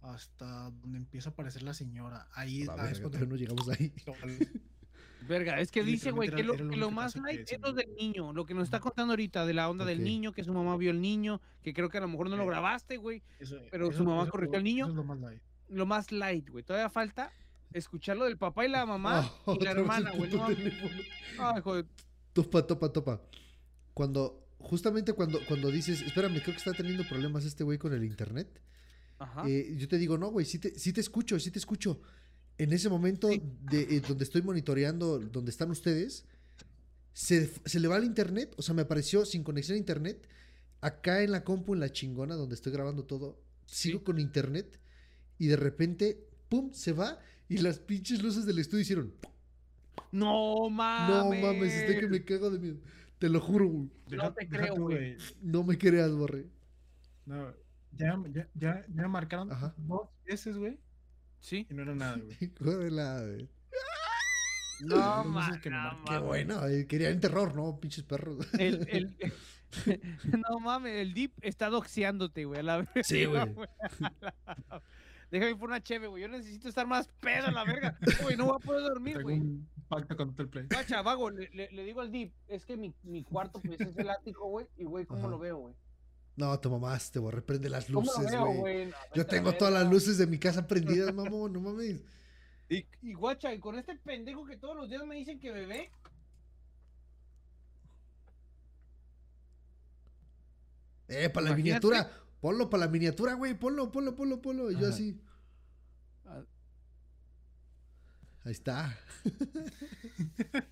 hasta 0.00 0.70
donde 0.70 0.98
empieza 0.98 1.30
a 1.30 1.32
aparecer 1.32 1.62
la 1.64 1.74
señora. 1.74 2.28
Ahí 2.32 2.64
La 2.64 2.76
verga, 2.76 2.90
es 2.92 3.00
cuando 3.00 3.26
no 3.26 3.36
llegamos 3.36 3.68
ahí. 3.68 3.92
Verga, 5.26 5.60
es 5.60 5.72
que 5.72 5.82
dice, 5.82 6.12
güey, 6.12 6.30
que 6.30 6.44
lo, 6.44 6.54
que 6.56 6.76
lo 6.76 6.90
más 6.92 7.16
light 7.16 7.50
es 7.50 7.60
lo 7.60 7.72
del 7.72 7.92
niño, 7.96 8.32
lo 8.32 8.46
que 8.46 8.54
nos 8.54 8.64
está 8.64 8.78
contando 8.78 9.12
ahorita 9.12 9.44
de 9.46 9.52
la 9.52 9.68
onda 9.68 9.82
Ok. 9.84 9.88
del 9.88 10.04
niño, 10.04 10.32
que 10.32 10.44
su 10.44 10.54
mamá 10.54 10.76
vio 10.76 10.92
el 10.92 11.00
niño, 11.00 11.40
que 11.60 11.74
creo 11.74 11.88
que 11.90 11.98
a 11.98 12.00
lo 12.00 12.08
mejor 12.08 12.30
no 12.30 12.36
lo 12.36 12.46
grabaste, 12.46 12.96
güey. 12.98 13.22
Pero 13.70 13.88
eso- 13.88 13.98
su 13.98 14.04
mamá 14.04 14.22
eso- 14.22 14.30
corrigió 14.30 14.56
al 14.58 14.64
niño. 14.64 14.84
Eso 14.84 14.92
es 14.92 14.96
lo 14.96 15.04
más 15.04 15.18
light. 15.18 15.42
Lo 15.68 15.86
más 15.86 16.12
light, 16.12 16.48
güey. 16.48 16.64
Todavía 16.64 16.88
falta 16.88 17.32
escucharlo 17.72 18.24
del 18.24 18.36
papá 18.38 18.66
y 18.66 18.68
la 18.70 18.84
mamá 18.86 19.30
Oh, 19.44 19.56
y 19.60 19.64
la 19.64 19.70
hermana, 19.72 20.10
güey. 20.12 20.30
puto 20.30 20.48
No. 20.48 20.56
Ay, 21.38 21.60
joder. 21.62 21.86
Topa, 22.32 22.66
topa, 22.66 22.92
topa. 22.92 23.22
Cuando, 23.94 24.46
justamente 24.58 25.12
cuando, 25.12 25.40
cuando 25.46 25.70
dices, 25.70 26.02
espérame, 26.02 26.34
creo 26.40 26.54
que 26.54 26.58
está 26.58 26.72
teniendo 26.72 27.06
problemas 27.08 27.44
este 27.44 27.64
güey 27.64 27.78
con 27.78 27.92
el 27.92 28.04
internet. 28.04 28.60
Ajá. 29.20 29.42
eh, 29.48 29.74
yo 29.76 29.88
te 29.88 29.98
digo, 29.98 30.16
no, 30.16 30.28
güey, 30.30 30.46
sí 30.46 30.60
te, 30.60 30.78
sí 30.78 30.92
te 30.92 31.00
escucho, 31.00 31.40
sí 31.40 31.50
te 31.50 31.58
escucho. 31.58 32.00
En 32.56 32.72
ese 32.72 32.88
momento 32.88 33.28
Sí. 33.28 33.42
de, 33.62 33.82
eh, 33.96 34.00
donde 34.06 34.22
estoy 34.24 34.42
monitoreando, 34.42 35.18
donde 35.18 35.50
están 35.50 35.70
ustedes, 35.72 36.24
se, 37.12 37.50
se 37.64 37.80
le 37.80 37.88
va 37.88 37.96
el 37.96 38.04
internet, 38.04 38.54
o 38.56 38.62
sea, 38.62 38.74
me 38.74 38.82
apareció 38.82 39.24
sin 39.24 39.42
conexión 39.42 39.74
a 39.74 39.78
internet, 39.78 40.28
acá 40.80 41.22
en 41.24 41.32
la 41.32 41.42
compu, 41.42 41.74
en 41.74 41.80
la 41.80 41.90
chingona, 41.90 42.36
donde 42.36 42.54
estoy 42.54 42.72
grabando 42.72 43.04
todo, 43.04 43.40
sigo 43.66 43.98
Sí. 43.98 44.04
con 44.04 44.20
internet 44.20 44.78
y 45.36 45.48
de 45.48 45.56
repente, 45.56 46.24
pum, 46.48 46.72
se 46.72 46.92
va 46.92 47.18
y 47.48 47.58
las 47.58 47.78
pinches 47.78 48.22
luces 48.22 48.44
del 48.46 48.58
estudio 48.58 48.82
hicieron, 48.82 49.14
No 50.12 50.64
no 50.64 50.70
mames. 50.70 51.42
mames, 51.42 51.74
estoy 51.74 52.00
que 52.00 52.08
me 52.08 52.24
cago 52.24 52.50
de 52.50 52.58
miedo. 52.58 52.76
Te 53.18 53.28
lo 53.28 53.40
juro, 53.40 53.68
güey. 53.68 53.90
No 54.10 54.32
te 54.32 54.48
creo, 54.48 54.76
güey. 54.76 55.16
No 55.42 55.64
me 55.64 55.76
creas, 55.76 56.12
borre. 56.12 56.46
No, 57.26 57.52
ya, 57.92 58.16
ya, 58.32 58.48
ya, 58.54 58.86
ya 58.88 59.08
marcaron 59.08 59.50
Ajá. 59.52 59.74
dos 59.76 60.08
veces, 60.24 60.56
güey, 60.56 60.78
Sí. 61.40 61.66
y 61.68 61.74
no 61.74 61.82
era 61.82 61.94
nada, 61.94 62.16
güey. 62.16 62.36
Hijo 62.40 62.78
de 62.78 62.90
la, 62.90 63.20
güey. 63.20 63.48
No, 64.80 65.24
mames. 65.24 65.60
que 65.60 65.70
marcó. 65.70 66.04
Qué 66.04 66.18
bueno, 66.18 66.66
eh, 66.68 66.86
querían 66.86 67.18
terror, 67.18 67.54
¿no? 67.56 67.80
Pinches 67.80 68.04
perros. 68.04 68.46
El, 68.58 68.86
el, 68.88 69.16
no 70.48 70.60
mames, 70.60 70.94
el 70.94 71.12
Deep 71.14 71.32
está 71.42 71.68
doxeándote, 71.68 72.44
güey. 72.44 72.60
a 72.60 72.62
la 72.62 72.76
verga, 72.78 73.02
Sí, 73.02 73.24
güey. 73.24 73.42
Déjame 75.30 75.56
por 75.56 75.68
una 75.68 75.82
cheve, 75.82 76.06
güey. 76.06 76.22
Yo 76.22 76.28
necesito 76.28 76.68
estar 76.68 76.86
más 76.86 77.08
pedo 77.20 77.46
a 77.48 77.50
la 77.50 77.64
verga. 77.64 77.98
Güey, 78.22 78.36
no 78.36 78.46
voy 78.46 78.56
a 78.56 78.64
poder 78.64 78.82
dormir, 78.82 79.22
güey. 79.22 79.38
un 79.38 79.68
pacto 79.88 80.16
con 80.16 80.34
el 80.38 80.48
Play. 80.48 80.66
Guacha, 80.72 81.02
vago, 81.02 81.30
le, 81.30 81.50
le- 81.50 81.70
le 81.70 81.84
digo 81.84 82.00
al 82.00 82.10
Deep, 82.10 82.32
es 82.48 82.64
que 82.64 82.76
mi, 82.76 82.94
mi 83.02 83.24
cuarto 83.24 83.60
pues 83.60 83.80
es 83.80 83.96
el 83.98 84.08
ático, 84.08 84.48
güey. 84.48 84.66
Y 84.76 84.84
güey, 84.84 85.04
¿cómo 85.04 85.20
Ajá. 85.20 85.28
lo 85.28 85.38
veo, 85.38 85.56
güey? 85.58 85.74
No, 86.36 86.58
te 86.60 86.68
mamaste, 86.68 87.18
borre. 87.18 87.42
Prende 87.42 87.68
las 87.68 87.86
¿Cómo 87.86 88.00
lo 88.10 88.22
luces, 88.22 88.38
güey. 88.38 88.56
güey? 88.58 88.86
No, 88.86 88.92
Yo 89.14 89.26
tengo 89.26 89.52
todas 89.52 89.74
las 89.74 89.90
luces 89.90 90.16
de 90.18 90.26
mi 90.26 90.38
casa 90.38 90.66
prendidas, 90.66 91.12
mamón, 91.12 91.52
no 91.52 91.60
mames. 91.60 92.00
Y, 92.70 92.86
y 93.02 93.12
guacha, 93.14 93.52
y 93.52 93.58
con 93.60 93.78
este 93.78 93.96
pendejo 93.96 94.46
que 94.46 94.56
todos 94.56 94.76
los 94.76 94.88
días 94.88 95.04
me 95.04 95.16
dicen 95.16 95.40
que 95.40 95.50
bebé. 95.52 95.90
Eh, 101.08 101.30
para 101.30 101.44
la 101.44 101.50
Imagínate. 101.50 101.86
miniatura. 101.86 102.10
Ponlo 102.40 102.70
para 102.70 102.86
la 102.86 102.90
miniatura, 102.90 103.34
güey. 103.34 103.54
Ponlo, 103.54 103.90
ponlo, 103.90 104.14
ponlo, 104.14 104.40
ponlo. 104.40 104.70
Y 104.70 104.78
yo 104.78 104.88
así. 104.88 105.20
Ah. 106.26 106.42
Ahí 108.44 108.52
está. 108.52 108.98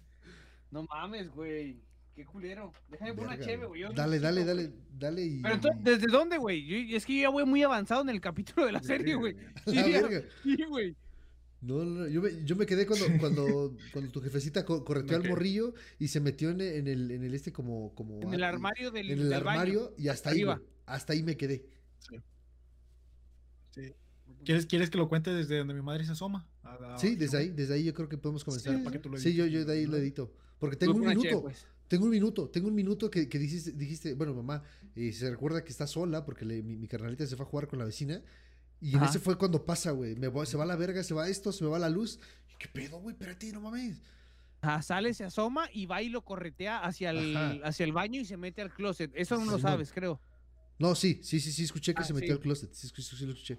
No 0.70 0.82
mames, 0.84 1.30
güey. 1.30 1.80
Qué 2.14 2.24
culero. 2.24 2.72
Déjame 2.90 3.14
por 3.14 3.26
una 3.26 3.38
cheve, 3.38 3.66
güey. 3.66 3.82
Dale, 3.94 4.18
dale, 4.18 4.44
dale, 4.44 4.72
dale 4.98 5.22
y. 5.24 5.42
Pero 5.42 5.54
entonces, 5.54 5.84
¿desde 5.84 6.06
dónde, 6.10 6.38
güey? 6.38 6.94
Es 6.94 7.06
que 7.06 7.14
yo 7.16 7.22
ya 7.22 7.28
voy 7.28 7.44
muy 7.44 7.62
avanzado 7.62 8.02
en 8.02 8.08
el 8.10 8.20
capítulo 8.20 8.66
de 8.66 8.72
la 8.72 8.82
serie, 8.82 9.14
güey. 9.14 9.36
Sí, 9.66 10.56
güey. 10.68 10.96
No, 11.62 11.84
no, 11.84 12.00
no, 12.02 12.06
yo 12.08 12.20
me, 12.20 12.44
yo 12.44 12.54
me 12.56 12.66
quedé 12.66 12.86
cuando, 12.86 13.06
cuando, 13.18 13.76
cuando 13.92 14.10
tu 14.12 14.20
jefecita 14.20 14.64
co- 14.64 14.84
correteó 14.84 15.16
al 15.16 15.28
morrillo 15.28 15.74
y 15.98 16.08
se 16.08 16.20
metió 16.20 16.50
en 16.50 16.60
el, 16.60 16.72
en 16.74 16.86
el, 16.88 17.10
en 17.10 17.24
el 17.24 17.34
este 17.34 17.52
como, 17.52 17.94
como 17.94 18.20
En 18.22 18.34
el 18.34 18.44
armario 18.44 18.90
del, 18.90 19.10
en 19.10 19.18
el 19.20 19.28
del 19.30 19.42
baño. 19.42 19.60
armario 19.60 19.94
y 19.96 20.08
hasta 20.08 20.30
ahí, 20.30 20.36
arriba. 20.42 20.60
Hasta 20.86 21.12
ahí 21.12 21.22
me 21.22 21.36
quedé. 21.36 21.66
Sí. 21.98 22.16
¿Quieres, 24.44 24.66
¿Quieres 24.66 24.90
que 24.90 24.98
lo 24.98 25.08
cuente 25.08 25.32
desde 25.32 25.58
donde 25.58 25.74
mi 25.74 25.82
madre 25.82 26.04
se 26.04 26.12
asoma? 26.12 26.46
A 26.62 26.96
Sí, 26.98 27.16
desde 27.16 27.38
ahí, 27.38 27.48
desde 27.50 27.74
ahí 27.74 27.84
yo 27.84 27.94
creo 27.94 28.08
que 28.08 28.16
podemos 28.18 28.44
comenzar. 28.44 28.78
para 28.82 28.92
que 28.92 28.98
tú 28.98 29.08
lo 29.10 29.18
Sí, 29.18 29.34
yo, 29.34 29.46
yo 29.46 29.64
de 29.64 29.72
ahí 29.72 29.84
¿no? 29.84 29.92
lo 29.92 29.96
edito. 29.98 30.32
Porque 30.58 30.76
tengo 30.76 30.94
un 30.94 31.06
minuto, 31.06 31.42
pues. 31.42 31.66
tengo 31.88 32.04
un 32.04 32.10
minuto, 32.10 32.48
tengo 32.48 32.68
un 32.68 32.74
minuto 32.74 33.10
que, 33.10 33.28
que 33.28 33.38
dijiste, 33.38 33.72
dijiste, 33.72 34.14
bueno, 34.14 34.34
mamá, 34.34 34.62
eh, 34.94 35.12
se 35.12 35.30
recuerda 35.30 35.62
que 35.62 35.70
está 35.70 35.86
sola 35.86 36.24
porque 36.24 36.44
le- 36.44 36.62
mi, 36.62 36.76
mi 36.76 36.88
carnalita 36.88 37.26
se 37.26 37.36
fue 37.36 37.44
a 37.44 37.48
jugar 37.48 37.66
con 37.68 37.78
la 37.78 37.84
vecina. 37.84 38.22
Y 38.80 38.90
en 38.90 38.96
Ajá. 38.96 39.06
ese 39.10 39.18
fue 39.18 39.36
cuando 39.36 39.64
pasa, 39.64 39.90
güey. 39.90 40.16
Me 40.16 40.28
voy- 40.28 40.46
se 40.46 40.56
va 40.56 40.64
la 40.66 40.76
verga, 40.76 41.02
se 41.02 41.12
va 41.14 41.28
esto, 41.28 41.52
se 41.52 41.64
me 41.64 41.70
va 41.70 41.78
la 41.78 41.88
luz. 41.90 42.18
Y, 42.52 42.56
¿Qué 42.58 42.68
pedo, 42.68 42.98
güey? 43.00 43.14
Espérate, 43.14 43.52
no 43.52 43.60
mames. 43.60 44.00
Ajá, 44.62 44.82
sale, 44.82 45.12
se 45.14 45.24
asoma 45.24 45.68
y 45.72 45.86
va 45.86 46.02
y 46.02 46.08
lo 46.08 46.22
corretea 46.24 46.78
hacia 46.78 47.10
el, 47.10 47.36
Ajá. 47.36 47.54
hacia 47.64 47.84
el 47.84 47.92
baño 47.92 48.20
y 48.20 48.24
se 48.24 48.36
mete 48.36 48.62
al 48.62 48.72
closet. 48.72 49.10
Eso 49.14 49.36
no 49.38 49.50
lo 49.50 49.58
sabes, 49.58 49.92
creo. 49.92 50.20
No, 50.78 50.94
sí, 50.94 51.20
sí, 51.22 51.40
sí, 51.40 51.52
sí, 51.52 51.64
escuché 51.64 51.94
que 51.94 52.02
Ah, 52.02 52.04
se 52.04 52.12
metió 52.12 52.28
sí. 52.28 52.32
al 52.32 52.40
closet. 52.40 52.72
Sí, 52.72 52.86
escuché, 52.86 53.16
sí, 53.16 53.24
lo 53.26 53.32
escuché. 53.32 53.58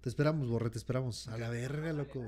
Te 0.00 0.08
esperamos, 0.08 0.48
Borre, 0.48 0.70
te 0.70 0.78
esperamos. 0.78 1.26
A 1.28 1.36
la 1.38 1.50
verga, 1.50 1.92
loco. 1.92 2.24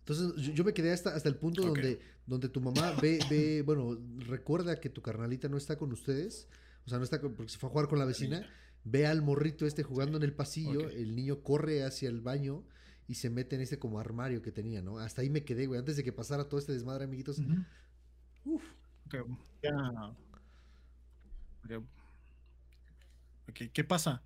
Entonces, 0.00 0.34
yo, 0.44 0.52
yo 0.52 0.64
me 0.64 0.74
quedé 0.74 0.92
hasta, 0.92 1.14
hasta 1.14 1.28
el 1.28 1.36
punto 1.36 1.62
donde, 1.62 2.00
donde 2.26 2.48
tu 2.48 2.60
mamá 2.60 2.92
ve, 3.00 3.18
ve, 3.30 3.62
bueno, 3.66 3.98
recuerda 4.26 4.78
que 4.80 4.90
tu 4.90 5.00
carnalita 5.00 5.48
no 5.48 5.56
está 5.56 5.76
con 5.78 5.92
ustedes. 5.92 6.48
O 6.84 6.88
sea, 6.90 6.98
no 6.98 7.04
está 7.04 7.20
con- 7.20 7.34
porque 7.34 7.52
se 7.52 7.58
fue 7.58 7.68
a 7.68 7.72
jugar 7.72 7.88
con 7.88 7.98
la 7.98 8.04
vecina. 8.04 8.46
Ve 8.84 9.06
al 9.06 9.22
morrito 9.22 9.64
este 9.66 9.82
jugando 9.84 10.16
en 10.18 10.24
el 10.24 10.34
pasillo. 10.34 10.90
El 10.90 11.14
niño 11.14 11.40
corre 11.42 11.84
hacia 11.84 12.08
el 12.08 12.20
baño 12.20 12.64
y 13.06 13.14
se 13.14 13.30
mete 13.30 13.54
en 13.56 13.62
este 13.62 13.78
como 13.78 14.00
armario 14.00 14.42
que 14.42 14.50
tenía, 14.52 14.82
¿no? 14.82 14.98
Hasta 14.98 15.22
ahí 15.22 15.30
me 15.30 15.44
quedé, 15.44 15.66
güey. 15.66 15.78
Antes 15.78 15.96
de 15.96 16.02
que 16.04 16.12
pasara 16.12 16.48
todo 16.48 16.58
este 16.58 16.72
desmadre, 16.72 17.04
amiguitos. 17.04 17.38
Uf. 18.44 18.62
Ok. 23.48 23.70
¿qué 23.72 23.84
pasa? 23.84 24.22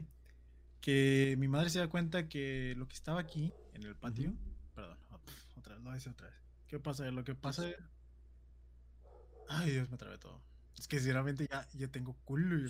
Que 0.80 1.34
mi 1.38 1.48
madre 1.48 1.70
se 1.70 1.78
da 1.78 1.88
cuenta 1.88 2.28
que 2.28 2.74
lo 2.76 2.86
que 2.86 2.94
estaba 2.94 3.20
aquí, 3.20 3.52
en 3.74 3.82
el 3.82 3.96
patio. 3.96 4.32
Perdón, 4.74 4.98
pf, 5.24 5.58
otra 5.58 5.74
vez, 5.74 5.82
lo 5.82 5.90
voy 5.90 5.92
a 5.92 5.94
decir 5.94 6.12
otra 6.12 6.28
vez. 6.28 6.36
¿Qué 6.68 6.78
pasa? 6.78 7.10
Lo 7.10 7.24
que 7.24 7.34
pasa. 7.34 7.64
Ay, 9.48 9.72
Dios, 9.72 9.90
me 9.90 9.96
trabé 9.96 10.18
todo. 10.18 10.42
Es 10.78 10.86
que 10.86 10.98
sinceramente 10.98 11.46
ya, 11.50 11.66
ya 11.74 11.88
tengo 11.88 12.14
culo. 12.24 12.68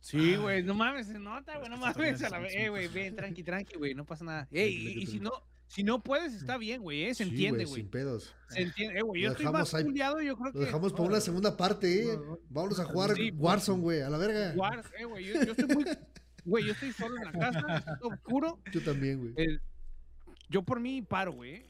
Sí, 0.00 0.36
güey, 0.36 0.62
no 0.62 0.74
mames, 0.74 1.08
se 1.08 1.18
nota, 1.18 1.58
güey, 1.58 1.64
Es 1.64 1.70
no 1.70 1.76
mames. 1.76 2.22
A 2.22 2.30
la 2.30 2.38
es 2.38 2.44
vez, 2.44 2.54
eh, 2.54 2.68
güey, 2.68 2.88
ven, 2.88 3.16
tranqui, 3.16 3.42
tranqui, 3.42 3.76
güey, 3.76 3.94
no 3.94 4.04
pasa 4.04 4.24
nada. 4.24 4.48
Ey, 4.50 5.02
y, 5.02 5.06
si 5.06 5.20
no, 5.20 5.32
si 5.68 5.82
no 5.84 6.02
puedes, 6.02 6.32
está 6.34 6.56
bien, 6.58 6.82
güey, 6.82 7.04
eh, 7.04 7.14
se 7.14 7.24
Sí, 7.24 7.30
entiende, 7.30 7.64
güey. 7.66 7.82
Sin 7.82 7.90
pedos. 7.90 8.34
Se 8.48 8.62
entiende, 8.62 8.98
eh, 8.98 9.02
güey, 9.02 9.22
yo 9.22 9.28
Lo 9.28 9.32
estoy 9.32 9.44
dejamos 9.46 9.60
más 9.60 9.74
ahí- 9.74 9.84
culiado, 9.84 10.20
yo 10.20 10.36
creo 10.36 10.52
que... 10.52 10.58
Lo 10.58 10.64
dejamos 10.64 10.92
para 10.92 11.04
una 11.04 11.20
segunda 11.20 11.56
parte, 11.56 12.02
¿eh? 12.02 12.16
No, 12.16 12.24
no. 12.24 12.38
Vámonos 12.48 12.80
a 12.80 12.84
jugar 12.86 13.14
Sí, 13.14 13.30
Warzone, 13.36 13.80
güey. 13.82 14.00
A 14.00 14.10
la 14.10 14.18
verga. 14.18 14.54
Guar- 14.54 14.84
eh, 14.98 15.04
güey, 15.04 15.24
yo, 15.26 15.34
yo 15.44 15.52
estoy 15.52 15.66
muy... 15.68 15.84
Güey, 16.44 16.64
yo 16.64 16.72
estoy 16.72 16.92
solo 16.92 17.16
en 17.18 17.24
la 17.24 17.32
casa, 17.32 17.76
está 17.78 17.98
oscuro. 18.02 18.58
Yo 18.72 18.82
también, 18.82 19.32
güey. 19.34 19.60
yo 20.48 20.62
por 20.62 20.80
mí 20.80 21.02
paro, 21.02 21.32
güey. 21.32 21.62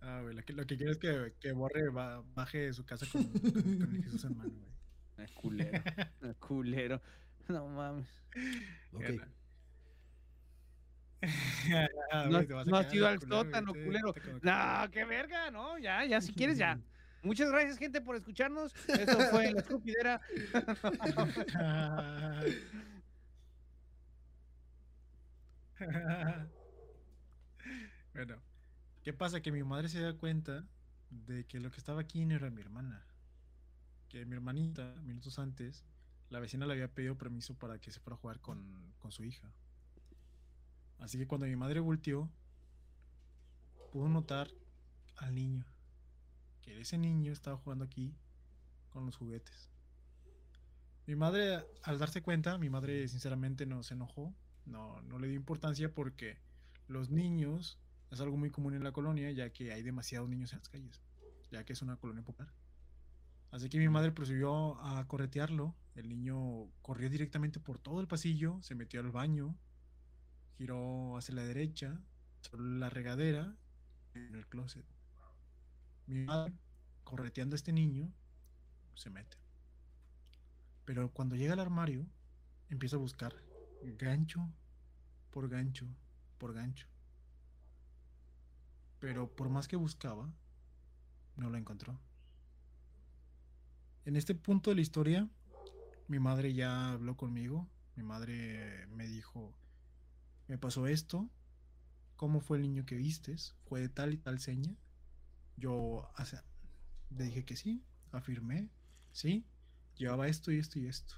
Ah, 0.00 0.20
güey, 0.22 0.34
lo 0.34 0.42
que, 0.42 0.52
lo 0.52 0.66
que 0.66 0.76
quiero 0.76 0.92
es 0.92 0.98
que, 0.98 1.32
que 1.40 1.52
Borre 1.52 1.88
ba- 1.90 2.22
baje 2.34 2.58
de 2.58 2.72
su 2.72 2.84
casa 2.84 3.06
con, 3.10 3.24
con- 3.24 3.40
con 3.52 3.94
el 3.94 4.02
Jesús 4.04 4.24
en 4.24 4.36
mano, 4.36 4.50
güey. 4.50 4.76
Ah, 5.18 5.24
culero, 5.40 5.82
ah, 6.22 6.34
culero. 6.40 7.02
No 7.48 7.66
mames. 7.68 8.06
Ok. 8.92 9.04
No, 12.12 12.30
güey, 12.30 12.46
te 12.46 12.54
vas 12.54 12.66
a 12.66 12.70
no 12.70 12.76
has 12.76 12.94
ido 12.94 13.08
al 13.08 13.20
sótano, 13.20 13.72
culero. 13.72 14.14
No, 14.42 14.90
qué 14.92 15.04
verga, 15.04 15.50
no, 15.50 15.78
ya, 15.78 16.04
ya, 16.04 16.20
si 16.20 16.32
quieres, 16.32 16.58
ya. 16.58 16.78
Muchas 17.22 17.50
gracias, 17.50 17.78
gente, 17.78 18.00
por 18.00 18.16
escucharnos. 18.16 18.74
Esto 18.86 19.18
fue 19.30 19.52
La 19.52 19.60
Escupidera. 19.60 20.20
bueno, 28.14 28.40
¿Qué 29.06 29.12
pasa? 29.12 29.40
Que 29.40 29.52
mi 29.52 29.62
madre 29.62 29.88
se 29.88 30.00
da 30.00 30.14
cuenta 30.14 30.66
de 31.10 31.46
que 31.46 31.60
lo 31.60 31.70
que 31.70 31.76
estaba 31.76 32.00
aquí 32.00 32.26
no 32.26 32.34
era 32.34 32.50
mi 32.50 32.60
hermana. 32.60 33.06
Que 34.08 34.26
mi 34.26 34.34
hermanita, 34.34 34.96
minutos 35.04 35.38
antes, 35.38 35.84
la 36.28 36.40
vecina 36.40 36.66
le 36.66 36.72
había 36.72 36.92
pedido 36.92 37.16
permiso 37.16 37.54
para 37.54 37.78
que 37.78 37.92
se 37.92 38.00
fuera 38.00 38.16
a 38.16 38.18
jugar 38.18 38.40
con, 38.40 38.92
con 38.98 39.12
su 39.12 39.22
hija. 39.22 39.52
Así 40.98 41.18
que 41.18 41.26
cuando 41.26 41.46
mi 41.46 41.56
madre 41.56 41.80
volteó, 41.80 42.30
pudo 43.92 44.08
notar 44.08 44.48
al 45.16 45.34
niño. 45.34 45.64
Que 46.62 46.80
ese 46.80 46.98
niño 46.98 47.32
estaba 47.32 47.56
jugando 47.56 47.84
aquí 47.84 48.14
con 48.90 49.06
los 49.06 49.16
juguetes. 49.16 49.70
Mi 51.06 51.14
madre, 51.14 51.64
al 51.82 51.98
darse 51.98 52.22
cuenta, 52.22 52.58
mi 52.58 52.68
madre 52.68 53.06
sinceramente 53.08 53.64
no 53.64 53.82
se 53.82 53.94
enojó, 53.94 54.34
no, 54.64 55.00
no 55.02 55.18
le 55.18 55.28
dio 55.28 55.36
importancia 55.36 55.94
porque 55.94 56.38
los 56.88 57.10
niños 57.10 57.78
es 58.10 58.20
algo 58.20 58.36
muy 58.36 58.50
común 58.50 58.74
en 58.74 58.82
la 58.82 58.92
colonia, 58.92 59.30
ya 59.30 59.50
que 59.50 59.72
hay 59.72 59.82
demasiados 59.82 60.28
niños 60.28 60.52
en 60.52 60.58
las 60.58 60.68
calles, 60.68 61.00
ya 61.50 61.64
que 61.64 61.72
es 61.72 61.82
una 61.82 61.96
colonia 61.96 62.24
popular. 62.24 62.52
Así 63.50 63.68
que 63.68 63.78
mi 63.78 63.88
madre 63.88 64.12
procedió 64.12 64.80
a 64.82 65.06
corretearlo. 65.06 65.74
El 65.94 66.08
niño 66.08 66.68
corrió 66.82 67.08
directamente 67.08 67.60
por 67.60 67.78
todo 67.78 68.00
el 68.00 68.08
pasillo, 68.08 68.60
se 68.62 68.74
metió 68.74 69.00
al 69.00 69.10
baño, 69.10 69.56
giró 70.58 71.16
hacia 71.16 71.34
la 71.34 71.44
derecha, 71.44 72.00
sobre 72.40 72.62
la 72.62 72.90
regadera, 72.90 73.56
en 74.14 74.34
el 74.34 74.46
closet. 74.46 74.84
Mi 76.06 76.24
madre, 76.24 76.54
correteando 77.04 77.54
a 77.54 77.58
este 77.58 77.72
niño, 77.72 78.12
se 78.94 79.10
mete. 79.10 79.36
Pero 80.84 81.10
cuando 81.12 81.36
llega 81.36 81.54
al 81.54 81.60
armario, 81.60 82.06
empieza 82.70 82.96
a 82.96 83.00
buscar 83.00 83.34
gancho 83.98 84.48
por 85.30 85.48
gancho 85.48 85.86
por 86.38 86.54
gancho. 86.54 86.86
Pero 88.98 89.28
por 89.34 89.48
más 89.48 89.68
que 89.68 89.76
buscaba, 89.76 90.30
no 91.36 91.50
lo 91.50 91.58
encontró. 91.58 91.98
En 94.04 94.16
este 94.16 94.34
punto 94.34 94.70
de 94.70 94.76
la 94.76 94.82
historia, 94.82 95.28
mi 96.08 96.18
madre 96.18 96.54
ya 96.54 96.92
habló 96.92 97.16
conmigo. 97.16 97.68
Mi 97.96 98.02
madre 98.02 98.86
me 98.88 99.06
dijo, 99.06 99.54
me 100.48 100.58
pasó 100.58 100.86
esto. 100.86 101.28
¿Cómo 102.16 102.40
fue 102.40 102.56
el 102.56 102.62
niño 102.62 102.86
que 102.86 102.96
vistes? 102.96 103.54
¿Fue 103.64 103.80
de 103.80 103.88
tal 103.88 104.14
y 104.14 104.18
tal 104.18 104.40
seña? 104.40 104.74
Yo 105.56 106.10
le 107.10 107.24
dije 107.24 107.44
que 107.44 107.56
sí, 107.56 107.84
afirmé, 108.12 108.70
sí, 109.12 109.46
llevaba 109.96 110.28
esto 110.28 110.50
y 110.50 110.58
esto 110.58 110.78
y 110.78 110.86
esto. 110.86 111.16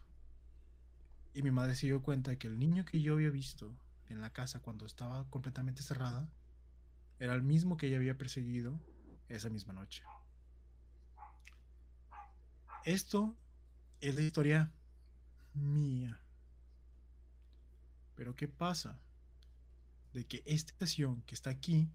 Y 1.35 1.43
mi 1.43 1.51
madre 1.51 1.77
se 1.77 1.87
dio 1.87 2.03
cuenta 2.03 2.31
de 2.33 2.39
que 2.39 2.49
el 2.49 2.59
niño 2.59 2.85
que 2.85 3.01
yo 3.01 3.15
había 3.15 3.31
visto 3.31 3.77
en 4.09 4.21
la 4.21 4.33
casa 4.33 4.61
cuando 4.61 4.87
estaba 4.87 5.29
completamente 5.31 5.83
cerrada 5.83 6.29
era 7.19 7.35
el 7.35 7.43
mismo 7.43 7.77
que 7.77 7.87
ella 7.89 7.97
había 7.97 8.17
perseguido 8.17 8.81
esa 9.29 9.51
misma 9.51 9.73
noche. 9.73 10.03
Esto 12.85 13.37
es 14.01 14.15
la 14.15 14.23
historia 14.23 14.73
mía. 15.55 16.21
Pero 18.15 18.35
¿qué 18.35 18.49
pasa? 18.49 18.99
De 20.13 20.27
que 20.27 20.43
esta 20.47 20.73
habitación 20.73 21.23
que 21.23 21.35
está 21.35 21.51
aquí 21.51 21.91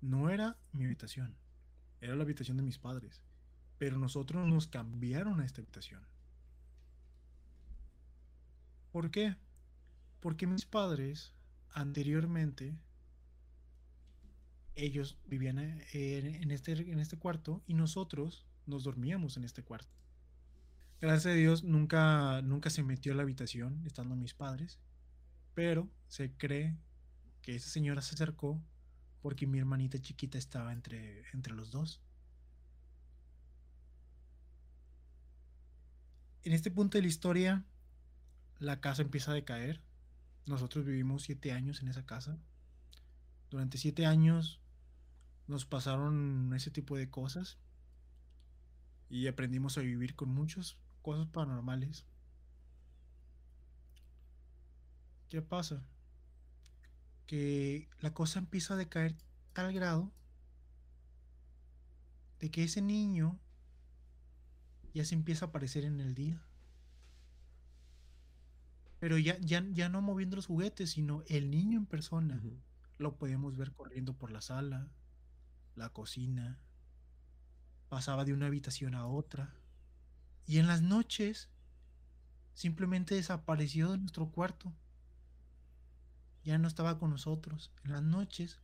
no 0.00 0.30
era 0.30 0.56
mi 0.72 0.84
habitación, 0.84 1.36
era 2.00 2.14
la 2.16 2.22
habitación 2.22 2.56
de 2.56 2.62
mis 2.62 2.78
padres. 2.78 3.22
Pero 3.78 3.98
nosotros 3.98 4.46
nos 4.46 4.66
cambiaron 4.66 5.40
a 5.40 5.46
esta 5.46 5.60
habitación. 5.60 6.02
¿Por 8.92 9.10
qué? 9.10 9.36
Porque 10.20 10.46
mis 10.46 10.66
padres 10.66 11.34
anteriormente 11.70 12.76
ellos 14.74 15.18
vivían 15.26 15.58
eh, 15.58 16.38
en 16.40 16.50
este, 16.50 16.72
en 16.72 17.00
este 17.00 17.18
cuarto 17.18 17.62
y 17.66 17.74
nosotros 17.74 18.46
nos 18.66 18.84
dormíamos 18.84 19.36
en 19.36 19.44
este 19.44 19.62
cuarto. 19.62 19.92
Gracias 21.00 21.26
a 21.32 21.36
Dios 21.36 21.64
nunca, 21.64 22.42
nunca 22.42 22.70
se 22.70 22.82
metió 22.82 23.12
a 23.12 23.16
la 23.16 23.22
habitación 23.22 23.82
estando 23.86 24.16
mis 24.16 24.34
padres, 24.34 24.78
pero 25.58 25.90
se 26.06 26.30
cree 26.36 26.78
que 27.42 27.56
esa 27.56 27.68
señora 27.68 28.00
se 28.00 28.14
acercó 28.14 28.62
porque 29.22 29.44
mi 29.44 29.58
hermanita 29.58 30.00
chiquita 30.00 30.38
estaba 30.38 30.72
entre, 30.72 31.24
entre 31.32 31.52
los 31.52 31.72
dos. 31.72 32.00
En 36.44 36.52
este 36.52 36.70
punto 36.70 36.96
de 36.96 37.02
la 37.02 37.08
historia, 37.08 37.64
la 38.60 38.80
casa 38.80 39.02
empieza 39.02 39.32
a 39.32 39.34
decaer. 39.34 39.82
Nosotros 40.46 40.84
vivimos 40.84 41.24
siete 41.24 41.50
años 41.50 41.82
en 41.82 41.88
esa 41.88 42.06
casa. 42.06 42.38
Durante 43.50 43.78
siete 43.78 44.06
años 44.06 44.60
nos 45.48 45.66
pasaron 45.66 46.52
ese 46.54 46.70
tipo 46.70 46.96
de 46.96 47.10
cosas 47.10 47.58
y 49.10 49.26
aprendimos 49.26 49.76
a 49.76 49.80
vivir 49.80 50.14
con 50.14 50.28
muchas 50.28 50.78
cosas 51.02 51.26
paranormales. 51.26 52.06
¿Qué 55.28 55.42
pasa? 55.42 55.82
Que 57.26 57.88
la 58.00 58.14
cosa 58.14 58.38
empieza 58.38 58.74
a 58.74 58.76
decaer 58.78 59.14
tal 59.52 59.72
grado 59.72 60.10
de 62.40 62.50
que 62.50 62.64
ese 62.64 62.80
niño 62.80 63.38
ya 64.94 65.04
se 65.04 65.14
empieza 65.14 65.44
a 65.44 65.48
aparecer 65.48 65.84
en 65.84 66.00
el 66.00 66.14
día. 66.14 66.42
Pero 69.00 69.18
ya, 69.18 69.38
ya, 69.38 69.64
ya 69.70 69.88
no 69.88 70.00
moviendo 70.02 70.36
los 70.36 70.46
juguetes, 70.46 70.90
sino 70.90 71.22
el 71.28 71.50
niño 71.50 71.78
en 71.78 71.86
persona. 71.86 72.40
Lo 72.98 73.16
podemos 73.16 73.56
ver 73.56 73.72
corriendo 73.72 74.14
por 74.14 74.30
la 74.32 74.40
sala, 74.40 74.88
la 75.76 75.90
cocina, 75.90 76.58
pasaba 77.88 78.24
de 78.24 78.32
una 78.32 78.46
habitación 78.46 78.94
a 78.94 79.06
otra. 79.06 79.54
Y 80.46 80.58
en 80.58 80.66
las 80.66 80.82
noches 80.82 81.48
simplemente 82.54 83.14
desapareció 83.14 83.92
de 83.92 83.98
nuestro 83.98 84.30
cuarto. 84.30 84.72
Ya 86.48 86.56
no 86.56 86.66
estaba 86.66 86.98
con 86.98 87.10
nosotros. 87.10 87.70
En 87.84 87.92
las 87.92 88.02
noches 88.02 88.58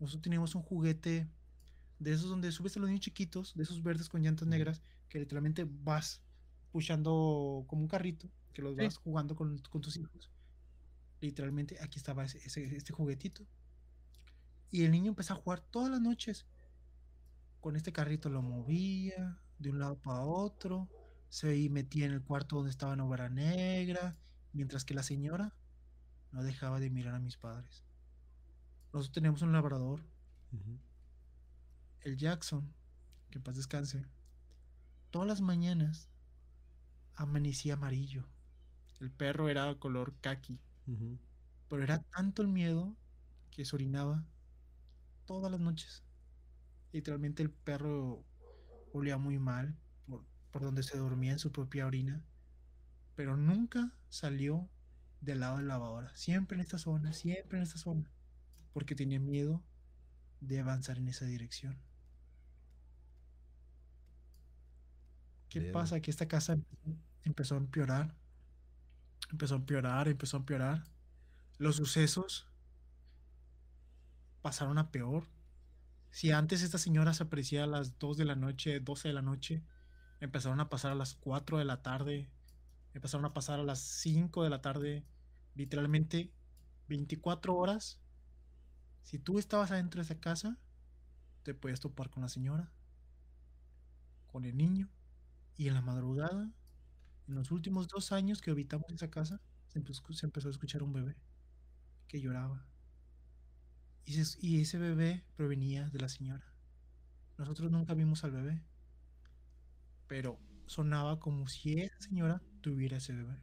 nosotros 0.00 0.20
teníamos 0.20 0.56
un 0.56 0.62
juguete 0.62 1.30
de 2.00 2.12
esos 2.12 2.28
donde 2.28 2.50
subes 2.50 2.76
a 2.76 2.80
los 2.80 2.88
niños 2.88 3.04
chiquitos, 3.04 3.54
de 3.54 3.62
esos 3.62 3.84
verdes 3.84 4.08
con 4.08 4.20
llantas 4.20 4.48
negras, 4.48 4.82
que 5.08 5.20
literalmente 5.20 5.64
vas 5.64 6.22
pushando 6.72 7.66
como 7.68 7.82
un 7.82 7.86
carrito, 7.86 8.28
que 8.52 8.62
los 8.62 8.74
vas 8.74 8.96
jugando 8.96 9.36
con, 9.36 9.62
tus 9.62 9.96
hijos. 9.96 10.32
Literalmente 11.20 11.78
aquí 11.80 12.00
estaba 12.00 12.24
ese, 12.24 12.44
este 12.74 12.92
juguetito. 12.92 13.46
Y 14.72 14.82
el 14.82 14.90
niño 14.90 15.10
empezó 15.10 15.34
a 15.34 15.36
jugar 15.36 15.60
todas 15.60 15.92
las 15.92 16.00
noches 16.00 16.46
con 17.60 17.76
este 17.76 17.92
carrito 17.92 18.28
lo 18.28 18.42
movía 18.42 19.38
de 19.60 19.70
un 19.70 19.78
lado 19.78 20.00
para 20.00 20.22
otro, 20.22 20.88
se 21.28 21.70
metía 21.70 22.06
en 22.06 22.12
el 22.12 22.22
cuarto 22.22 22.56
donde 22.56 22.72
estaba 22.72 22.94
en 22.94 23.02
obra 23.02 23.28
negra, 23.28 24.16
mientras 24.52 24.84
que 24.84 24.94
la 24.94 25.04
señora 25.04 25.54
no 26.34 26.42
dejaba 26.42 26.80
de 26.80 26.90
mirar 26.90 27.14
a 27.14 27.20
mis 27.20 27.36
padres. 27.36 27.84
Nosotros 28.92 29.12
tenemos 29.12 29.40
un 29.42 29.52
labrador, 29.52 30.00
el 32.00 32.16
Jackson, 32.16 32.74
que 33.30 33.40
paz 33.40 33.56
descanse. 33.56 34.04
Todas 35.10 35.28
las 35.28 35.40
mañanas 35.40 36.08
amanecía 37.14 37.74
amarillo. 37.74 38.24
El 39.00 39.12
perro 39.12 39.48
era 39.48 39.72
color 39.78 40.14
kaki. 40.20 40.58
Pero 41.68 41.82
era 41.82 42.02
tanto 42.02 42.42
el 42.42 42.48
miedo 42.48 42.96
que 43.50 43.64
se 43.64 43.76
orinaba 43.76 44.26
todas 45.26 45.52
las 45.52 45.60
noches. 45.60 46.02
Literalmente 46.92 47.44
el 47.44 47.50
perro 47.50 48.24
olía 48.92 49.18
muy 49.18 49.38
mal 49.38 49.76
por, 50.50 50.62
donde 50.62 50.82
se 50.82 50.98
dormía 50.98 51.32
en 51.32 51.38
su 51.38 51.52
propia 51.52 51.86
orina, 51.86 52.22
pero 53.14 53.36
nunca 53.36 53.92
salió 54.08 54.68
del 55.24 55.40
lado 55.40 55.56
de 55.56 55.62
la 55.62 55.74
lavadora, 55.74 56.14
siempre 56.16 56.56
en 56.56 56.60
esta 56.60 56.78
zona, 56.78 57.12
siempre 57.12 57.58
en 57.58 57.64
esta 57.64 57.78
zona, 57.78 58.10
porque 58.72 58.94
tenía 58.94 59.20
miedo 59.20 59.62
de 60.40 60.60
avanzar 60.60 60.98
en 60.98 61.08
esa 61.08 61.24
dirección. 61.24 61.78
¿Qué 65.48 65.60
pasa? 65.72 66.00
Que 66.00 66.10
esta 66.10 66.26
casa 66.26 66.58
empezó 67.22 67.54
a 67.54 67.58
empeorar, 67.58 68.14
empezó 69.30 69.54
a 69.54 69.58
empeorar, 69.58 70.08
empezó 70.08 70.36
a 70.36 70.40
empeorar. 70.40 70.84
Los 71.58 71.76
sucesos 71.76 72.48
pasaron 74.42 74.78
a 74.78 74.90
peor. 74.90 75.28
Si 76.10 76.32
antes 76.32 76.62
esta 76.62 76.78
señora 76.78 77.14
se 77.14 77.22
aparecía 77.22 77.64
a 77.64 77.68
las 77.68 77.98
2 77.98 78.16
de 78.16 78.24
la 78.24 78.34
noche, 78.34 78.80
12 78.80 79.08
de 79.08 79.14
la 79.14 79.22
noche, 79.22 79.62
empezaron 80.20 80.60
a 80.60 80.68
pasar 80.68 80.92
a 80.92 80.96
las 80.96 81.14
4 81.14 81.58
de 81.58 81.64
la 81.64 81.82
tarde, 81.82 82.28
empezaron 82.92 83.24
a 83.24 83.32
pasar 83.32 83.60
a 83.60 83.64
las 83.64 83.78
5 83.80 84.42
de 84.42 84.50
la 84.50 84.60
tarde, 84.60 85.04
literalmente 85.54 86.32
24 86.88 87.54
horas. 87.54 87.98
Si 89.02 89.18
tú 89.18 89.38
estabas 89.38 89.70
adentro 89.70 90.00
de 90.00 90.04
esa 90.04 90.20
casa, 90.20 90.58
te 91.42 91.54
puedes 91.54 91.80
topar 91.80 92.10
con 92.10 92.22
la 92.22 92.28
señora, 92.28 92.72
con 94.26 94.44
el 94.44 94.56
niño, 94.56 94.88
y 95.56 95.68
en 95.68 95.74
la 95.74 95.82
madrugada, 95.82 96.50
en 97.28 97.34
los 97.34 97.50
últimos 97.50 97.88
dos 97.88 98.12
años 98.12 98.40
que 98.40 98.50
habitamos 98.50 98.90
esa 98.92 99.10
casa, 99.10 99.40
se 99.68 99.78
empezó, 99.78 100.48
a 100.48 100.50
escuchar 100.50 100.82
un 100.82 100.92
bebé 100.92 101.16
que 102.08 102.20
lloraba. 102.20 102.66
Y 104.06 104.20
y 104.40 104.60
ese 104.60 104.78
bebé 104.78 105.24
provenía 105.36 105.88
de 105.90 105.98
la 105.98 106.08
señora. 106.08 106.52
Nosotros 107.38 107.70
nunca 107.70 107.94
vimos 107.94 108.22
al 108.24 108.32
bebé, 108.32 108.62
pero 110.06 110.38
sonaba 110.66 111.18
como 111.18 111.48
si 111.48 111.80
esa 111.80 112.00
señora 112.00 112.42
tuviera 112.60 112.98
ese 112.98 113.12
bebé. 113.12 113.36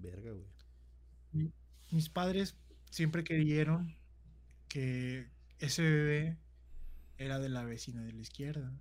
Verga, 0.00 0.32
güey. 0.32 0.46
Mi- 1.32 1.52
Mis 1.90 2.08
padres 2.08 2.56
siempre 2.90 3.24
creyeron 3.24 3.96
que 4.68 5.28
ese 5.58 5.82
bebé 5.82 6.38
era 7.18 7.38
de 7.40 7.48
la 7.50 7.64
vecina 7.64 8.02
de 8.04 8.12
la 8.12 8.20
izquierda 8.22 8.72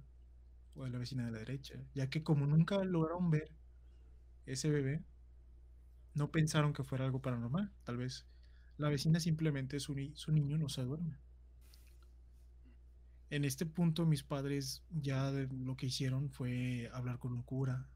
o 0.75 0.85
de 0.85 0.91
la 0.91 0.99
vecina 0.99 1.25
de 1.25 1.31
la 1.31 1.39
derecha, 1.39 1.75
ya 1.95 2.09
que 2.09 2.23
como 2.23 2.45
nunca 2.47 2.83
lograron 2.83 3.31
ver 3.31 3.51
ese 4.45 4.69
bebé, 4.69 5.03
no 6.13 6.29
pensaron 6.31 6.71
que 6.73 6.83
fuera 6.83 7.05
algo 7.05 7.19
paranormal. 7.21 7.71
Tal 7.83 7.97
vez 7.97 8.25
la 8.77 8.89
vecina 8.89 9.19
simplemente 9.19 9.79
su, 9.79 9.95
su 10.13 10.31
niño 10.31 10.57
no 10.59 10.69
se 10.69 10.83
duerme. 10.83 11.17
En 13.29 13.45
este 13.45 13.65
punto 13.65 14.05
mis 14.05 14.23
padres 14.23 14.83
ya 14.91 15.31
de- 15.31 15.47
lo 15.47 15.75
que 15.77 15.85
hicieron 15.87 16.29
fue 16.29 16.89
hablar 16.93 17.19
con 17.19 17.31
un 17.33 17.43
cura, 17.43 17.87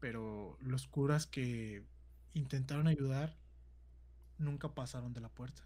pero 0.00 0.58
los 0.60 0.86
curas 0.88 1.26
que 1.26 1.84
intentaron 2.34 2.86
ayudar 2.86 3.36
nunca 4.38 4.74
pasaron 4.74 5.12
de 5.12 5.20
la 5.20 5.28
puerta. 5.28 5.62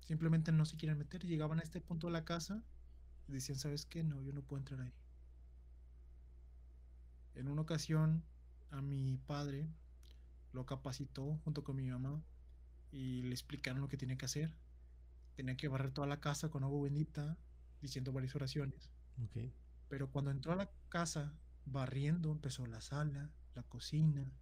Simplemente 0.00 0.50
no 0.52 0.64
se 0.64 0.76
quieren 0.76 0.98
meter. 0.98 1.24
Llegaban 1.24 1.60
a 1.60 1.62
este 1.62 1.80
punto 1.80 2.08
de 2.08 2.12
la 2.12 2.24
casa 2.24 2.64
y 3.28 3.32
decían, 3.32 3.58
¿sabes 3.58 3.86
qué? 3.86 4.02
No, 4.02 4.20
yo 4.22 4.32
no 4.32 4.42
puedo 4.42 4.58
entrar 4.58 4.80
ahí. 4.80 4.92
En 7.34 7.48
una 7.48 7.62
ocasión 7.62 8.24
a 8.70 8.82
mi 8.82 9.18
padre 9.18 9.68
lo 10.52 10.66
capacitó 10.66 11.38
junto 11.44 11.62
con 11.62 11.76
mi 11.76 11.88
mamá 11.88 12.22
y 12.90 13.22
le 13.22 13.30
explicaron 13.30 13.82
lo 13.82 13.88
que 13.88 13.96
tenía 13.96 14.16
que 14.16 14.24
hacer. 14.24 14.52
Tenía 15.36 15.56
que 15.56 15.68
barrer 15.68 15.92
toda 15.92 16.06
la 16.06 16.20
casa 16.20 16.50
con 16.50 16.64
agua 16.64 16.82
bendita, 16.82 17.38
diciendo 17.80 18.12
varias 18.12 18.34
oraciones. 18.34 18.90
Ok. 19.22 19.52
Pero 19.88 20.10
cuando 20.10 20.30
entró 20.30 20.52
a 20.52 20.56
la 20.56 20.70
casa 20.88 21.32
barriendo, 21.66 22.32
empezó 22.32 22.66
la 22.66 22.80
sala, 22.80 23.30
la 23.54 23.62
cocina, 23.62 24.32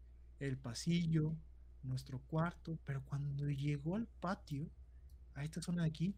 el 0.41 0.57
pasillo, 0.57 1.35
nuestro 1.83 2.21
cuarto. 2.21 2.79
Pero 2.85 3.05
cuando 3.05 3.49
llegó 3.49 3.97
al 3.97 4.07
patio, 4.07 4.69
a 5.35 5.45
esta 5.45 5.63
zona 5.63 5.83
de 5.83 5.89
aquí, 5.89 6.15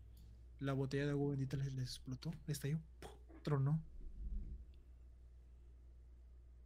la 0.60 0.72
botella 0.72 1.06
de 1.06 1.10
agua 1.12 1.30
bendita 1.30 1.56
les, 1.56 1.76
explotó, 1.78 2.32
estalló, 2.46 2.78
tronó. 3.42 3.80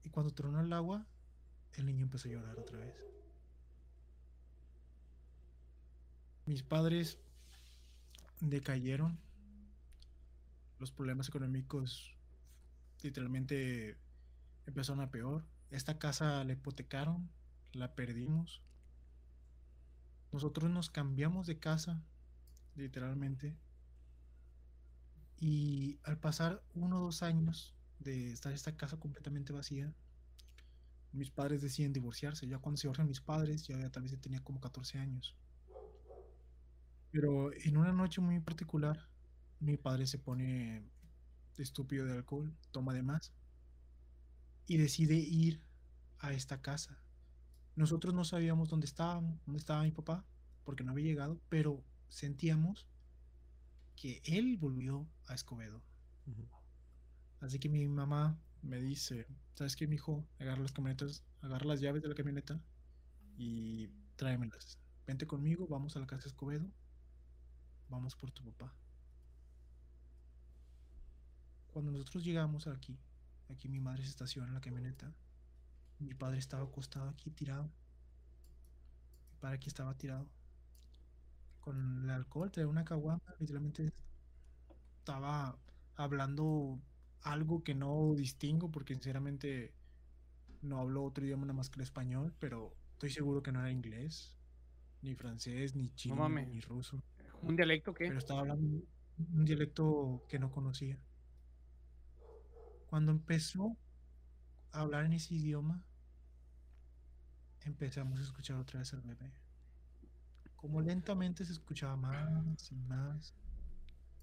Y 0.03 0.11
cuando 0.11 0.33
tronó 0.33 0.61
el 0.61 0.73
agua, 0.73 1.07
el 1.75 1.87
niño 1.87 2.05
empezó 2.05 2.29
a 2.29 2.33
llorar 2.33 2.59
otra 2.59 2.79
vez. 2.79 2.95
Mis 6.47 6.63
padres 6.63 7.19
decayeron. 8.41 9.19
Los 10.79 10.91
problemas 10.91 11.29
económicos 11.29 12.15
literalmente 13.03 13.97
empezaron 14.67 15.01
a 15.01 15.11
peor. 15.11 15.45
Esta 15.71 15.99
casa 15.99 16.45
la 16.45 16.53
hipotecaron, 16.53 17.31
la 17.75 17.95
perdimos. 17.95 18.63
Nosotros 20.33 20.71
nos 20.71 20.91
cambiamos 20.91 21.47
de 21.47 21.59
casa, 21.59 22.03
literalmente. 22.75 23.57
Y 25.39 25.99
al 26.03 26.19
pasar 26.19 26.63
uno 26.75 26.99
o 26.99 27.05
dos 27.05 27.23
años 27.23 27.75
de 27.99 28.33
estar 28.33 28.53
esta 28.53 28.77
casa 28.77 28.99
completamente 28.99 29.53
vacía, 29.53 29.93
mis 31.13 31.31
padres 31.31 31.63
deciden 31.63 31.93
divorciarse. 31.93 32.47
Ya 32.47 32.59
cuando 32.59 32.77
se 32.77 32.87
divorcian 32.87 33.09
mis 33.09 33.21
padres, 33.21 33.67
ya 33.67 33.91
tal 33.91 34.03
vez 34.03 34.21
tenía 34.21 34.43
como 34.43 34.61
14 34.61 34.99
años. 34.99 35.37
Pero 37.11 37.53
en 37.53 37.77
una 37.77 37.93
noche 37.93 38.21
muy 38.21 38.41
particular, 38.41 39.09
mi 39.61 39.77
padre 39.77 40.07
se 40.07 40.19
pone 40.19 40.83
estúpido 41.57 42.05
de 42.07 42.13
alcohol, 42.13 42.53
toma 42.73 42.93
de 42.93 43.03
más 43.03 43.33
y 44.67 44.77
decide 44.79 45.15
ir 45.15 45.63
a 46.19 46.33
esta 46.33 46.61
casa. 46.61 46.99
Nosotros 47.77 48.15
no 48.15 48.25
sabíamos 48.25 48.69
dónde 48.69 48.87
estábamos, 48.87 49.41
dónde 49.45 49.59
estaba 49.59 49.83
mi 49.83 49.91
papá, 49.91 50.25
porque 50.65 50.85
no 50.85 50.93
había 50.93 51.07
llegado, 51.07 51.41
pero 51.49 51.85
sentíamos 52.09 52.87
que 53.97 54.23
él 54.25 54.57
volvió 54.57 55.09
a 55.27 55.35
Escobedo. 55.35 55.83
Así 57.41 57.59
que 57.59 57.69
mi 57.69 57.87
mamá 57.89 58.39
me 58.63 58.81
dice, 58.81 59.27
¿sabes 59.55 59.77
qué, 59.77 59.87
mijo? 59.87 60.27
Agarra 60.39 60.63
las 60.63 60.73
camionetas, 60.73 61.23
agarra 61.43 61.67
las 61.67 61.81
llaves 61.81 62.03
de 62.03 62.09
la 62.09 62.15
camioneta 62.15 62.61
y 63.37 63.89
tráemelas. 64.17 64.79
Vente 65.07 65.27
conmigo, 65.27 65.67
vamos 65.67 65.97
a 65.97 66.01
la 66.01 66.07
casa 66.07 66.23
de 66.23 66.29
Escobedo, 66.29 66.71
vamos 67.89 68.15
por 68.17 68.31
tu 68.31 68.43
papá. 68.45 68.75
Cuando 71.73 71.91
nosotros 71.91 72.25
llegamos 72.25 72.67
aquí, 72.67 72.99
aquí 73.49 73.69
mi 73.69 73.81
madre 73.81 74.05
se 74.05 74.11
estaciona 74.11 74.49
en 74.49 74.55
la 74.55 74.61
camioneta, 74.61 75.13
mi 75.99 76.15
padre 76.15 76.39
estaba 76.39 76.65
acostado 76.65 77.09
aquí 77.09 77.31
tirado. 77.31 77.65
Mi 79.33 79.39
padre 79.41 79.57
aquí 79.57 79.69
estaba 79.69 79.95
tirado. 79.97 80.27
Con 81.61 82.05
el 82.05 82.11
alcohol, 82.11 82.51
traía 82.51 82.69
una 82.69 82.85
caguama, 82.85 83.23
literalmente 83.41 83.93
estaba 84.99 85.59
hablando 85.97 86.79
algo 87.23 87.63
que 87.63 87.75
no 87.75 88.15
distingo 88.15 88.71
porque 88.71 88.95
sinceramente 88.95 89.73
no 90.61 90.79
hablo 90.79 91.05
otro 91.05 91.25
idioma 91.25 91.47
nada 91.47 91.55
más 91.57 91.71
que 91.71 91.77
el 91.79 91.83
español, 91.85 92.35
pero 92.39 92.75
estoy 92.93 93.11
seguro 93.11 93.43
que 93.43 93.53
no 93.53 93.61
era 93.61 93.71
inglés, 93.71 94.37
ni 95.03 95.15
francés, 95.15 95.75
ni 95.75 95.91
chino, 95.95 96.29
ni 96.29 96.61
ruso. 96.61 97.03
¿Un 97.43 97.57
dialecto 97.57 97.95
qué? 97.95 98.07
Pero 98.09 98.19
estaba 98.19 98.41
hablando 98.41 98.67
un- 98.67 99.45
dialecto 99.45 100.23
que 100.29 100.39
no 100.39 100.51
conocía. 100.51 100.99
Cuando 102.89 103.13
empezó 103.13 103.77
hablar 104.81 105.05
en 105.05 105.13
ese 105.15 105.35
idioma, 105.35 105.85
empezamos 107.61 108.19
a 108.21 108.23
escuchar 108.23 108.57
otra 108.57 108.81
vez 108.81 108.93
al 108.93 109.01
bebé. 109.03 109.33
Como 110.57 110.81
lentamente 110.81 111.45
se 111.45 111.53
escuchaba 111.53 111.97
más 111.97 112.71
y 112.73 112.77
más. 112.77 113.35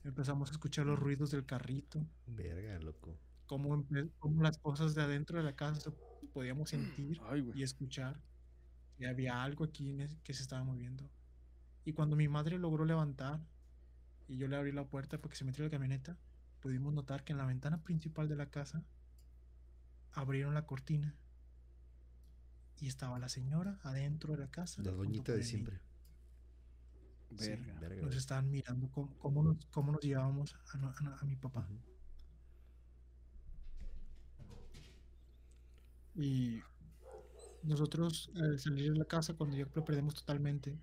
Empezamos 0.04 0.50
a 0.50 0.54
escuchar 0.54 0.86
los 0.88 0.98
ruidos 1.00 1.32
del 1.32 1.46
carrito, 1.46 2.08
Verga, 2.26 2.80
loco. 2.80 3.20
cómo, 3.46 3.76
empe- 3.78 4.12
cómo 4.20 4.42
las 4.42 4.58
cosas 4.58 4.96
de 4.96 5.02
adentro 5.04 5.38
de 5.38 5.44
la 5.44 5.56
casa 5.56 5.92
podíamos 6.34 6.70
sentir 6.72 7.20
Ay, 7.30 7.48
y 7.54 7.62
escuchar 7.64 8.20
que 8.98 9.08
había 9.08 9.44
algo 9.44 9.64
aquí 9.66 9.98
que 10.24 10.34
se 10.34 10.42
estaba 10.44 10.64
moviendo. 10.64 11.10
Y 11.86 11.94
cuando 11.94 12.16
mi 12.16 12.28
madre 12.28 12.58
logró 12.58 12.86
levantar 12.86 13.42
y 14.28 14.38
yo 14.38 14.48
le 14.48 14.56
abrí 14.56 14.72
la 14.72 14.88
puerta 14.88 15.20
para 15.20 15.30
que 15.30 15.36
se 15.36 15.46
metiera 15.46 15.66
la 15.66 15.72
camioneta, 15.72 16.18
pudimos 16.60 16.94
notar 16.94 17.24
que 17.24 17.34
en 17.34 17.38
la 17.38 17.46
ventana 17.46 17.84
principal 17.84 18.28
de 18.28 18.36
la 18.36 18.50
casa 18.50 18.84
abrieron 20.14 20.54
la 20.54 20.66
cortina 20.66 21.16
y 22.80 22.88
estaba 22.88 23.20
la 23.20 23.30
señora 23.30 23.80
adentro 23.84 24.34
de 24.34 24.40
la 24.40 24.50
casa. 24.50 24.82
La 24.82 24.92
doñita 24.92 25.34
de 25.34 25.44
siempre. 25.44 25.80
Sí, 27.38 27.52
Verga. 27.80 28.02
Nos 28.02 28.16
estaban 28.16 28.50
mirando 28.50 28.90
cómo, 28.92 29.16
cómo 29.20 29.44
nos, 29.44 29.66
cómo 29.68 29.92
nos 29.94 30.02
llevábamos 30.02 30.56
a, 30.74 31.26
mi 31.26 31.36
papá. 31.36 31.66
Y 36.16 36.60
nosotros 37.64 38.32
al 38.36 38.60
salir 38.60 38.92
de 38.92 38.98
la 38.98 39.06
casa, 39.06 39.36
cuando 39.36 39.56
ya 39.56 39.66
lo 39.74 39.86
perdemos 39.86 40.16
totalmente, 40.16 40.78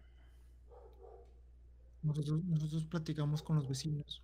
nosotros, 2.03 2.45
nosotros 2.45 2.87
platicamos 2.87 3.43
con 3.43 3.57
los 3.57 3.69
vecinos. 3.69 4.23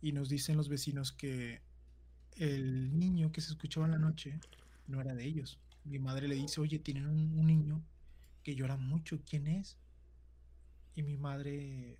Y 0.00 0.12
nos 0.12 0.28
dicen 0.28 0.56
los 0.56 0.68
vecinos 0.68 1.12
que 1.12 1.60
el 2.38 2.98
niño 2.98 3.32
que 3.32 3.40
se 3.40 3.50
escuchaba 3.50 3.86
en 3.86 3.92
la 3.92 3.98
noche 3.98 4.38
no 4.86 5.00
era 5.00 5.14
de 5.14 5.24
ellos. 5.24 5.58
Mi 5.84 5.98
madre 5.98 6.28
le 6.28 6.34
dice, 6.34 6.60
oye, 6.60 6.78
tienen 6.78 7.06
un, 7.06 7.38
un 7.38 7.46
niño 7.46 7.82
que 8.42 8.54
llora 8.54 8.76
mucho, 8.76 9.20
¿quién 9.28 9.46
es? 9.46 9.76
Y 10.94 11.02
mi 11.02 11.16
madre, 11.16 11.98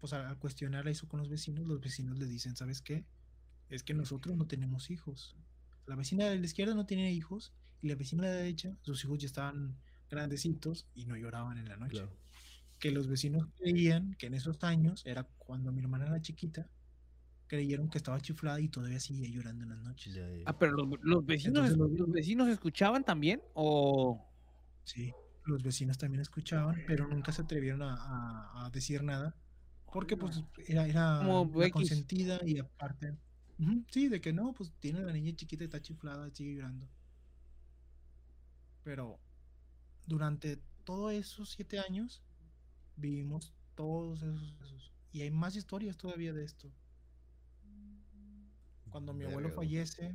pues 0.00 0.12
al, 0.12 0.38
cuestionar 0.38 0.88
eso 0.88 1.06
con 1.08 1.20
los 1.20 1.28
vecinos, 1.28 1.66
los 1.66 1.80
vecinos 1.80 2.18
le 2.18 2.26
dicen, 2.26 2.56
¿sabes 2.56 2.82
qué? 2.82 3.04
Es 3.68 3.82
que 3.82 3.94
nosotros 3.94 4.36
no 4.36 4.46
tenemos 4.46 4.90
hijos. 4.90 5.36
La 5.86 5.96
vecina 5.96 6.26
de 6.26 6.38
la 6.38 6.44
izquierda 6.44 6.74
no 6.74 6.86
tiene 6.86 7.12
hijos 7.12 7.52
y 7.82 7.88
la 7.88 7.94
vecina 7.94 8.24
de 8.24 8.28
la 8.30 8.36
derecha, 8.36 8.76
sus 8.82 9.04
hijos 9.04 9.18
ya 9.18 9.26
estaban 9.26 9.76
grandecitos 10.08 10.86
y 10.94 11.04
no 11.04 11.16
lloraban 11.16 11.58
en 11.58 11.68
la 11.68 11.76
noche. 11.76 11.98
Claro. 11.98 12.16
Que 12.78 12.90
los 12.90 13.06
vecinos 13.06 13.46
creían 13.56 14.14
que 14.14 14.26
en 14.26 14.34
esos 14.34 14.62
años, 14.64 15.02
era 15.04 15.24
cuando 15.38 15.70
mi 15.70 15.82
hermana 15.82 16.06
era 16.06 16.20
chiquita, 16.20 16.68
creyeron 17.50 17.90
que 17.90 17.98
estaba 17.98 18.20
chiflada 18.20 18.60
y 18.60 18.68
todavía 18.68 19.00
seguía 19.00 19.28
llorando 19.28 19.64
en 19.64 19.70
las 19.70 19.80
noches. 19.80 20.14
Ya, 20.14 20.24
ya. 20.30 20.44
Ah, 20.46 20.56
pero 20.56 20.70
los, 20.72 20.88
los 21.02 21.26
vecinos, 21.26 21.68
Entonces 21.68 21.98
los- 21.98 22.12
vecinos 22.12 22.48
escuchaban 22.48 23.02
también 23.02 23.42
o 23.54 24.24
Sí, 24.84 25.12
los 25.46 25.60
vecinos 25.60 25.98
también 25.98 26.20
escuchaban, 26.22 26.76
pero 26.86 27.08
nunca 27.08 27.32
se 27.32 27.42
atrevieron 27.42 27.82
a, 27.82 27.94
a- 27.96 28.66
a 28.66 28.70
decir 28.70 29.02
nada, 29.02 29.34
porque 29.92 30.16
pues 30.16 30.44
era, 30.68 30.86
era 30.86 31.22
la 31.24 31.70
consentida 31.70 32.38
y 32.46 32.58
aparte, 32.60 33.16
sí, 33.90 34.08
de 34.08 34.20
que 34.20 34.32
no, 34.32 34.52
pues 34.52 34.72
tiene 34.78 35.00
la 35.02 35.12
niña 35.12 35.34
chiquita 35.34 35.64
y 35.64 35.66
está 35.66 35.82
chiflada, 35.82 36.30
sigue 36.30 36.54
llorando. 36.54 36.86
Pero 38.84 39.18
durante 40.06 40.60
todos 40.84 41.12
esos 41.12 41.50
siete 41.50 41.80
años, 41.80 42.22
vivimos 42.96 43.52
todos 43.74 44.22
esos, 44.22 44.54
esos. 44.64 44.92
Y 45.12 45.22
hay 45.22 45.30
más 45.32 45.56
historias 45.56 45.96
todavía 45.96 46.32
de 46.32 46.44
esto. 46.44 46.70
Cuando 48.90 49.12
mi 49.14 49.24
abuelo 49.24 49.48
fallece, 49.54 50.14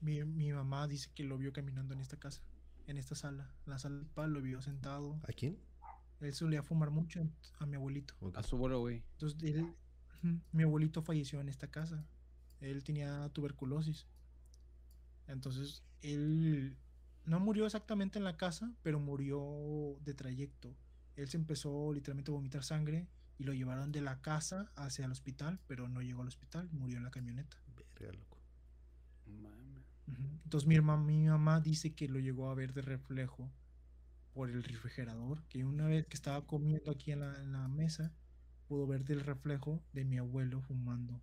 mi, 0.00 0.22
mi 0.24 0.52
mamá 0.52 0.88
dice 0.88 1.10
que 1.14 1.24
lo 1.24 1.38
vio 1.38 1.52
caminando 1.52 1.94
en 1.94 2.00
esta 2.00 2.16
casa, 2.18 2.42
en 2.86 2.96
esta 2.98 3.14
sala. 3.14 3.54
La 3.66 3.78
sala 3.78 3.96
principal 3.96 4.32
lo 4.32 4.42
vio 4.42 4.60
sentado. 4.62 5.20
¿A 5.28 5.32
quién? 5.32 5.58
Él 6.20 6.34
solía 6.34 6.62
fumar 6.62 6.90
mucho 6.90 7.28
a 7.58 7.66
mi 7.66 7.76
abuelito. 7.76 8.14
A 8.34 8.42
su 8.42 8.56
vuelo, 8.56 8.80
güey. 8.80 9.02
Entonces, 9.12 9.42
él- 9.42 9.74
mi 10.52 10.62
abuelito 10.62 11.02
falleció 11.02 11.40
en 11.40 11.48
esta 11.48 11.68
casa. 11.70 12.04
Él 12.60 12.84
tenía 12.84 13.28
tuberculosis. 13.32 14.06
Entonces, 15.26 15.82
él 16.00 16.76
no 17.24 17.40
murió 17.40 17.66
exactamente 17.66 18.18
en 18.18 18.24
la 18.24 18.36
casa, 18.36 18.72
pero 18.82 19.00
murió 19.00 19.96
de 20.04 20.14
trayecto. 20.14 20.76
Él 21.16 21.28
se 21.28 21.36
empezó 21.36 21.92
literalmente 21.92 22.30
a 22.30 22.34
vomitar 22.34 22.62
sangre 22.64 23.08
y 23.42 23.44
lo 23.44 23.52
llevaron 23.54 23.90
de 23.90 24.00
la 24.00 24.20
casa 24.22 24.70
hacia 24.76 25.04
el 25.04 25.10
hospital, 25.10 25.58
pero 25.66 25.88
no 25.88 26.00
llegó 26.00 26.22
al 26.22 26.28
hospital, 26.28 26.68
murió 26.72 26.96
en 26.98 27.02
la 27.02 27.10
camioneta. 27.10 27.56
Verga, 27.98 28.12
loco. 28.16 28.38
Entonces 30.44 30.68
mi, 30.68 30.76
herma- 30.76 30.96
mi 31.02 31.26
mamá 31.26 31.60
dice 31.60 31.92
que 31.94 32.08
lo 32.08 32.20
llegó 32.20 32.50
a 32.50 32.54
ver 32.54 32.72
de 32.72 32.82
reflejo 32.82 33.50
por 34.32 34.48
el 34.48 34.62
refrigerador, 34.62 35.42
que 35.48 35.64
una 35.64 35.86
vez 35.86 36.06
que 36.06 36.14
estaba 36.14 36.46
comiendo 36.46 36.90
aquí 36.92 37.10
en 37.12 37.20
la, 37.20 37.34
en 37.40 37.52
la 37.52 37.66
mesa, 37.68 38.12
pudo 38.68 38.86
ver 38.86 39.04
del 39.04 39.20
reflejo 39.20 39.82
de 39.92 40.04
mi 40.04 40.18
abuelo 40.18 40.60
fumando 40.62 41.20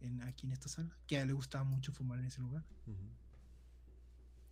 en, 0.00 0.22
aquí 0.22 0.46
en 0.46 0.52
esta 0.52 0.68
sala, 0.68 0.96
que 1.06 1.16
a 1.16 1.22
él 1.22 1.28
le 1.28 1.32
gustaba 1.34 1.64
mucho 1.64 1.92
fumar 1.92 2.18
en 2.18 2.26
ese 2.26 2.42
lugar. 2.42 2.64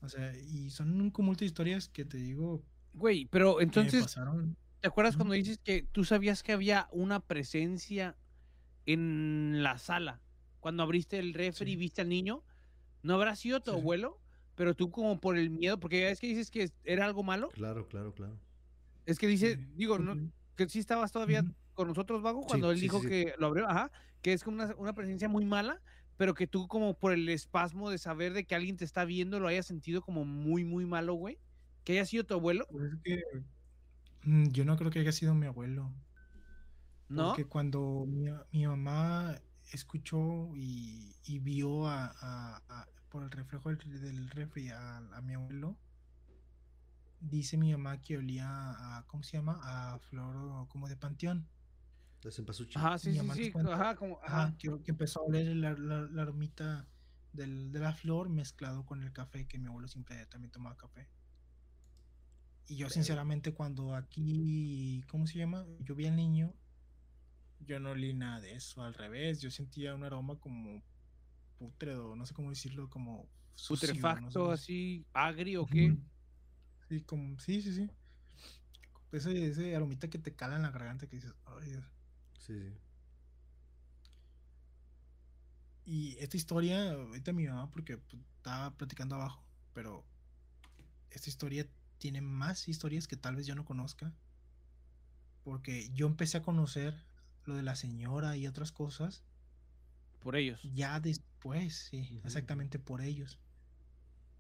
O 0.00 0.08
sea, 0.08 0.34
y 0.36 0.70
son 0.70 0.98
un 1.00 1.10
cúmulo 1.10 1.36
de 1.36 1.44
historias 1.44 1.88
que 1.88 2.04
te 2.04 2.16
digo 2.16 2.64
Güey, 2.94 3.26
pero 3.26 3.60
entonces, 3.60 4.02
pasaron. 4.02 4.56
¿Te 4.82 4.88
acuerdas 4.88 5.16
cuando 5.16 5.34
dices 5.34 5.58
que 5.64 5.84
tú 5.84 6.04
sabías 6.04 6.44
que 6.44 6.52
había 6.52 6.88
una 6.92 7.20
presencia 7.20 8.18
en 8.86 9.62
la 9.62 9.78
sala? 9.78 10.22
Cuando 10.60 10.82
abriste 10.84 11.18
el 11.18 11.34
refri 11.34 11.72
y 11.72 11.76
viste 11.76 12.02
al 12.02 12.10
niño, 12.10 12.44
¿no 13.02 13.14
habrá 13.16 13.36
sido 13.36 13.62
tu 13.62 13.70
Sí, 13.70 13.76
abuelo? 13.76 14.22
Pero 14.56 14.74
tú 14.76 14.90
como 14.92 15.20
por 15.20 15.38
el 15.38 15.50
miedo, 15.50 15.80
porque 15.80 16.02
ya 16.02 16.10
es 16.10 16.20
que 16.20 16.28
dices 16.28 16.50
que 16.50 16.70
era 16.84 17.06
algo 17.06 17.24
malo, 17.24 17.54
Claro, 17.54 17.86
claro, 17.88 18.12
claro. 18.14 18.40
es 19.06 19.18
que 19.18 19.26
dice, 19.26 19.56
Sí, 19.56 19.66
digo, 19.74 19.98
no, 19.98 20.18
que 20.56 20.68
sí 20.68 20.78
estabas 20.78 21.12
todavía 21.12 21.44
con 21.74 21.88
nosotros, 21.88 22.22
Vago, 22.22 22.42
cuando 22.44 22.70
él 22.70 22.80
dijo 22.80 23.04
que 23.04 23.34
lo 23.38 23.46
abrió, 23.46 23.68
ajá, 23.68 23.90
que 24.22 24.32
es 24.32 24.44
como 24.44 24.56
una, 24.62 24.74
una 24.76 24.94
presencia 24.94 25.28
muy 25.28 25.44
mala, 25.44 25.82
pero 26.16 26.34
que 26.34 26.46
tú 26.46 26.68
como 26.68 26.98
por 26.98 27.12
el 27.12 27.28
espasmo 27.28 27.90
de 27.90 27.98
saber 27.98 28.32
de 28.32 28.44
que 28.44 28.54
alguien 28.54 28.76
te 28.76 28.84
está 28.84 29.04
viendo 29.04 29.40
lo 29.40 29.48
hayas 29.48 29.66
sentido 29.66 30.02
como 30.02 30.24
muy, 30.24 30.64
muy 30.64 30.86
malo, 30.86 31.14
güey. 31.14 31.40
Que 31.84 31.94
haya 31.94 32.06
sido 32.06 32.24
tu 32.24 32.34
abuelo, 32.34 32.68
Pues 32.68 32.92
es 32.92 32.98
que, 33.02 33.22
yo 34.24 34.64
no 34.64 34.76
creo 34.76 34.90
que 34.90 35.00
haya 35.00 35.12
sido 35.12 35.34
mi 35.34 35.46
abuelo. 35.46 35.90
¿no? 37.08 37.28
Porque 37.28 37.46
cuando 37.46 38.04
mi, 38.06 38.26
mi 38.52 38.66
mamá 38.66 39.34
escuchó 39.72 40.50
y, 40.56 41.14
y 41.24 41.38
vio 41.38 41.86
a, 41.86 42.06
a- 42.06 42.62
a- 42.68 42.88
por 43.10 43.22
el 43.24 43.30
reflejo 43.30 43.68
del, 43.68 44.00
del 44.00 44.30
refri 44.30 44.70
a, 44.70 44.96
a 44.96 45.20
mi 45.20 45.34
abuelo, 45.34 45.76
dice 47.20 47.56
mi 47.56 47.70
mamá 47.72 48.00
que 48.00 48.16
olía 48.16 48.48
a, 48.48 49.04
¿cómo 49.06 49.22
se 49.22 49.36
llama? 49.36 49.60
A 49.62 49.98
flor 49.98 50.66
como 50.68 50.88
de 50.88 50.96
panteón. 50.96 51.46
La 52.22 52.30
cempasúchil. 52.30 52.80
Ajá, 52.80 52.98
sí, 52.98 53.10
mi 53.10 53.18
sí, 53.30 53.44
sí, 53.46 53.52
cuenta. 53.52 53.74
ajá, 53.74 53.96
como, 53.96 54.18
Ajá, 54.22 54.44
ajá. 54.44 54.56
que, 54.58 54.68
que 54.82 54.90
empezó 54.92 55.20
a 55.20 55.24
oler 55.24 55.54
la, 55.56 55.72
la, 55.74 56.02
la 56.02 56.22
aromita 56.22 56.86
del- 57.32 57.72
de 57.72 57.78
la 57.80 57.92
flor 57.92 58.28
mezclado 58.28 58.84
con 58.86 59.02
el 59.02 59.12
café, 59.12 59.46
que 59.46 59.58
mi 59.58 59.66
abuelo 59.68 59.88
siempre 59.88 60.24
también 60.26 60.50
tomaba 60.52 60.76
café. 60.76 61.08
Y 62.68 62.76
yo 62.76 62.88
sinceramente 62.88 63.52
cuando 63.52 63.94
aquí, 63.94 65.04
¿cómo 65.08 65.26
se 65.26 65.38
llama? 65.38 65.66
Yo 65.80 65.94
vi 65.94 66.06
al 66.06 66.16
niño, 66.16 66.54
yo 67.60 67.78
no 67.80 67.90
olí 67.90 68.14
nada 68.14 68.40
de 68.40 68.54
eso, 68.54 68.82
al 68.82 68.94
revés, 68.94 69.40
yo 69.40 69.50
sentía 69.50 69.94
un 69.94 70.04
aroma 70.04 70.36
como 70.38 70.82
pútredo, 71.58 72.16
no 72.16 72.26
sé 72.26 72.34
cómo 72.34 72.50
decirlo, 72.50 72.88
como 72.88 73.28
sucio, 73.54 73.72
no 73.72 73.74
sé 73.74 73.92
putrefacto, 74.00 74.50
así, 74.50 75.04
agrio, 75.12 75.62
¿o 75.62 75.66
qué? 75.66 75.96
Sí, 76.88 77.00
como, 77.02 77.38
sí, 77.38 77.60
sí, 77.62 77.72
sí. 77.74 77.90
Ese, 79.12 79.46
ese 79.46 79.76
aromita 79.76 80.08
que 80.08 80.18
te 80.18 80.34
cala 80.34 80.56
en 80.56 80.62
la 80.62 80.70
garganta 80.70 81.06
que 81.06 81.16
dices, 81.16 81.34
"Ay, 81.44 81.70
Dios". 81.70 81.84
Sí, 82.38 82.58
sí. 82.58 82.72
Y 85.84 86.16
esta 86.18 86.36
historia, 86.36 86.92
ahorita 86.92 87.32
mi 87.32 87.46
mamá, 87.46 87.70
porque 87.70 87.98
pues, 87.98 88.22
estaba 88.36 88.70
platicando 88.76 89.16
abajo, 89.16 89.44
pero 89.74 90.04
esta 91.10 91.28
historia 91.28 91.66
tiene 92.02 92.20
más 92.20 92.66
historias 92.66 93.06
que 93.06 93.16
tal 93.16 93.36
vez 93.36 93.46
yo 93.46 93.54
no 93.54 93.64
conozca. 93.64 94.12
Porque 95.44 95.88
yo 95.94 96.08
empecé 96.08 96.38
a 96.38 96.42
conocer 96.42 97.06
lo 97.44 97.54
de 97.54 97.62
la 97.62 97.76
señora 97.76 98.36
y 98.36 98.48
otras 98.48 98.72
cosas 98.72 99.22
Por 100.20 100.34
ellos. 100.34 100.60
ya 100.74 100.98
después, 100.98 101.86
sí, 101.90 102.20
exactamente 102.24 102.80
por 102.80 103.00
ellos. 103.02 103.38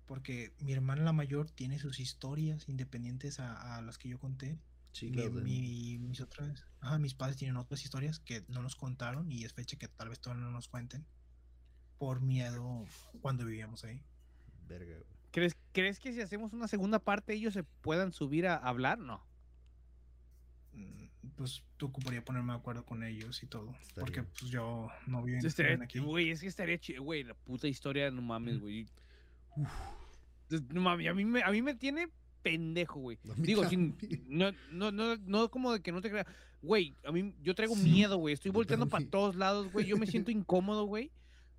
Porque 0.06 0.52
mi 0.58 0.72
hermana 0.72 1.02
la 1.04 1.12
mayor 1.12 1.50
tiene 1.50 1.78
sus 1.78 2.00
historias 2.00 2.68
independientes 2.68 3.38
a, 3.38 3.76
a 3.76 3.82
las 3.82 3.96
que 3.98 4.08
yo 4.08 4.18
conté. 4.18 4.58
Sí, 4.92 5.06
Mi- 5.06 5.12
claro. 5.12 5.30
de- 5.36 5.42
mi- 5.42 5.98
mis 5.98 6.20
otras, 6.20 6.64
ajá, 6.80 6.98
mis 6.98 7.14
padres 7.14 7.36
tienen 7.36 7.56
otras 7.56 7.84
historias 7.84 8.18
que 8.18 8.44
no 8.48 8.60
nos 8.62 8.74
contaron 8.74 9.30
y 9.30 9.44
es 9.44 9.52
fecha 9.54 9.76
que 9.78 9.86
tal 9.88 10.08
vez 10.08 10.20
todavía 10.20 10.44
no 10.44 10.50
nos 10.50 10.66
cuenten 10.68 11.06
por 11.98 12.20
miedo 12.20 12.84
cuando 13.20 13.44
vivíamos 13.44 13.84
ahí. 13.84 14.02
Verga. 14.68 14.96
¿Crees, 15.30 15.54
¿Crees 15.72 15.98
que 15.98 16.12
si 16.12 16.20
hacemos 16.20 16.52
una 16.52 16.68
segunda 16.68 16.98
parte 16.98 17.32
ellos 17.34 17.54
se 17.54 17.62
puedan 17.64 18.12
subir 18.12 18.46
a 18.46 18.56
hablar? 18.56 18.98
No. 18.98 19.24
Mm, 20.74 21.06
Pues 21.36 21.62
tú 21.76 21.86
ocuparía 21.86 22.24
ponerme 22.24 22.52
de 22.52 22.58
acuerdo 22.58 22.84
con 22.84 23.02
ellos 23.02 23.42
y 23.42 23.46
todo, 23.46 23.74
porque 23.94 24.22
pues 24.22 24.50
yo 24.50 24.88
no 25.06 25.22
vivo 25.22 25.38
en- 25.38 25.46
Estaría- 25.46 25.82
aquí. 25.82 25.98
Güey, 25.98 26.30
es 26.30 26.40
que 26.40 26.46
estaría 26.46 26.78
chido, 26.78 27.02
güey, 27.02 27.24
la 27.24 27.34
puta 27.34 27.66
historia, 27.68 28.10
no 28.10 28.20
mames, 28.22 28.60
güey. 28.60 28.86
No 30.70 30.80
mames, 30.82 31.08
a 31.08 31.14
mí 31.14 31.24
me, 31.24 31.42
a 31.42 31.50
mí 31.50 31.62
me 31.62 31.74
tiene 31.74 32.08
pendejo, 32.42 33.00
güey. 33.00 33.18
Digo, 33.36 33.64
sin, 33.68 33.96
no, 34.28 34.52
no, 34.72 34.90
no, 34.92 35.16
no 35.16 35.50
como 35.50 35.72
de 35.72 35.80
que 35.80 35.92
no 35.92 36.00
te 36.00 36.10
crea. 36.10 36.26
Güey, 36.60 36.94
a 37.04 37.12
mí, 37.12 37.34
yo 37.42 37.54
traigo 37.54 37.74
Sí, 37.74 37.82
miedo, 37.82 38.18
güey. 38.18 38.34
Estoy 38.34 38.50
volteando 38.50 38.88
para 38.88 39.04
todos 39.06 39.34
lados, 39.36 39.72
güey. 39.72 39.86
Yo 39.86 39.96
me 39.96 40.06
siento 40.06 40.30
incómodo, 40.32 40.84
güey. 40.84 41.10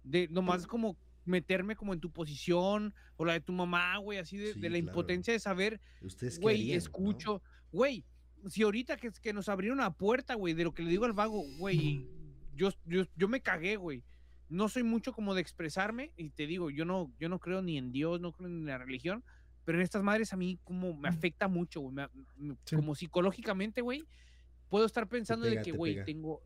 De 0.04 0.28
nomás 0.30 0.68
como 0.68 0.98
meterme 1.26 1.76
como 1.76 1.94
en 1.94 2.00
tu 2.00 2.12
posición 2.12 2.94
o 3.18 3.26
la 3.26 3.34
de 3.34 3.42
tu 3.42 3.54
mamá, 3.54 3.98
güey, 3.98 4.20
así 4.20 4.38
de, 4.38 4.54
Sí, 4.54 4.60
de 4.60 4.70
la 4.70 4.78
claro. 4.78 4.90
impotencia 4.92 5.34
de 5.34 5.40
saber, 5.40 5.80
¿Ustedes 6.02 6.36
qué 6.38 6.42
güey, 6.42 6.68
no? 6.70 6.74
escucho, 6.76 7.42
güey, 7.72 8.04
si 8.50 8.64
ahorita 8.64 8.98
que, 8.98 9.12
que 9.22 9.34
nos 9.34 9.48
abrieron 9.50 9.78
la 9.80 9.94
puerta, 9.94 10.36
güey, 10.36 10.54
de 10.54 10.66
lo 10.66 10.74
que 10.74 10.84
le 10.84 10.90
digo 10.90 11.06
al 11.06 11.14
vago, 11.14 11.44
güey, 11.58 12.08
yo, 12.56 12.70
yo, 12.86 13.04
yo 13.16 13.28
me 13.28 13.42
cagué, 13.42 13.78
güey. 13.78 14.04
No 14.50 14.68
soy 14.70 14.84
mucho 14.84 15.14
como 15.14 15.34
de 15.34 15.42
expresarme 15.42 16.12
y 16.18 16.30
te 16.30 16.46
digo, 16.46 16.70
yo 16.70 16.86
no, 16.86 17.12
yo 17.20 17.30
no 17.30 17.40
creo 17.40 17.62
ni 17.62 17.78
en 17.78 17.92
Dios, 17.92 18.20
no 18.22 18.32
creo 18.34 18.50
ni 18.50 18.60
en 18.60 18.66
la 18.68 18.78
religión, 18.78 19.24
pero 19.66 19.78
en 19.78 19.84
estas 19.84 20.04
madres 20.04 20.34
a 20.34 20.38
mí 20.38 20.60
como 20.64 20.94
me 20.94 21.08
afecta 21.10 21.48
mucho, 21.48 21.80
güey, 21.80 21.96
me- 21.96 22.08
me- 22.38 22.58
Sí. 22.66 22.76
como 22.76 22.94
psicológicamente, 22.94 23.82
güey, 23.82 24.04
puedo 24.70 24.86
estar 24.86 25.08
pensando 25.08 25.46
pega, 25.46 25.62
de 25.62 25.66
que, 25.66 25.72
güey, 25.72 26.04
tengo, 26.06 26.42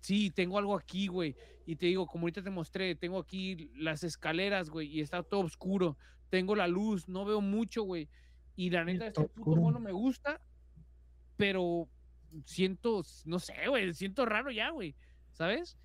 sí, 0.00 0.30
tengo 0.30 0.58
algo 0.58 0.74
aquí, 0.76 1.06
güey, 1.06 1.36
y 1.66 1.76
te 1.76 1.86
digo, 1.86 2.06
como 2.06 2.22
ahorita 2.22 2.42
te 2.42 2.50
mostré, 2.50 2.94
tengo 2.94 3.18
aquí 3.18 3.70
las 3.74 4.04
escaleras, 4.04 4.70
güey, 4.70 4.86
y 4.88 5.00
está 5.00 5.22
todo 5.24 5.40
oscuro, 5.40 5.98
tengo 6.30 6.54
la 6.54 6.68
luz, 6.68 7.08
no 7.08 7.24
veo 7.24 7.40
mucho, 7.40 7.82
güey, 7.82 8.08
y 8.54 8.70
la 8.70 8.84
neta, 8.84 9.08
este 9.08 9.20
puto 9.22 9.40
oscuro. 9.40 9.62
mono 9.62 9.80
me 9.80 9.92
gusta, 9.92 10.40
pero 11.36 11.88
siento, 12.44 13.02
no 13.24 13.40
sé, 13.40 13.66
güey, 13.68 13.92
siento 13.94 14.24
raro 14.24 14.50
ya, 14.52 14.70
güey, 14.70 14.94
¿sabes? 15.32 15.76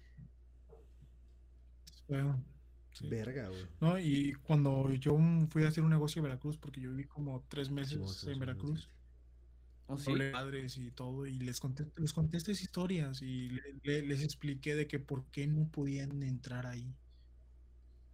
Sí. 2.92 3.08
Verga, 3.08 3.48
güey. 3.48 3.66
No, 3.80 3.98
y 3.98 4.34
cuando 4.44 4.92
yo 4.94 5.18
fui 5.50 5.64
a 5.64 5.70
hacer 5.70 5.84
un 5.84 5.90
negocio 5.90 6.20
en 6.20 6.26
Veracruz, 6.26 6.58
porque 6.58 6.82
yo 6.82 6.92
viví 6.92 7.06
como 7.06 7.44
tres 7.48 7.72
meses 7.72 8.24
en 8.28 8.40
Veracruz, 8.40 8.84
sí. 8.84 9.01
¿O 9.96 9.98
sí? 10.00 10.12
hablé 10.12 10.26
de 10.26 10.32
padres 10.32 10.78
y 10.78 10.92
todo, 10.92 11.26
y 11.26 11.40
les 11.40 11.60
conté, 11.60 11.86
les 11.98 12.14
conté 12.14 12.38
estas 12.38 12.62
historias 12.62 13.22
y 13.22 13.50
le- 13.50 13.62
le- 13.84 14.02
les 14.04 14.24
expliqué 14.24 14.76
de 14.76 14.88
que 14.88 15.00
por 15.00 15.26
qué 15.32 15.48
no 15.48 15.70
podían 15.70 16.24
entrar 16.24 16.66
ahí. 16.68 16.96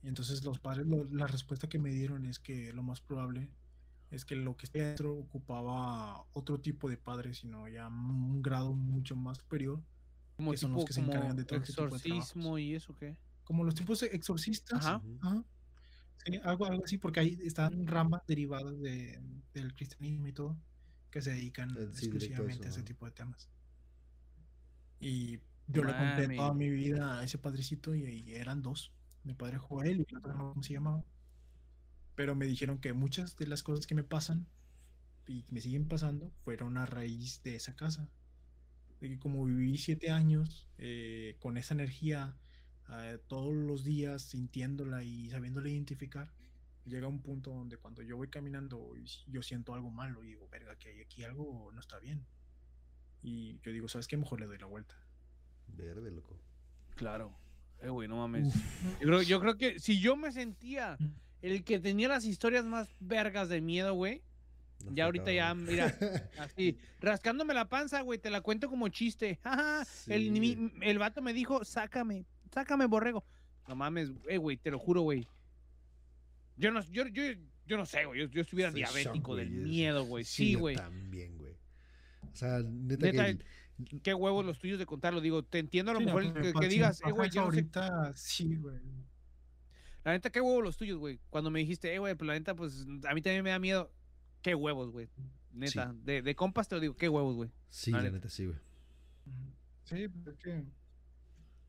Y 0.03 0.07
entonces 0.07 0.43
los 0.43 0.59
padres, 0.59 0.85
lo- 0.87 1.05
la 1.05 1.27
respuesta 1.27 1.67
que 1.69 1.79
me 1.79 1.89
dieron 1.91 2.25
es 2.25 2.39
que 2.39 2.71
lo 2.73 2.83
más 2.83 3.01
probable 3.01 3.49
es 4.09 4.23
que 4.23 4.35
lo 4.35 4.55
que 4.55 4.67
está 4.67 4.79
dentro 4.79 5.13
ocupaba 5.15 6.25
otro 6.33 6.59
tipo 6.61 6.89
de 6.89 6.97
padres, 6.97 7.39
sino 7.39 7.67
ya 7.67 7.87
un 7.89 8.41
grado 8.41 8.73
mucho 8.73 9.15
más 9.17 9.37
superior, 9.39 9.83
Como 10.37 10.51
que 10.51 10.57
son 10.57 10.71
los 10.73 10.85
que 10.85 10.93
se 10.93 11.01
encargan 11.01 11.35
de 11.35 11.43
todo 11.45 11.59
este 11.59 11.73
tipo 11.73 11.81
de 11.81 11.87
exorcismo 11.97 12.41
trabajos. 12.43 12.61
y 12.61 12.75
eso, 12.75 12.95
¿qué? 12.95 13.17
como 13.43 13.63
los 13.63 13.75
tipos 13.75 13.99
de 14.01 14.07
exorcistas. 14.07 14.85
Ajá. 14.85 14.97
Ujú. 14.97 15.17
Ajá. 15.21 15.43
Sí, 16.25 16.39
algo, 16.43 16.65
algo 16.65 16.83
así, 16.85 16.97
porque 16.97 17.19
ahí 17.21 17.37
están 17.43 17.87
ramas 17.87 18.21
derivadas 18.27 18.77
de, 18.79 19.21
del 19.53 19.73
cristianismo 19.73 20.27
y 20.27 20.33
todo, 20.33 20.57
que 21.11 21.21
se 21.21 21.31
dedican 21.31 21.71
Eh, 21.75 21.89
sí, 21.93 22.07
exclusivamente 22.07 22.67
a 22.67 22.71
ese 22.71 22.83
tipo 22.83 23.05
de 23.05 23.11
temas. 23.13 23.49
Y 24.99 25.39
yo 25.67 25.83
le 25.83 25.95
conté 25.95 26.27
toda 26.29 26.53
Mami. 26.53 26.53
mi 26.53 26.69
vida 26.69 27.19
a 27.19 27.23
ese 27.23 27.37
padrecito 27.39 27.95
y, 27.95 28.03
y 28.05 28.35
eran 28.35 28.61
dos, 28.61 28.93
mi 29.23 29.33
padre 29.33 29.57
Joel 29.57 29.99
y 30.01 30.05
el 30.09 30.17
otro 30.17 30.33
no 30.33 30.39
sé 30.43 30.47
cómo 30.53 30.63
se 30.63 30.73
llamaba. 30.73 31.03
Pero 32.15 32.35
me 32.35 32.45
dijeron 32.47 32.79
que 32.79 32.93
muchas 32.93 33.35
de 33.37 33.47
las 33.47 33.63
cosas 33.63 33.87
que 33.87 33.95
me 33.95 34.03
pasan 34.03 34.47
y 35.27 35.45
me 35.49 35.61
siguen 35.61 35.87
pasando 35.87 36.31
fueron 36.43 36.77
a 36.77 36.85
raíz 36.87 37.41
de 37.43 37.55
esa 37.55 37.75
casa. 37.75 38.09
de 39.01 39.09
que 39.09 39.19
como 39.19 39.45
viví 39.45 39.77
siete 39.77 40.11
años 40.11 40.67
eh, 40.77 41.37
con 41.39 41.57
esa 41.57 41.73
energía 41.75 42.37
eh, 42.91 43.19
todos 43.27 43.53
los 43.55 43.83
días 43.83 44.23
sintiéndola 44.23 45.03
y 45.03 45.29
sabiéndola 45.29 45.69
identificar, 45.69 46.31
llega 46.87 47.07
un 47.07 47.21
punto 47.21 47.51
donde 47.51 47.77
cuando 47.77 48.01
yo 48.01 48.17
voy 48.17 48.29
caminando 48.29 48.93
yo 49.27 49.41
siento 49.41 49.73
algo 49.73 49.91
malo 49.91 50.23
y 50.23 50.27
digo, 50.27 50.47
verga, 50.49 50.75
que 50.77 50.89
hay 50.89 51.01
aquí 51.01 51.23
algo 51.23 51.69
no 51.73 51.79
está 51.79 51.99
bien. 51.99 52.25
Y 53.21 53.59
yo 53.61 53.71
digo, 53.71 53.87
¿sabes 53.87 54.07
qué? 54.07 54.15
Mejor 54.17 54.39
le 54.39 54.45
doy 54.47 54.57
la 54.57 54.67
vuelta. 54.67 54.95
Verde, 55.67 56.11
loco. 56.11 56.39
Claro. 56.95 57.35
Eh, 57.81 57.89
güey, 57.89 58.07
no 58.07 58.17
mames. 58.17 58.53
Yo 58.99 59.07
creo, 59.07 59.21
yo 59.21 59.39
creo 59.39 59.57
que 59.57 59.79
si 59.79 59.99
yo 59.99 60.15
me 60.15 60.31
sentía 60.31 60.97
el 61.41 61.63
que 61.63 61.79
tenía 61.79 62.07
las 62.07 62.25
historias 62.25 62.65
más 62.65 62.87
vergas 62.99 63.49
de 63.49 63.61
miedo, 63.61 63.93
güey, 63.93 64.23
No 64.83 64.93
ya 64.93 65.05
ahorita 65.05 65.31
ya, 65.31 65.53
mira, 65.53 65.95
así, 66.39 66.77
rascándome 66.99 67.53
la 67.53 67.67
panza, 67.69 68.01
güey, 68.01 68.17
te 68.19 68.29
la 68.29 68.41
cuento 68.41 68.69
como 68.69 68.87
chiste. 68.89 69.39
El, 70.07 70.31
mi- 70.31 70.71
el 70.81 70.97
vato 70.99 71.21
me 71.21 71.33
dijo, 71.33 71.63
sácame, 71.65 72.25
sácame, 72.51 72.85
borrego. 72.85 73.23
No 73.67 73.75
mames, 73.75 74.11
eh, 74.29 74.37
güey, 74.37 74.57
te 74.57 74.71
lo 74.71 74.79
juro, 74.79 75.01
güey. 75.01 75.27
Yo 76.57 76.71
no, 76.71 76.81
yo, 76.91 77.07
yo, 77.07 77.23
yo 77.65 77.77
no 77.77 77.85
sé, 77.85 78.05
güey, 78.05 78.21
yo, 78.21 78.27
yo 78.27 78.41
estuviera 78.41 78.71
diabético 78.71 79.35
del 79.35 79.49
miedo, 79.49 80.05
güey. 80.05 80.23
Sí, 80.23 80.53
yo 80.53 80.59
güey. 80.59 80.75
También, 80.75 81.37
güey. 81.37 81.53
O 82.31 82.35
sea, 82.35 82.59
neta, 82.59 83.05
Neta, 83.05 83.25
que. 83.25 83.29
el- 83.31 83.45
Qué 84.01 84.11
huevos 84.13 84.43
los 84.43 84.57
tuyos 84.57 84.79
de 84.79 84.87
contarlo, 84.87 85.21
digo, 85.21 85.43
te 85.43 85.59
entiendo 85.59 85.91
a 85.91 85.93
lo 85.93 85.99
Sí, 85.99 86.05
no, 86.07 86.15
mejor 86.15 86.23
el 86.23 86.51
pues, 86.51 86.53
que, 86.59 86.67
digas, 86.67 86.99
eh, 87.05 87.11
güey, 87.11 87.29
yo 87.29 87.45
no 87.45 87.51
sé 87.51 87.63
sí, 88.15 88.55
güey. 88.55 88.79
La 90.03 90.13
neta, 90.13 90.31
qué 90.31 90.41
huevos 90.41 90.63
los 90.63 90.77
tuyos, 90.77 90.97
güey. 90.97 91.19
Cuando 91.29 91.51
me 91.51 91.59
dijiste, 91.59 91.93
eh, 91.93 91.99
güey, 91.99 92.15
pues 92.15 92.27
la 92.27 92.33
neta, 92.33 92.55
pues 92.55 92.87
a 93.07 93.13
mí 93.13 93.21
también 93.21 93.43
me 93.43 93.51
da 93.51 93.59
miedo. 93.59 93.91
Qué 94.41 94.55
huevos, 94.55 94.89
güey. 94.89 95.09
Neta, 95.51 95.93
de, 96.03 96.23
de 96.23 96.35
compas 96.35 96.67
te 96.67 96.75
lo 96.75 96.81
digo, 96.81 96.95
qué 96.95 97.07
huevos, 97.07 97.35
güey. 97.35 97.51
Sí, 97.69 97.91
la 97.91 97.97
la 97.97 98.03
neta. 98.05 98.15
neta, 98.15 98.29
sí, 98.29 98.45
güey. 98.45 98.57
Sí, 99.83 100.07
pues 100.07 100.27
es 100.27 100.43
que 100.43 100.63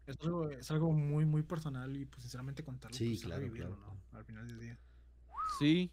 es 0.09 0.21
algo, 0.23 0.49
es 0.51 0.71
algo 0.71 0.93
muy, 0.93 1.25
muy 1.25 1.43
personal 1.43 1.97
y 1.97 2.05
pues 2.07 2.23
sinceramente 2.23 2.63
contarlo. 2.65 2.97
Sí, 2.97 3.07
pues, 3.11 3.21
es 3.21 3.25
claro, 3.27 3.53
claro, 3.53 3.77
¿no? 3.77 4.19
Al 4.19 4.25
final 4.25 4.47
del 4.49 4.59
día. 4.61 4.79
Sí. 5.59 5.91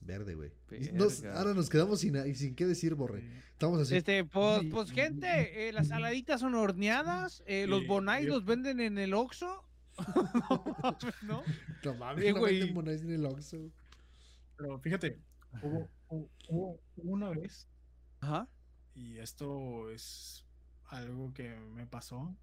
Verde, 0.00 0.34
güey. 0.36 0.52
Nos- 0.92 1.24
ahora 1.24 1.54
nos 1.54 1.68
quedamos 1.68 2.00
sin, 2.00 2.14
y 2.24 2.34
sin 2.36 2.54
qué 2.54 2.66
decir, 2.66 2.94
Borre. 2.94 3.20
Sí. 3.20 3.28
Estamos 3.52 3.80
así. 3.80 3.96
Este, 3.96 4.24
pues, 4.24 4.62
pues 4.70 4.92
gente, 4.92 5.68
eh, 5.68 5.72
las 5.72 5.88
saladitas 5.88 6.40
son 6.40 6.54
horneadas, 6.54 7.42
eh, 7.46 7.66
los 7.66 7.86
bonais 7.86 8.26
los 8.26 8.44
venden 8.44 8.78
en 8.80 8.96
el 8.98 9.12
Oxxo. 9.14 9.64
¿No? 11.22 11.42
No 11.84 11.94
mames, 11.96 12.24
Eh, 12.24 12.32
no 12.32 12.42
venden 12.42 12.74
monedas 12.74 13.02
en 13.02 13.10
el 13.12 13.26
Oxxo. 13.26 13.70
Pero 14.56 14.78
fíjate, 14.78 15.18
hubo, 15.62 15.88
hubo- 16.08 16.30
hubo 16.48 16.80
una 16.96 17.30
vez, 17.30 17.68
Ajá. 18.20 18.48
y 18.94 19.18
esto 19.18 19.90
es 19.90 20.44
algo 20.86 21.32
que 21.34 21.56
me 21.74 21.86
pasó, 21.86 22.34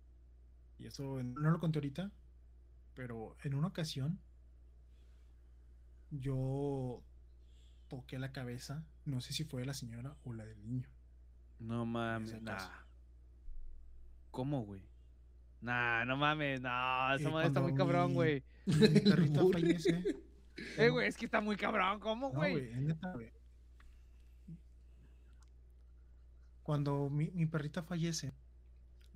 y 0.80 0.88
eso 0.88 1.22
no 1.24 1.50
lo 1.52 1.60
conté 1.60 1.80
ahorita, 1.80 2.12
pero 2.94 3.36
en 3.44 3.54
una 3.56 3.68
ocasión 3.68 4.20
yo 6.12 7.04
toqué 7.88 8.20
la 8.20 8.32
cabeza, 8.32 8.86
no 9.06 9.22
sé 9.22 9.34
si 9.34 9.44
fue 9.44 9.62
de 9.62 9.68
la 9.68 9.74
señora 9.74 10.16
o 10.24 10.34
la 10.34 10.46
del 10.46 10.62
niño. 10.64 10.88
No 11.60 11.86
mames, 11.86 12.42
nah. 12.42 12.58
¿Cómo, 14.32 14.66
güey? 14.66 14.82
Nah, 15.62 16.04
no 16.06 16.18
mames, 16.18 16.62
no, 16.62 17.14
esa 17.16 17.30
Eh, 17.30 17.32
madre 17.32 17.48
está 17.48 17.62
muy 17.62 17.74
cabrón, 17.74 18.14
güey. 18.14 18.44
Mi 18.66 18.74
perrita 19.02 19.42
Borre. 19.42 19.62
fallece. 19.62 20.04
Eh, 20.78 20.90
güey, 20.90 21.08
es 21.08 21.18
que 21.18 21.26
está 21.26 21.42
muy 21.42 21.56
cabrón, 21.56 22.00
¿cómo, 22.00 22.30
No, 22.30 22.36
güey? 22.40 22.52
güey, 22.54 22.72
es 22.72 22.82
neta, 22.82 23.12
güey. 23.14 23.32
Cuando 26.64 27.10
mi, 27.10 27.30
mi 27.32 27.46
perrita 27.46 27.84
fallece, 27.84 28.34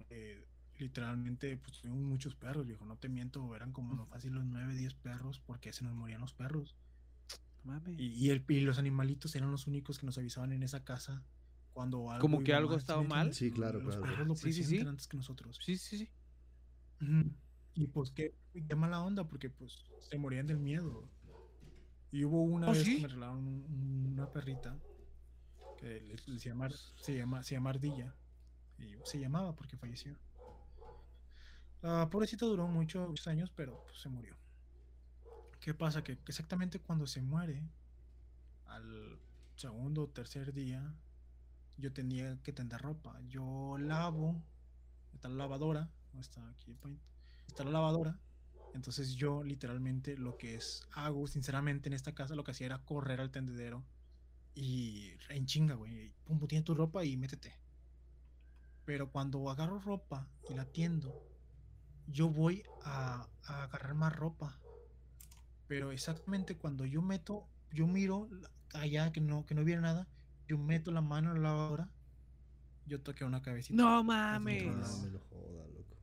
eh, 0.09 0.45
literalmente, 0.79 1.57
pues 1.57 1.81
tuvimos 1.81 2.01
muchos 2.01 2.35
perros, 2.35 2.65
viejo, 2.65 2.85
no 2.85 2.97
te 2.97 3.09
miento, 3.09 3.55
eran 3.55 3.71
como 3.71 3.93
no 3.93 4.05
fácil 4.05 4.33
los 4.33 4.45
9, 4.45 4.75
10 4.75 4.93
perros, 4.95 5.39
porque 5.39 5.73
se 5.73 5.83
nos 5.83 5.93
morían 5.93 6.21
los 6.21 6.33
perros. 6.33 6.75
Mames. 7.63 7.99
Y, 7.99 8.07
y 8.07 8.29
el, 8.29 8.45
y 8.47 8.61
los 8.61 8.79
animalitos 8.79 9.35
eran 9.35 9.51
los 9.51 9.67
únicos 9.67 9.99
que 9.99 10.05
nos 10.05 10.17
avisaban 10.17 10.53
en 10.53 10.63
esa 10.63 10.83
casa 10.83 11.23
cuando 11.73 12.09
algo 12.11 12.21
¿Como 12.21 12.43
que 12.43 12.53
algo 12.53 12.71
mal, 12.71 12.79
estaba 12.79 13.03
mal? 13.03 13.33
Sí, 13.33 13.51
claro, 13.51 13.79
Los 13.79 13.95
claro. 13.95 14.01
perros 14.13 14.27
lo 14.27 14.35
Sí, 14.35 14.53
sí, 14.53 14.63
sí. 14.63 14.79
antes 14.79 15.07
que 15.07 15.17
nosotros. 15.17 15.59
Sí, 15.63 15.77
sí, 15.77 15.97
sí. 15.97 16.09
Y 17.73 17.87
pues 17.87 18.11
qué, 18.11 18.33
qué 18.67 18.75
mala 18.75 19.01
onda, 19.01 19.25
porque 19.27 19.49
pues 19.49 19.85
se 19.99 20.17
morían 20.17 20.47
del 20.47 20.59
miedo. 20.59 21.03
Y 22.11 22.25
hubo 22.25 22.41
una 22.43 22.67
¿Oh, 22.67 22.71
vez 22.71 22.83
sí? 22.83 22.95
que 22.95 23.01
me 23.03 23.07
regalaron 23.07 23.45
un- 23.47 24.09
una 24.13 24.27
perrita 24.31 24.77
que 25.77 26.01
le, 26.01 26.15
le 26.25 26.39
se, 26.39 26.49
llama, 26.49 26.69
se, 26.99 27.15
llama, 27.15 27.43
se 27.43 27.55
llama 27.55 27.69
Ardilla. 27.69 28.13
Y 28.79 28.95
se 29.03 29.19
llamaba 29.19 29.55
porque 29.55 29.77
falleció. 29.77 30.15
La 31.81 32.09
pobrecita 32.09 32.45
duró 32.45 32.67
mucho- 32.67 33.07
muchos 33.07 33.27
años, 33.27 33.51
pero 33.55 33.83
pues, 33.85 34.01
se 34.01 34.09
murió. 34.09 34.35
¿Qué 35.61 35.73
pasa? 35.73 36.03
Que 36.03 36.13
exactamente 36.27 36.79
cuando 36.79 37.05
se 37.07 37.21
muere, 37.21 37.63
al 38.67 39.19
segundo 39.55 40.03
o 40.03 40.07
tercer 40.09 40.53
día, 40.53 40.93
yo 41.77 41.91
tenía 41.91 42.37
que 42.43 42.53
tender 42.53 42.81
ropa. 42.81 43.19
Yo 43.27 43.77
lavo, 43.77 44.41
está 45.13 45.29
la 45.29 45.35
lavadora, 45.35 45.89
está 46.19 46.47
aquí 46.49 46.77
está 47.47 47.63
la 47.63 47.71
lavadora. 47.71 48.19
Entonces 48.73 49.15
yo 49.15 49.43
literalmente 49.43 50.17
lo 50.17 50.37
que 50.37 50.55
es 50.55 50.87
hago, 50.93 51.27
sinceramente 51.27 51.89
en 51.89 51.93
esta 51.93 52.13
casa 52.13 52.35
lo 52.35 52.43
que 52.43 52.51
hacía 52.51 52.67
era 52.67 52.85
correr 52.85 53.19
al 53.19 53.31
tendedero 53.31 53.83
y 54.53 55.11
en 55.29 55.45
chinga, 55.45 55.75
güey, 55.75 56.11
pum, 56.25 56.45
tiene 56.47 56.63
tu 56.63 56.75
ropa 56.75 57.03
y 57.03 57.17
métete. 57.17 57.57
Pero 58.85 59.11
cuando 59.11 59.49
agarro 59.49 59.79
ropa 59.79 60.27
y 60.49 60.53
la 60.53 60.65
tiendo, 60.65 61.28
yo 62.11 62.29
voy 62.29 62.63
a, 62.83 63.27
a 63.45 63.63
agarrar 63.63 63.93
más 63.95 64.15
ropa. 64.15 64.59
Pero 65.67 65.91
exactamente 65.91 66.57
cuando 66.57 66.85
yo 66.85 67.01
meto, 67.01 67.47
yo 67.71 67.85
miro 67.87 68.27
la- 68.31 68.49
allá 68.81 69.11
que 69.11 69.21
no, 69.21 69.45
que 69.45 69.53
no 69.55 69.63
viera 69.63 69.81
nada, 69.81 70.07
yo 70.47 70.57
meto 70.57 70.91
la 70.91 71.01
mano 71.01 71.29
en 71.35 71.43
la 71.43 71.49
lavadora, 71.49 71.89
yo 72.85 73.01
toqué 73.01 73.23
una 73.23 73.41
cabecita. 73.41 73.75
No 73.81 74.03
mames. 74.03 74.65
No 74.65 74.77
lado. 74.79 75.01
me 75.03 75.09
lo 75.11 75.19
joda, 75.19 75.67
loco. 75.67 75.95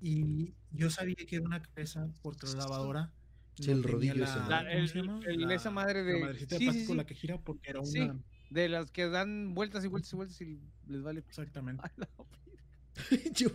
Y 0.00 0.54
yo 0.72 0.90
sabía 0.90 1.14
que 1.14 1.36
era 1.36 1.44
una 1.44 1.62
cabeza 1.62 2.08
porque 2.22 2.46
la 2.48 2.54
lavadora. 2.54 3.12
Sí, 3.58 3.70
el 3.70 3.82
rodillo. 3.82 4.14
La- 4.16 4.58
¿cómo 4.58 4.68
el- 4.70 4.88
se 4.88 4.98
llama? 5.02 5.20
el- 5.26 5.50
esa 5.50 5.70
madre 5.70 6.04
la 6.04 6.12
de- 6.12 6.20
madrecita 6.20 6.54
de 6.56 6.58
sí, 6.58 6.64
sí, 6.64 6.70
plástico, 6.70 6.92
sí. 6.92 6.96
la 6.96 7.06
que 7.06 7.14
gira 7.14 7.38
porque 7.40 7.70
era 7.70 7.80
una. 7.80 8.20
De 8.50 8.68
las 8.68 8.90
que 8.90 9.08
dan 9.08 9.54
vueltas 9.54 9.84
y 9.84 9.88
vueltas 9.88 10.12
y 10.12 10.16
vueltas 10.16 10.40
y 10.40 10.60
les 10.86 11.02
vale. 11.02 11.20
Exactamente. 11.20 11.82
Sí, 13.36 13.46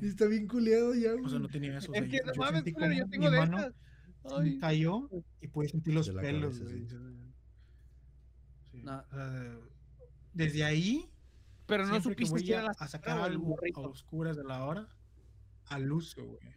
sí. 0.00 0.06
Está 0.06 0.26
bien 0.26 0.46
culeado 0.48 0.94
ya, 0.94 1.14
O 1.14 1.28
sea, 1.28 1.38
no 1.38 1.48
tenía 1.48 1.78
eso. 1.78 1.90
o 1.90 1.94
sea, 1.94 2.02
Es 2.02 2.10
que 2.10 2.18
yo- 2.18 2.24
no 2.26 2.32
mames, 2.36 2.54
sentí 2.56 2.72
culero, 2.72 2.92
yo 2.94 3.00
como 3.00 3.10
tengo 3.10 3.30
mi 3.30 3.36
de 3.36 3.72
se 4.28 4.34
Ay. 4.34 4.58
cayó 4.58 5.08
y 5.40 5.48
pude 5.48 5.68
sentir 5.68 5.94
los 5.94 6.06
De 6.06 6.12
pelos. 6.20 6.58
cabeza, 6.58 6.76
sí. 6.76 6.86
sí. 8.72 8.82
No. 8.82 9.04
Desde 10.34 10.64
ahí. 10.64 11.10
Pero 11.66 11.86
no 11.86 11.94
que 11.94 12.00
supiste 12.02 12.50
era 12.52 12.60
a, 12.60 12.64
la 12.64 12.70
a 12.78 12.88
sacar 12.88 13.18
algo 13.20 13.56
a 13.74 13.80
oscuras 13.80 14.36
de 14.36 14.44
la 14.44 14.64
hora, 14.64 14.88
al 15.66 15.90
uso, 15.92 16.24
güey. 16.24 16.54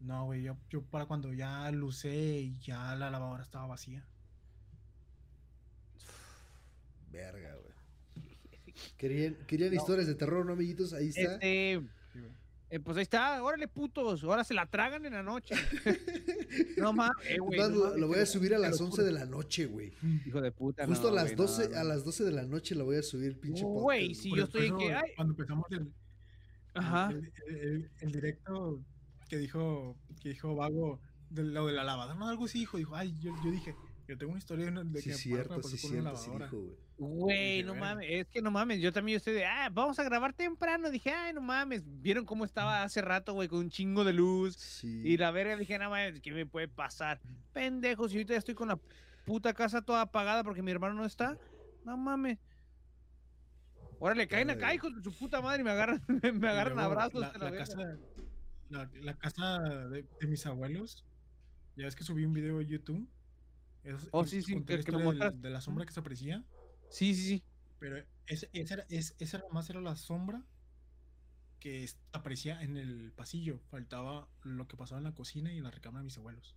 No, 0.00 0.24
güey, 0.26 0.42
yo, 0.42 0.56
yo 0.68 0.82
para 0.82 1.06
cuando 1.06 1.32
ya 1.32 1.70
lucé 1.72 2.40
y 2.40 2.58
ya 2.60 2.94
la 2.96 3.10
lavadora 3.10 3.42
estaba 3.42 3.66
vacía. 3.66 4.06
Verga, 7.10 7.54
güey. 7.56 7.65
Querían, 8.96 9.34
querían 9.46 9.72
historias 9.74 10.06
de 10.06 10.14
terror, 10.14 10.44
¿no, 10.46 10.52
amiguitos? 10.52 10.92
Ahí 10.92 11.08
está. 11.08 11.34
Este, 11.34 11.80
Sí, 12.12 12.20
eh, 12.70 12.80
pues 12.80 12.96
ahí 12.96 13.04
está, 13.04 13.40
órale 13.44 13.68
putos, 13.68 14.24
ahora 14.24 14.42
se 14.42 14.52
la 14.52 14.66
tragan 14.66 15.04
en 15.06 15.12
la 15.12 15.22
noche. 15.22 15.54
no 16.78 16.92
mames, 16.92 17.16
eh, 17.28 17.38
güey. 17.38 17.60
Más, 17.60 17.70
no 17.70 17.96
lo, 17.96 18.08
voy 18.08 18.18
a 18.18 18.26
subir 18.26 18.54
a 18.54 18.58
las 18.58 18.80
lo 18.80 18.86
11 18.86 18.90
juro. 18.96 19.04
de 19.04 19.12
la 19.12 19.24
noche, 19.26 19.66
güey. 19.66 19.92
Hijo 20.26 20.40
de 20.40 20.50
puta, 20.50 20.84
Justo 20.86 21.04
no, 21.04 21.08
a 21.12 21.14
las 21.14 21.24
güey, 21.26 21.36
12, 21.36 21.68
no, 21.68 21.76
a 21.78 21.84
las 21.84 22.04
12 22.04 22.24
de 22.24 22.32
la 22.32 22.42
noche 22.42 22.74
la 22.74 22.82
voy 22.82 22.96
a 22.96 23.02
subir, 23.02 23.38
pinche 23.38 23.62
podcast. 23.62 23.82
Güey, 23.82 24.04
güey. 24.06 24.14
sí, 24.16 24.28
Por- 24.30 24.38
yo 24.38 24.44
estoy 24.44 24.66
en 24.66 24.78
que, 24.78 24.94
ay. 24.94 25.12
Cuando 25.14 25.32
empezamos 25.34 25.66
el, 25.70 25.92
Ajá. 26.74 27.10
el, 27.10 27.32
el- 27.46 27.56
el- 27.56 27.90
el 28.00 28.12
directo 28.12 28.80
que 29.28 29.38
dijo, 29.38 29.96
que 30.20 30.30
dijo 30.30 30.54
Vago 30.56 31.00
de 31.30 31.44
lo 31.44 31.66
de 31.66 31.72
la 31.72 31.84
lavadora, 31.84 32.16
no, 32.18 32.28
algo 32.28 32.46
así 32.46 32.58
dijo, 32.60 32.78
dijo, 32.78 32.96
ay, 32.96 33.14
yo, 33.20 33.32
yo 33.44 33.50
dije, 33.50 33.74
yo 34.08 34.18
tengo 34.18 34.32
una 34.32 34.38
historia 34.38 34.64
de, 34.66 34.70
una- 34.72 34.84
de 34.84 35.00
Sí, 35.00 35.04
que 35.10 35.14
me 35.14 35.18
cierto, 35.18 35.62
sí, 35.62 35.76
cierto, 35.78 36.16
sí 36.16 36.30
dijo, 36.36 36.56
güey. 36.58 36.76
Güey, 36.98 37.62
no 37.62 37.74
mames, 37.74 38.06
es 38.08 38.26
que 38.28 38.40
no 38.40 38.50
mames, 38.50 38.80
yo 38.80 38.90
también 38.92 39.16
estoy 39.16 39.34
de, 39.34 39.44
ah, 39.44 39.68
vamos 39.70 39.98
a 39.98 40.04
grabar 40.04 40.32
temprano. 40.32 40.90
Dije, 40.90 41.10
ay, 41.10 41.34
no 41.34 41.42
mames, 41.42 41.82
vieron 42.00 42.24
cómo 42.24 42.44
estaba 42.44 42.82
hace 42.82 43.02
rato, 43.02 43.34
güey, 43.34 43.48
con 43.48 43.58
un 43.58 43.70
chingo 43.70 44.02
de 44.02 44.14
luz. 44.14 44.56
Sí. 44.56 45.02
Y 45.04 45.16
la 45.18 45.30
verga 45.30 45.56
dije, 45.56 45.78
no 45.78 45.90
mames, 45.90 46.20
¿qué 46.20 46.32
me 46.32 46.46
puede 46.46 46.68
pasar? 46.68 47.20
Pendejos, 47.52 48.12
y 48.12 48.16
ahorita 48.16 48.32
ya 48.32 48.38
estoy 48.38 48.54
con 48.54 48.68
la 48.68 48.78
puta 49.26 49.52
casa 49.52 49.82
toda 49.82 50.00
apagada 50.02 50.42
porque 50.42 50.62
mi 50.62 50.70
hermano 50.70 50.94
no 50.94 51.04
está. 51.04 51.36
No 51.84 51.96
mames. 51.98 52.38
Órale, 53.98 54.28
caen 54.28 54.50
acá, 54.50 54.74
hijos 54.74 54.94
de 54.94 55.02
su 55.02 55.12
puta 55.16 55.40
madre, 55.40 55.62
y 55.62 55.64
me 55.64 55.70
agarran, 55.70 56.02
me 56.34 56.48
agarran 56.48 56.78
abrazos. 56.78 57.20
La, 57.20 57.30
de 57.32 57.38
la 57.38 57.50
la 57.50 57.56
casa, 57.56 57.76
la, 59.00 59.14
casa 59.16 59.58
de, 59.88 60.04
de 60.20 60.26
mis 60.26 60.44
abuelos, 60.46 61.04
ya 61.76 61.84
ves 61.84 61.96
que 61.96 62.04
subí 62.04 62.24
un 62.24 62.32
video 62.32 62.58
de 62.58 62.66
YouTube. 62.66 63.06
es- 63.84 64.08
Oh, 64.10 64.24
sí, 64.26 64.42
sí, 64.42 64.62
que- 64.64 64.80
que 64.82 64.92
mostraste. 64.92 65.38
de 65.40 65.50
la 65.50 65.60
sombra 65.60 65.86
que 65.86 65.92
se 65.92 66.00
aparecía. 66.00 66.42
Sí, 66.90 67.14
sí, 67.14 67.26
sí. 67.28 67.42
Pero 67.78 67.96
ese, 68.26 68.48
esa, 68.52 68.74
era, 68.74 68.86
es, 68.88 69.14
esa 69.18 69.42
más 69.52 69.68
era 69.70 69.80
la 69.80 69.96
sombra 69.96 70.42
que 71.60 71.88
aparecía 72.12 72.62
en 72.62 72.76
el 72.76 73.12
pasillo. 73.12 73.60
Faltaba 73.70 74.28
lo 74.42 74.66
que 74.68 74.76
pasaba 74.76 74.98
en 74.98 75.04
la 75.04 75.14
cocina 75.14 75.52
y 75.52 75.58
en 75.58 75.64
la 75.64 75.70
recámara 75.70 76.00
de 76.00 76.04
mis 76.04 76.18
abuelos. 76.18 76.54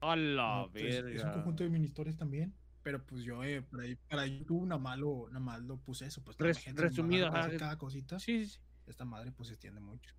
A 0.00 0.16
la 0.16 0.62
No, 0.64 0.70
pues, 0.70 0.82
es 0.84 1.00
un 1.00 1.04
verga. 1.04 1.32
conjunto 1.32 1.64
de 1.64 1.70
mini 1.70 1.86
historias 1.86 2.16
también. 2.16 2.54
Pero 2.82 3.04
pues 3.04 3.22
yo 3.24 3.42
eh, 3.44 3.60
para, 3.62 3.84
para 4.08 4.26
YouTube 4.26 4.66
nada 4.66 4.80
más 4.80 4.98
lo, 4.98 5.26
nada 5.28 5.40
más 5.40 5.60
lo 5.62 5.76
puse 5.78 6.06
eso. 6.06 6.22
Pues 6.22 6.38
Res- 6.38 6.64
resumido, 6.74 7.28
cada 7.30 7.76
cosita. 7.76 8.18
Sí, 8.18 8.44
sí, 8.46 8.52
sí. 8.52 8.58
Esta 8.86 9.04
madre 9.04 9.32
pues 9.32 9.48
se 9.48 9.54
extiende 9.54 9.80
mucho. 9.80 10.14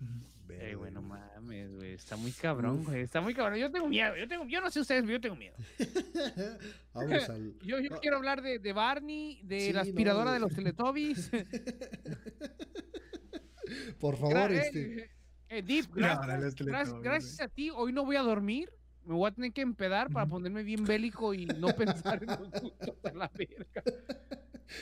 Eh, 0.00 0.06
Verga, 0.46 0.76
güey, 0.78 0.90
no 0.92 1.02
mames, 1.02 1.70
güey. 1.72 1.92
Está 1.92 2.16
muy 2.16 2.32
cabrón, 2.32 2.84
güey. 2.84 3.02
Está 3.02 3.20
muy 3.20 3.34
cabrón. 3.34 3.58
Yo 3.58 3.70
tengo 3.70 3.88
miedo. 3.88 4.16
Yo, 4.16 4.26
tengo, 4.26 4.44
yo 4.46 4.60
no 4.60 4.70
sé 4.70 4.80
ustedes, 4.80 5.02
pero 5.02 5.12
yo 5.14 5.20
tengo 5.20 5.36
miedo. 5.36 5.54
Vamos 6.92 7.28
al. 7.30 7.54
Yo, 7.62 7.78
yo 7.78 7.94
Ah. 7.94 7.98
quiero 8.00 8.16
hablar 8.16 8.42
de, 8.42 8.58
de 8.58 8.72
Barney, 8.72 9.40
de 9.44 9.60
Sí, 9.60 9.72
la 9.72 9.82
aspiradora 9.82 10.30
de- 10.32 10.34
de 10.34 10.40
los 10.40 10.52
Teletubbies. 10.54 11.30
Por 14.00 14.16
favor, 14.16 14.34
Gra- 14.34 14.50
este. 14.50 15.02
eh, 15.04 15.10
eh, 15.50 15.62
Deep, 15.62 15.86
gracias 15.94 17.40
a 17.40 17.48
ti. 17.48 17.70
Hoy 17.70 17.92
no 17.92 18.04
voy 18.04 18.16
a 18.16 18.22
dormir. 18.22 18.68
Me 19.04 19.14
voy 19.14 19.28
a 19.28 19.32
tener 19.32 19.52
que 19.52 19.62
empedar 19.62 20.10
para 20.10 20.26
ponerme 20.26 20.62
bien 20.62 20.84
bélico 20.84 21.34
y 21.34 21.46
no 21.46 21.68
pensar 21.76 22.22
en 22.22 22.28
los 22.28 22.60
gustos 22.60 22.96
a 23.04 23.12
la 23.14 23.30
verga. 23.34 23.82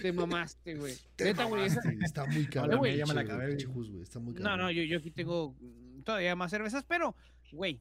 Te 0.03 0.12
mamaste, 0.12 0.74
güey. 0.74 0.95
Neta, 1.19 1.45
güey. 1.45 1.66
Está 2.05 2.27
muy 2.27 2.45
cabrón. 2.47 2.85
Ya 2.85 3.07
me 3.07 3.15
la 3.15 3.23
güey, 3.23 3.24
acabé, 3.24 3.49
pinche 3.49 3.66
digo. 3.66 3.73
Jus, 3.74 3.90
güey, 3.90 4.03
Está 4.03 4.19
muy 4.19 4.35
No, 4.35 4.43
cabrón. 4.43 4.59
no, 4.61 4.70
yo, 4.70 4.82
yo 4.82 4.99
aquí 4.99 5.11
tengo 5.11 5.57
todavía 6.05 6.36
más 6.36 6.51
cervezas, 6.51 6.85
pero, 6.86 7.15
güey, 7.53 7.81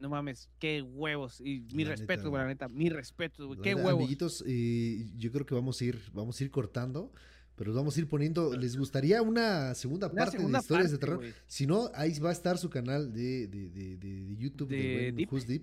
no 0.00 0.08
mames, 0.08 0.50
qué 0.58 0.82
huevos. 0.82 1.40
Y 1.40 1.60
mi 1.74 1.84
La 1.84 1.90
respeto, 1.90 2.22
neta, 2.22 2.28
güey, 2.28 2.42
la 2.42 2.48
neta, 2.48 2.68
mi 2.68 2.88
respeto, 2.88 3.46
güey, 3.46 3.60
qué 3.60 3.74
huevos. 3.74 3.94
Amiguitos, 3.94 4.44
eh, 4.46 5.10
yo 5.16 5.30
creo 5.30 5.46
que 5.46 5.54
vamos 5.54 5.80
a 5.80 5.84
ir, 5.84 6.00
vamos 6.12 6.40
a 6.40 6.44
ir 6.44 6.50
cortando, 6.50 7.12
pero 7.58 7.74
vamos 7.74 7.96
a 7.96 8.00
ir 8.00 8.08
poniendo. 8.08 8.56
¿Les 8.56 8.76
gustaría 8.76 9.20
una 9.20 9.74
segunda 9.74 10.06
Una 10.06 10.14
parte 10.16 10.36
segunda 10.38 10.58
de 10.58 10.62
historias 10.62 10.90
de 10.92 10.98
terror? 10.98 11.24
Si 11.46 11.66
no, 11.66 11.90
ahí 11.94 12.18
va 12.20 12.30
a 12.30 12.32
estar 12.32 12.56
su 12.56 12.70
canal 12.70 13.12
de, 13.12 13.48
de, 13.48 13.68
de, 13.98 14.36
YouTube 14.36 14.68
de, 14.70 14.76
De 14.76 15.02
buen 15.02 15.16
Deep. 15.16 15.32
Who's 15.32 15.46
Deep, 15.46 15.62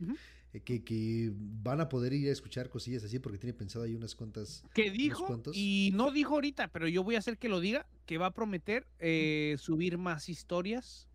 eh, 0.54 0.60
que, 0.60 0.84
que 0.84 1.32
van 1.34 1.82
a 1.82 1.90
poder 1.90 2.14
ir 2.14 2.30
a 2.30 2.32
escuchar 2.32 2.70
cosillas 2.70 3.04
así 3.04 3.18
porque 3.20 3.38
tiene 3.38 3.54
pensado 3.54 3.86
ahí 3.86 3.96
unas 3.96 4.14
cuantas. 4.14 4.64
Que 4.74 4.92
dijo, 4.92 5.42
y 5.54 5.92
no 5.96 6.12
dijo 6.12 6.34
ahorita, 6.36 6.68
pero 6.68 6.88
yo 6.88 7.04
voy 7.04 7.16
a 7.16 7.20
hacer 7.20 7.38
que 7.38 7.50
lo 7.50 7.60
diga, 7.62 7.88
que 8.06 8.18
va 8.18 8.28
a 8.28 8.32
prometer 8.34 8.86
eh, 9.00 9.56
subir 9.58 9.98
más 9.98 10.28
historias 10.30 11.08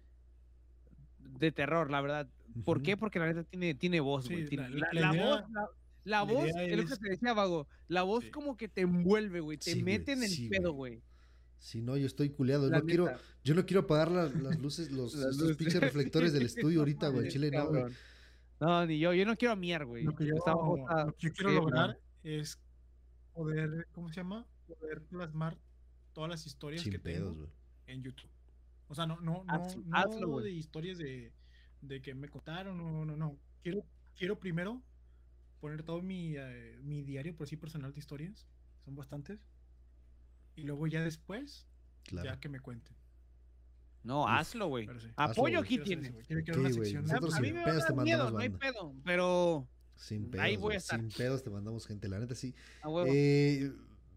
de 1.38 1.52
terror, 1.52 1.90
la 1.90 2.00
verdad. 2.00 2.28
¿Por 2.64 2.82
qué? 2.82 2.96
Porque 2.96 3.18
la 3.18 3.26
neta 3.26 3.44
tiene, 3.44 3.74
tiene 3.74 4.00
voz, 4.00 4.28
güey. 4.28 4.42
Sí, 4.42 4.48
tiene- 4.48 4.68
la- 4.70 4.76
La, 4.80 4.88
la 4.92 5.00
la 5.00 5.14
idea- 5.14 5.24
voz, 5.26 5.44
la, 6.04 6.22
voz, 6.22 6.48
es 6.56 6.76
lo 6.76 6.86
que 6.86 6.96
te 6.96 7.10
decía, 7.10 7.32
Vago, 7.34 7.66
la 7.88 8.02
voz 8.02 8.24
Sí. 8.24 8.30
como 8.30 8.56
que 8.56 8.68
te 8.68 8.82
envuelve, 8.82 9.40
güey, 9.40 9.58
te 9.58 9.72
Sí, 9.72 9.82
güey, 9.82 9.98
mete 9.98 10.12
en 10.12 10.22
el 10.22 10.28
sí, 10.30 10.48
pedo, 10.48 10.72
güey. 10.72 11.02
Si 11.58 11.82
no, 11.82 11.96
yo 11.96 12.06
estoy 12.06 12.30
culeado. 12.30 12.70
La 12.70 12.78
No 12.78 12.86
quiero, 12.86 13.10
yo 13.44 13.54
no 13.54 13.66
quiero 13.66 13.80
apagar 13.82 14.10
la- 14.10 14.28
las 14.28 14.58
luces, 14.58 14.90
los, 14.92 15.14
Las 15.14 15.36
luces. 15.36 15.56
pinches 15.58 15.80
reflectores 15.80 16.32
del 16.32 16.42
estudio 16.46 16.80
ahorita, 16.80 17.08
güey. 17.08 17.28
Chile 17.28 17.50
no, 17.50 17.68
güey. 17.68 17.84
No, 18.60 18.86
ni 18.86 18.98
yo, 18.98 19.12
yo 19.14 19.24
no 19.26 19.36
quiero 19.36 19.56
miar, 19.56 19.84
güey. 19.86 20.04
Lo 20.04 20.14
que 20.14 20.26
yo, 20.26 20.34
bajo 20.44 20.76
esta- 20.78 21.04
lo 21.06 21.12
que 21.14 21.26
yo 21.28 21.32
quiero 21.32 21.50
sí, 21.50 21.56
lograr 21.56 21.98
es 22.24 22.58
poder, 23.34 23.86
¿cómo 23.92 24.08
se 24.08 24.16
llama? 24.16 24.46
Poder 24.66 25.02
plasmar 25.02 25.56
todas 26.12 26.30
las 26.30 26.46
historias 26.46 26.82
Sin 26.82 26.92
que 26.92 26.98
pedos, 26.98 27.34
tengo 27.36 27.50
en 27.86 28.02
YouTube. 28.02 28.30
O 28.88 28.94
sea, 28.94 29.06
no, 29.06 29.20
no, 29.20 29.44
no, 29.44 29.52
Hazlo- 29.52 29.84
no 29.84 29.96
hazlo, 29.96 30.40
de 30.40 30.50
historias 30.50 30.98
de, 30.98 31.32
de 31.82 32.00
que 32.02 32.14
me 32.14 32.28
contaron, 32.28 32.76
no, 32.76 33.04
no, 33.04 33.16
no. 33.16 33.38
Quiero, 33.62 33.84
quiero 34.16 34.38
primero 34.38 34.82
poner 35.60 35.82
todo 35.82 36.02
mi, 36.02 36.34
eh, 36.36 36.78
mi 36.82 37.02
diario, 37.02 37.36
por 37.36 37.46
así 37.46 37.56
personal 37.56 37.92
de 37.92 37.98
historias. 38.00 38.46
Son 38.84 38.94
bastantes. 38.96 39.40
Y 40.56 40.62
luego 40.64 40.86
ya 40.86 41.02
después, 41.04 41.66
Claro. 42.04 42.28
ya 42.30 42.40
que 42.40 42.48
me 42.48 42.60
cuenten. 42.60 42.96
No, 44.02 44.22
Uf, 44.24 44.30
hazlo, 44.30 44.68
güey. 44.68 44.86
Sí. 44.98 45.08
Apoyo 45.16 45.58
aquí 45.60 45.78
Quiero 45.78 45.84
hacer 45.84 45.98
tiene. 46.00 46.06
eso, 46.08 46.12
güey. 46.14 46.26
Quiero 46.26 46.42
crear 46.44 46.84
Sí. 46.86 46.96
A, 46.96 47.00
nosotros 47.02 47.34
a 47.34 47.36
sin 47.36 47.42
mí 47.46 47.52
pedos 47.52 47.86
te 47.86 47.92
mandamos 47.92 48.04
miedo, 48.04 48.30
no 48.30 48.38
hay 48.38 48.48
pedo, 48.48 48.94
pero 49.04 49.68
Sin 49.96 50.24
Ahí 50.40 50.52
pedos, 50.52 50.62
voy 50.62 50.74
a 50.74 50.78
estar. 50.78 50.98
sin 51.00 51.10
pedos 51.10 51.42
te 51.44 51.50
mandamos 51.50 51.86
gente, 51.86 52.08
la 52.08 52.18
neta 52.18 52.34
sí. 52.34 52.54
a 52.82 52.88
huevo. 52.88 53.10
Eh, 53.14 53.70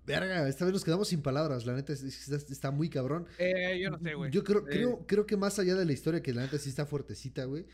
verga, 0.05 0.47
esta 0.47 0.63
vez 0.63 0.73
nos 0.73 0.85
quedamos 0.85 1.09
sin 1.09 1.21
palabras, 1.21 1.65
la 1.65 1.73
neta 1.73 1.91
es- 1.91 2.03
es- 2.03 2.29
está, 2.29 2.53
está 2.53 2.71
muy 2.71 2.89
cabrón. 2.89 3.27
Eh, 3.37 3.77
yo 3.83 3.89
no 3.89 3.99
sé, 3.99 4.13
güey. 4.13 4.31
Yo 4.31 4.45
creo, 4.45 4.61
Eh, 4.61 4.71
creo, 4.71 5.05
creo 5.05 5.25
que 5.25 5.35
más 5.35 5.59
allá 5.59 5.75
de 5.75 5.83
la 5.85 5.91
historia, 5.91 6.21
que 6.23 6.33
la 6.33 6.43
neta 6.43 6.57
sí 6.57 6.69
está 6.69 6.85
fuertecita, 6.85 7.43
güey, 7.43 7.65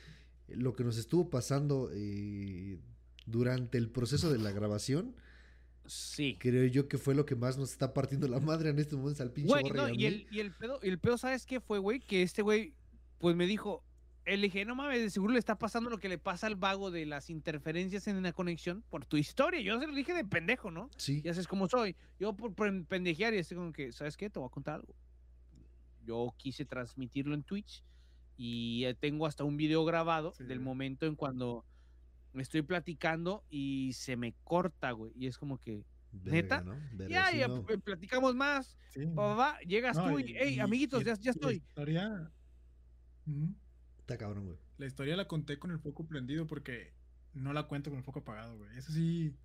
lo 0.48 0.76
que 0.76 0.84
nos 0.84 0.98
estuvo 0.98 1.30
pasando 1.30 1.91
eh, 1.94 2.80
durante 3.31 3.77
el 3.77 3.89
proceso 3.89 4.31
de 4.31 4.39
la 4.39 4.51
grabación, 4.51 5.15
Sí. 5.85 6.38
creo 6.39 6.65
yo 6.65 6.88
que 6.88 6.97
fue 6.97 7.15
lo 7.15 7.26
que 7.26 7.35
más 7.35 7.57
nos 7.57 7.72
está 7.72 7.93
partiendo 7.93 8.27
la 8.27 8.39
madre 8.39 8.69
en 8.69 8.80
este 8.80 8.95
momento 8.95 9.23
al 9.23 9.31
pinche 9.31 9.49
Güey, 9.49 9.64
no, 9.72 9.89
y 9.89 10.03
y 10.03 10.06
el, 10.06 10.27
y 10.31 10.39
el 10.39 10.51
pedo, 10.53 10.80
y 10.84 10.89
el 10.89 10.99
pedo, 10.99 11.18
¿sabes 11.18 11.45
qué 11.45 11.60
fue, 11.60 11.80
güey? 11.80 11.99
Que 11.99 12.22
este 12.22 12.41
güey, 12.43 12.73
pues 13.18 13.35
me 13.35 13.47
dijo, 13.47 13.84
él 14.26 14.41
dije, 14.41 14.64
no 14.65 14.76
mames, 14.76 15.01
de 15.01 15.10
seguro 15.10 15.34
le 15.34 15.39
está 15.39 15.57
pasando 15.57 15.89
lo 15.89 15.97
que 15.97 16.07
le 16.10 16.19
pasa 16.19 16.45
al 16.45 16.56
vago 16.56 16.91
de 16.91 17.07
las 17.07 17.31
interferencias 17.31 18.07
en 18.07 18.22
la 18.22 18.34
conexión 18.34 18.84
por 18.91 19.03
tu 19.06 19.18
historia. 19.18 19.60
Yo 19.61 19.80
se 19.80 19.88
lo 19.88 19.95
dije 19.95 20.14
de 20.14 20.23
pendejo, 20.23 20.69
¿no? 20.69 20.91
Sí, 20.97 21.22
Ya 21.23 21.34
sabes 21.34 21.47
cómo 21.47 21.68
soy. 21.68 21.95
Yo 22.19 22.34
por 22.34 22.53
pen- 22.53 22.85
pendejear 22.85 23.34
y 23.34 23.38
estoy 23.38 23.57
como 23.57 23.73
que, 23.73 23.91
¿sabes 23.91 24.15
qué? 24.15 24.30
Te 24.30 24.38
voy 24.38 24.45
a 24.47 24.51
contar 24.51 24.76
algo. 24.76 24.93
Yo 26.06 26.34
quise 26.38 26.65
transmitirlo 26.65 27.34
en 27.34 27.41
Twitch 27.43 27.84
y 28.38 28.85
eh, 28.85 28.93
tengo 28.93 29.26
hasta 29.26 29.43
un 29.43 29.57
video 29.57 29.84
grabado 29.85 30.34
Sí, 30.38 30.43
del 30.43 30.60
momento 30.60 31.06
en 31.07 31.15
cuando 31.15 31.65
me 32.34 32.41
estoy 32.41 32.61
platicando 32.61 33.43
y 33.49 33.91
se 33.93 34.15
me 34.18 34.34
corta, 34.43 34.91
güey. 34.91 35.11
Y 35.15 35.27
es 35.27 35.38
como 35.38 35.57
que, 35.60 35.84
verga, 36.11 36.31
¿neta? 36.31 36.61
¿no? 36.61 36.76
Verga, 36.93 37.07
ya, 37.10 37.27
sí, 37.31 37.38
ya, 37.39 37.47
no. 37.47 37.65
p- 37.65 37.77
platicamos 37.80 38.35
más. 38.35 38.77
Sí. 38.89 39.06
Pa, 39.07 39.35
pa, 39.35 39.38
pa, 39.38 39.60
llegas 39.61 39.97
No, 39.97 40.10
tú 40.10 40.19
y, 40.19 40.31
y- 40.31 40.35
hey, 40.38 40.56
y- 40.56 40.60
amiguitos, 40.60 41.01
y- 41.01 41.06
ya, 41.06 41.14
estoy. 41.31 41.56
La 41.56 41.57
historia. 41.65 42.31
Está 43.99 44.18
cabrón, 44.18 44.45
güey. 44.47 44.57
la 44.77 44.85
historia 44.88 45.15
la 45.15 45.27
conté 45.27 45.60
con 45.60 45.72
el 45.72 45.80
foco 45.80 46.07
prendido 46.07 46.47
porque 46.47 46.93
no 47.34 47.53
la 47.53 47.64
cuento 47.68 47.89
con 47.91 47.99
el 47.99 48.03
foco 48.03 48.19
apagado, 48.19 48.57
güey. 48.57 48.76
Eso 48.77 48.91
sí, 48.91 49.35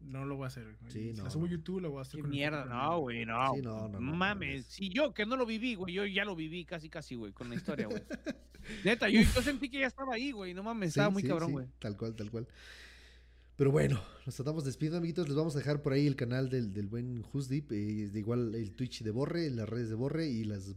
no 0.00 0.24
lo 0.24 0.36
voy 0.36 0.44
a 0.44 0.46
hacer. 0.48 0.64
güey. 0.80 0.92
Sí, 0.92 1.12
si 1.12 1.18
no, 1.18 1.24
la 1.24 1.30
subo 1.30 1.44
a 1.46 1.48
no. 1.48 1.54
YouTube, 1.54 1.80
lo 1.80 1.90
voy 1.90 1.98
a 1.98 2.02
hacer 2.02 2.18
Qué 2.18 2.22
con 2.22 2.30
el 2.30 2.36
mierda, 2.36 2.64
prendido, 2.64 2.82
no, 2.82 2.98
güey, 3.00 3.26
no. 3.26 3.54
Sí, 3.54 3.62
no, 3.62 3.88
no, 3.88 4.00
no, 4.00 4.14
Mames, 4.14 4.66
si 4.66 4.88
yo 4.88 5.12
que 5.14 5.26
no 5.26 5.36
lo 5.36 5.46
viví, 5.46 5.74
güey, 5.74 5.94
yo 5.94 6.04
ya 6.06 6.24
lo 6.24 6.36
viví 6.36 6.64
casi, 6.64 6.88
casi, 6.88 7.14
güey, 7.14 7.32
con 7.32 7.48
la 7.48 7.56
historia, 7.56 7.86
güey. 7.86 8.02
Neta, 8.84 9.08
yo, 9.08 9.20
yo 9.22 9.42
sentí 9.42 9.68
que 9.68 9.78
ya 9.80 9.86
estaba 9.86 10.14
ahí, 10.14 10.32
güey, 10.32 10.54
no 10.54 10.62
mames, 10.62 10.90
estaba 10.90 11.10
muy 11.10 11.22
sí, 11.22 11.28
cabrón, 11.28 11.48
sí, 11.48 11.52
güey. 11.52 11.66
Tal 11.78 11.96
cual, 11.96 12.14
tal 12.14 12.30
cual. 12.30 12.48
Pero 13.56 13.70
bueno, 13.70 13.98
nos 14.26 14.34
tratamos 14.34 14.64
despidiendo, 14.66 14.98
amiguitos. 14.98 15.28
Les 15.28 15.36
vamos 15.36 15.54
a 15.56 15.58
dejar 15.58 15.80
por 15.80 15.94
ahí 15.94 16.06
el 16.06 16.14
canal 16.14 16.50
del, 16.50 16.74
del 16.74 16.86
buen 16.86 17.24
Who's 17.32 17.48
Deep. 17.48 17.72
eh, 17.72 18.10
de 18.12 18.18
igual 18.18 18.54
el 18.54 18.72
Twitch 18.72 19.02
de 19.02 19.10
Borre, 19.10 19.48
las 19.48 19.66
redes 19.66 19.88
de 19.88 19.94
Borre 19.94 20.26
y 20.28 20.44
las 20.44 20.74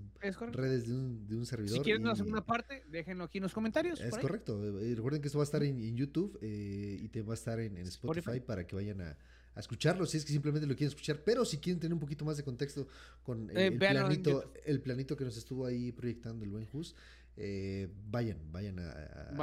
redes 0.53 0.87
de 0.87 0.93
un, 0.93 1.27
de 1.27 1.35
un 1.35 1.45
servidor. 1.45 1.77
Si 1.79 1.83
quieren 1.83 2.03
una 2.03 2.13
y- 2.13 2.15
segunda 2.15 2.45
parte, 2.45 2.83
déjenlo 2.89 3.25
aquí 3.25 3.39
en 3.39 3.43
los 3.43 3.53
comentarios. 3.53 3.99
Es 3.99 4.17
correcto. 4.17 4.79
eh, 4.79 4.95
recuerden 4.95 5.21
que 5.21 5.27
esto 5.27 5.39
va 5.39 5.43
a 5.43 5.45
estar 5.45 5.61
en, 5.61 5.77
en 5.83 5.97
YouTube 5.97 6.39
eh, 6.41 6.99
y 7.01 7.09
te 7.09 7.21
va 7.21 7.33
a 7.33 7.35
estar 7.35 7.59
en, 7.59 7.75
en 7.77 7.87
Spotify, 7.87 8.19
Spotify. 8.19 8.45
para 8.47 8.65
que 8.65 8.77
vayan 8.77 9.01
a, 9.01 9.17
a 9.55 9.59
escucharlo. 9.59 10.05
Si 10.05 10.15
es 10.15 10.23
que 10.23 10.31
simplemente 10.31 10.65
lo 10.65 10.73
quieren 10.73 10.87
escuchar, 10.87 11.21
pero 11.25 11.43
si 11.43 11.57
quieren 11.57 11.81
tener 11.81 11.93
un 11.93 11.99
poquito 11.99 12.23
más 12.23 12.37
de 12.37 12.43
contexto 12.43 12.87
con 13.23 13.49
eh, 13.49 13.53
Eh, 13.55 13.67
el, 13.67 13.77
planito, 13.77 14.53
el 14.65 14.79
planito 14.79 15.17
que 15.17 15.25
nos 15.25 15.35
estuvo 15.35 15.65
ahí 15.65 15.91
proyectando 15.91 16.45
el 16.45 16.51
buen 16.51 16.65
Jus, 16.65 16.95
eh, 17.41 17.87
vayan, 18.09 18.37
vayan 18.51 18.79
a, 18.79 18.91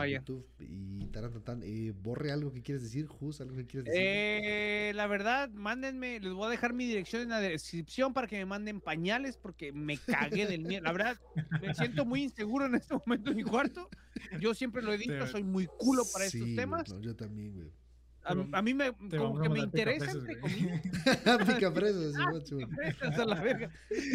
a-. 0.01 0.07
YouTube 0.07 0.47
y 0.61 1.07
tarantatán. 1.07 1.63
Eh, 1.65 1.93
borre 1.97 2.31
algo 2.31 2.53
que 2.53 2.63
quieres 2.63 2.83
decir, 2.83 3.07
Jus, 3.07 3.41
algo 3.41 3.57
que 3.57 3.67
quieres 3.67 3.87
decir. 3.87 4.03
Eh, 4.05 4.93
la 4.95 5.07
verdad, 5.07 5.49
mándenme, 5.49 6.21
les 6.21 6.33
voy 6.35 6.47
a 6.47 6.51
dejar 6.51 6.75
mi 6.75 6.87
dirección 6.87 7.23
en 7.23 7.31
la 7.31 7.41
descripción 7.41 8.13
para 8.13 8.27
que 8.27 8.37
me 8.37 8.45
manden 8.45 8.81
pañales 8.83 9.39
porque 9.39 9.73
me 9.73 9.97
cagué 9.97 10.47
del 10.47 10.63
miedo. 10.63 10.85
La 10.85 10.93
verdad, 10.93 11.17
me 11.63 11.75
siento 11.75 12.05
muy 12.05 12.23
inseguro 12.25 12.67
en 12.67 12.75
este 12.75 12.95
momento 12.95 13.31
en 13.31 13.37
mi 13.37 13.43
cuarto. 13.45 13.89
Yo 14.41 14.53
siempre 14.55 14.83
lo 14.83 14.93
he 14.93 14.99
dicho, 14.99 15.19
Te- 15.19 15.27
soy 15.29 15.43
muy 15.43 15.67
culo 15.67 16.03
para 16.13 16.29
Sí, 16.29 16.39
estos 16.39 16.55
temas. 16.57 16.89
no, 16.93 17.01
yo 17.01 17.17
también, 17.17 17.55
güey. 17.55 17.71
A, 18.25 18.33
a 18.59 18.63
mí 18.63 18.75
me, 18.75 18.93
como 19.17 19.41
que 19.41 19.49
me 19.49 19.61
interesa, 19.61 20.11
entre 20.11 20.39
comillas. 20.41 20.83
Pica 21.47 21.73
preso, 21.73 22.11
Simón, 22.13 22.45
Simón. 22.45 22.71
Presas 22.75 23.19
a 23.21 23.25
la 23.25 23.41
verga. 23.41 23.71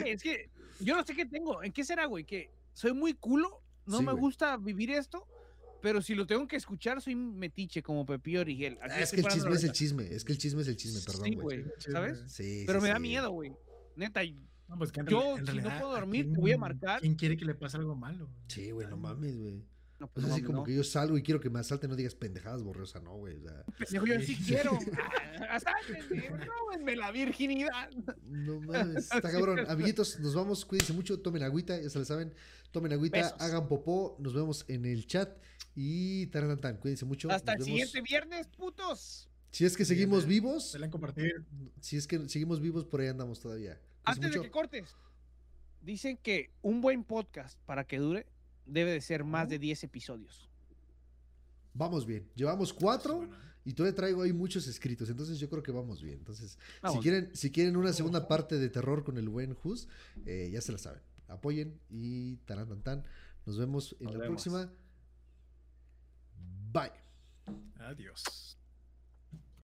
Es 0.05 0.21
que 0.21 0.49
yo 0.81 0.95
no 0.97 1.03
sé 1.03 1.15
qué 1.15 1.25
tengo. 1.25 1.63
¿En 1.63 1.71
qué 1.71 1.83
será, 1.85 2.05
güey? 2.05 2.25
Que 2.25 2.51
soy 2.73 2.93
muy 2.93 3.13
culo, 3.13 3.61
no 3.91 3.97
Sí, 3.99 4.05
me 4.05 4.11
güey. 4.13 4.21
gusta 4.21 4.57
vivir 4.57 4.89
esto, 4.91 5.27
pero 5.81 6.01
si 6.01 6.15
lo 6.15 6.25
tengo 6.25 6.47
que 6.47 6.55
escuchar, 6.55 7.01
soy 7.01 7.15
metiche 7.15 7.81
como 7.83 8.05
Pepillo 8.05 8.41
Origel. 8.41 8.77
Ah, 8.81 8.99
es 8.99 9.11
que 9.11 9.21
el 9.21 9.27
chisme 9.27 9.51
es 9.53 9.63
el 9.63 9.71
chisme, 9.71 10.03
es 10.15 10.23
que 10.23 10.31
el 10.33 10.37
chisme 10.37 10.61
es 10.61 10.67
el 10.67 10.75
chisme, 10.77 11.01
perdón, 11.05 11.25
Sí, 11.25 11.35
güey. 11.35 11.65
¿sabes? 11.77 12.23
Sí, 12.27 12.63
Pero 12.65 12.79
sí, 12.79 12.83
me 12.83 12.89
da 12.89 12.99
miedo, 12.99 13.31
güey. 13.31 13.51
Neta, 13.95 14.21
No, 14.67 14.77
pues 14.77 14.91
que 14.91 15.01
Yo, 15.07 15.35
si 15.37 15.57
no 15.57 15.69
puedo 15.79 15.91
¿a 15.95 15.99
dormir, 15.99 16.31
te 16.31 16.39
voy 16.39 16.53
a 16.53 16.57
marcar. 16.57 17.01
¿Quién 17.01 17.15
quiere 17.15 17.35
que 17.35 17.45
le 17.45 17.55
pase 17.55 17.77
algo 17.77 17.95
malo? 17.95 18.29
Sí, 18.47 18.71
güey, 18.71 18.87
no 18.87 18.95
mames, 18.97 19.37
güey. 19.37 19.63
No, 20.01 20.07
O 20.07 20.09
pues 20.09 20.23
sea, 20.25 20.29
no 20.29 20.33
así 20.35 20.41
mames, 20.41 20.47
como 20.47 20.57
no. 20.59 20.63
que 20.65 20.75
yo 20.75 20.83
salgo 20.83 21.17
y 21.17 21.23
quiero 21.23 21.39
que 21.39 21.49
me 21.49 21.59
asalten, 21.59 21.89
no 21.89 21.95
digas 21.95 22.15
pendejadas, 22.15 22.63
borrosa, 22.63 22.99
no, 22.99 23.15
güey. 23.17 23.37
O 23.37 23.41
sea, 23.41 23.63
Pendejo, 23.77 24.05
yo 24.07 24.19
sí 24.21 24.35
quiero. 24.45 24.77
Ah, 25.39 25.55
Asáltenme, 25.55 26.27
róbenme 26.29 26.95
la 26.95 27.11
virginidad. 27.11 27.89
no 28.25 28.59
mames, 28.61 29.05
está 29.13 29.31
cabrón. 29.31 29.59
Amiguitos, 29.69 30.19
nos 30.19 30.33
vamos, 30.35 30.65
cuídense 30.65 30.93
mucho, 30.93 31.19
tomen 31.19 31.43
agüita, 31.43 31.79
ya 31.79 31.89
se 31.89 31.99
lo 31.99 32.05
saben. 32.05 32.33
Tomen 32.71 32.93
agüita, 32.93 33.17
Besos. 33.17 33.35
hagan 33.41 33.67
popó, 33.67 34.15
nos 34.19 34.33
vemos 34.33 34.65
en 34.67 34.85
el 34.85 35.05
chat 35.05 35.29
y 35.75 36.25
tarantan, 36.27 36.77
cuídense 36.77 37.05
mucho. 37.05 37.29
Hasta 37.31 37.53
el 37.53 37.63
siguiente 37.63 38.01
viernes, 38.01 38.47
putos. 38.47 39.27
Si 39.51 39.65
es 39.65 39.75
que 39.77 39.83
seguimos 39.85 40.25
vivos. 40.25 40.71
Dale 40.73 40.85
a 40.85 40.89
compartir. 40.89 41.45
Si 41.81 41.97
es 41.97 42.07
que 42.07 42.27
seguimos 42.29 42.61
vivos, 42.61 42.85
por 42.85 43.01
ahí 43.01 43.07
andamos 43.07 43.39
todavía. 43.41 43.75
Cuídense 44.05 44.25
Antes 44.25 44.31
de 44.33 44.41
que 44.41 44.49
cortes, 44.51 44.95
dicen 45.81 46.17
que 46.17 46.49
un 46.61 46.79
buen 46.79 47.03
podcast 47.03 47.59
para 47.65 47.83
que 47.83 47.97
dure 47.99 48.25
debe 48.71 48.91
de 48.91 49.01
ser 49.01 49.23
más 49.23 49.49
de 49.49 49.59
10 49.59 49.83
episodios. 49.83 50.49
Vamos 51.73 52.05
bien. 52.05 52.29
Llevamos 52.35 52.73
cuatro 52.73 53.29
y 53.63 53.73
todavía 53.73 53.95
traigo 53.95 54.21
ahí 54.23 54.33
muchos 54.33 54.67
escritos. 54.67 55.09
Entonces 55.09 55.39
yo 55.39 55.49
creo 55.49 55.63
que 55.63 55.71
vamos 55.71 56.01
bien. 56.01 56.17
Entonces, 56.17 56.57
si 56.91 56.99
quieren, 56.99 57.29
si 57.33 57.51
quieren 57.51 57.77
una 57.77 57.93
segunda 57.93 58.27
parte 58.27 58.57
de 58.57 58.69
terror 58.69 59.03
con 59.03 59.17
el 59.17 59.29
buen 59.29 59.55
Hus, 59.63 59.87
eh, 60.25 60.49
ya 60.51 60.61
se 60.61 60.71
la 60.71 60.77
saben. 60.77 61.01
Apoyen 61.27 61.79
y 61.89 62.37
tarán 62.37 62.67
tan 62.67 62.81
tan. 62.81 63.03
Nos 63.45 63.57
vemos 63.57 63.95
en 63.99 64.05
Nos 64.05 64.13
la 64.15 64.19
vemos. 64.21 64.43
próxima. 64.43 64.71
Bye. 66.71 66.91
Adiós. 67.79 68.50